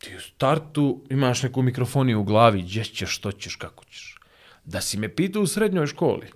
ti 0.00 0.16
u 0.16 0.20
startu 0.20 1.04
imaš 1.10 1.42
neku 1.42 1.62
mikrofoniju 1.62 2.20
u 2.20 2.24
glavi, 2.24 2.62
gdje 2.62 2.84
ćeš, 2.84 3.16
što 3.16 3.32
ćeš, 3.32 3.56
kako 3.56 3.84
ćeš. 3.84 4.18
Da 4.64 4.80
si 4.80 4.98
me 4.98 5.14
pitao 5.14 5.42
u 5.42 5.46
srednjoj 5.46 5.86
školi, 5.86 6.26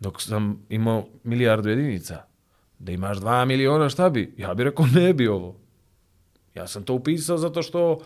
dok 0.00 0.22
sam 0.22 0.66
imao 0.68 1.08
milijardu 1.24 1.68
jedinica, 1.68 2.24
da 2.78 2.92
imaš 2.92 3.18
dva 3.18 3.44
miliona, 3.44 3.88
šta 3.88 4.10
bi? 4.10 4.34
Ja 4.36 4.54
bih 4.54 4.64
rekao, 4.64 4.86
ne 4.86 5.14
bi 5.14 5.28
ovo. 5.28 5.56
Ja 6.54 6.66
sam 6.66 6.82
to 6.82 6.94
upisao 6.94 7.38
zato 7.38 7.62
što 7.62 8.00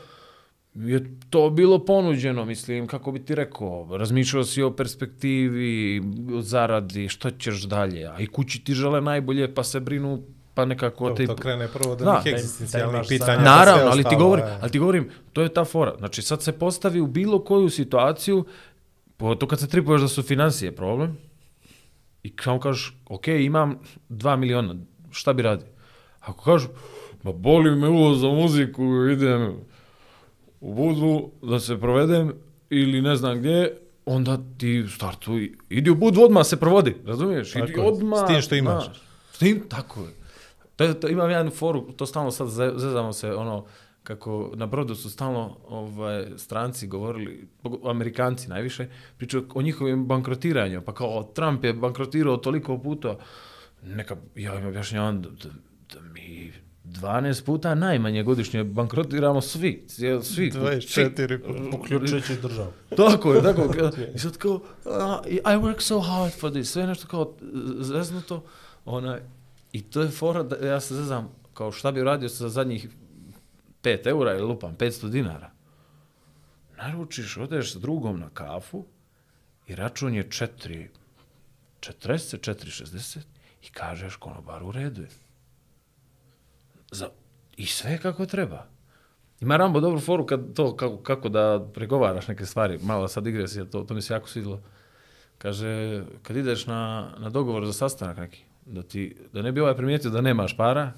je 0.74 1.18
to 1.30 1.50
bilo 1.50 1.84
ponuđeno, 1.84 2.44
mislim, 2.44 2.86
kako 2.86 3.12
bi 3.12 3.24
ti 3.24 3.34
rekao, 3.34 3.88
razmišljao 3.96 4.44
si 4.44 4.62
o 4.62 4.76
perspektivi, 4.76 6.02
o 6.34 6.40
zaradi, 6.40 7.08
što 7.08 7.30
ćeš 7.30 7.62
dalje, 7.62 8.06
a 8.06 8.20
i 8.20 8.26
kući 8.26 8.64
ti 8.64 8.74
žele 8.74 9.00
najbolje, 9.00 9.54
pa 9.54 9.64
se 9.64 9.80
brinu, 9.80 10.22
pa 10.54 10.64
nekako 10.64 11.08
To, 11.08 11.14
ti... 11.14 11.26
to 11.26 11.36
krene 11.36 11.68
prvo 11.68 11.94
do 11.96 12.04
Da, 12.04 12.12
nekih 12.12 12.24
da 12.24 12.30
da 12.30 12.36
egzistencijalnih 12.36 13.02
pitanja. 13.08 13.36
pa 13.36 13.42
Naravno, 13.44 13.84
ali 13.84 14.04
ti, 14.04 14.16
govorim, 14.16 14.44
e. 14.44 14.58
ali 14.62 14.70
ti 14.70 14.78
govorim, 14.78 15.10
to 15.32 15.42
je 15.42 15.48
ta 15.50 15.64
fora. 15.64 15.94
Znači, 15.98 16.22
sad 16.22 16.42
se 16.42 16.52
postavi 16.54 17.00
u 17.00 17.06
bilo 17.08 17.38
koju 17.40 17.70
situaciju, 17.70 18.44
to 19.34 19.48
kad 19.48 19.60
se 19.60 19.68
tripuješ 19.68 20.00
da 20.00 20.08
su 20.08 20.22
financije 20.22 20.72
problem, 20.72 21.16
i 22.22 22.32
samo 22.36 22.60
kažeš, 22.60 22.96
ok, 23.06 23.28
imam 23.28 23.78
2 24.08 24.36
miliona, 24.36 24.74
šta 25.10 25.32
bi 25.32 25.42
radio? 25.42 25.66
Ako 26.20 26.44
kažu, 26.44 26.68
ma 27.22 27.32
boli 27.32 27.70
me 27.72 27.88
uvo 27.88 28.14
za 28.14 28.28
muziku, 28.28 28.82
idem 29.06 29.56
u 30.60 30.74
Budvu 30.74 31.30
da 31.42 31.60
se 31.60 31.78
provedem, 31.78 32.32
ili 32.70 33.02
ne 33.02 33.16
znam 33.16 33.38
gdje, 33.38 33.76
onda 34.06 34.38
ti 34.58 34.80
u 34.80 34.88
startu, 34.88 35.38
i- 35.38 35.52
idi 35.70 35.90
u 35.90 35.94
Budvu, 35.94 36.22
odmah 36.22 36.46
se 36.46 36.56
provodi, 36.56 36.96
razumiješ? 37.06 37.50
Idi 37.50 37.66
Tako 37.66 37.80
je, 37.80 37.86
odmah. 37.86 38.18
s 38.18 38.26
tim 38.26 38.40
što 38.40 38.54
imaš. 38.54 38.84
znaš. 38.84 38.96
S 39.32 39.38
tim, 39.38 39.62
tako 39.68 40.00
je. 40.00 40.10
To, 40.84 40.94
to 40.94 41.08
imam 41.08 41.30
jedan 41.30 41.50
foru, 41.50 41.92
to 41.92 42.06
stalno 42.06 42.30
sad 42.30 42.48
ze- 42.48 42.72
zezamo 42.76 43.12
se, 43.12 43.30
ono, 43.30 43.64
kako 44.02 44.50
na 44.54 44.66
brodu 44.66 44.94
su 44.94 45.10
stalno 45.10 45.56
ovaj, 45.64 46.26
stranci 46.36 46.86
govorili, 46.86 47.48
Amerikanci 47.84 48.48
najviše, 48.48 48.86
pričaju 49.16 49.46
o 49.54 49.62
njihovim 49.62 50.06
bankrotiranju, 50.06 50.82
pa 50.82 50.94
kao 50.94 51.22
Trump 51.24 51.64
je 51.64 51.72
bankrotirao 51.72 52.36
toliko 52.36 52.78
puta, 52.78 53.16
neka, 53.82 54.16
ja 54.36 54.54
im 54.54 54.66
objašnjavam 54.66 55.22
da, 55.22 55.28
da, 55.30 55.48
da 55.94 56.00
mi 56.02 56.52
12 56.84 57.44
puta 57.44 57.74
najmanje 57.74 58.22
godišnje 58.22 58.64
bankrotiramo 58.64 59.40
svi, 59.40 59.84
cijel- 59.88 60.22
svi. 60.24 60.50
24 60.50 60.80
svi. 60.80 61.70
Uključujući 61.74 62.36
državu. 62.36 62.72
Tako 62.96 63.32
je, 63.32 63.42
tako. 63.42 63.62
I 64.14 64.18
sad 64.18 64.36
kao, 64.36 64.60
"Ah, 64.86 65.20
I 65.28 65.56
work 65.56 65.80
so 65.80 66.00
hard 66.00 66.32
for 66.32 66.50
this, 66.50 66.70
sve 66.70 66.86
nešto 66.86 67.06
kao 67.06 67.34
zeznuto. 67.78 68.44
Onaj, 68.84 69.20
I 69.72 69.82
to 69.82 70.02
je 70.02 70.08
fora 70.08 70.42
da 70.42 70.66
ja 70.66 70.80
se 70.80 70.94
zezam, 70.94 71.28
kao 71.54 71.72
šta 71.72 71.92
bi 71.92 72.02
radio 72.02 72.28
sa 72.28 72.48
zadnjih 72.48 72.88
5 73.82 74.08
eura 74.08 74.32
ili 74.32 74.42
lupam, 74.42 74.76
500 74.76 75.08
dinara. 75.08 75.50
Naručiš, 76.76 77.36
odeš 77.36 77.72
s 77.72 77.76
drugom 77.76 78.20
na 78.20 78.30
kafu 78.30 78.84
i 79.66 79.74
račun 79.74 80.14
je 80.14 80.28
4, 80.28 80.88
40, 81.80 82.52
4,60 82.52 83.18
i 83.62 83.70
kažeš 83.70 84.16
konobar 84.16 84.62
u 84.62 84.72
redu 84.72 85.02
je. 85.02 85.08
Za, 86.90 87.08
I 87.56 87.66
sve 87.66 87.98
kako 87.98 88.26
treba. 88.26 88.66
Ima 89.40 89.56
Rambo 89.56 89.80
dobru 89.80 90.00
foru 90.00 90.26
kad 90.26 90.54
to 90.54 90.76
kako, 90.76 90.96
kako 90.96 91.28
da 91.28 91.68
pregovaraš 91.74 92.28
neke 92.28 92.46
stvari. 92.46 92.78
Malo 92.82 93.08
sad 93.08 93.26
igresija, 93.26 93.64
to, 93.64 93.82
to 93.82 93.94
mi 93.94 94.02
se 94.02 94.14
jako 94.14 94.28
svidilo. 94.28 94.62
Kaže, 95.38 96.02
kad 96.22 96.36
ideš 96.36 96.66
na, 96.66 97.12
na 97.18 97.30
dogovor 97.30 97.66
za 97.66 97.72
sastanak 97.72 98.16
neki, 98.16 98.44
da, 98.66 98.82
ti, 98.82 99.16
da 99.32 99.42
ne 99.42 99.52
bi 99.52 99.60
ovaj 99.60 99.76
primijetio 99.76 100.10
da 100.10 100.20
nemaš 100.20 100.56
para, 100.56 100.92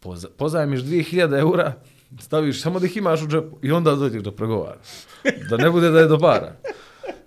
poza, 0.00 0.28
pozajmiš 0.36 0.80
2000 0.80 1.38
eura, 1.38 1.72
staviš 2.20 2.62
samo 2.62 2.78
da 2.78 2.86
ih 2.86 2.96
imaš 2.96 3.22
u 3.22 3.26
džepu 3.26 3.58
i 3.62 3.72
onda 3.72 3.94
dođeš 3.94 4.22
da 4.22 4.32
pregovaraš. 4.32 4.86
Da 5.50 5.56
ne 5.56 5.70
bude 5.70 5.90
da 5.90 6.00
je 6.00 6.06
do 6.06 6.18
para. 6.18 6.56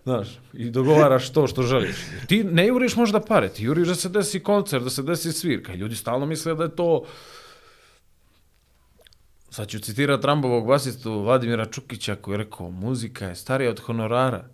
Znaš, 0.03 0.39
i 0.53 0.69
dogovaraš 0.69 1.29
to 1.29 1.47
što 1.47 1.61
želiš. 1.61 1.95
Ti 2.27 2.43
ne 2.43 2.67
juriš 2.67 2.95
možda 2.95 3.19
pare, 3.19 3.49
ti 3.49 3.63
juriš 3.63 3.87
da 3.87 3.95
se 3.95 4.09
desi 4.09 4.39
koncert, 4.39 4.83
da 4.83 4.89
se 4.89 5.03
desi 5.03 5.31
svirka. 5.31 5.73
Ljudi 5.73 5.95
stalno 5.95 6.25
misle 6.25 6.55
da 6.55 6.63
je 6.63 6.75
to 6.75 7.03
Sad 9.49 9.67
ću 9.67 9.79
citirati 9.79 10.27
Rambovog 10.27 10.67
basistu 10.67 11.21
Vladimira 11.21 11.65
Čukića 11.65 12.15
koji 12.15 12.33
je 12.33 12.37
rekao 12.37 12.71
muzika 12.71 13.25
je 13.25 13.35
starija 13.35 13.69
od 13.69 13.79
honorara. 13.79 14.45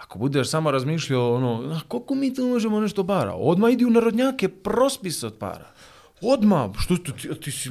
Ako 0.00 0.18
budeš 0.18 0.48
samo 0.50 0.70
razmišljao 0.70 1.34
ono, 1.34 1.74
a 1.76 1.80
koliko 1.88 2.14
mi 2.14 2.34
tu 2.34 2.44
možemo 2.44 2.80
nešto 2.80 3.06
para? 3.06 3.34
Odmah 3.34 3.72
idi 3.72 3.84
u 3.84 3.90
narodnjake, 3.90 4.48
prospi 4.48 5.10
se 5.10 5.26
od 5.26 5.38
para. 5.38 5.70
Odmah, 6.20 6.70
što 6.78 6.96
ti, 6.96 7.12
ti, 7.12 7.28
ti, 7.40 7.50
si, 7.50 7.70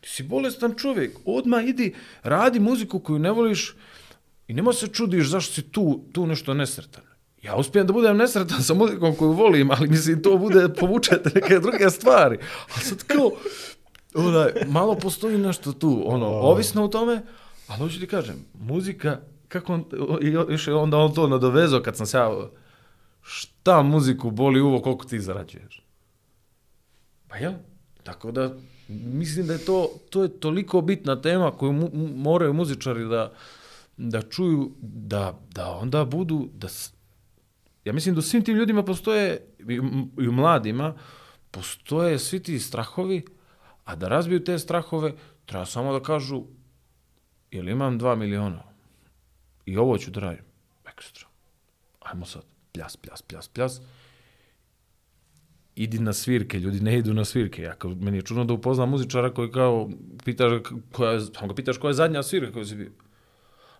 ti 0.00 0.08
si 0.08 0.22
bolestan 0.22 0.74
čovjek, 0.78 1.18
odmah 1.24 1.64
idi, 1.68 1.94
radi 2.22 2.60
muziku 2.60 2.98
koju 3.00 3.18
ne 3.18 3.30
voliš 3.30 3.74
i 4.48 4.54
nema 4.54 4.72
se 4.72 4.86
čudiš 4.88 5.28
zašto 5.28 5.54
si 5.54 5.62
tu, 5.62 6.04
tu 6.12 6.26
nešto 6.26 6.54
nesretan. 6.54 7.04
Ja 7.42 7.56
uspijem 7.56 7.86
da 7.86 7.92
budem 7.92 8.16
nesretan 8.16 8.62
sa 8.62 8.74
muzikom 8.74 9.16
koju 9.16 9.32
volim, 9.32 9.70
ali 9.70 9.88
mislim 9.88 10.22
to 10.22 10.36
bude, 10.38 10.68
povučete 10.80 11.30
neke 11.34 11.58
druge 11.58 11.90
stvari. 11.90 12.38
A 12.76 12.80
sad 12.80 13.02
kao, 13.02 13.30
onaj, 14.14 14.52
malo 14.66 14.94
postoji 14.94 15.38
nešto 15.38 15.72
tu, 15.72 16.02
ono, 16.06 16.26
ovisno 16.26 16.84
o 16.84 16.88
tome, 16.88 17.22
ali 17.66 17.78
hoću 17.78 18.00
ti 18.00 18.06
kažem, 18.06 18.44
muzika, 18.54 19.20
kako 19.52 19.72
on, 19.72 19.84
još 20.50 20.66
je 20.66 20.74
onda 20.74 20.96
on 20.96 21.14
to 21.14 21.28
nadovezao 21.28 21.82
kad 21.82 21.96
sam 21.96 22.06
se 22.06 22.16
ja, 22.16 22.48
šta 23.22 23.82
muziku 23.82 24.30
boli 24.30 24.60
uvo, 24.60 24.80
koliko 24.80 25.04
ti 25.04 25.20
zarađuješ? 25.20 25.82
Pa 27.28 27.36
jel? 27.36 27.52
Tako 28.02 28.32
da, 28.32 28.54
mislim 28.88 29.46
da 29.46 29.52
je 29.52 29.64
to, 29.64 29.90
to 30.10 30.22
je 30.22 30.40
toliko 30.40 30.80
bitna 30.80 31.20
tema 31.20 31.50
koju 31.50 31.72
mu, 31.72 31.90
mu- 31.92 32.16
moraju 32.16 32.52
muzičari 32.52 33.04
da, 33.04 33.32
da 33.96 34.22
čuju, 34.22 34.72
da, 34.82 35.38
da 35.54 35.70
onda 35.70 36.04
budu, 36.04 36.48
da, 36.54 36.68
ja 37.84 37.92
mislim 37.92 38.14
da 38.14 38.18
u 38.18 38.22
svim 38.22 38.44
tim 38.44 38.56
ljudima 38.56 38.82
postoje, 38.82 39.46
i, 39.58 39.80
i 40.22 40.28
u 40.28 40.32
mladima, 40.32 40.94
postoje 41.50 42.18
svi 42.18 42.42
ti 42.42 42.58
strahovi, 42.58 43.24
a 43.84 43.96
da 43.96 44.08
razbiju 44.08 44.44
te 44.44 44.58
strahove, 44.58 45.14
treba 45.44 45.66
samo 45.66 45.92
da 45.92 46.02
kažu, 46.02 46.42
jel 47.50 47.68
imam 47.68 47.98
dva 47.98 48.14
miliona 48.14 48.71
i 49.66 49.76
ovo 49.76 49.98
ću 49.98 50.10
da 50.10 50.20
radim, 50.20 50.44
ekstra. 50.88 51.26
Ajmo 52.00 52.26
sad, 52.26 52.42
pljas, 52.72 52.96
pljas, 52.96 53.22
pljas, 53.22 53.48
pljas. 53.48 53.80
Idi 55.76 55.98
na 55.98 56.12
svirke, 56.12 56.58
ljudi 56.60 56.80
ne 56.80 56.98
idu 56.98 57.14
na 57.14 57.24
svirke. 57.24 57.62
Ja, 57.62 57.74
kao, 57.74 57.90
meni 57.90 58.18
je 58.18 58.22
čudno 58.22 58.44
da 58.44 58.52
upoznam 58.52 58.90
muzičara 58.90 59.30
koji 59.34 59.50
kao, 59.50 59.90
pitaš, 60.24 60.52
koja, 60.92 61.12
je- 61.12 61.20
samo 61.20 61.48
ga 61.48 61.54
pitaš 61.54 61.78
koja 61.78 61.90
je 61.90 61.94
zadnja 61.94 62.22
svirka 62.22 62.52
koju 62.52 62.64
si 62.66 62.76
bio. 62.76 62.90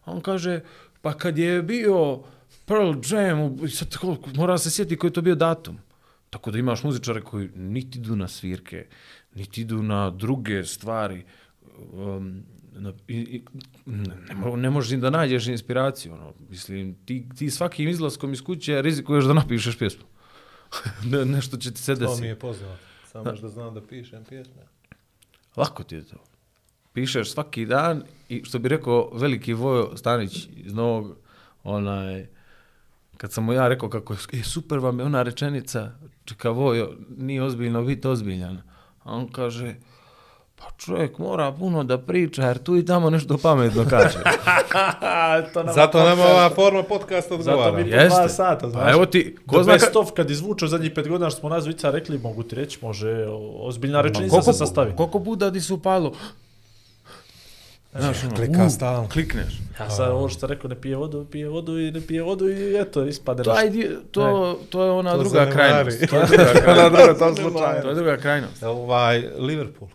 On 0.05 0.21
kaže, 0.21 0.61
pa 1.01 1.13
kad 1.19 1.39
je 1.39 1.63
bio 1.63 2.23
Pearl 2.67 2.93
Jam, 3.11 3.69
sad 3.69 3.97
koliko, 3.97 4.31
moram 4.35 4.59
se 4.59 4.71
sjetiti 4.71 4.97
koji 4.97 5.09
je 5.09 5.13
to 5.13 5.23
bio 5.23 5.35
datum. 5.35 5.79
Tako 6.31 6.51
da 6.51 6.59
imaš 6.59 6.83
muzičare 6.83 7.21
koji 7.23 7.49
niti 7.55 7.99
idu 7.99 8.17
na 8.17 8.29
svirke, 8.29 8.87
niti 9.35 9.61
idu 9.61 9.83
na 9.83 10.11
druge 10.11 10.65
stvari. 10.65 11.25
Um, 11.93 12.43
na, 12.73 12.93
i, 13.09 13.17
i, 13.17 13.43
ne, 13.87 13.97
ne 14.29 14.35
mo- 14.37 14.57
ne 14.57 14.71
možeš 14.71 14.91
ni 14.91 14.99
da 14.99 15.11
nađeš 15.11 15.47
inspiraciju. 15.47 16.13
Ono. 16.13 16.33
Mislim, 16.51 16.95
ti, 17.05 17.29
ti 17.39 17.51
svakim 17.51 17.89
izlaskom 17.89 18.33
iz 18.33 18.43
kuće 18.43 18.83
rizikuješ 18.83 19.25
da 19.25 19.33
napišeš 19.33 19.79
pjesmu. 19.79 20.05
ne, 21.13 21.25
nešto 21.25 21.57
će 21.57 21.71
ti 21.71 21.81
se 21.81 21.95
To 21.95 22.01
mi 22.01 22.07
desiti. 22.07 22.27
je 22.27 22.39
poznato. 22.39 22.79
Samo 23.07 23.33
da 23.33 23.49
znam 23.49 23.75
da 23.75 23.81
pišem 23.83 24.25
pjesme. 24.25 24.63
Lako 25.57 25.83
ti 25.83 25.95
je 25.95 26.05
to. 26.05 26.17
Pišeš 26.93 27.31
svaki 27.31 27.67
dan 27.67 28.03
i 28.29 28.45
što 28.45 28.59
bi 28.59 28.69
rekao 28.69 29.11
veliki 29.15 29.53
Vojo 29.53 29.97
Stanić 29.97 30.49
iz 30.57 30.75
Novog, 30.75 31.17
onaj, 31.65 32.27
kad 33.17 33.33
sam 33.33 33.45
mu 33.45 33.53
ja 33.53 33.69
rekao 33.69 33.89
kako 33.89 34.15
je, 34.33 34.45
super 34.45 34.79
vam 34.79 34.99
je 34.99 35.05
ona 35.05 35.23
rečenica, 35.23 35.93
čeka 36.25 36.51
Vojo, 36.51 36.93
nije 37.17 37.43
ozbiljno 37.43 37.85
biti 37.85 38.09
ozbiljan. 38.09 38.57
A 39.03 39.13
on 39.13 39.29
kaže, 39.29 39.75
pa 40.63 40.71
čovjek 40.79 41.19
mora 41.19 41.53
puno 41.53 41.85
da 41.85 41.99
priča, 41.99 42.43
jer 42.43 42.59
tu 42.59 42.77
i 42.77 42.85
tamo 42.85 43.11
nešto 43.11 43.39
pametno 43.39 43.85
kaže. 43.91 44.19
to 45.53 45.61
nama 45.61 45.73
Zato 45.73 45.99
nam 46.01 46.19
podcast- 46.19 46.31
ova 46.31 46.51
forma 46.51 46.83
podcasta 46.83 47.29
Zato 47.31 47.51
odgovara. 47.51 47.73
mi 47.75 47.91
Jeste. 47.91 48.09
dva 48.11 48.29
sata, 48.29 48.71
znaš. 48.71 48.85
Pa 48.85 48.91
evo 48.91 49.07
ti, 49.07 49.37
ko 49.47 49.63
zna 49.63 49.73
best 49.73 49.87
ka- 49.87 49.99
of 49.99 50.13
kad 50.13 50.31
izvučeš 50.31 50.71
zadnjih 50.71 50.93
pet 50.93 51.09
godina 51.09 51.31
što 51.31 51.41
smo 51.41 51.49
nas 51.49 51.65
dvojica 51.65 51.91
rekli, 51.91 52.19
mogu 52.19 52.43
ti 52.43 52.55
reći, 52.55 52.79
može 52.83 53.27
ozbiljna 53.57 54.01
rečenica 54.01 54.43
se 54.43 54.53
sastavi. 54.53 54.93
Koliko 54.97 55.21
puta 55.21 55.51
ti 55.51 55.61
su 55.61 55.75
upalo? 55.75 56.13
Znaš, 57.95 58.25
ono, 58.25 58.35
Klika 58.35 58.65
u, 58.67 58.71
stalno. 58.71 59.09
Klikneš. 59.09 59.61
Ja 59.81 59.91
sad 59.91 60.11
ovo 60.11 60.29
što 60.29 60.47
rekao, 60.47 60.69
ne 60.69 60.81
pije 60.81 60.97
vodu, 60.97 61.25
pije 61.25 61.49
vodu 61.49 61.79
i 61.79 61.91
ne 61.91 62.01
pije 62.01 62.23
vodu 62.23 62.49
i 62.49 62.77
eto, 62.77 63.05
ispade 63.05 63.43
To, 63.43 63.51
nešto. 63.51 63.65
ajde, 63.65 63.91
to, 64.11 64.59
to 64.71 64.85
je 64.85 64.91
ona 64.91 65.13
To 65.13 65.19
druga 65.19 65.47
krajnost. 65.47 65.99
To 66.11 66.17
je 66.17 66.27
druga 66.27 66.53
krajnost. 66.55 67.19
To 67.83 67.89
je 67.89 67.95
druga 67.95 68.17
krajnost. 68.17 68.63
Ovaj, 68.63 69.25
Liverpool. 69.39 69.91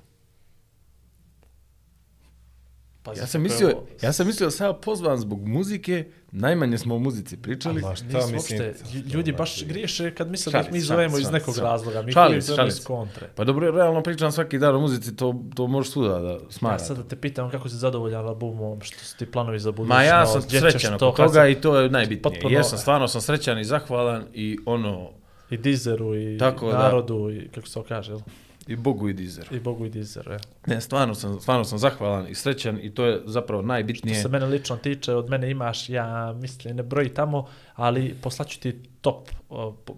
Pazi, 3.07 3.19
Ja 3.19 3.27
sam 3.27 3.41
mislio, 3.41 3.67
ovo- 3.69 3.85
ja 4.01 4.13
sam 4.13 4.27
mislio 4.27 4.47
da 4.47 4.51
sam 4.51 4.67
ja 4.67 4.73
pozvan 4.75 5.17
zbog 5.17 5.47
muzike, 5.47 6.05
najmanje 6.31 6.77
smo 6.77 6.95
o 6.95 6.99
muzici 6.99 7.37
pričali. 7.37 7.81
Ma 7.81 7.95
šta 7.95 8.05
Nismo 8.05 8.19
mislim? 8.21 8.33
uopšte, 8.61 8.73
lju- 8.89 9.13
ljudi 9.13 9.31
baš 9.31 9.63
griješe 9.63 10.11
kad 10.11 10.29
misle 10.29 10.51
da 10.51 10.59
ih 10.59 10.71
mi 10.71 10.79
zovemo 10.81 11.09
šalim 11.09 11.21
iz 11.21 11.31
nekog 11.31 11.45
šalim 11.45 11.55
se. 11.55 11.61
razloga. 11.63 12.01
Mi 12.01 12.11
se, 12.11 12.13
zovemo 12.13 12.41
šalim 12.41 12.67
iz 12.69 12.83
kontre. 12.85 13.29
Pa 13.35 13.43
dobro, 13.43 13.71
realno 13.71 14.03
pričam 14.03 14.31
svaki 14.31 14.57
dan 14.57 14.75
o 14.75 14.79
muzici, 14.79 15.15
to, 15.15 15.35
to 15.55 15.67
možeš 15.67 15.91
svuda 15.91 16.19
da 16.19 16.29
Ja 16.29 16.39
smara. 16.49 16.79
sad 16.79 16.97
da 16.97 17.03
te 17.03 17.15
pitam 17.15 17.51
kako 17.51 17.69
si 17.69 17.75
zadovoljan 17.75 18.25
albumom, 18.27 18.81
što 18.81 18.99
su 18.99 19.17
ti 19.17 19.25
planovi 19.25 19.59
za 19.59 19.71
budućnost. 19.71 19.89
Ma 19.91 20.03
ja 20.03 20.25
sam 20.25 20.41
srećan 20.41 20.97
to, 20.99 21.07
oko 21.09 21.23
toga 21.23 21.47
i 21.47 21.55
to 21.55 21.79
je 21.79 21.89
najbitnije. 21.89 22.21
potpuno- 22.23 22.57
Jesam, 22.57 22.77
stvarno 22.77 23.07
sam 23.07 23.21
srećan 23.21 23.59
i 23.59 23.65
zahvalan 23.65 24.23
i 24.33 24.57
ono, 24.65 25.09
I 25.49 25.57
Dizeru, 25.57 26.15
i 26.17 26.37
Tako 26.37 26.67
da. 26.67 26.77
narodu, 26.77 27.29
i 27.31 27.47
kako 27.47 27.67
se 27.67 27.73
to 27.73 27.83
kaže, 27.83 28.11
jel? 28.11 28.19
I 28.67 28.75
Bogu 28.75 29.09
i 29.09 29.13
Dizer. 29.13 29.47
i 29.51 29.59
Bogu 29.59 29.85
i 29.85 29.89
Dizeru. 29.89 30.31
Ja. 30.31 30.39
Ne, 30.65 30.81
stvarno 30.81 31.15
sam, 31.15 31.39
stvarno 31.41 31.63
sam 31.63 31.77
zahvalan 31.77 32.27
i 32.27 32.35
srećan 32.35 32.79
i 32.81 32.93
to 32.93 33.05
je 33.05 33.21
zapravo 33.25 33.61
Što 33.61 33.67
najbitnije. 33.67 34.21
se 34.21 34.27
mene 34.29 34.45
lično 34.45 34.75
tiče, 34.77 35.13
od 35.13 35.29
mene 35.29 35.51
imaš, 35.51 35.89
ja 35.89 36.33
mislim, 36.33 36.75
ne 36.75 36.83
broji 36.83 37.09
tamo, 37.09 37.47
ali 37.75 38.15
poslaću 38.21 38.59
ti 38.59 38.79
top, 39.01 39.29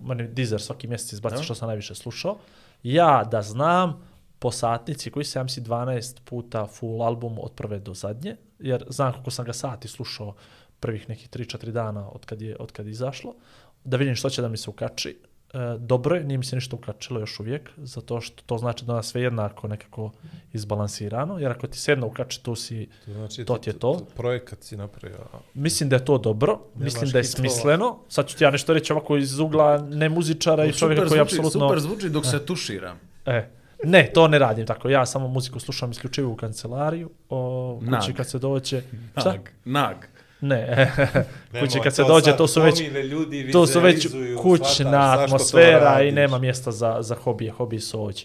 meni 0.04 0.28
Deezer 0.28 0.62
svaki 0.62 0.88
mjesec 0.88 1.14
izbaci 1.14 1.36
Da. 1.36 1.44
što 1.44 1.56
sam 1.56 1.68
najviše 1.68 1.96
slušao. 1.96 2.38
Ja 2.84 3.24
da 3.24 3.42
znam, 3.42 4.02
po 4.40 4.52
satnici 4.52 5.12
koji 5.12 5.26
sam 5.26 5.50
si 5.50 5.62
12 5.62 6.20
puta 6.22 6.66
full 6.68 7.04
album 7.04 7.38
od 7.40 7.52
prve 7.52 7.80
do 7.80 7.94
zadnje, 7.94 8.36
jer 8.60 8.84
znam 8.90 9.12
koliko 9.14 9.32
sam 9.32 9.46
ga 9.46 9.54
sati 9.54 9.88
slušao 9.88 10.36
prvih 10.80 11.10
nekih 11.10 11.30
3-4 11.30 11.72
dana 11.72 12.10
od 12.10 12.26
kad 12.26 12.42
je, 12.42 12.56
od 12.60 12.72
kad 12.72 12.86
je 12.86 12.92
izašlo, 12.92 13.36
da 13.84 13.98
vidim 13.98 14.16
što 14.16 14.30
će 14.30 14.42
da 14.42 14.48
mi 14.48 14.58
se 14.58 14.70
ukači. 14.70 15.18
E, 15.54 15.78
dobro 15.80 16.16
je, 16.16 16.24
nije 16.24 16.38
mi 16.38 16.44
se 16.44 16.56
ništa 16.56 16.76
ukačilo 16.76 17.20
još 17.20 17.40
uvijek, 17.40 17.70
zato 17.78 18.22
što 18.22 18.44
to 18.46 18.58
znači 18.58 18.86
da 18.86 18.94
nas 18.94 19.08
sve 19.08 19.22
jednako 19.22 19.68
nekako 19.68 20.12
izbalansirano, 20.54 21.40
jer 21.40 21.52
ako 21.52 21.68
ti 21.68 21.80
se 21.80 21.92
jedno 21.92 22.08
ukači, 22.08 22.44
tu 22.44 22.56
si 22.56 22.88
To, 23.06 23.14
znači, 23.14 23.46
To 23.46 23.58
ti 23.58 23.70
je 23.70 23.80
to. 23.80 24.08
Projekat 24.16 24.64
si 24.64 24.78
napravio. 24.78 25.18
Mislim 25.54 25.90
da 25.90 25.96
je 25.96 26.06
to 26.06 26.18
dobro, 26.18 26.60
Nemaš 26.76 26.94
mislim 26.94 27.12
da 27.12 27.18
je 27.18 27.24
smisleno. 27.24 28.00
Sad 28.10 28.28
ću 28.28 28.38
ti 28.38 28.44
ja 28.44 28.52
nešto 28.52 28.74
reći 28.74 28.94
ovako 28.94 29.18
iz 29.18 29.40
ugla 29.40 29.78
ne 29.78 30.10
muzičara 30.10 30.66
i 30.66 30.74
čovjeka 30.74 31.08
koji 31.08 31.18
je 31.18 31.22
apsolutno... 31.22 31.52
super 31.52 31.80
zvuči 31.80 32.10
dok 32.10 32.26
se 32.26 32.46
tuširam. 32.46 33.00
E, 33.26 33.50
ne, 33.84 34.12
to 34.14 34.28
ne 34.28 34.40
radim 34.40 34.66
tako. 34.66 34.90
Ja 34.90 35.06
samo 35.06 35.28
muziku 35.28 35.60
slušam 35.60 35.92
isključivo 35.92 36.32
u 36.32 36.36
kancelariju, 36.36 37.10
o, 37.30 37.78
kući 37.80 37.92
Nag. 37.92 38.18
kad 38.18 38.30
se 38.30 38.40
dođe... 38.40 38.82
Šta? 39.18 39.36
Nag. 39.66 39.96
Ne, 40.42 40.92
kući 41.60 41.76
Nemoj, 41.76 41.84
kad 41.84 41.96
se 41.96 42.04
dođe, 42.04 42.38
to 42.38 42.48
su 42.48 42.62
već... 42.62 42.82
ljudi 42.82 43.52
To 43.52 43.68
su 43.68 43.80
već 43.80 44.08
kućna 44.42 45.16
atmosfera 45.20 46.04
i 46.04 46.12
nema 46.12 46.38
mjesta 46.38 46.72
za, 46.72 46.98
za 47.02 47.16
hobije, 47.16 47.52
hobiji 47.52 47.80
su 47.80 48.02
ovdje. 48.02 48.24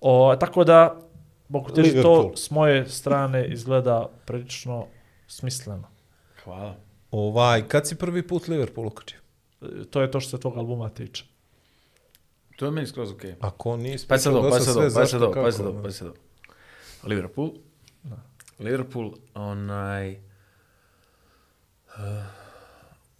O, 0.00 0.36
tako 0.40 0.64
da, 0.64 1.00
mogu 1.48 1.68
ti 1.68 1.74
to 1.74 1.80
Liverpool. 1.82 2.32
s 2.36 2.50
moje 2.50 2.88
strane 2.88 3.46
izgleda 3.48 4.08
prilično 4.24 4.86
smisleno. 5.26 5.88
Hvala. 6.44 6.74
Ovaj, 7.10 7.68
kad 7.68 7.88
si 7.88 7.94
prvi 7.94 8.26
put 8.26 8.48
Liverpool 8.48 8.86
ukačio? 8.86 9.18
E, 9.62 9.84
To 9.90 10.00
je 10.02 10.10
to 10.10 10.20
što 10.20 10.30
se 10.30 10.40
tvog 10.40 10.58
albuma 10.58 10.88
tiče. 10.88 11.24
To 12.56 12.64
je 12.64 12.70
meni 12.70 12.86
skroz 12.86 13.10
okej. 13.10 13.34
Ako 13.40 13.76
nisi 13.76 14.08
Pa 14.08 14.18
sad 14.18 14.34
ovo, 14.34 14.50
pa 14.50 14.60
sad 14.60 14.74
sve, 14.74 14.90
pa 14.94 15.06
sad 15.06 15.22
ovo, 15.22 15.32
pa 15.32 15.38
kako, 15.38 15.52
sad 15.52 15.66
ovo, 15.66 15.76
ne? 15.76 15.82
pa 15.82 15.90
sad 15.90 16.08
ovo. 16.08 16.16
Liverpool. 17.04 17.50
Liverpool, 18.58 19.12
onaj... 19.34 20.25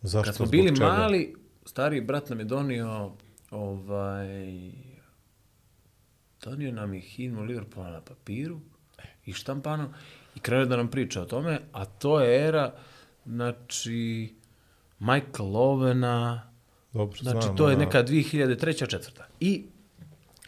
Zašto? 0.03 0.29
Kad 0.29 0.35
smo 0.35 0.47
bili 0.47 0.77
čega? 0.77 0.89
mali, 0.89 1.35
stariji 1.65 2.01
brat 2.01 2.29
nam 2.31 2.39
je 2.39 2.45
donio 2.45 3.13
ovaj 3.51 4.73
donio 6.45 6.73
nam 6.73 6.95
je 6.95 7.01
himnu 7.01 7.43
Liverpoola 7.43 7.91
na 7.91 8.01
papiru 8.01 8.61
i 9.27 9.33
štampano 9.33 9.93
i 10.35 10.41
krenuo 10.41 10.67
da 10.67 10.77
nam 10.77 10.91
priča 10.91 11.23
o 11.23 11.25
tome, 11.25 11.61
a 11.73 11.85
to 11.85 12.21
je 12.21 12.49
era 12.49 12.75
znači 13.27 14.35
Michael 14.99 15.57
Ovena, 15.57 16.51
Dobro, 16.93 17.19
znači 17.23 17.45
znam, 17.45 17.57
to 17.57 17.69
je 17.69 17.77
ono, 17.77 17.85
neka 17.85 18.05
2003. 18.05 18.91
četvrta. 18.91 19.27
I 19.41 19.65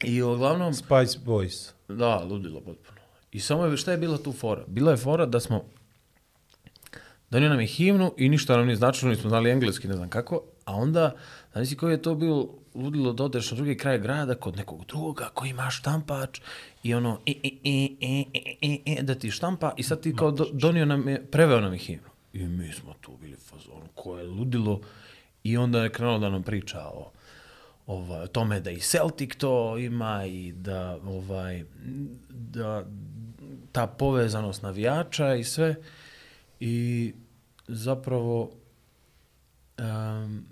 i 0.04 0.22
uglavnom 0.22 0.74
Spice 0.74 1.18
Boys. 1.26 1.70
Da, 1.88 2.24
ludilo 2.24 2.60
potpuno. 2.60 2.98
I 3.32 3.40
samo 3.40 3.64
je, 3.64 3.76
šta 3.76 3.90
je 3.90 3.98
bila 3.98 4.18
tu 4.18 4.32
fora? 4.32 4.64
Bila 4.66 4.90
je 4.90 4.96
fora 4.96 5.26
da 5.26 5.40
smo, 5.40 5.64
donio 7.30 7.48
nam 7.48 7.60
je 7.60 7.66
himnu 7.66 8.14
i 8.16 8.28
ništa 8.28 8.56
nam 8.56 8.66
nije 8.66 8.76
značilo, 8.76 9.10
nismo 9.10 9.30
znali 9.30 9.50
engleski, 9.50 9.88
ne 9.88 9.94
znam 9.94 10.08
kako, 10.08 10.42
a 10.64 10.74
onda, 10.74 11.14
znači 11.52 11.76
koji 11.76 11.92
je 11.92 12.02
to 12.02 12.14
bilo 12.14 12.48
ludilo 12.74 13.12
da 13.12 13.24
odeš 13.24 13.50
na 13.50 13.56
drugi 13.56 13.76
kraj 13.76 13.98
grada 13.98 14.34
kod 14.34 14.56
nekog 14.56 14.84
druga 14.84 15.28
koji 15.34 15.50
ima 15.50 15.70
štampač 15.70 16.40
i 16.82 16.94
ono, 16.94 17.20
i, 17.26 17.30
i, 17.42 17.58
i, 17.64 17.96
i, 18.00 18.26
i, 18.60 18.82
i, 18.84 19.02
da 19.02 19.14
ti 19.14 19.30
štampa 19.30 19.74
i 19.76 19.82
sad 19.82 20.00
ti 20.00 20.16
kao 20.16 20.30
do, 20.30 20.46
donio 20.52 20.84
nam 20.84 21.08
je, 21.08 21.26
preveo 21.30 21.60
nam 21.60 21.72
je 21.72 21.78
himnu. 21.78 22.08
I 22.32 22.46
mi 22.46 22.72
smo 22.72 22.94
tu 23.00 23.12
bili 23.20 23.34
u 23.34 23.40
fazonu, 23.40 23.88
ko 23.94 24.18
je 24.18 24.26
ludilo. 24.26 24.80
I 25.44 25.56
onda 25.56 25.82
je 25.82 25.90
krenuo 25.90 26.18
da 26.18 26.28
nam 26.28 26.42
priča 26.42 26.80
o, 26.80 27.10
ovaj, 27.86 28.22
o 28.22 28.26
tome 28.26 28.60
da 28.60 28.70
i 28.70 28.80
Celtic 28.80 29.36
to 29.36 29.78
ima 29.78 30.24
i 30.26 30.52
da 30.52 30.98
ovaj 31.06 31.64
da 32.28 32.84
ta 33.72 33.86
povezanost 33.86 34.62
navijača 34.62 35.34
i 35.34 35.44
sve 35.44 35.76
i 36.60 37.14
zapravo 37.68 38.50
um, 39.78 40.44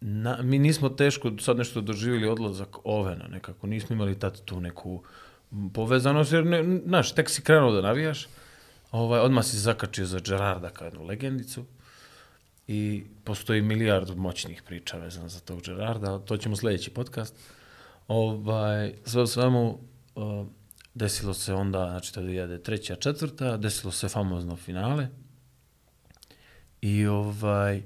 na, 0.00 0.42
mi 0.42 0.58
nismo 0.58 0.88
teško 0.88 1.32
sad 1.40 1.56
nešto 1.56 1.80
doživjeli 1.80 2.28
odlazak 2.28 2.76
Ovena 2.84 3.28
nekako, 3.28 3.66
nismo 3.66 3.94
imali 3.94 4.18
tad 4.18 4.44
tu 4.44 4.60
neku 4.60 5.02
povezanost, 5.74 6.32
jer 6.32 6.46
ne, 6.46 6.80
znaš, 6.86 7.14
tek 7.14 7.30
si 7.30 7.42
krenuo 7.42 7.72
da 7.72 7.80
navijaš, 7.80 8.28
ovaj, 8.90 9.20
odmah 9.20 9.44
si 9.44 9.50
se 9.50 9.58
zakačio 9.58 10.06
za 10.06 10.20
Gerarda 10.20 10.70
kao 10.70 10.84
jednu 10.84 11.04
legendicu, 11.04 11.64
i 12.68 13.04
postoji 13.24 13.62
milijard 13.62 14.16
moćnih 14.16 14.62
priča 14.62 14.96
vezano 14.96 15.28
za 15.28 15.40
tog 15.40 15.62
Gerarda, 15.62 16.18
to 16.18 16.36
ćemo 16.36 16.56
sljedeći 16.56 16.90
podcast. 16.90 17.34
Ovaj, 18.08 18.94
sve 19.04 19.22
u 19.22 19.26
svemu, 19.26 19.78
uh, 20.14 20.46
desilo 20.98 21.34
se 21.34 21.54
onda, 21.54 21.86
znači 21.90 22.14
to 22.14 22.20
je 22.20 22.62
treća, 22.62 22.96
četvrta, 22.96 23.56
desilo 23.56 23.92
se 23.92 24.08
famozno 24.08 24.56
finale. 24.56 25.08
I 26.80 27.06
ovaj, 27.06 27.82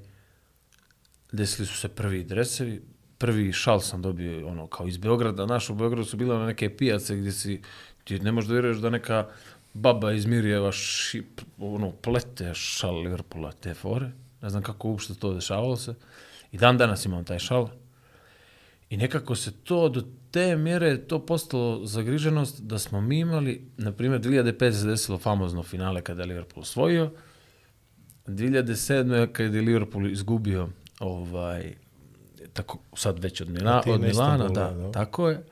desili 1.31 1.67
su 1.67 1.77
se 1.77 1.89
prvi 1.89 2.23
dresevi, 2.23 2.81
prvi 3.17 3.53
šal 3.53 3.79
sam 3.79 4.01
dobio 4.01 4.47
ono 4.47 4.67
kao 4.67 4.87
iz 4.87 4.97
Beograda, 4.97 5.45
naš 5.45 5.69
u 5.69 5.75
Beogradu 5.75 6.05
su 6.05 6.17
bile 6.17 6.45
neke 6.45 6.77
pijace 6.77 7.15
gdje 7.15 7.31
si 7.31 7.61
ti 8.03 8.19
ne 8.19 8.31
možeš 8.31 8.47
da 8.47 8.53
vjeruješ 8.53 8.77
da 8.77 8.89
neka 8.89 9.27
baba 9.73 10.11
iz 10.11 10.25
Mirjeva 10.25 10.71
šip, 10.71 11.41
ono, 11.57 11.91
plete 11.91 12.53
šal 12.53 13.01
Liverpoola 13.01 13.51
te 13.51 13.73
fore. 13.73 14.11
Ne 14.41 14.49
znam 14.49 14.63
kako 14.63 14.89
uopšte 14.89 15.15
to 15.15 15.33
dešavalo 15.33 15.75
se. 15.77 15.95
I 16.51 16.57
dan 16.57 16.77
danas 16.77 17.05
imam 17.05 17.23
taj 17.23 17.39
šal. 17.39 17.69
I 18.93 18.97
nekako 18.97 19.35
se 19.35 19.51
to 19.51 19.89
do 19.89 20.03
te 20.31 20.55
mjere 20.55 20.97
to 20.97 21.25
postalo 21.25 21.85
zagriženost 21.85 22.61
da 22.61 22.79
smo 22.79 23.01
mi 23.01 23.19
imali, 23.19 23.67
na 23.77 23.91
primjer, 23.91 24.21
2005 24.21 24.71
se 24.71 24.87
desilo 24.87 25.17
famozno 25.17 25.63
finale 25.63 26.01
kada 26.01 26.21
je 26.21 26.27
Liverpool 26.27 26.61
osvojio. 26.61 27.11
2007. 28.27 29.31
kada 29.31 29.57
je 29.57 29.61
Liverpool 29.61 30.07
izgubio 30.07 30.69
ovaj, 30.99 31.73
tako 32.53 32.79
sad 32.95 33.19
već 33.19 33.41
od, 33.41 33.49
Mila, 33.49 33.83
od 33.87 34.01
Milana, 34.01 34.47
da, 34.47 34.71
da. 34.71 34.91
tako 34.91 35.29
je. 35.29 35.43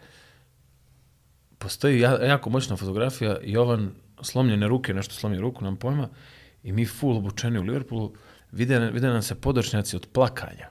Postoji 1.58 2.00
ja- 2.00 2.24
jako 2.26 2.50
moćna 2.50 2.76
fotografija, 2.76 3.38
Jovan 3.44 3.92
slomljene 4.22 4.68
ruke, 4.68 4.94
nešto 4.94 5.14
slomio 5.16 5.42
ruku, 5.42 5.64
nam 5.64 5.78
pojma, 5.78 6.10
i 6.64 6.72
mi 6.72 6.86
full 6.86 7.18
obučeni 7.18 7.60
u 7.60 7.64
Liverpoolu, 7.64 8.14
vide, 8.52 8.80
vide 8.80 9.08
nam 9.08 9.22
se 9.22 9.36
podočnjaci 9.36 9.96
od 9.96 10.08
plakanja. 10.14 10.71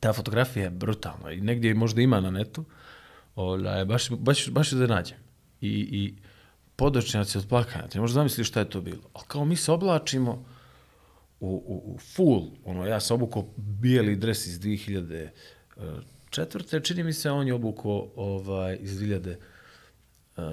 Ta 0.00 0.12
fotografija 0.12 0.64
je 0.64 0.70
brutalna 0.70 1.32
i 1.32 1.40
negdje 1.40 1.74
možda 1.74 2.02
ima 2.02 2.20
na 2.20 2.30
netu, 2.30 2.64
Ola, 3.38 3.84
baš, 3.84 4.10
baš, 4.10 4.50
baš 4.50 4.72
je 4.72 4.78
da 4.78 4.86
nađem. 4.86 5.18
I, 5.60 5.70
I 5.70 6.14
podočnjaci 6.76 7.38
od 7.38 7.46
plakanja, 7.48 7.88
ti 7.88 8.00
možda 8.00 8.14
zamisliti 8.14 8.44
šta 8.44 8.60
je 8.60 8.70
to 8.70 8.80
bilo. 8.80 9.02
Ali 9.12 9.24
kao 9.28 9.44
mi 9.44 9.56
se 9.56 9.72
oblačimo, 9.72 10.44
u, 11.40 11.64
u, 11.66 11.94
u 11.94 11.98
full, 11.98 12.50
ono, 12.64 12.86
ja 12.86 13.00
sam 13.00 13.14
obukao 13.14 13.48
bijeli 13.56 14.16
dres 14.16 14.46
iz 14.46 14.60
2004. 14.60 16.82
Čini 16.82 17.04
mi 17.04 17.12
se, 17.12 17.30
on 17.30 17.46
je 17.46 17.54
obukao 17.54 18.08
ovaj, 18.16 18.78
iz 18.80 19.00
2000, 19.00 19.36
uh, 20.36 20.44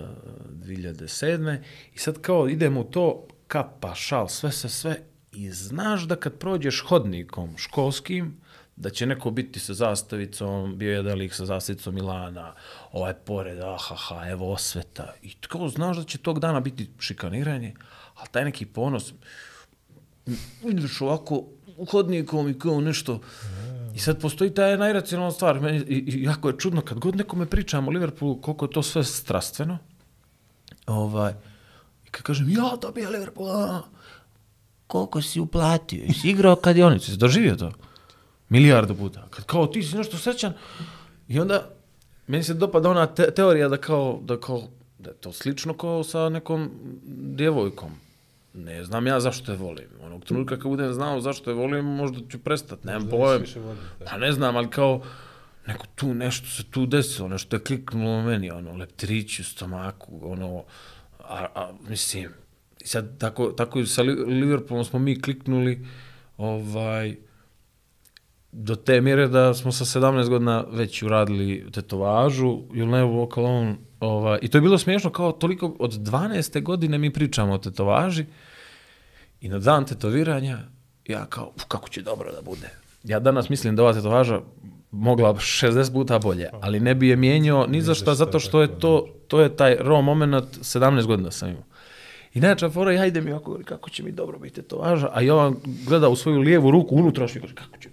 2007. 0.49 1.57
I 1.93 1.97
sad 1.97 2.21
kao 2.21 2.49
idemo 2.49 2.81
u 2.81 2.83
to, 2.83 3.27
kapa, 3.47 3.95
šal, 3.95 4.27
sve 4.27 4.51
se 4.51 4.69
sve, 4.69 4.97
i 5.31 5.51
znaš 5.51 6.03
da 6.03 6.15
kad 6.15 6.37
prođeš 6.37 6.83
hodnikom 6.87 7.57
školskim, 7.57 8.37
da 8.75 8.89
će 8.89 9.05
neko 9.05 9.31
biti 9.31 9.59
sa 9.59 9.73
zastavicom, 9.73 10.77
bio 10.77 10.89
je 10.89 10.95
jedan 10.95 11.17
lik 11.17 11.33
sa 11.33 11.45
zastavicom 11.45 11.95
Milana, 11.95 12.53
ovaj 12.91 13.13
pored, 13.13 13.59
ahaha, 13.59 14.29
evo 14.29 14.51
osveta. 14.51 15.13
I 15.21 15.33
kao 15.33 15.69
znaš 15.69 15.97
da 15.97 16.03
će 16.03 16.17
tog 16.17 16.39
dana 16.39 16.59
biti 16.59 16.89
šikaniranje, 16.99 17.73
ali 18.15 18.29
taj 18.31 18.45
neki 18.45 18.65
ponos, 18.65 19.13
ideš 20.63 21.01
ovako 21.01 21.43
hodnikom 21.91 22.49
i 22.49 22.59
kao 22.59 22.81
nešto. 22.81 23.21
I 23.95 23.99
sad 23.99 24.21
postoji 24.21 24.53
ta 24.53 24.77
najracionalna 24.77 25.31
stvar. 25.31 25.59
Meni, 25.59 25.77
i, 25.77 25.97
i, 25.97 26.23
jako 26.23 26.49
je 26.49 26.57
čudno, 26.57 26.81
kad 26.81 26.99
god 26.99 27.15
nekome 27.15 27.45
pričam 27.45 27.87
o 27.87 27.91
Liverpoolu, 27.91 28.41
koliko 28.41 28.65
je 28.65 28.71
to 28.71 28.83
sve 28.83 29.03
strastveno, 29.03 29.77
ovaj, 30.85 31.33
i 32.05 32.09
kad 32.09 32.23
kažem, 32.23 32.49
ja 32.49 32.75
dobija 32.81 33.09
Liverpool, 33.09 33.49
a, 33.49 33.81
koliko 34.87 35.21
si 35.21 35.39
uplatio, 35.39 36.03
jesi 36.03 36.29
igrao 36.29 36.55
kadionicu, 36.55 37.11
jesi 37.11 37.19
doživio 37.19 37.55
to? 37.55 37.71
Milijardu 38.49 38.95
puta. 38.95 39.27
Kad 39.29 39.45
kao 39.45 39.67
ti 39.67 39.83
si 39.83 39.97
nešto 39.97 40.17
srećan, 40.17 40.53
i 41.27 41.39
onda, 41.39 41.69
meni 42.27 42.43
se 42.43 42.53
dopada 42.53 42.89
ona 42.89 43.07
te, 43.07 43.31
teorija 43.31 43.69
da 43.69 43.77
kao, 43.77 44.19
da 44.23 44.39
kao, 44.39 44.63
da 44.99 45.09
je 45.09 45.15
to 45.15 45.31
slično 45.31 45.73
kao 45.73 46.03
sa 46.03 46.29
nekom 46.29 46.71
djevojkom. 47.35 47.91
Ne 48.53 48.83
znam 48.83 49.07
ja 49.07 49.19
zašto 49.19 49.51
je 49.51 49.57
volim. 49.57 49.87
Onog 50.01 50.25
trenutka 50.25 50.55
kad 50.55 50.71
budem 50.71 50.93
znao 50.93 51.21
zašto 51.21 51.49
je 51.49 51.55
volim, 51.55 51.85
možda 51.85 52.19
ću 52.29 52.39
prestati, 52.39 52.87
nemam 52.87 53.09
pojem. 53.09 53.43
Pa 54.05 54.17
ne 54.17 54.31
znam, 54.31 54.55
ali 54.55 54.69
kao, 54.69 55.01
neko 55.67 55.85
tu 55.95 56.13
nešto 56.13 56.47
se 56.47 56.63
tu 56.63 56.85
desilo, 56.85 57.27
nešto 57.27 57.55
je 57.55 57.63
kliknulo 57.63 58.21
meni, 58.21 58.51
ono, 58.51 58.71
leptrić 58.71 59.39
u 59.39 59.43
stomaku, 59.43 60.31
ono, 60.31 60.63
a, 61.19 61.45
a 61.55 61.71
mislim, 61.89 62.29
sad 62.83 63.17
tako, 63.17 63.47
tako 63.47 63.85
sa 63.85 64.01
Li- 64.01 64.25
Liverpoolom 64.25 64.85
smo 64.85 64.99
mi 64.99 65.21
kliknuli, 65.21 65.87
ovaj, 66.37 67.15
do 68.57 68.75
te 68.75 69.01
mjere 69.01 69.27
da 69.27 69.53
smo 69.53 69.71
sa 69.71 69.85
17 69.99 70.29
godina 70.29 70.65
već 70.71 71.03
uradili 71.03 71.65
tetovažu, 71.71 72.47
You'll 72.47 72.91
Never 72.91 73.09
Walk 73.09 73.39
Alone, 73.39 73.75
ovaj, 73.99 74.39
i 74.41 74.47
to 74.47 74.57
je 74.57 74.61
bilo 74.61 74.77
smiješno, 74.77 75.09
kao 75.09 75.31
toliko, 75.31 75.75
od 75.79 75.91
12. 75.91 76.63
godine 76.63 76.97
mi 76.97 77.13
pričamo 77.13 77.53
o 77.53 77.57
tetovaži, 77.57 78.25
i 79.41 79.49
na 79.49 79.59
dan 79.59 79.85
tetoviranja, 79.85 80.59
ja 81.07 81.25
kao, 81.25 81.51
uf, 81.55 81.63
kako 81.67 81.89
će 81.89 82.01
dobro 82.01 82.31
da 82.31 82.41
bude. 82.41 82.69
Ja 83.03 83.19
danas 83.19 83.49
mislim 83.49 83.75
da 83.75 83.83
ova 83.83 83.93
tetovaža 83.93 84.41
mogla 84.91 85.33
60 85.33 85.91
puta 85.91 86.19
bolje, 86.19 86.49
ali 86.61 86.79
ne 86.79 86.95
bi 86.95 87.07
je 87.07 87.15
mijenjao 87.15 87.67
ni 87.67 87.81
za 87.81 87.93
šta, 87.93 88.15
zato 88.15 88.39
što 88.39 88.61
je 88.61 88.79
to, 88.79 89.07
to 89.27 89.41
je 89.41 89.55
taj 89.55 89.77
raw 89.77 90.01
moment, 90.01 90.45
17 90.59 91.05
godina 91.05 91.31
sam 91.31 91.49
imao. 91.49 91.63
I 92.33 92.39
najjača 92.39 92.69
fora, 92.69 92.91
ja 92.91 93.05
idem 93.05 93.27
i 93.27 93.31
ovako, 93.31 93.59
kako 93.65 93.89
će 93.89 94.03
mi 94.03 94.11
dobro 94.11 94.39
biti 94.39 94.55
tetovaža, 94.55 95.09
a 95.13 95.21
Jovan 95.21 95.55
gleda 95.87 96.09
u 96.09 96.15
svoju 96.15 96.39
lijevu 96.39 96.71
ruku, 96.71 96.95
unutrašnju, 96.95 97.39
i 97.39 97.41
kaže, 97.41 97.55
kako 97.55 97.77
će? 97.77 97.89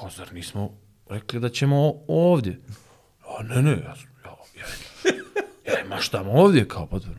Pa 0.00 0.06
kao, 0.06 0.10
zar 0.16 0.34
nismo 0.34 0.70
rekli 1.08 1.40
da 1.40 1.48
ćemo 1.48 1.94
ovdje? 2.08 2.60
A 3.38 3.42
ne, 3.42 3.62
ne, 3.62 3.70
ja, 3.70 3.76
ja, 4.24 4.36
ja, 4.56 5.72
ja 5.72 5.88
maštam 5.88 6.28
ovdje, 6.28 6.68
kao 6.68 6.86
potvrno. 6.86 7.18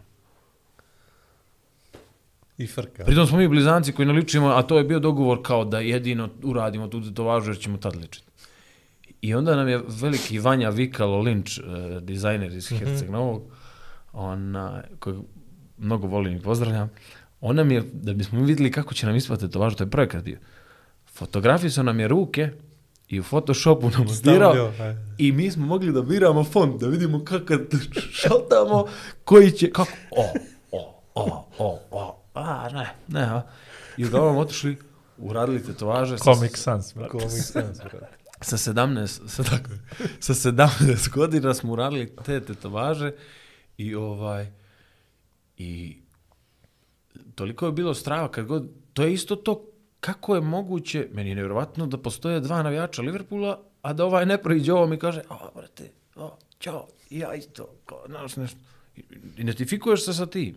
I 2.58 2.68
frka. 2.68 3.04
Pritom 3.06 3.28
smo 3.28 3.38
mi 3.38 3.48
blizanci 3.48 3.92
koji 3.92 4.06
naličimo, 4.06 4.48
a 4.48 4.64
to 4.64 4.78
je 4.78 4.84
bio 4.84 5.00
dogovor 5.00 5.40
kao 5.44 5.66
da 5.66 5.80
jedino 5.80 6.30
uradimo 6.44 6.88
tu 6.88 7.02
tetovažu 7.02 7.52
jer 7.52 7.60
ćemo 7.60 7.78
tad 7.78 7.96
ličiti. 7.96 8.28
I 9.22 9.34
onda 9.36 9.56
nam 9.56 9.68
je 9.68 9.82
veliki 9.88 10.40
Vanja 10.40 10.70
Vikalo 10.70 11.20
Linč, 11.20 11.58
uh, 11.58 11.66
dizajner 12.02 12.54
iz 12.54 12.70
Herceg 12.70 13.10
Novog, 13.10 13.44
ona, 14.14 14.84
kojeg 15.00 15.20
mnogo 15.78 16.08
volim 16.08 16.36
i 16.36 16.42
pozdravljam, 16.42 16.90
on 17.42 17.56
nam 17.56 17.72
je, 17.72 17.84
da 17.94 18.14
bismo 18.14 18.44
vidjeli 18.44 18.72
kako 18.72 18.94
će 18.94 19.06
nam 19.06 19.16
ispati 19.16 19.42
tetovažu, 19.42 19.76
to 19.76 19.84
je 19.84 19.90
projekat 19.90 20.24
bio. 20.24 20.38
Fotografisao 21.06 21.84
nam 21.84 22.00
je 22.00 22.08
ruke 22.08 22.52
i 23.12 23.20
u 23.20 23.24
Photoshopu 23.24 23.90
nam 23.90 24.06
montirao 24.08 24.72
aj. 24.80 24.96
i 25.18 25.32
mi 25.32 25.52
smo 25.52 25.66
mogli 25.66 25.92
da 25.92 26.02
biramo 26.02 26.44
font, 26.44 26.82
da 26.82 26.88
vidimo 26.88 27.24
kako 27.26 27.54
šaltamo, 28.12 28.88
koji 29.24 29.52
će, 29.52 29.72
kako, 29.72 29.92
o, 30.12 30.34
o, 30.72 31.04
o, 31.16 31.48
o, 31.58 31.80
o, 31.92 32.22
a, 32.34 32.70
ne, 32.70 32.96
ne, 33.08 33.22
a. 33.22 33.42
I 33.98 34.06
uglavnom 34.06 34.38
otišli, 34.38 34.78
uradili 35.18 35.64
tetovaže 35.64 36.18
sa, 36.18 36.24
Comic 36.24 36.58
Sans, 36.58 36.94
brate. 36.94 37.12
Comic 37.12 37.44
Sans, 37.44 37.78
brate. 37.78 38.08
sa 38.42 38.58
17, 38.58 39.28
sa, 39.28 39.44
tako, 39.44 39.70
sa 40.20 40.34
17 40.34 41.10
godina 41.10 41.54
smo 41.54 41.74
uradili 41.74 42.16
te 42.26 42.40
tetovaže 42.42 43.12
i 43.78 43.96
ovaj, 43.96 44.52
i 45.58 45.98
toliko 47.36 47.66
je 47.66 47.72
bilo 47.72 47.94
strava 47.94 48.32
kad 48.32 48.46
god, 48.46 48.70
to 48.94 49.04
je 49.04 49.14
isto 49.14 49.36
to 49.36 49.71
kako 50.02 50.36
je 50.36 50.42
moguće, 50.42 51.08
meni 51.14 51.30
je 51.30 51.36
nevjerovatno 51.36 51.88
da 51.88 51.98
postoje 51.98 52.40
dva 52.40 52.64
navijača 52.64 53.02
Liverpoola, 53.02 53.60
a 53.82 53.94
da 53.94 54.06
ovaj 54.06 54.26
ne 54.26 54.38
proiđe 54.38 54.74
ovo 54.74 54.88
mi 54.88 54.98
kaže, 54.98 55.22
a, 55.30 55.36
brate, 55.56 55.92
o, 56.16 56.38
čao, 56.58 56.88
ja 57.10 57.34
isto, 57.34 57.68
kao, 57.86 58.04
znaš 58.08 58.36
nešto. 58.36 58.60
Identifikuješ 59.38 60.06
se 60.06 60.14
sa 60.14 60.26
tim. 60.26 60.56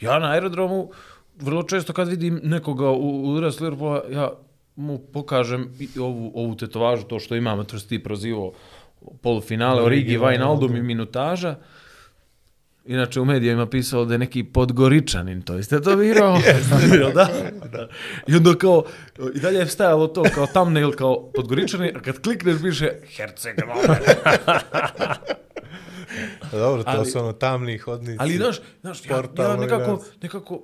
Ja 0.00 0.18
na 0.18 0.30
aerodromu, 0.30 0.90
vrlo 1.40 1.62
često 1.62 1.92
kad 1.92 2.08
vidim 2.08 2.40
nekoga 2.44 2.90
u, 2.90 3.30
u 3.30 3.36
dres 3.40 3.60
Liverpoola, 3.60 4.02
ja 4.10 4.30
mu 4.76 4.98
pokažem 4.98 5.70
i 5.78 5.98
ovu, 5.98 6.32
ovu 6.34 6.56
tetovažu, 6.56 7.04
to 7.04 7.18
što 7.18 7.36
imam, 7.36 7.64
to 7.64 7.78
što 7.78 7.88
ti 7.88 8.02
prozivo 8.02 8.52
polufinale, 9.22 9.82
Origi, 9.82 10.18
Wijnaldum. 10.18 10.78
i 10.78 10.82
minutaža. 10.82 11.56
Inače 12.88 13.20
u 13.20 13.24
medijima 13.24 13.66
pisalo 13.66 14.04
da 14.04 14.14
je 14.14 14.18
neki 14.18 14.44
podgoričanin 14.44 15.42
to 15.42 15.58
istetovirao. 15.58 16.38
Jel 17.00 17.12
da? 17.12 17.28
da. 17.72 17.88
I 18.26 18.34
onda 18.34 18.54
kao, 18.54 18.84
i 19.34 19.40
dalje 19.40 19.58
je 19.58 19.66
stajalo 19.66 20.06
to 20.06 20.22
kao 20.34 20.46
thumbnail, 20.46 20.92
kao 20.92 21.30
podgoričanin, 21.34 21.96
a 21.96 22.00
kad 22.00 22.20
klikneš 22.20 22.62
piše 22.62 22.90
Herceg 23.16 23.54
Novi. 23.66 23.98
Dobro, 26.52 26.82
to 26.82 26.90
Ali- 26.90 27.10
su 27.10 27.18
ono 27.18 27.32
tamni 27.32 27.78
hodnici. 27.78 28.16
Ali, 28.20 28.36
znaš, 28.36 28.56
znaš 28.80 29.06
ja, 29.06 29.22
ja 29.38 29.56
nekako, 29.56 30.04
nekako, 30.22 30.62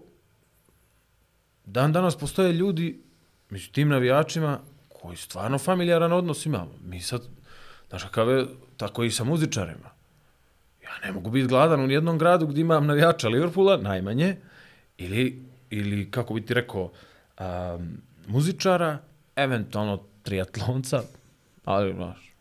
dan 1.65 1.93
danas 1.93 2.17
postoje 2.17 2.53
ljudi 2.53 3.03
među 3.51 3.73
tim 3.73 3.89
navijačima 3.89 4.61
koji 4.89 5.17
stvarno 5.17 5.59
familijaran 5.59 6.13
odnos 6.13 6.47
imamo. 6.47 6.71
Mi 6.85 7.01
sad, 7.01 7.23
znaš, 7.89 8.03
kakav 8.03 8.31
je, 8.31 8.47
tako 8.77 9.05
i 9.05 9.11
sa 9.11 9.25
muzičarima. 9.25 9.94
Ja 10.95 11.07
ne 11.07 11.13
mogu 11.13 11.31
biti 11.31 11.47
gladan 11.49 11.81
u 11.81 11.87
nijednom 11.87 12.19
gradu 12.19 12.47
gdje 12.47 12.61
imam 12.61 12.87
navijača 12.87 13.29
Liverpoola, 13.29 13.77
najmanje, 13.77 14.37
ili, 14.99 15.43
ili 15.71 16.11
kako 16.11 16.35
bi 16.35 16.47
ti 16.47 16.55
rekao, 16.55 16.91
um, 17.41 17.89
muzičara, 18.27 18.99
eventualno 19.37 20.03
triatlonca, 20.23 21.03
ali, 21.65 21.93
znaš, 21.95 22.35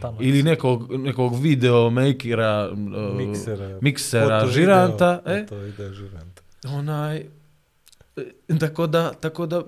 tamo. 0.00 0.18
ili 0.20 0.42
nekog, 0.42 0.92
nekog 0.92 1.42
video 1.42 1.90
makera, 1.90 2.70
uh, 2.72 3.16
Miksera. 3.16 3.78
miksera 3.80 4.40
foto, 4.40 4.52
žiranta, 4.52 5.20
video, 5.24 5.42
e, 5.42 5.46
To 5.46 5.64
ide 5.64 5.92
žiranta. 5.92 6.42
onaj, 6.68 7.16
e, 8.16 8.58
tako 8.60 8.86
da, 8.86 9.12
tako 9.12 9.46
da, 9.46 9.62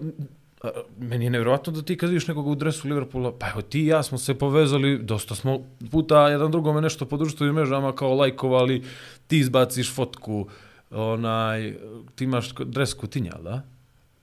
meni 0.99 1.25
je 1.25 1.31
nevjerojatno 1.31 1.73
da 1.73 1.83
ti 1.83 1.97
kad 1.97 2.11
vidiš 2.11 2.29
nekog 2.29 2.47
u 2.47 2.55
dresu 2.55 2.89
Liverpoola, 2.89 3.33
pa 3.39 3.49
evo 3.51 3.63
ti 3.63 3.81
i 3.81 3.87
ja 3.87 4.03
smo 4.03 4.19
se 4.19 4.35
povezali, 4.35 4.99
dosta 4.99 5.35
smo 5.35 5.61
puta 5.91 6.29
jedan 6.29 6.51
drugome 6.51 6.81
nešto 6.81 7.05
po 7.07 7.17
društvenim 7.17 7.55
mrežama 7.55 7.93
kao 7.93 8.15
lajkovali, 8.15 8.85
ti 9.27 9.39
izbaciš 9.39 9.95
fotku, 9.95 10.49
onaj, 10.91 11.75
ti 12.15 12.25
imaš 12.25 12.55
dres 12.55 12.95
kutinja, 12.95 13.33
da? 13.43 13.63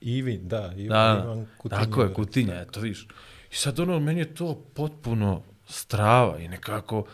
Ivin, 0.00 0.48
da. 0.48 0.72
Ivin, 0.76 0.88
Da, 0.88 1.22
Ivan 1.24 1.46
Kutinje, 1.58 1.84
tako 1.84 2.02
je, 2.02 2.14
kutinja, 2.14 2.54
eto 2.54 2.80
viš. 2.80 3.08
I 3.52 3.54
sad 3.56 3.80
ono, 3.80 4.00
meni 4.00 4.20
je 4.20 4.34
to 4.34 4.54
potpuno 4.74 5.42
strava 5.68 6.38
i 6.38 6.48
nekako, 6.48 7.04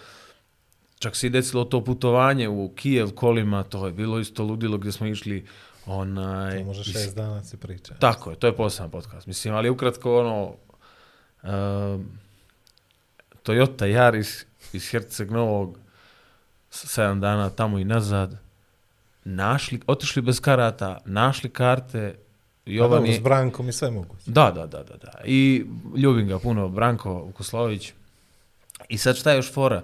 čak 0.98 1.16
se 1.16 1.26
i 1.26 1.30
desilo 1.30 1.64
to 1.64 1.84
putovanje 1.84 2.48
u 2.48 2.68
Kijev 2.76 3.10
kolima, 3.10 3.62
to 3.62 3.86
je 3.86 3.92
bilo 3.92 4.20
isto 4.20 4.44
ludilo 4.44 4.78
gdje 4.78 4.92
smo 4.92 5.06
išli 5.06 5.46
onaj... 5.86 6.58
To 6.58 6.64
može 6.64 6.84
šest 6.84 7.16
dana 7.16 7.44
se 7.44 7.56
priča. 7.56 7.94
Tako 7.94 8.30
je, 8.30 8.36
to 8.36 8.46
je 8.46 8.56
poseban 8.56 8.90
podcast. 8.90 9.26
Mislim, 9.26 9.54
ali 9.54 9.70
ukratko 9.70 10.20
ono, 10.20 10.54
um, 11.42 12.08
Toyota 13.44 13.86
Yaris 13.86 14.44
iz 14.72 14.90
Herceg 14.90 15.30
Novog, 15.30 15.78
sedam 16.70 17.20
dana 17.20 17.50
tamo 17.50 17.78
i 17.78 17.84
nazad, 17.84 18.38
našli, 19.24 19.80
otišli 19.86 20.22
bez 20.22 20.40
karata, 20.40 20.98
našli 21.04 21.50
karte, 21.50 22.14
Jovan 22.66 23.06
je... 23.06 23.14
s 23.14 23.22
Brankom 23.22 23.68
i 23.68 23.72
sve 23.72 23.90
moguće. 23.90 24.22
Da, 24.26 24.50
da, 24.50 24.66
da, 24.66 24.82
da, 24.82 24.96
da. 24.96 25.20
I 25.24 25.66
ljubim 25.96 26.28
ga 26.28 26.38
puno, 26.38 26.68
Branko 26.68 27.12
Vukoslović. 27.12 27.92
I 28.88 28.98
sad 28.98 29.16
šta 29.16 29.30
je 29.30 29.36
još 29.36 29.52
fora? 29.52 29.82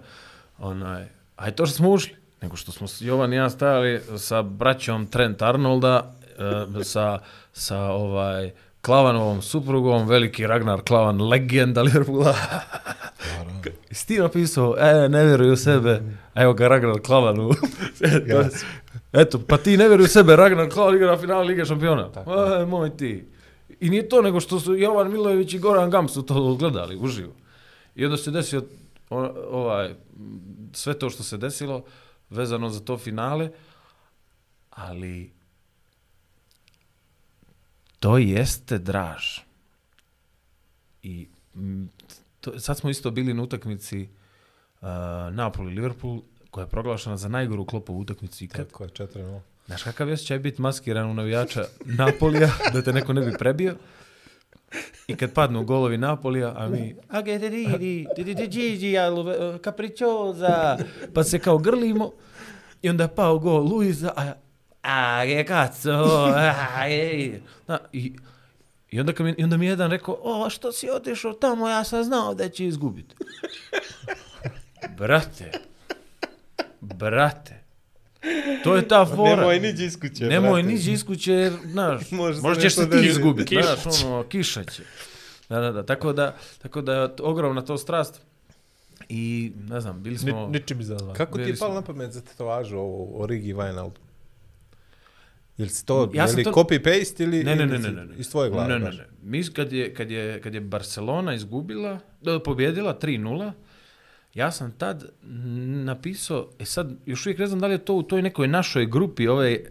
Onaj, 0.58 1.08
aj 1.36 1.50
to 1.50 1.66
što 1.66 1.76
smo 1.76 1.90
ušli, 1.90 2.16
nego 2.42 2.56
što 2.56 2.72
smo 2.72 2.86
Jovan 3.00 3.32
i 3.32 3.36
ja 3.36 3.50
stajali 3.50 4.00
sa 4.18 4.42
braćom 4.42 5.06
Trent 5.06 5.42
Arnolda, 5.42 6.14
e, 6.80 6.84
sa, 6.84 7.18
sa 7.52 7.78
ovaj, 7.82 8.50
Klavanovom 8.80 9.42
suprugom, 9.42 10.08
veliki 10.08 10.46
Ragnar 10.46 10.80
Klavan, 10.82 11.28
legenda 11.28 11.82
Liverpoola. 11.82 12.34
I 13.90 13.94
s 13.94 14.04
ti 14.04 14.18
napisao, 14.18 14.76
e, 14.78 15.08
ne 15.08 15.24
vjeruju 15.24 15.52
u 15.52 15.56
sebe, 15.56 16.02
evo 16.34 16.52
ga 16.52 16.68
Ragnar 16.68 17.00
Klavanu. 17.00 17.50
Eto. 18.00 18.48
Eto, 19.22 19.40
pa 19.48 19.56
ti 19.56 19.76
ne 19.76 19.88
vjeruju 19.88 20.04
u 20.04 20.08
sebe, 20.08 20.36
Ragnar 20.36 20.70
Klavan 20.70 20.94
igra 20.94 21.10
na 21.10 21.18
finalu 21.18 21.46
Lige 21.46 21.64
šampiona. 21.64 22.12
Tako 22.12 22.32
E, 22.32 22.66
moj 22.66 22.96
ti. 22.96 23.24
I 23.80 23.90
nije 23.90 24.08
to 24.08 24.22
nego 24.22 24.40
što 24.40 24.60
su 24.60 24.76
Jovan 24.76 25.12
Milojević 25.12 25.54
i 25.54 25.58
Goran 25.58 25.90
Gam 25.90 26.08
su 26.08 26.22
to 26.22 26.54
gledali 26.54 26.96
uživo. 26.96 27.32
I 27.94 28.04
onda 28.04 28.16
se 28.16 28.30
desio 28.30 28.62
ovaj, 29.50 29.94
sve 30.72 30.98
to 30.98 31.10
što 31.10 31.22
se 31.22 31.36
desilo 31.36 31.84
vezano 32.30 32.70
za 32.70 32.80
to 32.80 32.98
finale, 32.98 33.50
ali 34.70 35.32
to 38.00 38.18
jeste 38.18 38.78
draž. 38.78 39.38
I 41.02 41.28
to, 42.40 42.60
sad 42.60 42.78
smo 42.78 42.90
isto 42.90 43.10
bili 43.10 43.34
na 43.34 43.42
utakmici 43.42 44.08
uh, 44.80 44.88
Napoli-Liverpool, 45.32 46.20
koja 46.50 46.64
je 46.64 46.70
proglašena 46.70 47.16
za 47.16 47.28
najgoru 47.28 47.64
klopovu 47.64 48.00
utakmicu 48.00 48.44
ikad. 48.44 48.66
Tako 48.66 48.84
je, 48.84 48.90
4-0. 48.90 49.40
Znaš 49.66 49.82
kakav 49.82 50.08
je 50.08 50.14
osjećaj 50.14 50.38
biti 50.38 50.62
maskiran 50.62 51.10
u 51.10 51.14
navijača 51.14 51.64
Napolija, 51.84 52.50
da 52.72 52.82
te 52.82 52.92
neko 52.92 53.12
ne 53.12 53.20
bi 53.20 53.32
prebio? 53.38 53.76
I 55.06 55.16
kad 55.16 55.32
padnu 55.32 55.64
golovi 55.64 55.98
Napolija, 55.98 56.54
a 56.56 56.68
mi 56.68 56.96
Gigi, 58.46 58.96
Capricciosa, 59.64 60.78
pa 61.14 61.24
se 61.24 61.38
kao 61.38 61.58
grlimo 61.58 62.12
i 62.82 62.90
onda 62.90 63.08
pao 63.08 63.38
gol 63.38 63.62
Luiza, 63.62 64.12
a 64.16 64.24
ja, 64.24 64.36
a 64.82 65.22
je 65.22 65.46
kaco, 65.46 65.90
a. 66.36 66.86
Da, 67.66 67.78
i, 67.92 68.12
i, 68.90 69.00
onda, 69.00 69.12
mi, 69.18 69.34
I 69.38 69.44
onda 69.44 69.56
mi 69.56 69.66
je 69.66 69.70
jedan 69.70 69.90
rekao, 69.90 70.18
o, 70.22 70.50
što 70.50 70.72
si 70.72 70.90
otišao 70.90 71.32
tamo, 71.32 71.68
ja 71.68 71.84
sam 71.84 72.04
znao 72.04 72.34
da 72.34 72.48
će 72.48 72.66
izgubiti. 72.66 73.14
Brate, 74.96 75.50
brate, 76.80 77.65
to 78.64 78.76
je 78.76 78.88
ta 78.88 79.06
fora. 79.06 79.36
Nemoj 79.36 79.60
niđi 79.60 79.84
iz 79.84 80.00
kuće, 80.00 80.24
Nemoj 80.24 80.62
brate. 80.62 80.74
niđi 80.74 80.92
iz 80.92 81.04
kuće, 81.04 81.32
jer, 81.32 81.52
znaš, 81.64 82.10
možda 82.42 82.60
ćeš 82.60 82.74
se 82.74 82.90
ti 82.90 83.06
izgubiti, 83.06 83.56
Kiša 83.56 83.76
znaš, 83.82 84.04
ono, 84.04 84.22
kiša 84.22 84.64
će. 84.64 84.82
Da, 85.48 85.60
da, 85.60 85.72
da, 85.72 85.86
tako 85.86 86.12
da, 86.12 86.36
tako 86.58 86.80
da 86.80 86.92
je 86.94 87.08
ogromna 87.20 87.62
to 87.62 87.78
strast. 87.78 88.20
I, 89.08 89.52
ne 89.68 89.80
znam, 89.80 90.02
bili 90.02 90.14
Ni, 90.14 90.18
smo... 90.20 90.48
ničim 90.48 90.80
izazvan. 90.80 91.14
Kako 91.14 91.38
ti 91.38 91.44
je 91.44 91.56
palo 91.56 91.74
na 91.74 91.82
pamet 91.82 92.12
za 92.12 92.20
tetovažu 92.20 92.76
ovo 92.76 93.22
Origi 93.22 93.54
Wijnaldum? 93.54 93.90
Jel 95.56 95.68
si 95.68 95.86
to, 95.86 96.10
Ja 96.14 96.22
je 96.22 96.28
sam 96.28 96.36
li 96.36 96.44
to- 96.44 96.52
copy-paste 96.52 97.22
ili, 97.22 97.44
Ne, 97.44 97.56
ne, 97.56 97.62
ili 97.62 97.72
ne, 97.72 97.78
ne, 97.78 97.90
ne, 97.90 98.04
ne. 98.04 98.14
iz 98.16 98.30
tvoje 98.30 98.50
glave? 98.50 98.68
Ne, 98.68 98.78
ne, 98.78 98.90
ne. 98.90 99.06
Mi 99.22 99.44
kad 99.44 99.72
je, 99.72 99.94
kad 99.94 100.10
je, 100.10 100.40
kad 100.40 100.54
je 100.54 100.60
Barcelona 100.60 101.34
izgubila, 101.34 101.98
da, 102.20 102.38
pobjedila 102.38 102.98
3-0, 103.02 103.52
ja 104.34 104.50
sam 104.50 104.72
tad 104.72 105.04
napisao, 105.86 106.48
e 106.58 106.64
sad, 106.64 106.92
još 107.06 107.26
uvijek 107.26 107.38
ne 107.38 107.46
znam 107.46 107.60
da 107.60 107.66
li 107.66 107.74
je 107.74 107.84
to 107.84 107.94
u 107.94 108.02
toj 108.02 108.22
nekoj 108.22 108.48
našoj 108.48 108.86
grupi, 108.86 109.28
ovaj, 109.28 109.52
e, 109.54 109.62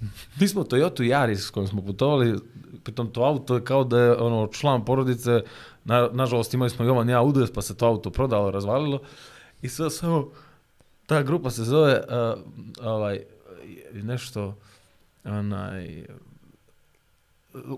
mi 0.40 0.48
smo 0.48 0.62
Toyota 0.62 1.02
Yaris 1.02 1.46
s 1.46 1.50
kojom 1.50 1.66
smo 1.66 1.82
putovali, 1.82 2.38
pritom 2.82 3.12
to 3.12 3.22
auto 3.22 3.54
je 3.54 3.64
kao 3.64 3.84
da 3.84 4.00
je 4.00 4.16
ono, 4.16 4.48
član 4.52 4.84
porodice, 4.84 5.42
na, 5.84 6.08
nažalost 6.12 6.54
imali 6.54 6.70
smo 6.70 6.84
Jovan 6.84 7.08
i 7.08 7.12
ja 7.12 7.22
udes, 7.22 7.52
pa 7.52 7.62
se 7.62 7.76
to 7.76 7.86
auto 7.86 8.10
prodalo, 8.10 8.50
razvalilo, 8.50 9.00
i 9.62 9.68
sve 9.68 9.90
samo, 9.90 10.30
ta 11.06 11.22
grupa 11.22 11.50
se 11.50 11.64
zove, 11.64 12.00
uh, 12.00 12.40
ovaj, 12.86 13.20
nešto, 13.92 14.56
onaj, 15.24 16.04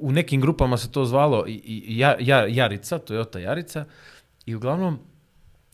u 0.01 0.13
nekim 0.13 0.41
grupama 0.41 0.77
se 0.77 0.91
to 0.93 1.05
zvalo 1.05 1.45
i, 1.47 1.53
i, 1.65 1.99
ja, 1.99 2.17
ja, 2.21 2.47
Jarica, 2.47 2.99
Toyota 2.99 3.39
Jarica, 3.39 3.85
i 4.47 4.55
uglavnom 4.55 4.99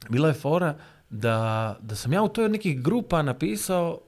bila 0.09 0.29
je 0.29 0.35
fora 0.35 0.75
da, 1.11 1.77
da 1.81 1.95
sam 1.95 2.13
ja 2.13 2.23
u 2.23 2.29
toj 2.29 2.49
nekih 2.49 2.83
grupa 2.83 3.23
napisao, 3.23 4.01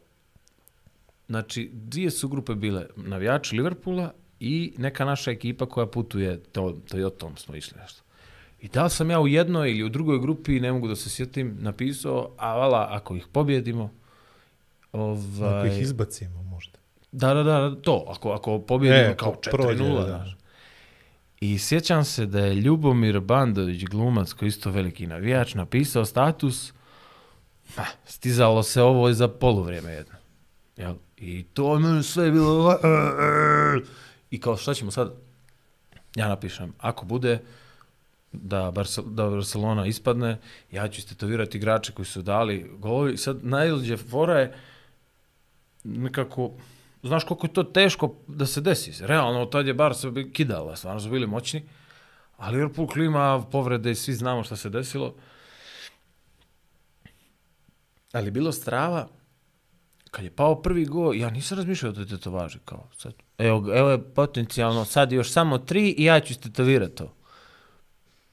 znači 1.28 1.70
dvije 1.72 2.10
su 2.10 2.28
grupe 2.28 2.54
bile, 2.54 2.86
navijači 2.96 3.56
Liverpoola 3.56 4.12
i 4.40 4.72
neka 4.78 5.04
naša 5.04 5.30
ekipa 5.30 5.66
koja 5.66 5.86
putuje 5.86 6.42
to, 6.42 6.76
Toyotom 6.90 7.36
smo 7.36 7.56
išli 7.56 7.78
nešto. 7.80 8.02
I 8.60 8.68
da 8.68 8.88
sam 8.88 9.10
ja 9.10 9.20
u 9.20 9.28
jednoj 9.28 9.70
ili 9.70 9.84
u 9.84 9.88
drugoj 9.88 10.18
grupi, 10.18 10.60
ne 10.60 10.72
mogu 10.72 10.88
da 10.88 10.96
se 10.96 11.10
sjetim, 11.10 11.56
napisao, 11.60 12.30
a 12.36 12.56
vala, 12.56 12.88
ako 12.90 13.16
ih 13.16 13.26
pobjedimo, 13.32 13.90
ovaj, 14.92 15.58
Ako 15.58 15.66
ih 15.66 15.82
izbacimo 15.82 16.42
možda. 16.42 16.78
Da, 17.12 17.34
da, 17.34 17.42
da, 17.42 17.74
to, 17.82 18.04
ako, 18.08 18.30
ako 18.30 18.58
pobjedimo 18.58 19.12
E, 19.12 19.16
kao 19.16 19.28
ako 19.30 19.40
prođe, 19.50 19.84
4-0, 19.84 19.96
da. 19.96 20.06
znaš. 20.06 20.36
I 21.40 21.58
sjećam 21.58 22.04
se 22.04 22.26
da 22.26 22.40
je 22.40 22.54
Ljubomir 22.54 23.20
Bandović, 23.20 23.84
glumac, 23.84 24.32
koji 24.32 24.46
je 24.46 24.48
isto 24.48 24.70
veliki 24.70 25.06
navijač, 25.06 25.54
napisao 25.54 26.04
status, 26.04 26.72
pa, 27.76 27.84
stizalo 28.04 28.62
se 28.62 28.82
ovo 28.82 29.08
i 29.08 29.14
za 29.14 29.28
poluvrijeme 29.28 29.92
jedno. 29.92 30.14
Jel? 30.76 30.94
I 31.16 31.42
to 31.42 31.74
je 31.74 31.80
meni 31.80 32.02
sve 32.02 32.30
bilo... 32.30 32.72
Eh, 32.72 32.76
eh, 32.84 33.78
eh. 33.78 33.82
I 34.30 34.40
kao, 34.40 34.56
šta 34.56 34.74
ćemo 34.74 34.90
sad? 34.90 35.12
Ja 36.14 36.28
napišem, 36.28 36.74
ako 36.78 37.04
bude 37.04 37.38
da, 38.32 38.70
Barcel 38.70 39.04
da 39.04 39.28
Barcelona 39.28 39.86
ispadne, 39.86 40.38
ja 40.70 40.88
ću 40.88 40.98
istetovirati 40.98 41.58
igrače 41.58 41.92
koji 41.92 42.06
su 42.06 42.22
dali 42.22 42.70
golovi. 42.78 43.16
Sad, 43.16 43.44
najluđe 43.44 43.96
fora 43.96 44.40
je 44.40 44.54
nekako, 45.84 46.52
znaš 47.02 47.24
koliko 47.24 47.46
je 47.46 47.52
to 47.52 47.62
teško 47.62 48.14
da 48.26 48.46
se 48.46 48.60
desi. 48.60 49.06
Realno, 49.06 49.46
tad 49.46 49.66
je 49.66 49.74
Barca 49.74 50.08
kidala, 50.32 50.76
stvarno 50.76 51.00
su 51.00 51.10
bili 51.10 51.26
moćni. 51.26 51.62
Ali 52.36 52.56
Liverpool 52.56 52.88
klima 52.88 53.44
povrede 53.52 53.90
i 53.90 53.94
svi 53.94 54.14
znamo 54.14 54.44
šta 54.44 54.56
se 54.56 54.70
desilo. 54.70 55.14
Ali 58.12 58.30
bilo 58.30 58.52
strava, 58.52 59.08
kad 60.10 60.24
je 60.24 60.30
pao 60.30 60.62
prvi 60.62 60.84
go, 60.84 61.12
ja 61.12 61.30
nisam 61.30 61.58
razmišljao 61.58 61.92
da 61.92 62.06
te 62.06 62.18
to 62.18 62.30
važi. 62.30 62.58
Kao, 62.64 62.88
sad, 62.96 63.12
evo, 63.38 63.76
evo 63.76 63.90
je 63.90 64.14
potencijalno, 64.14 64.84
sad 64.84 65.12
još 65.12 65.32
samo 65.32 65.58
tri 65.58 65.94
i 65.98 66.04
ja 66.04 66.20
ću 66.20 66.32
istetovirati 66.32 66.94
to. 66.94 67.12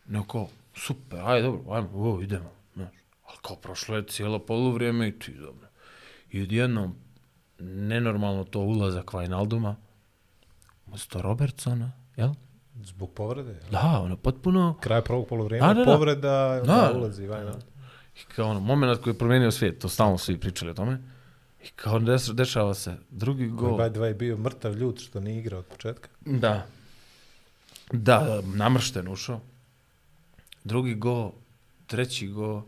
No 0.06 0.24
kao, 0.24 0.48
super, 0.76 1.20
ajde 1.26 1.48
dobro, 1.48 1.74
ajmo, 1.74 1.90
o, 1.94 2.22
idemo. 2.22 2.52
Znaš. 2.74 2.90
Ali 3.26 3.38
kao 3.42 3.56
prošlo 3.56 3.96
je 3.96 4.04
cijelo 4.08 4.40
poluvrijeme 4.40 5.08
i 5.08 5.20
ti 5.20 5.34
dobro. 5.34 5.68
I 6.32 6.42
odjednom, 6.42 6.96
nenormalno 7.60 8.44
to 8.44 8.60
ulazak 8.60 9.06
Wijnalduma, 9.06 9.76
umjesto 10.88 11.22
Robertsona, 11.22 11.92
jel? 12.16 12.30
Zbog 12.84 13.14
povrede? 13.14 13.52
jel? 13.52 13.72
Da, 13.72 14.02
ono, 14.04 14.18
potpuno, 14.18 14.78
Kraj 14.82 15.02
prvog 15.02 15.28
da. 15.50 15.84
povreda, 15.86 16.62
Da. 16.66 16.74
da, 16.74 16.98
ulazi 16.98 17.24
Wijnaldum. 17.28 17.77
I 18.22 18.34
kao 18.36 18.50
ono, 18.50 18.60
moment 18.60 19.02
koji 19.02 19.14
je 19.14 19.18
promijenio 19.18 19.52
svijet, 19.52 19.80
to 19.80 19.90
stalno 19.90 20.18
svi 20.18 20.40
pričali 20.40 20.72
o 20.72 20.74
tome. 20.74 21.00
I 21.64 21.68
kao 21.76 22.00
des, 22.00 22.30
dešava 22.34 22.74
se, 22.74 22.96
drugi 23.10 23.48
Koji 23.58 23.72
gol. 23.72 23.78
the 23.78 24.00
way 24.00 24.14
bio 24.14 24.38
mrtav 24.38 24.76
ljut 24.76 25.00
što 25.00 25.20
nije 25.20 25.40
igrao 25.40 25.60
od 25.60 25.66
početka. 25.66 26.10
Da. 26.26 26.68
Da, 27.92 28.42
namršten 28.46 29.08
ušao. 29.08 29.42
Drugi 30.64 30.96
gol, 30.96 31.32
treći 31.88 32.28
go, 32.28 32.66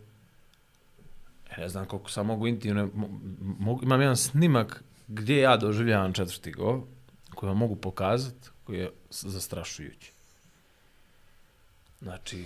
e, 1.49 1.61
ne 1.61 1.69
znam 1.69 1.85
koliko 1.85 2.09
sam 2.09 2.26
mogu 2.26 2.47
intimno, 2.47 2.89
mo, 2.93 3.19
mo, 3.59 3.80
imam 3.84 4.01
jedan 4.01 4.17
snimak 4.17 4.84
gdje 5.07 5.38
ja 5.38 5.57
doživljavam 5.57 6.13
četvrti 6.13 6.51
go, 6.51 6.88
koji 7.35 7.47
vam 7.47 7.57
mogu 7.57 7.76
pokazati, 7.76 8.49
koji 8.63 8.80
je 8.80 8.91
zastrašujući. 9.09 10.11
Znači, 12.01 12.45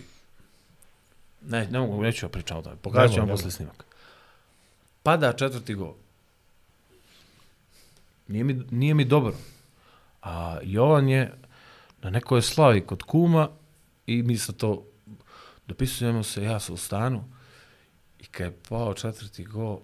ne, 1.47 1.67
ne 1.67 1.79
mogu, 1.79 2.01
neću 2.01 2.25
ja 2.25 2.29
pričam 2.29 2.57
o 2.57 2.61
tome, 2.61 2.75
pokazat 2.75 3.15
ću 3.15 3.19
vam 3.19 3.29
posle 3.29 3.51
snimak. 3.51 3.85
Pada 5.03 5.33
četvrti 5.33 5.73
gol. 5.73 5.93
Nije 8.27 8.43
mi, 8.43 8.61
nije 8.71 8.93
mi 8.93 9.05
dobro. 9.05 9.33
A 10.21 10.59
Jovan 10.63 11.09
je 11.09 11.33
na 12.01 12.09
nekoj 12.09 12.41
slavi 12.41 12.81
kod 12.81 13.03
kuma 13.03 13.49
i 14.05 14.23
mi 14.23 14.37
sa 14.37 14.53
to 14.53 14.85
dopisujemo 15.67 16.23
se, 16.23 16.43
ja 16.43 16.59
sam 16.59 16.75
u 16.75 16.77
stanu 16.77 17.23
i 18.19 18.25
kad 18.25 18.47
je 18.47 18.57
pao 18.69 18.93
četvrti 18.93 19.43
gol, 19.43 19.79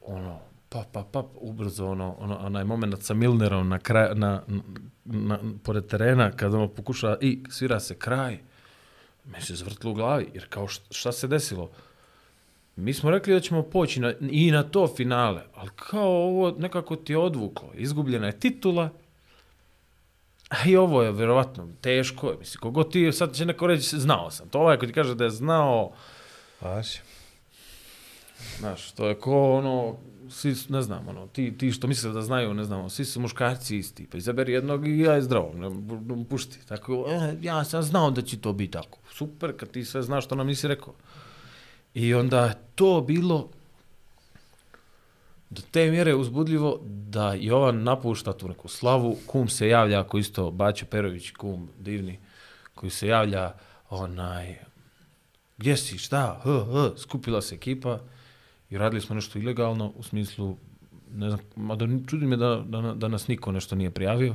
ono, 0.00 0.40
pa, 0.68 0.84
pa, 0.92 1.04
pa, 1.12 1.24
ubrzo, 1.34 1.86
ono, 1.86 2.16
ono, 2.18 2.38
onaj 2.38 2.64
moment 2.64 3.02
sa 3.02 3.14
Milnerom 3.14 3.68
na 3.68 3.78
kraj, 3.78 4.14
na, 4.14 4.42
na, 4.46 4.62
na, 5.04 5.38
pored 5.62 5.86
terena, 5.86 6.30
kad 6.30 6.54
ono 6.54 6.68
pokuša 6.68 7.16
i 7.20 7.44
svira 7.50 7.80
se 7.80 7.98
kraj, 7.98 8.38
meni 9.24 9.44
se 9.44 9.54
zvrtilo 9.54 9.92
u 9.92 9.94
glavi, 9.94 10.30
jer 10.34 10.48
kao 10.48 10.68
šta, 10.68 11.12
se 11.12 11.28
desilo? 11.28 11.70
Mi 12.76 12.94
smo 12.94 13.10
rekli 13.10 13.34
da 13.34 13.40
ćemo 13.40 13.62
poći 13.62 14.00
na, 14.00 14.12
i 14.20 14.50
na 14.50 14.62
to 14.62 14.94
finale, 14.96 15.42
ali 15.54 15.70
kao 15.76 16.26
ovo 16.26 16.50
nekako 16.58 16.96
ti 16.96 17.12
je 17.12 17.18
odvuklo. 17.18 17.70
Izgubljena 17.74 18.26
je 18.26 18.40
titula, 18.40 18.90
a 20.48 20.68
i 20.68 20.76
ovo 20.76 21.02
je 21.02 21.12
vjerovatno 21.12 21.68
teško. 21.80 22.34
Mislim, 22.38 22.60
kogo 22.60 22.84
ti, 22.84 23.12
sad 23.12 23.34
će 23.34 23.46
neko 23.46 23.66
reći, 23.66 23.98
znao 23.98 24.30
sam. 24.30 24.48
To 24.48 24.58
ovaj 24.58 24.78
ko 24.78 24.86
ti 24.86 24.92
kaže 24.92 25.14
da 25.14 25.24
je 25.24 25.30
znao, 25.30 25.92
Važi. 26.62 26.98
Znaš, 28.58 28.92
to 28.92 29.08
je 29.08 29.14
ko 29.14 29.52
ono, 29.52 29.96
svi, 30.32 30.54
su- 30.54 30.72
ne 30.72 30.82
znam, 30.82 31.08
ono, 31.08 31.26
ti, 31.26 31.58
ti 31.58 31.72
što 31.72 31.86
misle 31.86 32.12
da 32.12 32.22
znaju, 32.22 32.54
ne 32.54 32.64
znam, 32.64 32.78
ono, 32.78 32.88
svi 32.88 33.04
su 33.04 33.20
muškarci 33.20 33.78
isti, 33.78 34.06
pa 34.06 34.16
izaberi 34.18 34.52
jednog 34.52 34.88
i 34.88 34.98
ja 34.98 35.12
je 35.12 35.22
zdravo, 35.22 35.52
ne, 35.54 35.70
pušti. 36.24 36.66
Tako, 36.66 37.06
e, 37.08 37.36
ja 37.42 37.64
sam 37.64 37.82
znao 37.82 38.10
da 38.10 38.22
će 38.22 38.40
to 38.40 38.52
biti 38.52 38.72
tako. 38.72 38.98
Super, 39.12 39.56
kad 39.56 39.70
ti 39.70 39.84
sve 39.84 40.02
znaš 40.02 40.24
što 40.24 40.34
nam 40.34 40.46
nisi 40.46 40.68
rekao. 40.68 40.94
I 41.94 42.14
onda 42.14 42.54
to 42.74 43.04
bilo 43.06 43.50
do 45.50 45.62
te 45.70 45.90
mjere 45.90 46.14
uzbudljivo 46.14 46.80
da 46.84 47.34
Jovan 47.34 47.82
napušta 47.82 48.32
tu 48.32 48.48
neku 48.48 48.68
slavu, 48.68 49.18
kum 49.26 49.48
se 49.48 49.68
javlja, 49.68 50.00
ako 50.00 50.18
isto 50.18 50.50
Baćo 50.50 50.86
Perović, 50.86 51.30
kum 51.30 51.68
divni, 51.78 52.18
koji 52.74 52.90
se 52.90 53.08
javlja, 53.08 53.52
onaj, 53.90 54.58
gdje 55.58 55.76
si, 55.76 55.98
šta, 55.98 56.40
h, 56.42 56.50
h, 56.72 56.98
skupila 56.98 57.42
se 57.42 57.54
ekipa 57.54 57.98
i 58.72 58.78
radili 58.78 59.00
smo 59.00 59.14
nešto 59.14 59.38
ilegalno, 59.38 59.92
u 59.96 60.02
smislu, 60.02 60.56
ne 61.14 61.30
znam, 61.30 61.40
mada 61.56 61.86
čudi 62.06 62.26
me 62.26 62.36
da, 62.36 62.64
da, 62.66 62.94
da 62.94 63.08
nas 63.08 63.28
niko 63.28 63.52
nešto 63.52 63.74
nije 63.74 63.90
prijavio. 63.90 64.34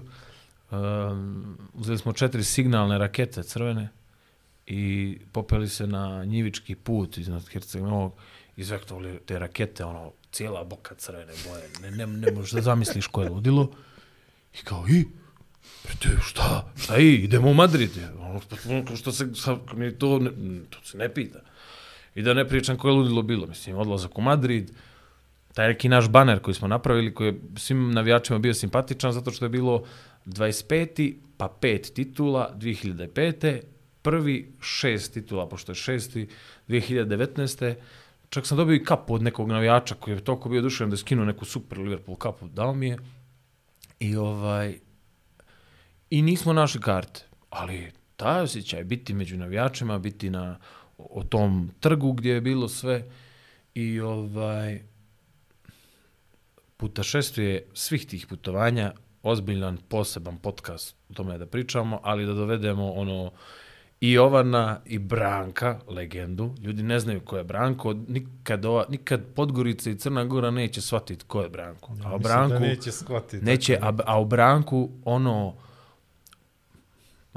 Um, 0.72 1.58
uzeli 1.74 1.98
smo 1.98 2.14
četiri 2.14 2.44
signalne 2.44 2.98
rakete 2.98 3.44
crvene 3.44 3.90
i 4.66 5.18
popeli 5.32 5.70
se 5.70 5.88
na 5.88 6.26
njivički 6.26 6.76
put 6.76 7.18
iznad 7.18 7.44
Herceg-Novog, 7.50 8.12
izvektovali 8.56 9.20
te 9.26 9.40
rakete, 9.40 9.86
ono, 9.86 10.12
cijela 10.32 10.64
boka 10.64 10.96
crvene 10.96 11.34
boje, 11.50 11.70
ne, 11.82 11.92
ne, 11.92 12.08
ne 12.08 12.32
možeš 12.32 12.52
da 12.52 12.62
zamisliš 12.62 13.08
ko 13.08 13.22
je 13.22 13.30
ludilo. 13.30 13.72
I 14.54 14.64
kao, 14.64 14.86
i, 14.90 15.06
Te, 16.00 16.10
šta? 16.22 16.72
Šta 16.76 16.98
i? 16.98 17.14
Idemo 17.14 17.50
u 17.50 17.54
Madrid. 17.54 17.90
Ono, 18.20 18.42
što 18.96 19.12
se, 19.12 19.36
sa, 19.36 19.58
mi 19.74 19.92
to, 19.92 20.20
ne, 20.20 20.32
to 20.70 20.78
se 20.84 20.98
ne 20.98 21.14
pita. 21.14 21.40
I 22.18 22.22
da 22.22 22.34
ne 22.34 22.48
pričam 22.48 22.78
koje 22.78 22.94
ludilo 22.94 23.22
bilo. 23.22 23.48
Mislim, 23.48 23.78
odlazak 23.78 24.18
u 24.18 24.22
Madrid, 24.22 24.72
taj 25.54 25.68
neki 25.68 25.90
naš 25.90 26.10
baner 26.10 26.40
koji 26.40 26.56
smo 26.56 26.68
napravili, 26.68 27.14
koji 27.14 27.28
je 27.28 27.40
svim 27.56 27.92
navijačima 27.92 28.40
bio 28.40 28.54
simpatičan, 28.54 29.12
zato 29.12 29.32
što 29.32 29.46
je 29.46 29.50
bilo 29.50 29.84
25. 30.26 31.14
pa 31.38 31.58
5 31.62 31.94
titula 31.94 32.54
2005. 32.56 33.60
Prvi 34.02 34.52
šest 34.62 35.14
titula, 35.14 35.50
pošto 35.50 35.72
je 35.72 35.76
šesti 35.76 36.28
2019. 36.68 37.76
Čak 38.30 38.46
sam 38.46 38.58
dobio 38.58 38.76
i 38.76 38.84
kapu 38.84 39.14
od 39.14 39.22
nekog 39.24 39.50
navijača 39.50 39.96
koji 39.96 40.16
je 40.16 40.24
toliko 40.24 40.50
bio 40.50 40.62
dušan 40.62 40.90
da 40.90 40.94
je 40.94 40.98
skinuo 40.98 41.26
neku 41.26 41.46
super 41.46 41.80
Liverpool 41.80 42.18
kapu, 42.18 42.48
dao 42.48 42.74
mi 42.74 42.88
je. 42.88 42.98
I 44.00 44.16
ovaj, 44.16 44.80
i 46.10 46.22
nismo 46.22 46.54
našli 46.54 46.82
karte. 46.82 47.26
Ali 47.50 47.92
taj 48.16 48.42
osjećaj 48.42 48.84
biti 48.84 49.14
među 49.14 49.38
navijačima, 49.38 50.00
biti 50.00 50.30
na 50.30 50.60
o 50.98 51.24
tom 51.24 51.72
trgu 51.80 52.14
gdje 52.14 52.34
je 52.34 52.42
bilo 52.42 52.70
sve 52.70 53.06
i 53.74 54.00
ovaj 54.00 54.82
putašestvije 56.78 57.66
svih 57.74 58.08
tih 58.08 58.28
putovanja, 58.28 58.94
ozbiljan 59.24 59.78
poseban 59.90 60.38
podcast 60.38 60.96
o 61.10 61.14
tome 61.14 61.38
da 61.38 61.46
pričamo, 61.46 62.00
ali 62.04 62.26
da 62.26 62.34
dovedemo 62.34 62.92
ono 62.92 63.32
i 64.02 64.12
Jovana 64.12 64.80
i 64.86 65.00
Branka, 65.00 65.80
legendu. 65.88 66.56
Ljudi 66.62 66.84
ne 66.84 67.00
znaju 67.00 67.20
ko 67.20 67.38
je 67.38 67.44
Branko, 67.44 67.94
nikad, 68.08 68.66
ova, 68.66 68.86
nikad 68.90 69.22
Podgorica 69.36 69.90
i 69.90 69.96
Crna 69.96 70.26
Gora 70.26 70.52
neće 70.52 70.82
shvatiti 70.82 71.26
ko 71.26 71.42
je 71.42 71.50
Branko. 71.50 71.94
A 72.04 72.16
o 72.16 72.20
Branku, 72.20 72.54
da 72.54 72.60
neće 72.60 72.92
shvatiti. 72.92 73.46
Neće, 73.46 73.78
a, 73.82 73.94
a 74.06 74.20
u 74.20 74.26
Branku, 74.26 74.90
ono, 75.06 75.56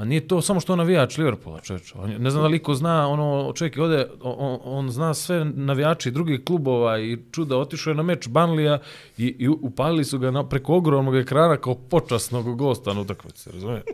Ma 0.01 0.05
nije 0.05 0.29
to 0.29 0.43
samo 0.43 0.61
što 0.61 0.73
on 0.73 0.79
navijač 0.79 1.19
Liverpoola, 1.19 1.61
čovječ. 1.61 1.95
On, 1.95 2.11
ne 2.11 2.31
znam 2.31 2.43
da 2.43 2.49
liko 2.49 2.75
zna, 2.75 3.09
ono, 3.09 3.53
čovjek 3.55 3.77
je 3.77 3.83
ode, 3.83 4.07
on, 4.23 4.59
on 4.65 4.91
zna 4.91 5.15
sve 5.15 5.45
navijači 5.45 6.11
drugih 6.11 6.45
klubova 6.45 6.99
i 6.99 7.19
čuda, 7.33 7.59
otišao 7.59 7.91
je 7.91 7.95
na 7.95 8.03
meč 8.03 8.29
Banlija 8.29 8.79
i, 9.19 9.37
i 9.39 9.49
upalili 9.49 10.05
su 10.05 10.19
ga 10.19 10.31
na, 10.31 10.49
preko 10.49 10.75
ogromnog 10.75 11.17
ekrana 11.17 11.57
kao 11.57 11.75
počasnog 11.75 12.57
gosta 12.57 12.95
na 12.95 13.01
utakmici, 13.01 13.51
razumiješ? 13.53 13.85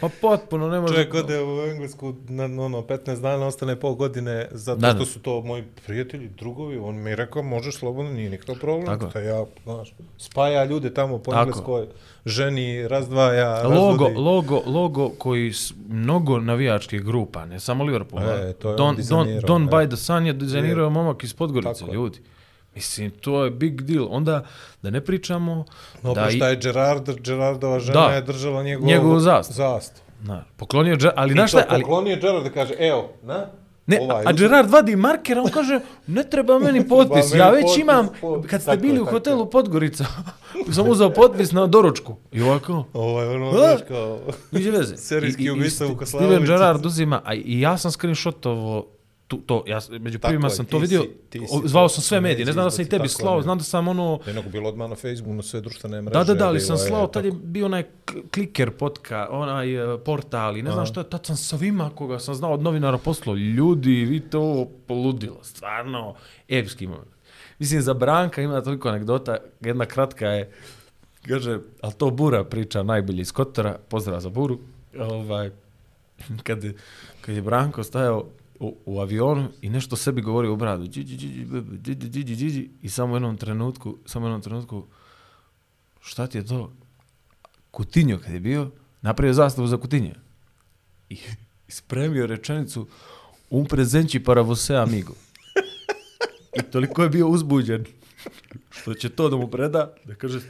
Pa 0.00 0.08
potpuno 0.20 0.68
ne 0.68 0.80
može... 0.80 0.94
Čovjek 0.94 1.14
ode 1.14 1.42
u 1.42 1.66
Englesku 1.70 2.14
na 2.28 2.44
ono, 2.44 2.82
15 2.82 3.20
dana, 3.20 3.46
ostane 3.46 3.76
pol 3.76 3.94
godine 3.94 4.48
zato 4.50 4.80
Da, 4.80 4.94
što 4.94 5.04
su 5.04 5.20
to 5.20 5.40
moji 5.40 5.64
prijatelji, 5.86 6.28
drugovi. 6.28 6.78
On 6.78 7.02
mi 7.02 7.10
je 7.10 7.16
rekao, 7.16 7.42
možeš 7.42 7.76
slobodno, 7.76 8.12
nije 8.12 8.30
nikakav 8.30 8.54
problem. 8.60 8.86
Tako. 8.86 9.06
Tako. 9.06 9.18
Ja, 9.18 9.44
znaš, 9.64 9.94
spaja 10.18 10.64
ljude 10.64 10.94
tamo 10.94 11.18
po 11.18 11.30
Tako. 11.30 11.42
Engleskoj, 11.42 11.86
ženi, 12.26 12.88
razdvaja, 12.88 13.62
Logo, 13.62 14.04
razvodi. 14.04 14.14
logo, 14.16 14.62
logo 14.66 15.08
koji 15.08 15.52
s 15.52 15.72
mnogo 15.88 16.40
navijačkih 16.40 17.04
grupa, 17.04 17.46
ne 17.46 17.60
samo 17.60 17.84
Liverpoola. 17.84 18.34
E, 18.34 18.52
to 18.52 18.68
je 18.68 18.74
on 18.74 18.96
Don, 18.96 19.26
Don, 19.26 19.40
Don 19.46 19.62
e. 19.62 19.66
by 19.66 19.88
the 19.88 19.96
Sun 19.96 20.26
je 20.26 20.32
dizajnirao 20.32 20.90
momak 20.90 21.24
iz 21.24 21.34
Podgorice, 21.34 21.80
Tako 21.80 21.92
je. 21.92 22.10
Mislim, 22.76 23.10
to 23.10 23.44
je 23.44 23.50
big 23.50 23.82
deal. 23.82 24.06
Onda, 24.10 24.44
da 24.82 24.90
ne 24.90 25.00
pričamo... 25.00 25.64
No, 26.02 26.14
da 26.14 26.24
pa 26.24 26.30
šta 26.30 26.48
je 26.48 26.56
Gerard, 26.56 27.20
Gerardova 27.20 27.78
žena 27.80 28.00
Da. 28.00 28.14
je 28.14 28.22
držala 28.22 28.62
njegovu, 28.62 28.86
Njegovu 28.86 29.20
zastavu. 29.20 29.56
zastavu. 29.56 30.06
Na, 30.22 30.44
poklonio 30.56 30.96
Džer, 30.96 31.10
ali 31.16 31.30
I 31.30 31.32
znaš 31.32 31.50
šta, 31.50 31.64
ali, 31.68 31.82
poklonio 31.82 32.16
Gerard 32.16 32.44
da 32.44 32.50
kaže, 32.50 32.74
evo, 32.78 33.08
na, 33.22 33.46
ne, 33.86 33.98
ovaj, 34.02 34.24
a 34.26 34.32
Gerard 34.32 34.70
vadi 34.70 34.96
marker, 34.96 35.38
a 35.38 35.42
on 35.42 35.48
kaže, 35.48 35.80
ne 36.06 36.24
treba 36.24 36.58
meni 36.68 36.88
potpis, 36.88 37.34
ja 37.34 37.50
već 37.50 37.62
potpis, 37.62 37.80
imam, 37.80 38.08
potpis. 38.20 38.50
kad 38.50 38.62
ste 38.62 38.70
Tako 38.70 38.76
je, 38.76 38.88
bili 38.88 39.00
u 39.00 39.04
tako 39.04 39.16
hotelu 39.16 39.50
Podgorica, 39.50 40.04
sam 40.74 40.88
uzao 40.88 41.10
potpis 41.10 41.52
na 41.52 41.66
doručku. 41.66 42.16
I 42.32 42.42
ovako, 42.42 42.84
Ovaj, 42.92 43.26
ono, 43.28 43.48
A? 43.48 43.52
znaš, 43.52 43.80
kao, 43.88 44.18
Niđe 44.50 44.70
veze. 44.70 44.96
Serijski 44.96 45.50
ubistva 45.50 45.86
u 45.86 45.96
Koslavovici. 45.96 46.34
Steven 46.36 46.46
Gerrard 46.48 46.86
uzima, 46.86 47.20
a 47.24 47.34
i 47.34 47.60
ja 47.60 47.78
sam 47.78 47.90
screenshotovo 47.90 48.86
tu, 49.28 49.36
to, 49.38 49.64
ja 49.66 49.78
među 49.90 50.18
Tako 50.18 50.30
prvima 50.30 50.46
je, 50.46 50.50
sam 50.50 50.66
to 50.66 50.78
vidio, 50.78 51.02
si- 51.02 51.08
ti 51.30 51.40
zvao 51.64 51.88
sam 51.88 52.02
sve 52.02 52.20
medije, 52.20 52.46
ne 52.46 52.52
znam 52.52 52.64
da 52.64 52.70
sam 52.70 52.84
i 52.84 52.88
tebi 52.88 53.08
slao, 53.10 53.42
znam 53.42 53.58
da 53.58 53.64
sam 53.64 53.88
ono, 53.88 54.18
Da 54.18 54.30
je 54.30 54.34
nego 54.34 54.48
bilo 54.50 54.68
odmah 54.68 54.90
na 54.90 54.96
Facebooku, 54.96 55.34
na 55.34 55.42
sve 55.42 55.60
društvene 55.60 55.96
mreže. 55.98 56.12
da, 56.12 56.24
da, 56.24 56.34
da, 56.34 56.46
ali 56.46 56.60
sam 56.60 56.76
slao, 56.78 57.06
tad 57.06 57.24
je 57.24 57.32
bio 57.34 57.66
onaj 57.66 57.84
kliker 58.30 58.70
potka, 58.72 59.28
onaj 59.30 59.66
uh, 59.84 60.00
portal 60.00 60.56
i 60.56 60.62
ne 60.62 60.70
znam 60.72 60.86
što 60.86 61.00
je, 61.00 61.04
tad 61.04 61.26
sam 61.26 61.36
svima 61.36 61.90
koga 61.90 62.18
sam 62.18 62.34
znao 62.34 62.52
od 62.52 62.62
novinara 62.62 62.98
poslao, 62.98 63.34
ljudi, 63.36 63.90
vi 63.94 64.20
to 64.20 64.68
poludilo, 64.86 65.38
stvarno, 65.42 66.14
epski 66.48 66.86
moment. 66.86 67.08
Mislim, 67.58 67.82
za 67.82 67.94
Branka 67.94 68.42
ima 68.42 68.60
toliko 68.60 68.88
anegdota, 68.88 69.36
jedna 69.60 69.86
kratka 69.86 70.26
je, 70.26 70.50
kaže, 71.22 71.58
ali 71.80 71.92
to 71.94 72.10
Bura 72.10 72.44
priča 72.44 72.82
najbolji 72.82 73.20
iz 73.20 73.32
Kotora, 73.32 73.78
pozdrav 73.80 74.20
za 74.20 74.28
Buru, 74.30 74.58
ovaj, 75.00 75.50
kad, 76.42 76.64
je- 76.64 76.74
kad 77.20 77.34
je 77.34 77.42
Branko 77.42 77.82
stajao 77.82 78.24
u, 78.60 78.76
u 78.84 79.00
avionu 79.00 79.48
i 79.62 79.70
nešto 79.70 79.96
sebi 79.96 80.22
govori 80.22 80.48
u 80.48 80.56
bradu, 80.56 80.86
džiđi, 80.86 81.16
džiđi, 81.16 81.44
bebe, 81.44 81.76
džiđi, 81.76 82.08
džiđi, 82.08 82.36
džiđi, 82.36 82.70
i 82.82 82.88
samo 82.88 83.12
u 83.12 83.16
jednom 83.16 83.36
trenutku, 83.36 83.98
samo 84.06 84.26
u 84.26 84.28
jednom 84.28 84.42
trenutku, 84.42 84.86
šta 86.00 86.26
ti 86.26 86.38
je 86.38 86.46
to? 86.46 86.72
Kutinjo 87.70 88.18
kad 88.18 88.34
je 88.34 88.40
bio, 88.40 88.70
napravio 89.02 89.34
zastavu 89.34 89.68
za 89.68 89.76
Kutinje. 89.76 90.14
I, 91.08 91.14
i 91.68 91.72
spremio 91.78 92.26
rečenicu 92.26 92.86
un 93.50 93.66
prezenci 93.66 94.18
para 94.20 94.42
você 94.42 94.74
amigo. 94.74 95.14
I 96.58 96.62
toliko 96.62 97.02
je 97.02 97.08
bio 97.08 97.28
uzbuđen 97.28 97.84
što 98.70 98.94
će 98.94 99.08
to 99.08 99.28
da 99.28 99.36
mu 99.36 99.48
preda, 99.48 99.94
da 100.04 100.14
kaže, 100.14 100.40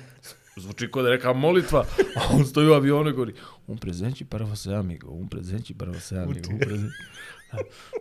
zvuči 0.56 0.90
kao 0.90 1.02
da 1.02 1.08
je 1.08 1.16
neka 1.16 1.32
molitva, 1.32 1.84
a 2.16 2.20
on 2.30 2.46
stoji 2.46 2.68
u 2.68 2.72
avionu 2.72 3.10
i 3.10 3.12
govori, 3.12 3.34
un 3.66 3.78
prezenci 3.78 4.24
para 4.24 4.44
você 4.44 4.78
amigo, 4.78 5.10
un 5.10 5.28
prezenci 5.28 5.74
para 5.74 5.92
você 5.92 6.22
amigo, 6.22 6.48
un 6.52 6.58
prezenci. 6.58 6.94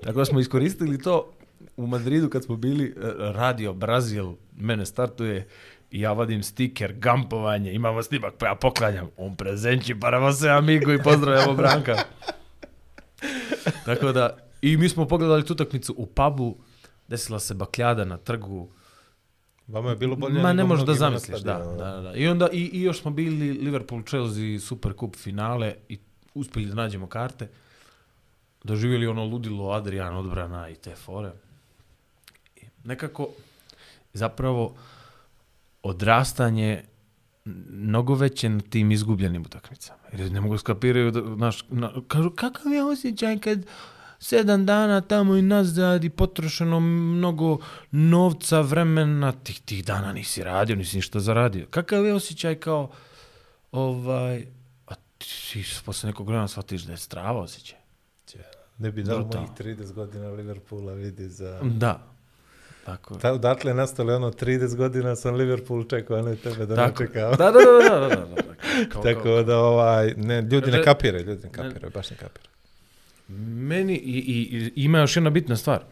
Tako 0.03 0.19
da 0.19 0.25
smo 0.25 0.39
iskoristili 0.39 1.01
to 1.01 1.31
u 1.77 1.87
Madridu 1.87 2.29
kad 2.29 2.43
smo 2.43 2.55
bili, 2.55 2.85
e, 2.85 2.93
radio 3.17 3.73
Brazil, 3.73 4.33
mene 4.57 4.85
startuje 4.85 5.47
i 5.91 6.01
ja 6.01 6.13
vadim 6.13 6.43
stiker, 6.43 6.93
gampovanje, 6.93 7.73
imamo 7.73 8.03
snimak, 8.03 8.33
pa 8.37 8.47
ja 8.47 8.55
poklanjam, 8.55 9.09
on 9.17 9.35
prezenči 9.35 9.95
para 9.95 10.19
você 10.19 10.57
amigo 10.57 10.93
i 10.93 11.03
pozdravljamo 11.03 11.53
Branka. 11.53 11.95
Tako 13.85 14.11
da, 14.11 14.37
i 14.61 14.77
mi 14.77 14.89
smo 14.89 15.07
pogledali 15.07 15.45
tu 15.45 15.53
utakmicu 15.53 15.95
u 15.97 16.05
pubu, 16.05 16.57
desila 17.07 17.39
se 17.39 17.53
bakljada 17.53 18.05
na 18.05 18.17
trgu, 18.17 18.69
Vama 19.67 19.89
je 19.89 19.95
bilo 19.95 20.15
bolje 20.15 20.41
Ma 20.41 20.53
ne 20.53 20.63
možeš 20.63 20.85
da 20.85 20.93
zamisliš, 20.93 21.41
da, 21.41 21.57
da, 21.77 22.01
da. 22.01 22.13
I 22.15 22.27
onda 22.27 22.49
i, 22.51 22.69
i 22.73 22.81
još 22.81 23.01
smo 23.01 23.11
bili 23.11 23.53
Liverpool 23.53 24.03
Chelsea 24.03 24.59
Super 24.59 24.93
Cup 24.99 25.15
finale 25.15 25.73
i 25.89 25.99
uspjeli 26.33 26.67
da 26.67 26.75
nađemo 26.75 27.07
karte. 27.07 27.47
Doživjeli 28.65 29.07
ono 29.07 29.25
ludilo 29.25 29.71
Adrian 29.71 30.15
odbrana 30.15 30.69
i 30.69 30.75
te 30.75 30.95
fore. 30.95 31.31
I 32.55 32.61
nekako 32.83 33.27
zapravo 34.13 34.75
odrastanje 35.83 36.83
mnogo 37.69 38.15
veće 38.15 38.49
na 38.49 38.61
tim 38.69 38.91
izgubljenim 38.91 39.41
utakmicama. 39.41 39.99
Jer 40.11 40.31
ne 40.31 40.41
mogu 40.41 40.57
skapiraju 40.57 41.11
da, 41.11 41.21
naš, 41.21 41.63
na, 41.69 41.91
kažu, 42.07 42.29
kakav 42.29 42.73
je 42.73 42.83
osjećaj 42.83 43.39
kad 43.39 43.65
sedam 44.19 44.65
dana 44.65 45.01
tamo 45.01 45.35
i 45.35 45.41
nazad 45.41 46.03
i 46.03 46.09
potrošeno 46.09 46.79
mnogo 46.79 47.57
novca, 47.91 48.61
vremena, 48.61 49.31
tih, 49.31 49.61
tih 49.61 49.85
dana 49.85 50.13
nisi 50.13 50.43
radio, 50.43 50.75
nisi 50.75 50.95
ništa 50.95 51.19
zaradio. 51.19 51.67
Kakav 51.69 52.05
je 52.05 52.13
osjećaj 52.13 52.55
kao, 52.55 52.91
ovaj, 53.71 54.45
a 54.87 54.95
ti 55.17 55.65
posle 55.85 56.07
nekog 56.07 56.27
vremena 56.27 56.47
shvatiš 56.47 56.81
da 56.81 56.91
je 56.91 56.97
strava 56.97 57.41
osjećaj. 57.41 57.84
Ne 58.77 58.91
bi 58.91 59.03
dao 59.03 59.19
mojih 59.19 59.49
30 59.59 59.93
godina 59.93 60.29
Liverpoola 60.29 60.93
vidi 60.93 61.29
za... 61.29 61.59
Da. 61.63 62.15
Tako. 62.85 63.15
Ta, 63.15 63.33
odatle 63.33 63.71
je 63.71 63.75
nastalo 63.75 64.15
ono 64.15 64.31
30 64.31 64.75
godina 64.75 65.15
sam 65.15 65.35
Liverpool 65.35 65.83
čekao, 65.83 66.17
a 66.17 66.21
ne 66.21 66.35
tebe 66.35 66.65
da 66.65 66.75
Tako. 66.75 67.03
ne 67.03 67.07
čekao. 67.07 67.35
Da, 67.35 67.51
da, 67.51 67.59
da, 67.59 67.89
da, 67.89 67.99
da, 67.99 68.15
da, 68.15 68.25
da. 68.25 68.55
Kao, 68.91 69.03
Tako 69.03 69.23
kao, 69.23 69.43
da 69.43 69.59
ovaj, 69.59 70.13
ne, 70.17 70.41
ljudi 70.41 70.71
ne 70.71 70.83
kapiraju, 70.83 71.25
ljudi 71.25 71.43
ne 71.43 71.51
kapiraju, 71.51 71.91
baš 71.93 72.09
ne 72.09 72.17
kapiraju. 72.17 72.49
Meni 73.67 73.93
i, 73.93 74.17
i, 74.17 74.83
ima 74.83 74.99
još 74.99 75.15
jedna 75.15 75.29
bitna 75.29 75.55
stvar. 75.55 75.83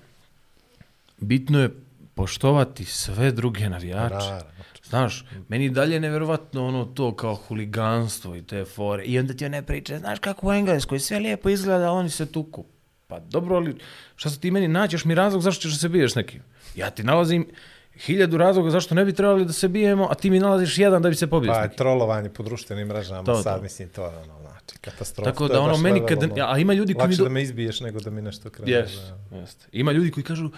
Bitno 1.18 1.62
je 1.62 1.70
poštovati 2.16 2.86
sve 2.86 3.32
druge 3.32 3.70
navijače. 3.70 4.16
Naravno. 4.16 4.54
Znaš, 4.84 5.26
meni 5.48 5.70
dalje 5.70 5.94
je 5.94 6.00
nevjerovatno 6.00 6.68
ono 6.68 6.86
to 6.86 7.16
kao 7.16 7.36
huliganstvo 7.36 8.36
i 8.36 8.42
te 8.42 8.66
fore. 8.66 9.04
I 9.04 9.20
onda 9.20 9.34
ti 9.34 9.46
one 9.46 9.62
priče, 9.62 9.98
znaš 9.98 10.20
kako 10.20 10.48
u 10.48 10.54
Engleskoj 10.54 11.00
sve 11.00 11.20
lijepo 11.20 11.50
izgleda, 11.50 11.92
oni 11.92 12.10
se 12.10 12.32
tuku. 12.32 12.66
Pa 13.14 13.20
dobro, 13.20 13.56
ali 13.56 13.76
šta 14.16 14.30
se 14.30 14.40
ti 14.40 14.52
meni 14.52 14.68
naćeš 14.68 15.06
mi 15.06 15.16
razlog 15.16 15.42
zašto 15.42 15.62
ćeš 15.62 15.72
da 15.72 15.78
se 15.78 15.90
biješ 15.90 16.12
s 16.12 16.16
nekim? 16.16 16.42
Ja 16.76 16.90
ti 16.90 17.04
nalazim 17.04 17.48
hiljadu 17.96 18.38
razloga 18.38 18.70
zašto 18.70 18.96
ne 18.96 19.06
bi 19.06 19.14
trebali 19.14 19.46
da 19.46 19.54
se 19.54 19.68
bijemo, 19.68 20.08
a 20.12 20.16
ti 20.16 20.30
mi 20.30 20.40
nalaziš 20.40 20.78
jedan 20.78 21.02
da 21.02 21.10
bi 21.10 21.16
se 21.16 21.28
pobio 21.28 21.52
Pa 21.52 21.62
nekim. 21.62 21.78
trolovanje 21.78 22.30
po 22.30 22.44
društvenim 22.44 22.88
mrežama, 22.88 23.24
To, 23.24 23.36
sad 23.36 23.58
to. 23.58 23.62
mislim 23.64 23.90
to 23.90 24.02
je 24.04 24.18
ono, 24.18 24.40
znači, 24.42 24.78
katastrofa. 24.82 25.32
Tako 25.32 25.44
je 25.44 25.50
da 25.50 25.62
ono 25.62 25.78
meni 25.78 26.02
kad, 26.08 26.24
ono, 26.24 26.34
a 26.40 26.58
ima 26.58 26.74
ljudi 26.74 26.94
koji 26.94 27.08
mi 27.08 27.16
do... 27.16 27.24
da 27.24 27.30
me 27.30 27.42
izbiješ 27.42 27.80
nego 27.80 28.00
da 28.00 28.10
mi 28.10 28.22
nešto 28.22 28.50
krene. 28.50 28.72
Yes, 28.72 28.90
da- 29.32 29.38
jest. 29.38 29.68
Ima 29.72 29.92
ljudi 29.92 30.12
koji 30.12 30.24
kažu, 30.24 30.50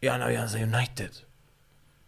ja 0.00 0.18
navijam 0.18 0.48
za 0.48 0.58
United. 0.58 1.10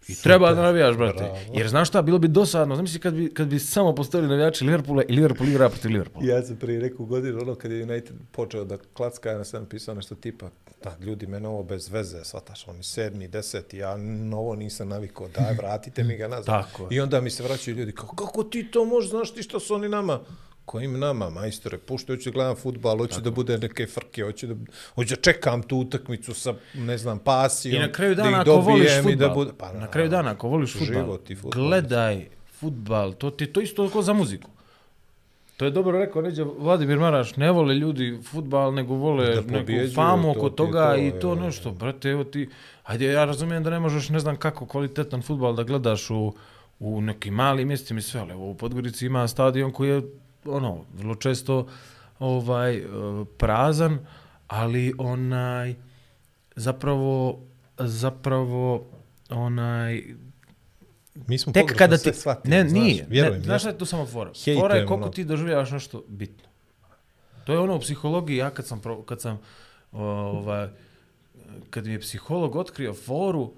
I 0.08 0.14
treba 0.14 0.54
da 0.54 0.62
navijaš, 0.62 0.96
brate. 0.96 1.18
bravo. 1.18 1.38
Jer 1.54 1.68
znaš 1.68 1.88
šta, 1.88 2.02
bilo 2.02 2.18
bi 2.18 2.28
dosadno. 2.28 2.76
Zamisli 2.76 3.00
kad 3.00 3.14
bi, 3.14 3.34
kad 3.34 3.48
bi 3.48 3.58
samo 3.58 3.94
postavili 3.94 4.30
navijači 4.30 4.64
Liverpoola 4.64 5.02
i 5.08 5.12
Liverpool 5.12 5.48
igra 5.48 5.68
protiv 5.68 5.90
Liverpoola. 5.90 6.28
Ja 6.28 6.42
sam 6.42 6.56
prije 6.56 6.80
neku 6.80 7.06
godinu, 7.06 7.38
ono 7.42 7.54
kad 7.54 7.70
je 7.70 7.82
United 7.82 8.16
počeo 8.32 8.64
da 8.64 8.78
klacka, 8.92 9.30
ja 9.30 9.44
sam 9.44 9.66
pisao 9.66 9.94
nešto 9.94 10.14
tipa, 10.14 10.50
da 10.84 10.96
ljudi 11.00 11.26
mene 11.26 11.48
ovo 11.48 11.62
bez 11.62 11.88
veze, 11.88 12.24
shvataš, 12.24 12.68
oni 12.68 12.82
sedmi, 12.82 13.28
deseti, 13.28 13.78
ja 13.78 13.96
na 13.96 14.36
ovo 14.36 14.54
nisam 14.54 14.88
navikao, 14.88 15.28
daj, 15.28 15.54
vratite 15.54 16.04
mi 16.04 16.16
ga 16.16 16.28
nazad. 16.28 16.46
Tako. 16.46 16.88
I 16.90 17.00
onda 17.00 17.20
mi 17.20 17.30
se 17.30 17.42
vraćaju 17.42 17.76
ljudi, 17.76 17.92
kao, 17.92 18.08
kako 18.08 18.44
ti 18.44 18.70
to 18.70 18.84
možeš, 18.84 19.10
znaš 19.10 19.34
ti 19.34 19.42
što 19.42 19.60
su 19.60 19.74
oni 19.74 19.88
nama? 19.88 20.20
Kojim 20.66 20.98
nama, 20.98 21.30
majstore, 21.30 21.78
pušta, 21.78 22.12
hoću 22.12 22.30
da 22.30 22.34
gledam 22.34 22.56
futbal, 22.56 22.98
hoću 22.98 23.20
da 23.20 23.30
bude 23.30 23.58
neke 23.58 23.86
frke, 23.86 24.22
hoću 24.22 24.46
da, 24.46 24.54
hoću 24.94 25.14
da 25.14 25.20
čekam 25.20 25.62
tu 25.62 25.76
utakmicu 25.76 26.34
sa, 26.34 26.54
ne 26.74 26.98
znam, 26.98 27.18
pasijom, 27.18 27.76
I 27.76 27.86
na 27.86 27.92
kraju 27.92 28.14
da 28.14 28.22
dana 28.22 28.36
ih 28.36 28.40
ako 28.40 28.56
voliš 28.56 28.92
futbal, 29.02 29.28
da 29.28 29.34
bude, 29.34 29.50
pa, 29.58 29.72
na 29.72 29.90
kraju 29.90 30.08
dana 30.08 30.30
ako 30.30 30.48
voliš 30.48 30.72
futbal, 30.78 31.18
fudbal. 31.26 31.50
gledaj 31.50 32.26
futbal, 32.60 33.12
to 33.12 33.30
ti 33.30 33.46
to 33.46 33.60
isto 33.60 33.88
kao 33.88 34.02
za 34.02 34.12
muziku. 34.12 34.50
To 35.56 35.64
je 35.64 35.70
dobro 35.70 35.98
rekao 35.98 36.22
Neđa 36.22 36.44
Vladimir 36.58 36.98
Maraš, 36.98 37.36
ne 37.36 37.50
vole 37.50 37.74
ljudi 37.74 38.18
futbal, 38.24 38.74
nego 38.74 38.94
vole 38.94 39.34
Da 39.34 39.40
neku 39.40 39.94
famu 39.94 40.34
to 40.34 40.38
oko 40.38 40.46
je 40.46 40.56
toga 40.56 40.88
to, 40.88 40.96
i 40.96 41.12
to 41.20 41.34
je. 41.34 41.40
nešto. 41.40 41.70
Brate, 41.70 42.10
evo 42.10 42.24
ti, 42.24 42.48
ajde, 42.84 43.06
ja 43.06 43.24
razumijem 43.24 43.62
da 43.62 43.70
ne 43.70 43.80
možeš 43.80 44.08
ne 44.08 44.18
znam 44.18 44.36
kako 44.36 44.66
kvalitetan 44.66 45.22
futbal 45.22 45.54
da 45.54 45.62
gledaš 45.62 46.10
u, 46.10 46.34
u 46.80 47.00
nekim 47.00 47.34
malim 47.34 47.68
mjestima 47.68 48.00
i 48.00 48.02
sve, 48.02 48.20
ali 48.20 48.32
evo 48.32 48.50
u 48.50 48.54
Podgorici 48.54 49.06
ima 49.06 49.28
stadion 49.28 49.72
koji 49.72 49.88
je 49.88 50.02
ono, 50.48 50.84
vrlo 50.94 51.14
često 51.14 51.66
ovaj, 52.18 52.76
eh, 52.76 52.84
prazan, 53.38 53.98
ali 54.46 54.94
onaj, 54.98 55.74
zapravo, 56.56 57.40
zapravo, 57.78 58.86
onaj, 59.30 60.02
Mi 61.26 61.38
smo 61.38 61.52
tek 61.52 61.76
kada 61.76 61.98
ti... 61.98 62.12
shvatili, 62.12 62.54
ne, 62.56 62.68
znaš, 62.68 62.82
nije. 62.82 63.06
vjerujem, 63.08 63.38
ne, 63.38 63.44
znaš 63.44 63.60
šta 63.60 63.70
je 63.70 63.78
tu 63.78 63.86
samo 63.86 64.06
fora? 64.06 64.30
Fora 64.60 64.74
je 64.74 64.86
koliko 64.86 65.04
ono. 65.04 65.12
ti 65.12 65.24
doživljavaš 65.24 65.70
nešto 65.70 66.04
bitno. 66.08 66.48
To 67.44 67.52
je 67.52 67.58
ono 67.58 67.76
u 67.76 67.80
psihologiji, 67.80 68.36
ja 68.36 68.50
kad 68.50 68.66
sam, 68.66 68.80
pro, 68.80 69.02
kad 69.02 69.20
sam 69.20 69.38
ovaj, 69.92 70.68
kad 71.70 71.86
mi 71.86 71.92
je 71.92 72.00
psiholog 72.00 72.56
otkrio 72.56 72.94
foru, 72.94 73.52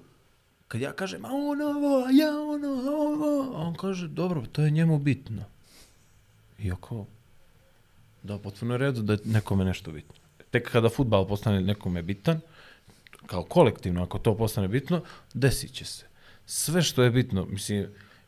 kad 0.67 0.81
ja 0.81 0.91
kažem, 0.91 1.25
a 1.25 1.29
on 1.31 1.61
ovo, 1.61 2.05
a 2.05 2.11
ja 2.11 2.41
ono, 2.41 2.67
a 2.67 2.95
ovo, 2.95 3.57
a 3.57 3.61
on 3.61 3.75
kaže, 3.75 4.07
dobro, 4.07 4.43
to 4.51 4.61
je 4.61 4.71
njemu 4.71 4.99
bitno. 4.99 5.43
I 6.61 6.71
oko, 6.71 7.05
da, 8.23 8.37
potpuno 8.37 8.73
je 8.73 8.77
redu 8.77 9.01
da 9.01 9.13
je 9.13 9.19
nekome 9.25 9.65
nešto 9.65 9.91
bitno. 9.91 10.15
Tek 10.51 10.71
kada 10.71 10.89
futbal 10.89 11.27
postane 11.27 11.61
nekome 11.61 12.01
bitan, 12.01 12.39
kao 13.25 13.43
kolektivno, 13.43 14.03
ako 14.03 14.19
to 14.19 14.37
postane 14.37 14.67
bitno, 14.67 15.01
desit 15.33 15.73
će 15.73 15.85
se. 15.85 16.05
Sve 16.45 16.81
što 16.81 17.03
je 17.03 17.11
bitno, 17.11 17.45
mislim, 17.45 17.87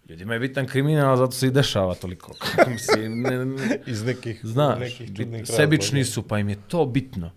ljudima 0.09 0.33
je 0.33 0.39
bitan 0.39 0.67
kriminal, 0.67 1.17
zato 1.17 1.31
se 1.31 1.47
i 1.47 1.51
dešava 1.51 1.95
toliko. 1.95 2.33
mislim, 2.73 3.21
ne, 3.21 3.45
ne, 3.45 3.79
Iz 3.85 4.03
nekih, 4.03 4.39
Znaš, 4.43 4.79
nekih 4.79 5.07
bit, 5.07 5.17
čudnih 5.17 5.47
sebični 5.47 5.99
razloga. 5.99 6.13
su, 6.13 6.27
pa 6.27 6.39
im 6.39 6.49
je 6.49 6.57
to 6.67 6.85
bitno. 6.85 7.31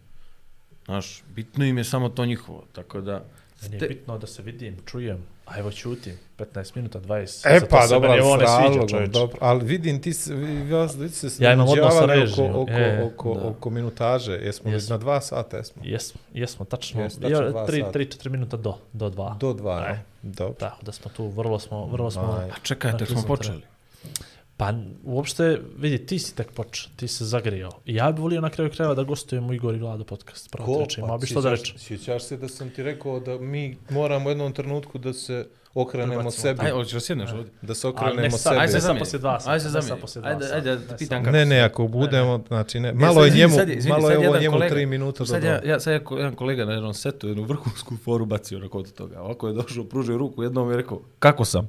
Znaš, 0.85 1.23
bitno 1.35 1.65
im 1.65 1.79
je 1.79 1.85
samo 1.85 2.09
to 2.09 2.27
njihovo, 2.27 2.66
tako 2.73 3.01
da... 3.01 3.25
Meni 3.62 3.77
je 3.77 3.89
bitno 3.89 4.19
da 4.19 4.27
se 4.27 4.43
vidim, 4.43 4.77
čujem, 4.87 5.27
a 5.47 5.59
evo 5.59 5.71
ćutim, 5.71 6.19
15 6.39 6.77
minuta, 6.77 7.01
20. 7.01 7.57
E 7.57 7.69
pa, 7.69 7.87
dobro, 7.87 8.11
s 8.39 8.41
razlogom, 8.41 9.11
dobro. 9.11 9.39
Ali 9.41 9.65
vidim, 9.65 10.03
ti 10.03 10.12
se, 10.12 10.35
vi, 10.35 10.47
vi 10.47 10.73
vas 10.73 10.97
dvojica 10.97 11.31
se 11.31 11.45
Ja 11.45 11.53
imam 11.53 11.69
odnos 11.69 11.95
sa 11.95 12.07
režijom, 12.07 12.51
oko, 12.51 12.61
oko, 12.62 12.73
e, 12.73 13.03
oko, 13.05 13.35
da. 13.35 13.49
oko 13.49 13.71
minutaže. 13.71 14.33
Jesmo 14.33 14.71
Jesmo. 14.71 14.95
na 14.95 14.99
dva 14.99 15.21
sata, 15.21 15.57
jesmo? 15.57 15.83
Jesmo, 15.85 16.21
jesmo, 16.35 16.65
tačno. 16.65 17.03
Jes, 17.03 17.15
tačno 17.15 17.29
ja, 17.29 17.66
tri, 17.66 17.81
sata. 17.81 17.93
tri, 17.93 18.11
četiri 18.11 18.31
minuta 18.31 18.57
do, 18.57 18.75
do 18.93 19.11
dva. 19.11 19.37
Do 19.41 19.53
dva, 19.53 19.85
Aj. 19.87 19.93
ja. 19.93 20.03
Dobro. 20.23 20.55
Tako 20.55 20.85
da 20.85 20.93
smo 20.93 21.11
tu, 21.16 21.29
vrlo 21.29 21.59
smo, 21.59 21.87
vrlo 21.87 22.11
smo... 22.11 22.39
Aj. 22.41 22.51
A 22.51 22.55
čekaj, 22.62 22.99
tek 22.99 23.09
smo 23.09 23.23
počeli. 23.23 23.62
Pa, 24.56 24.72
uopšte, 25.05 25.47
vidi, 25.78 25.98
ti 25.98 26.18
si 26.18 26.35
tek 26.35 26.51
počeo, 26.51 26.90
ti 26.97 27.09
se 27.09 27.24
zagrijao. 27.24 27.70
Ja 27.86 28.12
bih 28.12 28.22
volio 28.22 28.40
na 28.40 28.51
kraju 28.51 28.70
krajeva 28.70 28.94
da 28.94 29.02
gostujem 29.02 29.47
u 29.47 29.55
Igor 29.55 29.74
i 29.74 29.78
Vlado 29.78 30.05
podcast. 30.05 30.51
Pravo 30.51 30.74
ti 30.74 30.81
rečem, 30.81 31.05
imao 31.05 31.18
bi 31.18 31.26
što 31.26 31.40
da 31.40 31.51
rečem. 31.51 31.78
Sjećaš 31.78 32.24
se 32.24 32.36
da 32.36 32.48
sam 32.48 32.70
ti 32.70 32.82
rekao 32.82 33.20
da 33.20 33.39
mi 33.39 33.76
moramo 33.90 34.26
u 34.26 34.31
jednom 34.31 34.52
trenutku 34.52 34.98
da 34.98 35.12
se 35.12 35.47
okrenemo 35.74 36.12
Prebacimo. 36.12 36.31
sebi. 36.32 36.60
Aj, 36.60 36.70
hoćeš 36.70 36.93
da 36.93 37.01
sjedneš 37.01 37.31
ovdje? 37.32 37.52
Da 37.62 37.74
se 37.74 37.86
ne 37.86 37.90
okrenemo 37.90 38.39
sebi. 38.39 38.56
Aj 38.56 38.68
se 38.68 38.74
ne 38.74 38.81
zamijeni. 38.81 38.81
sad 38.81 38.98
poslije 38.98 39.18
dva 39.20 39.40
sata. 39.40 39.52
Aj 39.52 39.60
se 39.60 39.66
ne 39.66 39.72
sad 39.72 39.82
zamijeni. 39.82 40.01
poslije 40.01 40.20
dva 40.20 40.31
Ajde, 40.31 40.44
sata, 40.44 40.56
ajde, 40.56 40.70
ne 40.70 40.76
da 40.76 40.93
Ne, 40.94 41.09
kako 41.24 41.31
ne, 41.32 41.47
si. 41.47 41.60
ako 41.62 41.89
budemo, 41.89 42.44
znači 42.48 42.81
ne, 42.81 42.93
malo 42.94 43.24
je 43.24 43.31
njemu, 43.32 43.55
sad 43.55 43.68
je- 43.68 43.74
izvini, 43.76 43.93
malo 43.93 44.10
je 44.10 44.18
ovo 44.20 44.39
njemu 44.39 44.56
kolega- 44.56 44.68
tri 44.70 44.86
minuta 44.86 45.18
do 45.18 45.26
Sad 45.26 45.40
dva. 45.40 45.51
ja, 45.51 45.60
ja, 45.64 45.81
sad 45.81 45.93
je 45.93 46.01
ko- 46.01 46.16
jedan 46.16 46.35
kolega 46.35 46.64
na 46.64 46.72
jednom 46.72 46.94
setu 46.94 47.28
jednu 47.28 47.43
vrhunsku 47.44 47.97
foru 47.97 48.26
bacio 48.26 48.59
na 48.59 48.68
kod 48.68 48.93
toga. 48.93 49.20
Ovako 49.20 49.48
je 49.48 49.55
došao, 49.55 49.85
pružio 49.85 50.18
ruku 50.18 50.43
jednom 50.43 50.72
i 50.72 50.76
rekao, 50.76 51.01
kako 51.18 51.44
sam? 51.44 51.68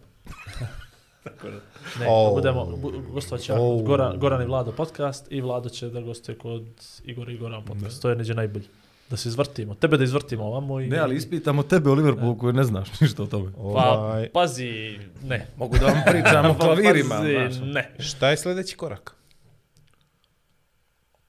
Ne, 1.99 2.05
Oh. 2.09 2.33
budemo, 2.33 2.65
bu, 2.65 2.91
gostovat 3.11 3.41
će 3.41 3.53
Oh. 3.53 3.83
Goran, 3.83 4.19
Goran 4.19 4.41
i 4.41 4.45
Vlado 4.45 4.71
podcast 4.71 5.27
i 5.29 5.41
Vlado 5.41 5.69
će 5.69 5.89
da 5.89 6.01
gostuje 6.01 6.37
kod 6.37 6.63
Igora 7.03 7.31
i 7.31 7.37
Goran 7.37 7.65
podcast. 7.65 8.01
To 8.01 8.09
je 8.09 8.15
neđe 8.15 8.33
najbolje. 8.33 8.65
Da 9.09 9.17
se 9.17 9.29
izvrtimo. 9.29 9.75
Tebe 9.75 9.97
da 9.97 10.03
izvrtimo 10.03 10.43
ovamo 10.45 10.81
i... 10.81 10.87
Ne, 10.87 10.97
ali 10.97 11.15
ispitamo 11.15 11.63
tebe 11.63 11.89
o 11.89 11.93
Liverpoolu 11.93 12.37
koji 12.37 12.53
ne 12.53 12.63
znaš 12.63 12.99
ništa 12.99 13.23
o 13.23 13.25
tome. 13.25 13.51
Pa, 13.53 13.59
Ovaj, 13.59 14.29
pazi, 14.29 14.99
ne. 15.23 15.47
Mogu 15.57 15.77
da 15.77 15.85
vam 15.85 16.01
pričam 16.07 16.45
o 16.45 16.53
klavirima. 16.55 17.15
Pazi, 17.15 17.31
znaš. 17.53 17.73
ne. 17.73 17.95
šta 17.99 18.29
je 18.29 18.37
sljedeći 18.37 18.77
korak? 18.77 19.15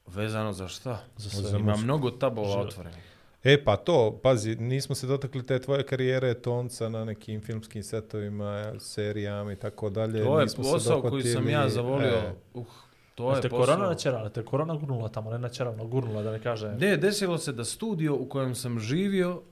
Vezano 0.06 0.52
za 0.52 0.68
šta? 0.68 0.98
Za 1.16 1.31
sve. 1.31 1.59
Ima 1.60 1.77
mnogo 1.77 2.10
tabova 2.10 2.60
otvorenih. 2.60 3.15
E 3.47 3.64
pa 3.64 3.77
to, 3.77 4.20
pazi, 4.23 4.56
nismo 4.56 4.94
se 4.94 5.06
dotakli 5.06 5.47
te 5.47 5.59
tvoje 5.59 5.82
karijere 5.82 6.35
tonca 6.35 6.89
na 6.89 7.05
nekim 7.05 7.40
filmskim 7.40 7.82
setovima, 7.82 8.73
serijama 8.78 9.52
i 9.52 9.56
tako 9.56 9.90
dalje. 9.90 10.24
To 10.24 10.39
je 10.39 10.44
Nismo 10.44 10.64
se 10.64 10.70
posao 10.70 11.02
koji 11.02 11.23
sam 11.23 11.48
ja 11.48 11.68
zavolio. 11.68 12.09
e, 12.09 12.32
Uh, 12.55 12.66
to 13.14 13.36
je 13.36 13.43
te 13.43 13.48
posao. 13.48 13.66
korona 13.66 13.89
načerala, 13.89 14.28
te 14.28 14.44
korona 14.44 14.74
gurnula 14.74 15.09
tamo, 15.09 15.31
ne 15.31 15.39
načerala, 15.39 15.85
gurnula 15.85 16.23
da 16.23 16.32
ne 16.32 16.43
kaže. 16.43 16.68
Ne, 16.68 16.97
desilo 16.97 17.39
se 17.39 17.52
da 17.52 17.64
studio 17.64 18.14
u 18.14 18.28
kojem 18.28 18.55
sam 18.55 18.78
živio 18.78 19.43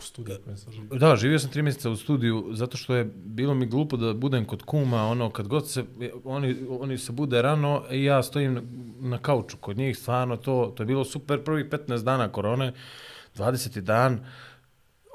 studiju 0.00 0.36
sam 0.56 0.72
živio. 0.72 0.98
Da, 0.98 1.16
živio 1.16 1.38
sam 1.38 1.50
tri 1.50 1.62
mjeseca 1.62 1.90
u 1.90 1.96
studiju 1.96 2.48
zato 2.52 2.76
što 2.76 2.94
je 2.94 3.04
bilo 3.16 3.54
mi 3.54 3.66
glupo 3.66 3.96
da 3.96 4.14
budem 4.14 4.44
kod 4.44 4.62
kuma, 4.62 5.02
ono 5.02 5.30
kad 5.30 5.48
god 5.48 5.70
se 5.70 5.84
oni 6.24 6.56
oni 6.70 6.98
se 6.98 7.12
bude 7.12 7.42
rano 7.42 7.84
i 7.90 8.04
ja 8.04 8.22
stojim 8.22 8.54
na, 8.54 8.62
na 9.00 9.18
kauču 9.18 9.56
kod 9.56 9.76
njih, 9.76 9.98
stvarno 9.98 10.36
to 10.36 10.72
to 10.76 10.82
je 10.82 10.86
bilo 10.86 11.04
super 11.04 11.44
prvih 11.44 11.66
15 11.66 12.02
dana 12.02 12.28
korone, 12.28 12.72
20. 13.36 13.80
dan. 13.80 14.20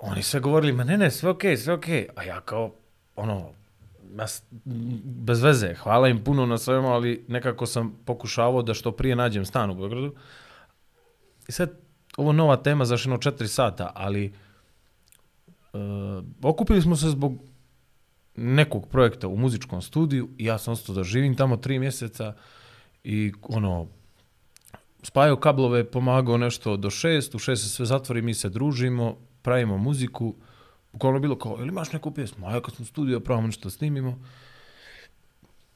Oni 0.01 0.23
sve 0.23 0.39
govorili, 0.39 0.73
ma 0.73 0.83
ne, 0.83 0.97
ne, 0.97 1.11
sve 1.11 1.29
okej, 1.29 1.57
sve 1.57 1.73
okej. 1.73 2.07
A 2.15 2.23
ja 2.23 2.41
kao, 2.41 2.73
ono, 3.15 3.49
ja, 4.17 4.27
s- 4.27 4.43
bez 5.03 5.41
veze, 5.41 5.73
hvala 5.73 6.07
im 6.07 6.23
puno 6.23 6.45
na 6.45 6.57
svemu, 6.57 6.87
ali 6.87 7.25
nekako 7.27 7.65
sam 7.65 7.95
pokušavao 8.05 8.61
da 8.61 8.73
što 8.73 8.91
prije 8.91 9.15
nađem 9.15 9.45
stan 9.45 9.69
u 9.69 9.75
Beogradu. 9.75 10.15
I 11.47 11.51
sad, 11.51 11.71
ovo 12.17 12.31
nova 12.31 12.55
tema 12.55 12.85
za 12.85 12.93
još 12.93 13.05
jedno 13.05 13.17
četiri 13.17 13.47
sata, 13.47 13.91
ali 13.95 14.25
uh, 14.25 14.31
Eh, 15.73 15.77
okupili 16.43 16.81
smo 16.81 16.95
se 16.95 17.09
zbog 17.09 17.33
nekog 18.35 18.87
projekta 18.87 19.27
u 19.27 19.37
muzičkom 19.37 19.81
studiju 19.81 20.29
i 20.37 20.45
ja 20.45 20.57
sam 20.57 20.73
ostao 20.73 20.95
da 20.95 21.03
živim 21.03 21.35
tamo 21.35 21.57
tri 21.57 21.79
mjeseca 21.79 22.33
i 23.03 23.31
ono, 23.41 23.87
spajao 25.03 25.35
kablove, 25.35 25.91
pomagao 25.91 26.37
nešto 26.37 26.77
do 26.77 26.89
šest, 26.89 27.35
u 27.35 27.39
šest 27.39 27.63
se 27.63 27.69
sve 27.69 27.85
zatvori, 27.85 28.21
mi 28.21 28.33
se 28.33 28.49
družimo, 28.49 29.17
pravimo 29.41 29.77
muziku, 29.77 30.35
bukvalno 30.93 31.19
bilo 31.19 31.37
kao, 31.37 31.57
ili 31.59 31.67
imaš 31.67 31.91
neku 31.91 32.11
pjesmu? 32.11 32.47
A 32.47 32.53
ja 32.53 32.61
kad 32.61 32.75
sam 32.75 32.83
u 32.83 32.85
studiju, 32.85 33.19
pravimo 33.19 33.47
nešto 33.47 33.63
da 33.63 33.69
snimimo. 33.69 34.19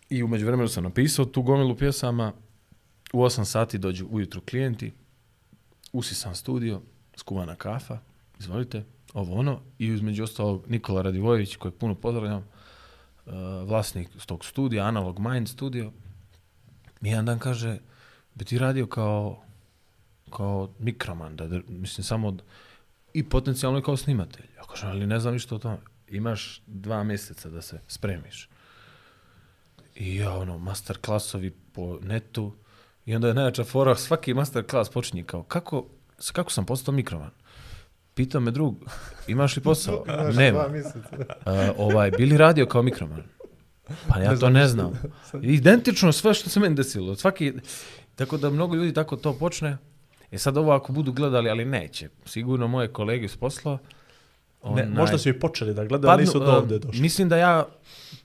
I 0.10 0.24
umeđu 0.24 0.46
vremenu 0.46 0.70
sam 0.70 0.84
napisao 0.84 1.26
tu 1.26 1.42
gomilu 1.42 1.76
pjesama, 1.76 2.34
u 3.14 3.18
8 3.18 3.46
sati 3.46 3.78
dođu 3.78 4.08
ujutru 4.10 4.42
klijenti, 4.42 4.94
usisam 5.94 6.36
studio, 6.36 6.82
skuvana 7.16 7.56
kafa, 7.56 8.00
izvolite, 8.40 8.84
ovo 9.16 9.36
ono, 9.36 9.62
i 9.80 9.88
između 9.88 10.24
ostalog 10.24 10.66
Nikola 10.68 11.02
Radivojević, 11.02 11.56
kojeg 11.56 11.76
puno 11.76 11.96
pozdravljam, 11.96 12.38
uh, 13.26 13.34
vlasnik 13.66 14.10
tog 14.26 14.46
studija, 14.46 14.86
Analog 14.86 15.20
Mind 15.20 15.50
studio, 15.50 15.92
mi 17.02 17.10
jedan 17.10 17.26
dan 17.26 17.40
kaže, 17.40 17.78
bi 18.34 18.46
ti 18.46 18.58
radio 18.58 18.88
kao, 18.88 19.44
kao 20.30 20.70
mikroman, 20.80 21.36
da, 21.36 21.60
mislim, 21.68 22.04
samo 22.04 22.28
od, 22.28 22.44
i 23.14 23.24
potencijalno 23.30 23.80
i 23.80 23.84
kao 23.84 23.98
snimatelj. 23.98 24.46
Ja 24.58 24.64
kažem, 24.64 24.90
ali 24.90 25.08
ne 25.08 25.20
znam 25.20 25.34
ništa 25.34 25.56
o 25.56 25.60
tome. 25.60 25.78
Imaš 26.08 26.62
dva 26.68 27.04
mjeseca 27.04 27.50
da 27.50 27.62
se 27.62 27.80
spremiš. 27.88 28.50
I 29.96 30.16
ja, 30.16 30.34
ono, 30.34 30.58
master 30.58 30.98
klasovi 31.02 31.52
po 31.74 32.00
netu. 32.02 32.54
I 33.06 33.16
onda 33.16 33.28
je 33.28 33.34
najjača 33.34 33.64
fora, 33.64 33.96
svaki 33.96 34.34
master 34.34 34.68
klas 34.68 34.90
počinje 34.90 35.24
kao, 35.24 35.44
kako, 35.44 35.86
kako 36.34 36.52
sam 36.52 36.66
postao 36.66 36.94
mikroman? 36.94 37.32
Pitao 38.16 38.42
me 38.42 38.52
drug, 38.52 38.76
imaš 39.28 39.56
li 39.56 39.64
posao? 39.64 40.04
Imaš 40.22 40.36
Nema. 40.36 40.66
Uh, 40.66 40.74
ovaj, 41.78 42.12
bili 42.12 42.38
radio 42.38 42.66
kao 42.66 42.82
mikroman? 42.82 43.24
Pa 44.08 44.20
ja 44.20 44.38
to 44.38 44.50
ne 44.50 44.68
znam. 44.68 45.00
Identično 45.42 46.12
sve 46.12 46.34
što 46.34 46.50
se 46.50 46.60
meni 46.60 46.76
desilo. 46.76 47.16
Svaki, 47.16 47.54
tako 48.16 48.38
da 48.38 48.50
mnogo 48.50 48.76
ljudi 48.76 48.94
tako 48.94 49.16
to 49.16 49.34
počne. 49.34 49.78
E 50.32 50.38
sad 50.38 50.58
ovo 50.58 50.72
ako 50.72 50.94
budu 50.94 51.12
gledali, 51.12 51.50
ali 51.50 51.66
neće. 51.66 52.10
Sigurno 52.26 52.68
moje 52.68 52.88
kolege 52.88 53.28
s 53.28 53.38
posla. 53.38 53.78
Ne, 54.64 54.70
onaj- 54.70 54.90
možda 54.90 55.18
su 55.18 55.30
i 55.30 55.40
počeli 55.40 55.74
da 55.74 55.86
gledaju, 55.86 56.12
ali 56.12 56.22
nisu 56.22 56.40
do 56.40 56.46
uh, 56.52 56.54
ovde 56.54 56.80
došli. 56.80 57.02
Mislim 57.02 57.30
da 57.30 57.38
ja 57.38 57.66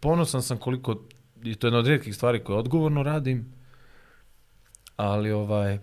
ponosan 0.01 0.43
sam 0.43 0.59
koliko, 0.59 1.03
i 1.43 1.55
to 1.55 1.67
je 1.67 1.69
jedna 1.69 1.79
od 1.79 1.87
rijetkih 1.87 2.17
stvari 2.17 2.45
koje 2.45 2.59
odgovorno 2.59 3.03
radim, 3.03 3.53
ali 4.97 5.33
ovaj, 5.33 5.79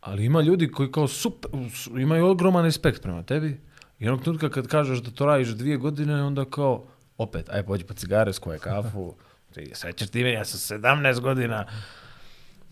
ali 0.00 0.24
ima 0.24 0.40
ljudi 0.40 0.70
koji 0.70 0.92
kao 0.92 1.08
super, 1.08 1.50
su- 1.74 1.98
imaju 1.98 2.26
ogroman 2.26 2.64
respekt 2.64 3.02
prema 3.02 3.22
tebi 3.22 3.60
i 3.98 4.08
onog 4.08 4.22
trenutka 4.22 4.50
kad 4.50 4.66
kažeš 4.66 4.98
da 4.98 5.10
to 5.10 5.26
radiš 5.26 5.48
dvije 5.48 5.76
godine, 5.76 6.22
onda 6.22 6.44
kao, 6.44 6.84
opet, 7.18 7.50
aj 7.50 7.62
pođi 7.62 7.84
po 7.84 7.94
cigare, 7.94 8.32
skoje 8.32 8.58
kafu, 8.58 9.14
ti 9.54 9.70
sećaš 9.74 10.08
ti 10.08 10.22
meni, 10.22 10.34
ja 10.34 10.44
sam 10.44 10.78
17 10.78 11.20
godina, 11.20 11.66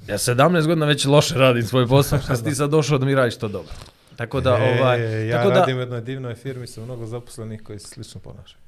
ja 0.08 0.18
17 0.18 0.66
godina 0.66 0.86
već 0.86 1.04
loše 1.04 1.34
radim 1.34 1.62
svoj 1.62 1.86
posao, 1.86 2.18
što 2.18 2.36
si 2.36 2.44
ti 2.44 2.54
sad 2.54 2.70
došao 2.70 2.98
da 2.98 3.06
mi 3.06 3.14
radiš 3.14 3.36
to 3.36 3.48
dobro. 3.48 3.72
Tako 4.16 4.40
da, 4.40 4.50
E, 4.50 4.80
ovaj, 4.80 5.28
ja 5.28 5.36
tako 5.36 5.50
da, 5.50 5.60
radim 5.60 5.76
u 5.76 5.80
jednoj 5.80 6.00
divnoj 6.00 6.34
firmi 6.34 6.66
sa 6.66 6.80
mnogo 6.80 7.06
zaposlenih 7.06 7.62
koji 7.62 7.78
se 7.78 7.88
slično 7.88 8.20
ponašaju. 8.20 8.62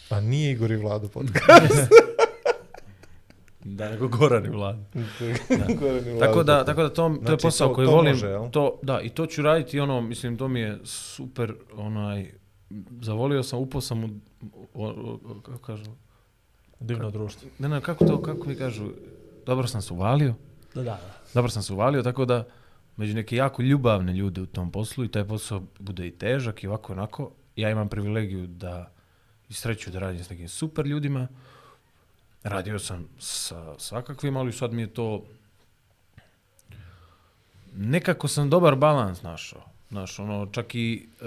A 0.10 0.20
nije 0.20 0.52
Igor 0.52 0.72
i 0.72 0.78
Vlado 0.78 1.07
podcast. 1.07 1.90
da, 3.66 3.90
nego 3.90 4.08
Goran 4.10 4.46
i 4.46 4.50
Vlada. 4.50 4.80
Goran 5.80 5.98
i 6.00 6.12
Vlado 6.12 6.20
Tako 6.20 6.44
da, 6.44 6.66
tako 6.66 6.82
da 6.82 6.90
to, 6.90 6.96
to 6.96 7.14
je 7.14 7.20
Znači, 7.22 7.42
posao 7.42 7.68
to- 7.68 7.74
koji 7.74 7.88
to 7.88 7.92
volim. 7.92 8.12
može, 8.12 8.28
jel? 8.28 8.50
to, 8.50 8.80
da, 8.82 9.02
i 9.02 9.10
to 9.10 9.26
ću 9.26 9.42
raditi, 9.42 9.80
ono, 9.80 10.02
mislim, 10.02 10.38
to 10.38 10.48
mi 10.48 10.60
je 10.60 10.80
super, 10.84 11.56
onaj, 11.74 12.32
zavolio 13.02 13.44
sam, 13.44 13.60
upao 13.60 13.82
sam 13.82 14.04
u, 14.04 14.10
o, 14.74 14.88
o, 14.88 15.20
o, 15.26 15.42
kako 15.42 15.58
kažu, 15.58 15.92
Divno 16.80 17.12
društvo. 17.12 17.50
ne, 17.60 17.70
ne, 17.70 17.82
kako 17.82 18.06
to, 18.06 18.22
kako 18.22 18.48
mi 18.48 18.56
kažu, 18.56 18.90
dobro 19.46 19.68
sam 19.68 19.82
se 19.82 19.94
uvalio, 19.94 20.34
Da, 20.76 20.82
da, 20.82 20.92
da. 20.92 21.14
dobro 21.34 21.50
sam 21.50 21.64
se 21.64 21.74
uvalio, 21.74 22.04
tako 22.04 22.26
da, 22.26 22.44
među 22.98 23.14
neke 23.14 23.36
jako 23.36 23.62
ljubavne 23.62 24.14
ljude 24.14 24.42
u 24.42 24.46
tom 24.46 24.72
poslu 24.72 25.04
i 25.04 25.10
taj 25.10 25.26
posao 25.26 25.62
bude 25.80 26.08
i 26.08 26.12
težak 26.12 26.64
i 26.64 26.68
ovako 26.68 26.94
onako, 26.94 27.32
ja 27.56 27.70
imam 27.70 27.90
privilegiju 27.90 28.48
da, 28.48 28.92
i 29.50 29.54
sreću 29.54 29.92
da 29.92 30.00
radim 30.00 30.24
s 30.24 30.30
nekim 30.30 30.48
super 30.50 30.86
ljudima, 30.86 31.28
radio 32.46 32.80
sam 32.80 33.08
sa 33.20 33.80
svakakvim, 33.80 34.38
ali 34.38 34.54
sad 34.54 34.74
mi 34.74 34.82
je 34.82 34.94
to 34.94 35.24
nekako 37.76 38.28
sam 38.28 38.50
dobar 38.50 38.76
balans 38.76 39.24
našao. 39.24 39.62
Znaš, 39.90 40.20
ono, 40.20 40.46
čak 40.52 40.76
i 40.76 41.10
e, 41.22 41.26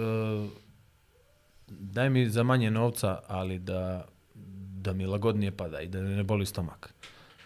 daj 1.69 2.11
mi 2.11 2.31
za 2.31 2.43
manje 2.43 2.71
novca, 2.71 3.21
ali 3.27 3.59
da, 3.59 4.05
da 4.83 4.93
mi 4.93 5.07
lagodnije 5.07 5.57
pada 5.57 5.81
i 5.81 5.89
da 5.89 6.01
ne 6.01 6.23
boli 6.23 6.47
stomak. 6.47 6.95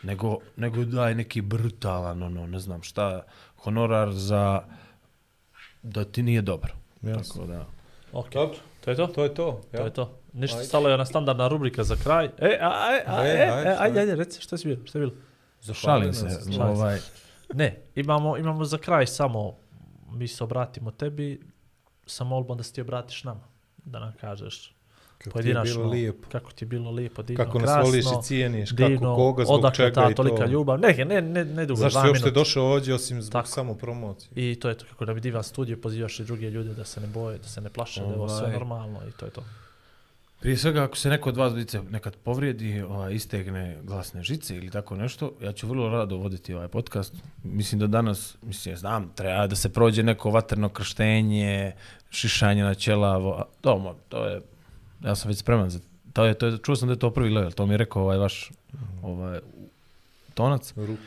Nego, 0.02 0.38
nego 0.56 0.84
daj 0.84 1.14
neki 1.14 1.40
brutalan, 1.40 2.22
ono, 2.22 2.46
ne 2.46 2.58
znam 2.58 2.82
šta, 2.82 3.22
honorar 3.56 4.12
za 4.12 4.62
da 5.82 6.04
ti 6.04 6.22
nije 6.22 6.42
dobro. 6.42 6.74
Jasno. 7.02 7.34
Tako 7.34 7.52
da, 7.52 7.66
Ok, 8.12 8.32
Dobro, 8.32 8.56
to 8.80 8.90
je 8.90 8.96
to? 8.96 9.06
to 9.06 9.22
je 9.24 9.34
to. 9.34 9.60
To 9.72 9.84
je 9.84 9.92
to. 9.92 10.21
Ništa, 10.34 10.56
Ajde. 10.56 10.66
stala 10.66 10.88
je 10.88 10.94
ona 10.94 11.04
standardna 11.04 11.48
rubrika 11.48 11.84
za 11.84 11.96
kraj. 11.96 12.26
E, 12.38 12.58
a, 12.60 12.66
a, 12.66 12.88
a, 13.08 13.26
E, 13.26 13.28
e, 13.28 13.50
ajde, 13.50 13.62
e, 13.62 13.74
šta 13.74 13.82
ajde, 13.82 13.96
je? 13.96 14.02
ajde, 14.02 14.16
reci, 14.16 14.40
šta 14.40 14.56
si 14.56 14.68
bilo, 14.68 14.86
šta 14.86 14.98
je 14.98 15.06
bilo? 15.06 15.16
šalim 15.74 16.12
se. 16.12 16.28
Šalim. 16.46 16.60
Ovaj, 16.70 16.98
Ne, 17.54 17.80
imamo, 17.94 18.36
imamo 18.36 18.64
za 18.64 18.78
kraj 18.78 19.06
samo, 19.06 19.56
mi 20.10 20.28
se 20.28 20.44
obratimo 20.44 20.90
tebi, 20.90 21.40
sa 22.06 22.24
molbom 22.24 22.56
da 22.56 22.62
se 22.62 22.72
ti 22.72 22.80
obratiš 22.80 23.24
nama. 23.24 23.40
Da 23.78 23.98
nam 23.98 24.12
kažeš 24.20 24.74
Kako 25.18 25.22
ti 25.22 25.28
je 25.28 25.32
pojedinačno 25.32 25.74
bilo 25.74 25.90
lijepo. 25.90 26.28
kako 26.30 26.52
ti 26.52 26.64
je 26.64 26.68
bilo 26.68 26.90
lijepo, 26.90 27.22
divno, 27.22 27.44
Kako 27.44 27.58
nas 27.58 27.64
krasno, 27.64 27.82
voliš 27.84 28.04
i 28.04 28.22
cijeniš, 28.22 28.70
divno, 28.70 28.98
kako 29.00 29.14
koga, 29.16 29.44
zbog 29.44 29.58
odakle 29.58 29.76
čega 29.76 29.94
ta 29.94 30.10
i 30.10 30.14
to. 30.14 30.22
tolika 30.22 30.46
ljubav. 30.46 30.80
Ne, 30.80 30.94
ne, 30.98 31.22
ne, 31.22 31.44
ne 31.44 31.66
dugo, 31.66 31.76
Zašto 31.76 31.92
dva 31.92 32.02
si 32.02 32.08
uopšte 32.08 32.24
minuta. 32.24 32.40
došao 32.40 32.64
ovdje 32.64 32.94
osim 32.94 33.22
zbog 33.22 33.32
Tako. 33.32 33.48
samo 33.48 33.74
promocije? 33.74 34.30
I 34.36 34.54
to 34.54 34.68
je 34.68 34.74
to, 34.74 34.84
kako 34.86 35.04
da 35.04 35.14
bi 35.14 35.20
divan 35.20 35.42
studio, 35.44 35.76
pozivaš 35.76 36.20
i 36.20 36.24
druge 36.24 36.50
ljude 36.50 36.74
da 36.74 36.84
se 36.84 37.00
ne 37.00 37.06
boje, 37.06 37.38
da 37.38 37.48
se 37.48 37.60
ne 37.60 37.70
plaše, 37.70 38.00
da 38.00 38.06
je 38.06 38.14
ovo 38.14 38.28
sve 38.28 38.38
Ovaj. 38.38 38.52
normalno 38.52 38.98
i 39.08 39.12
to 39.12 39.24
je 39.24 39.30
to. 39.30 39.44
Prije 40.42 40.56
svega, 40.56 40.84
ako 40.84 40.96
se 40.96 41.10
neko 41.10 41.28
od 41.28 41.36
vas 41.36 41.52
dvice 41.52 41.82
nekad 41.82 42.16
povrijedi, 42.16 42.80
ovaj, 42.80 43.14
istegne 43.14 43.78
glasne 43.82 44.22
žice 44.22 44.56
ili 44.56 44.70
tako 44.70 44.96
nešto, 44.96 45.32
ja 45.42 45.52
ću 45.52 45.68
vrlo 45.68 45.88
rado 45.88 46.16
voditi 46.16 46.54
ovaj 46.54 46.68
podcast. 46.68 47.14
Mislim 47.44 47.78
da 47.78 47.86
danas, 47.86 48.36
mislim, 48.42 48.72
ja 48.72 48.78
znam, 48.78 49.12
treba 49.14 49.46
da 49.46 49.56
se 49.56 49.68
prođe 49.68 50.02
neko 50.02 50.30
vaterno 50.30 50.68
krštenje, 50.68 51.72
šišanje 52.10 52.62
na 52.62 52.74
ćelavo. 52.74 53.44
To, 53.60 53.96
to 54.08 54.24
je, 54.24 54.40
ja 55.04 55.14
sam 55.14 55.28
već 55.28 55.38
spreman 55.38 55.70
za 55.70 55.80
to. 56.12 56.24
Je, 56.24 56.34
to 56.34 56.46
je, 56.46 56.58
čuo 56.58 56.76
sam 56.76 56.88
da 56.88 56.92
je 56.92 56.98
to 56.98 57.10
prvi 57.10 57.30
level, 57.30 57.52
to 57.52 57.66
mi 57.66 57.74
je 57.74 57.78
rekao 57.78 58.02
ovaj 58.02 58.18
vaš 58.18 58.50
ovaj, 59.02 59.38
tonac. 60.34 60.72
Ruki. 60.76 61.02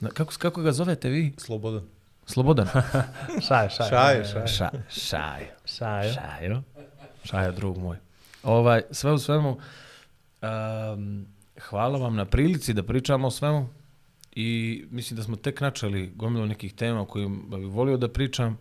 Na- 0.00 0.10
Kako, 0.10 0.32
kako 0.38 0.62
ga 0.62 0.72
zovete 0.72 1.08
vi? 1.08 1.32
Slobodan. 1.36 1.82
Slobodan? 2.26 2.66
Šaj, 3.48 3.68
šaj. 3.68 3.88
Šaje, 3.88 4.24
šaje. 4.24 4.46
Ša, 4.46 4.70
šaj. 4.88 5.46
Šaj. 5.64 6.12
Šajo. 6.12 6.62
Šajo, 7.24 7.52
drug 7.52 7.78
moj. 7.78 8.05
Ovaj, 8.46 8.82
sve 8.90 9.12
u 9.12 9.18
svemu, 9.18 9.58
um, 10.42 11.26
hvala 11.60 11.98
vam 11.98 12.16
na 12.16 12.24
prilici 12.24 12.74
da 12.74 12.82
pričamo 12.82 13.26
o 13.26 13.30
svemu 13.30 13.68
i 14.32 14.84
mislim 14.90 15.16
da 15.16 15.22
smo 15.22 15.36
tek 15.36 15.60
načeli 15.60 16.12
gomilu 16.14 16.46
nekih 16.46 16.74
tema 16.74 17.00
o 17.00 17.04
kojima 17.04 17.56
bih 17.58 17.66
volio 17.66 17.96
da 17.96 18.08
pričam. 18.08 18.58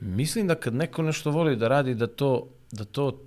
Mislim 0.00 0.46
da 0.46 0.54
kad 0.54 0.74
neko 0.74 1.02
nešto 1.02 1.30
voli 1.30 1.56
da 1.56 1.68
radi, 1.68 1.94
da 1.94 2.06
to, 2.06 2.48
da 2.72 2.84
to, 2.84 3.22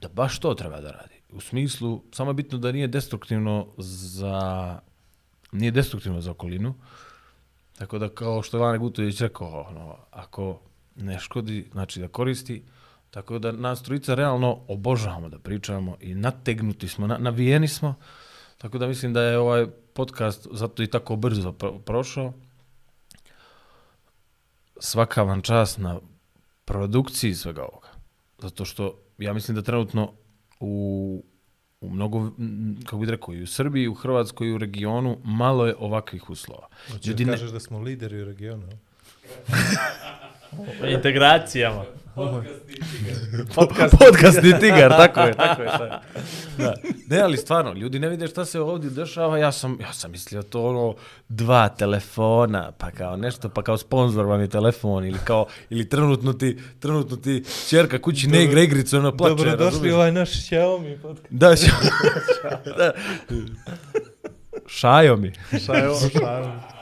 da 0.00 0.08
baš 0.08 0.38
to 0.38 0.54
treba 0.54 0.80
da 0.80 0.90
radi. 0.90 1.14
U 1.32 1.40
smislu, 1.40 2.02
samo 2.12 2.30
je 2.30 2.34
bitno 2.34 2.58
da 2.58 2.72
nije 2.72 2.88
destruktivno 2.88 3.66
za, 3.78 4.78
nije 5.52 5.70
destruktivno 5.70 6.20
za 6.20 6.30
okolinu. 6.30 6.74
Tako 7.78 7.98
da, 7.98 8.08
kao 8.08 8.42
što 8.42 8.56
je 8.56 8.62
Lane 8.62 8.78
Gutović 8.78 9.20
rekao, 9.20 9.66
ono, 9.70 9.96
ako 10.10 10.60
ne 10.96 11.18
škodi, 11.18 11.68
znači 11.72 12.00
da 12.00 12.08
koristi, 12.08 12.62
tako 13.10 13.38
da 13.38 13.52
nas 13.52 13.82
trojica 13.82 14.14
realno 14.14 14.58
obožavamo 14.68 15.28
da 15.28 15.38
pričamo 15.38 15.96
i 16.00 16.14
nategnuti 16.14 16.88
smo, 16.88 17.06
na, 17.06 17.18
navijeni 17.18 17.68
smo, 17.68 17.94
tako 18.58 18.78
da 18.78 18.86
mislim 18.86 19.12
da 19.12 19.22
je 19.22 19.38
ovaj 19.38 19.66
podcast 19.94 20.46
zato 20.52 20.82
i 20.82 20.86
tako 20.86 21.16
brzo 21.16 21.52
pro, 21.52 21.78
prošao. 21.78 22.32
svaka 24.80 25.22
vam 25.22 25.42
čast 25.42 25.78
na 25.78 26.00
produkciji 26.64 27.34
svega 27.34 27.62
ovoga. 27.62 27.88
Zato 28.38 28.64
što 28.64 28.98
ja 29.18 29.32
mislim 29.32 29.54
da 29.54 29.62
trenutno 29.62 30.12
u, 30.60 31.24
u 31.80 31.90
mnogo, 31.90 32.30
kako 32.84 32.98
bih 32.98 33.08
rekao, 33.08 33.34
i 33.34 33.42
u 33.42 33.46
Srbiji, 33.46 33.84
i 33.84 33.88
u 33.88 33.94
Hrvatskoj, 33.94 34.48
i 34.48 34.52
u 34.52 34.58
regionu, 34.58 35.18
malo 35.24 35.66
je 35.66 35.74
ovakvih 35.78 36.30
uslova. 36.30 36.68
Ljudi 37.06 37.24
da 37.24 37.30
ne- 37.30 37.36
kažeš 37.36 37.50
da 37.50 37.60
smo 37.60 37.78
lideri 37.80 38.22
u 38.22 38.24
regionu? 38.24 38.68
Integracijama. 40.96 41.84
Podcast. 43.54 43.94
Podcastni 43.98 44.60
tigar, 44.60 44.90
tako 44.90 45.20
je, 45.20 45.34
tako 45.34 45.62
je. 45.62 45.68
Tako 45.72 45.84
je. 45.84 45.90
Da. 46.58 46.74
Ne, 47.06 47.20
ali 47.20 47.36
stvarno, 47.36 47.72
ljudi 47.72 47.98
ne 47.98 48.08
vide 48.08 48.26
šta 48.28 48.44
se 48.44 48.60
ovdje 48.60 48.90
dešava, 48.90 49.38
ja 49.38 49.52
sam, 49.52 49.78
ja 49.80 49.92
sam 49.92 50.10
mislio 50.10 50.42
to 50.42 50.64
ono 50.64 50.94
dva 51.28 51.68
telefona, 51.68 52.72
pa 52.78 52.90
kao 52.90 53.16
nešto, 53.16 53.48
pa 53.48 53.62
kao 53.62 53.76
sponsor 53.76 54.26
vam 54.26 54.40
je 54.40 54.48
telefon, 54.48 55.04
ili 55.04 55.18
kao, 55.24 55.46
ili 55.70 55.88
trenutno 55.88 56.32
ti, 56.32 56.58
trenutno 56.80 57.16
ti 57.16 57.44
čerka 57.68 57.98
kući 57.98 58.28
ne 58.28 58.44
igra 58.44 58.62
igricu, 58.62 58.96
ono 58.96 59.16
plače. 59.16 59.34
Dobro 59.34 59.56
došli 59.56 59.92
ovaj 59.92 60.12
naš 60.12 60.30
Xiaomi 60.30 61.02
podcast. 61.02 61.26
Da, 61.30 61.56
ša... 61.56 61.72
da. 62.78 62.92
Šajo 64.66 65.16
mi. 65.16 65.32
Šajo, 65.66 65.94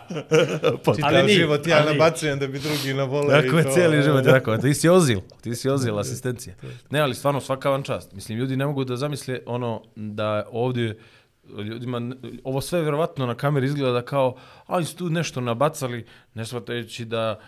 Čitav 0.97 0.97
Ali 1.03 1.23
nije, 1.23 1.39
život 1.39 1.67
ja 1.67 1.77
ali 1.77 1.99
nabacujem 1.99 2.39
da 2.39 2.47
bi 2.47 2.59
drugi 2.59 2.95
na 2.95 3.05
vole. 3.05 3.43
Tako 3.43 3.59
je 3.59 3.65
cijeli 3.73 4.03
život, 4.03 4.25
tako. 4.25 4.57
Ti 4.63 4.75
si 4.75 4.89
ozil, 4.89 5.21
ti 5.41 5.55
si 5.55 5.69
ozil 5.69 5.99
asistencija. 5.99 6.55
Ne, 6.91 7.01
ali 7.01 7.15
stvarno 7.15 7.41
svaka 7.41 7.71
vam 7.71 7.83
čast. 7.83 8.13
Mislim, 8.13 8.39
ljudi 8.39 8.57
ne 8.57 8.67
mogu 8.67 8.85
da 8.85 8.97
zamisle 8.97 9.41
ono 9.47 9.83
da 9.97 10.47
ovdje 10.51 10.99
ljudima, 11.65 12.15
ovo 12.45 12.61
sve 12.61 12.81
vjerovatno 12.81 13.27
na 13.27 13.35
kameri 13.35 13.67
izgleda 13.67 14.03
kao, 14.03 14.37
ali 14.67 14.85
su 14.85 14.97
tu 14.97 15.11
nešto 15.11 15.41
nabacali, 15.41 16.07
ne 16.35 16.45
shvatajući 16.45 17.05
da 17.05 17.41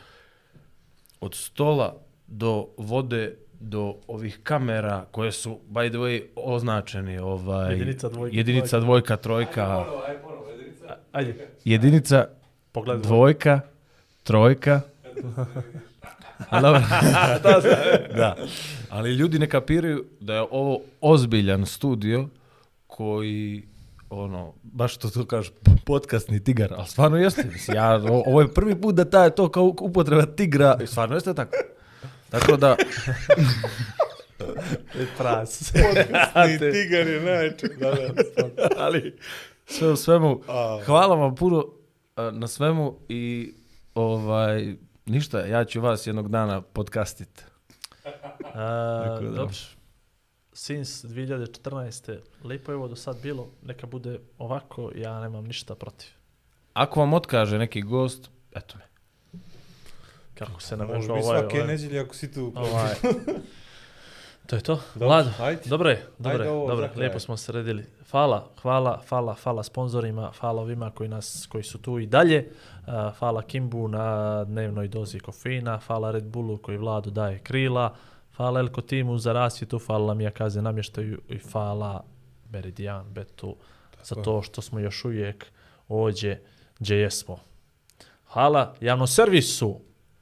od 1.20 1.34
stola 1.34 1.96
do 2.26 2.66
vode 2.76 3.36
do 3.60 3.94
ovih 4.06 4.40
kamera 4.42 5.04
koje 5.10 5.32
su 5.32 5.58
by 5.70 5.88
the 5.88 5.98
way 5.98 6.22
označeni 6.36 7.18
ovaj 7.18 7.72
Jedinica, 7.72 8.08
dvojka, 8.08 8.36
jedinica 8.36 8.80
dvojka 8.80 9.16
trojka 9.16 9.84
Ajde, 11.12 11.48
jedinica 11.64 12.26
pogledaj. 12.72 13.02
dvojka, 13.02 13.60
trojka. 14.22 14.80
A 16.50 16.60
dobro. 16.60 16.80
da. 18.16 18.36
Ali 18.90 19.10
ljudi 19.10 19.38
ne 19.38 19.48
kapiraju 19.48 20.04
da 20.20 20.34
je 20.34 20.40
ovo 20.42 20.80
ozbiljan 21.00 21.66
studio 21.66 22.28
koji 22.86 23.62
ono, 24.10 24.52
baš 24.62 24.94
što 24.94 25.10
to 25.10 25.24
kažeš, 25.24 25.52
podcastni 25.84 26.44
tigar, 26.44 26.72
ali 26.72 26.86
stvarno 26.86 27.16
jeste. 27.16 27.44
Mislim, 27.52 27.76
ja, 27.76 27.94
o- 27.96 28.22
ovo 28.26 28.40
je 28.40 28.54
prvi 28.54 28.80
put 28.80 28.94
da 28.94 29.04
ta 29.04 29.24
je 29.24 29.34
to 29.34 29.48
kao 29.48 29.74
upotreba 29.80 30.26
tigra, 30.26 30.78
i 30.82 30.86
stvarno 30.86 31.14
jeste 31.14 31.34
tako. 31.34 31.56
Tako 32.30 32.56
da, 32.56 32.76
Pras. 35.18 35.72
Ni 35.74 36.58
tigar 36.72 37.06
je 37.06 37.20
najče. 37.22 37.68
Da, 37.70 37.90
da. 37.90 38.68
ali 38.76 39.16
sve 39.66 39.88
u 39.88 39.96
svemu, 39.96 40.40
hvala 40.86 41.14
vam 41.16 41.34
puno 41.34 41.64
na 42.32 42.46
svemu 42.46 42.98
i 43.08 43.54
ovaj, 43.94 44.76
ništa, 45.06 45.40
ja 45.40 45.64
ću 45.64 45.80
vas 45.80 46.06
jednog 46.06 46.28
dana 46.28 46.60
podcastit. 46.60 47.44
A. 48.54 49.18
Dobro. 49.22 49.54
Since 50.52 51.08
2014. 51.08 52.18
Lepo 52.44 52.72
je 52.72 52.76
ovo 52.76 52.88
do 52.88 52.96
sad 52.96 53.22
bilo. 53.22 53.48
Neka 53.62 53.86
bude 53.86 54.18
ovako, 54.38 54.92
ja 54.94 55.20
nemam 55.20 55.44
ništa 55.44 55.74
protiv. 55.74 56.08
Ako 56.72 57.00
vam 57.00 57.12
otkaže 57.12 57.58
neki 57.58 57.82
gost, 57.82 58.30
eto 58.54 58.78
me. 58.78 58.84
Kako 60.34 60.60
se 60.60 60.76
ne 60.76 60.84
Može 60.84 60.94
može 60.94 61.06
bi 61.06 61.12
ovaj... 61.12 61.40
svake 61.40 61.56
ovaj, 61.56 61.66
nedjelje 61.66 62.00
ako 62.00 62.14
si 62.14 62.32
tu. 62.32 62.52
ovaj. 62.56 62.94
To 64.48 64.56
je 64.56 64.62
to. 64.62 64.80
Dobro, 64.94 65.24
ajde. 65.40 65.60
dobro 65.64 65.90
je, 65.90 66.06
dobro 66.18 66.44
je, 66.44 66.50
dobro, 66.50 66.88
lijepo 66.96 67.18
smo 67.18 67.36
sredili. 67.36 67.84
Hvala, 68.10 68.48
hvala, 68.62 69.02
hvala, 69.08 69.34
hvala 69.42 69.62
sponzorima, 69.62 70.32
hvala 70.40 70.62
ovima 70.62 70.90
koji, 70.90 71.08
nas, 71.08 71.46
koji 71.48 71.64
su 71.64 71.78
tu 71.78 71.98
i 71.98 72.06
dalje. 72.06 72.50
Uh, 72.86 72.92
hvala 73.18 73.42
Kimbu 73.42 73.88
na 73.88 74.44
dnevnoj 74.44 74.88
dozi 74.88 75.20
kofeina, 75.20 75.80
hvala 75.86 76.10
Red 76.10 76.24
Bullu 76.24 76.58
koji 76.58 76.78
Vladu 76.78 77.10
daje 77.10 77.38
krila, 77.38 77.94
hvala 78.36 78.60
Elko 78.60 78.80
timu 78.80 79.18
za 79.18 79.32
rasvjetu, 79.32 79.78
hvala 79.86 80.14
Mija 80.14 80.30
Kaze 80.30 80.62
namještaju 80.62 81.20
i 81.28 81.38
hvala 81.38 82.04
Meridian 82.50 83.04
Betu 83.10 83.56
za 84.02 84.14
to 84.14 84.42
što 84.42 84.62
smo 84.62 84.80
još 84.80 85.04
uvijek 85.04 85.46
ovdje 85.88 86.42
gdje 86.78 86.96
jesmo. 86.96 87.38
Hvala 88.26 88.74
javnom 88.80 89.06
servisu 89.06 89.80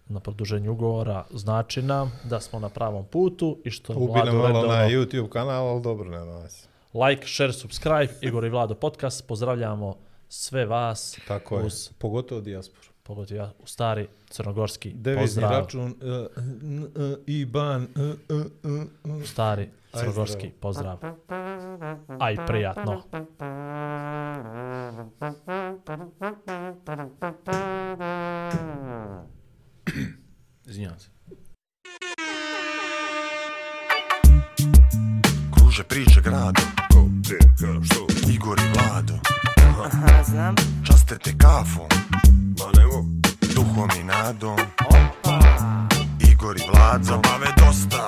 na 0.08 0.20
produženju 0.20 0.72
ugovora 0.72 1.24
znači 1.30 1.82
nam 1.82 2.12
da 2.24 2.40
smo 2.40 2.58
na 2.58 2.68
pravom 2.68 3.04
putu 3.04 3.58
i 3.64 3.70
što 3.70 3.92
Ubi 3.94 4.06
Vlado 4.06 4.26
nam 4.26 4.36
malo 4.36 4.48
redovno- 4.48 4.68
na 4.68 4.88
YouTube 4.88 5.28
kanal, 5.28 5.66
ali 5.66 5.82
dobro, 5.82 6.10
nema 6.10 6.32
vas. 6.32 6.68
like, 6.94 7.26
share, 7.26 7.52
subscribe, 7.52 8.08
Igor 8.20 8.44
i 8.44 8.50
Vlado 8.50 8.74
podcast. 8.74 9.26
Pozdravljamo 9.28 9.96
sve 10.28 10.66
vas 10.66 11.18
Tako 11.28 11.58
je, 11.58 11.64
uz, 11.64 11.88
pogotovo 11.90 12.40
dijasporu. 12.40 12.88
pogotovo 13.02 13.36
ja, 13.36 13.52
u 13.58 13.66
stari 13.66 14.08
crnogorski 14.28 14.92
Devizni 14.92 15.22
pozdrav. 15.42 15.50
račun, 15.52 15.84
uh, 15.84 15.96
n, 16.62 16.84
uh, 16.84 16.90
IBAN, 17.26 17.82
uh, 17.84 17.88
uh, 18.30 18.46
uh, 18.64 18.82
uh. 19.12 19.22
Stari 19.24 19.62
Aj, 19.92 20.00
crnogorski 20.00 20.50
pozdrav. 20.50 20.98
Aj, 22.18 22.36
prijatno. 22.46 23.02
Izvinjavam 30.66 30.98
se. 30.98 31.08
Kruže 35.54 35.82
priče 35.82 36.20
grado. 36.20 36.62
Ko, 36.92 37.04
gde, 37.08 37.38
ka, 37.38 37.84
što? 37.84 38.06
Igor 38.32 38.58
i 38.58 38.68
Vlado. 38.74 39.14
Aha, 39.56 39.82
Aha 39.84 40.22
znam. 40.24 40.54
Časte 40.86 41.18
te 41.18 41.32
kafom. 41.38 41.86
Ma 42.58 42.80
nemo. 42.80 43.04
Duhom 43.54 43.88
i 44.00 44.04
nadom. 44.04 44.58
Opa. 44.86 45.40
Igor 46.32 46.56
i 46.56 46.62
Vlado. 46.72 47.04
Zabave 47.04 47.46
dosta. 47.56 48.04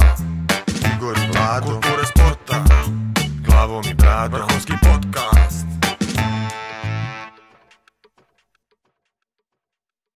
Igor 0.96 1.16
i 1.18 1.32
Vlado. 1.32 1.66
Kulture 1.66 2.06
sporta. 2.06 2.64
Glavom 3.46 3.84
i 3.90 3.94
bradom. 3.94 4.40
Vrhovski 4.40 4.72
podcast. 4.82 5.66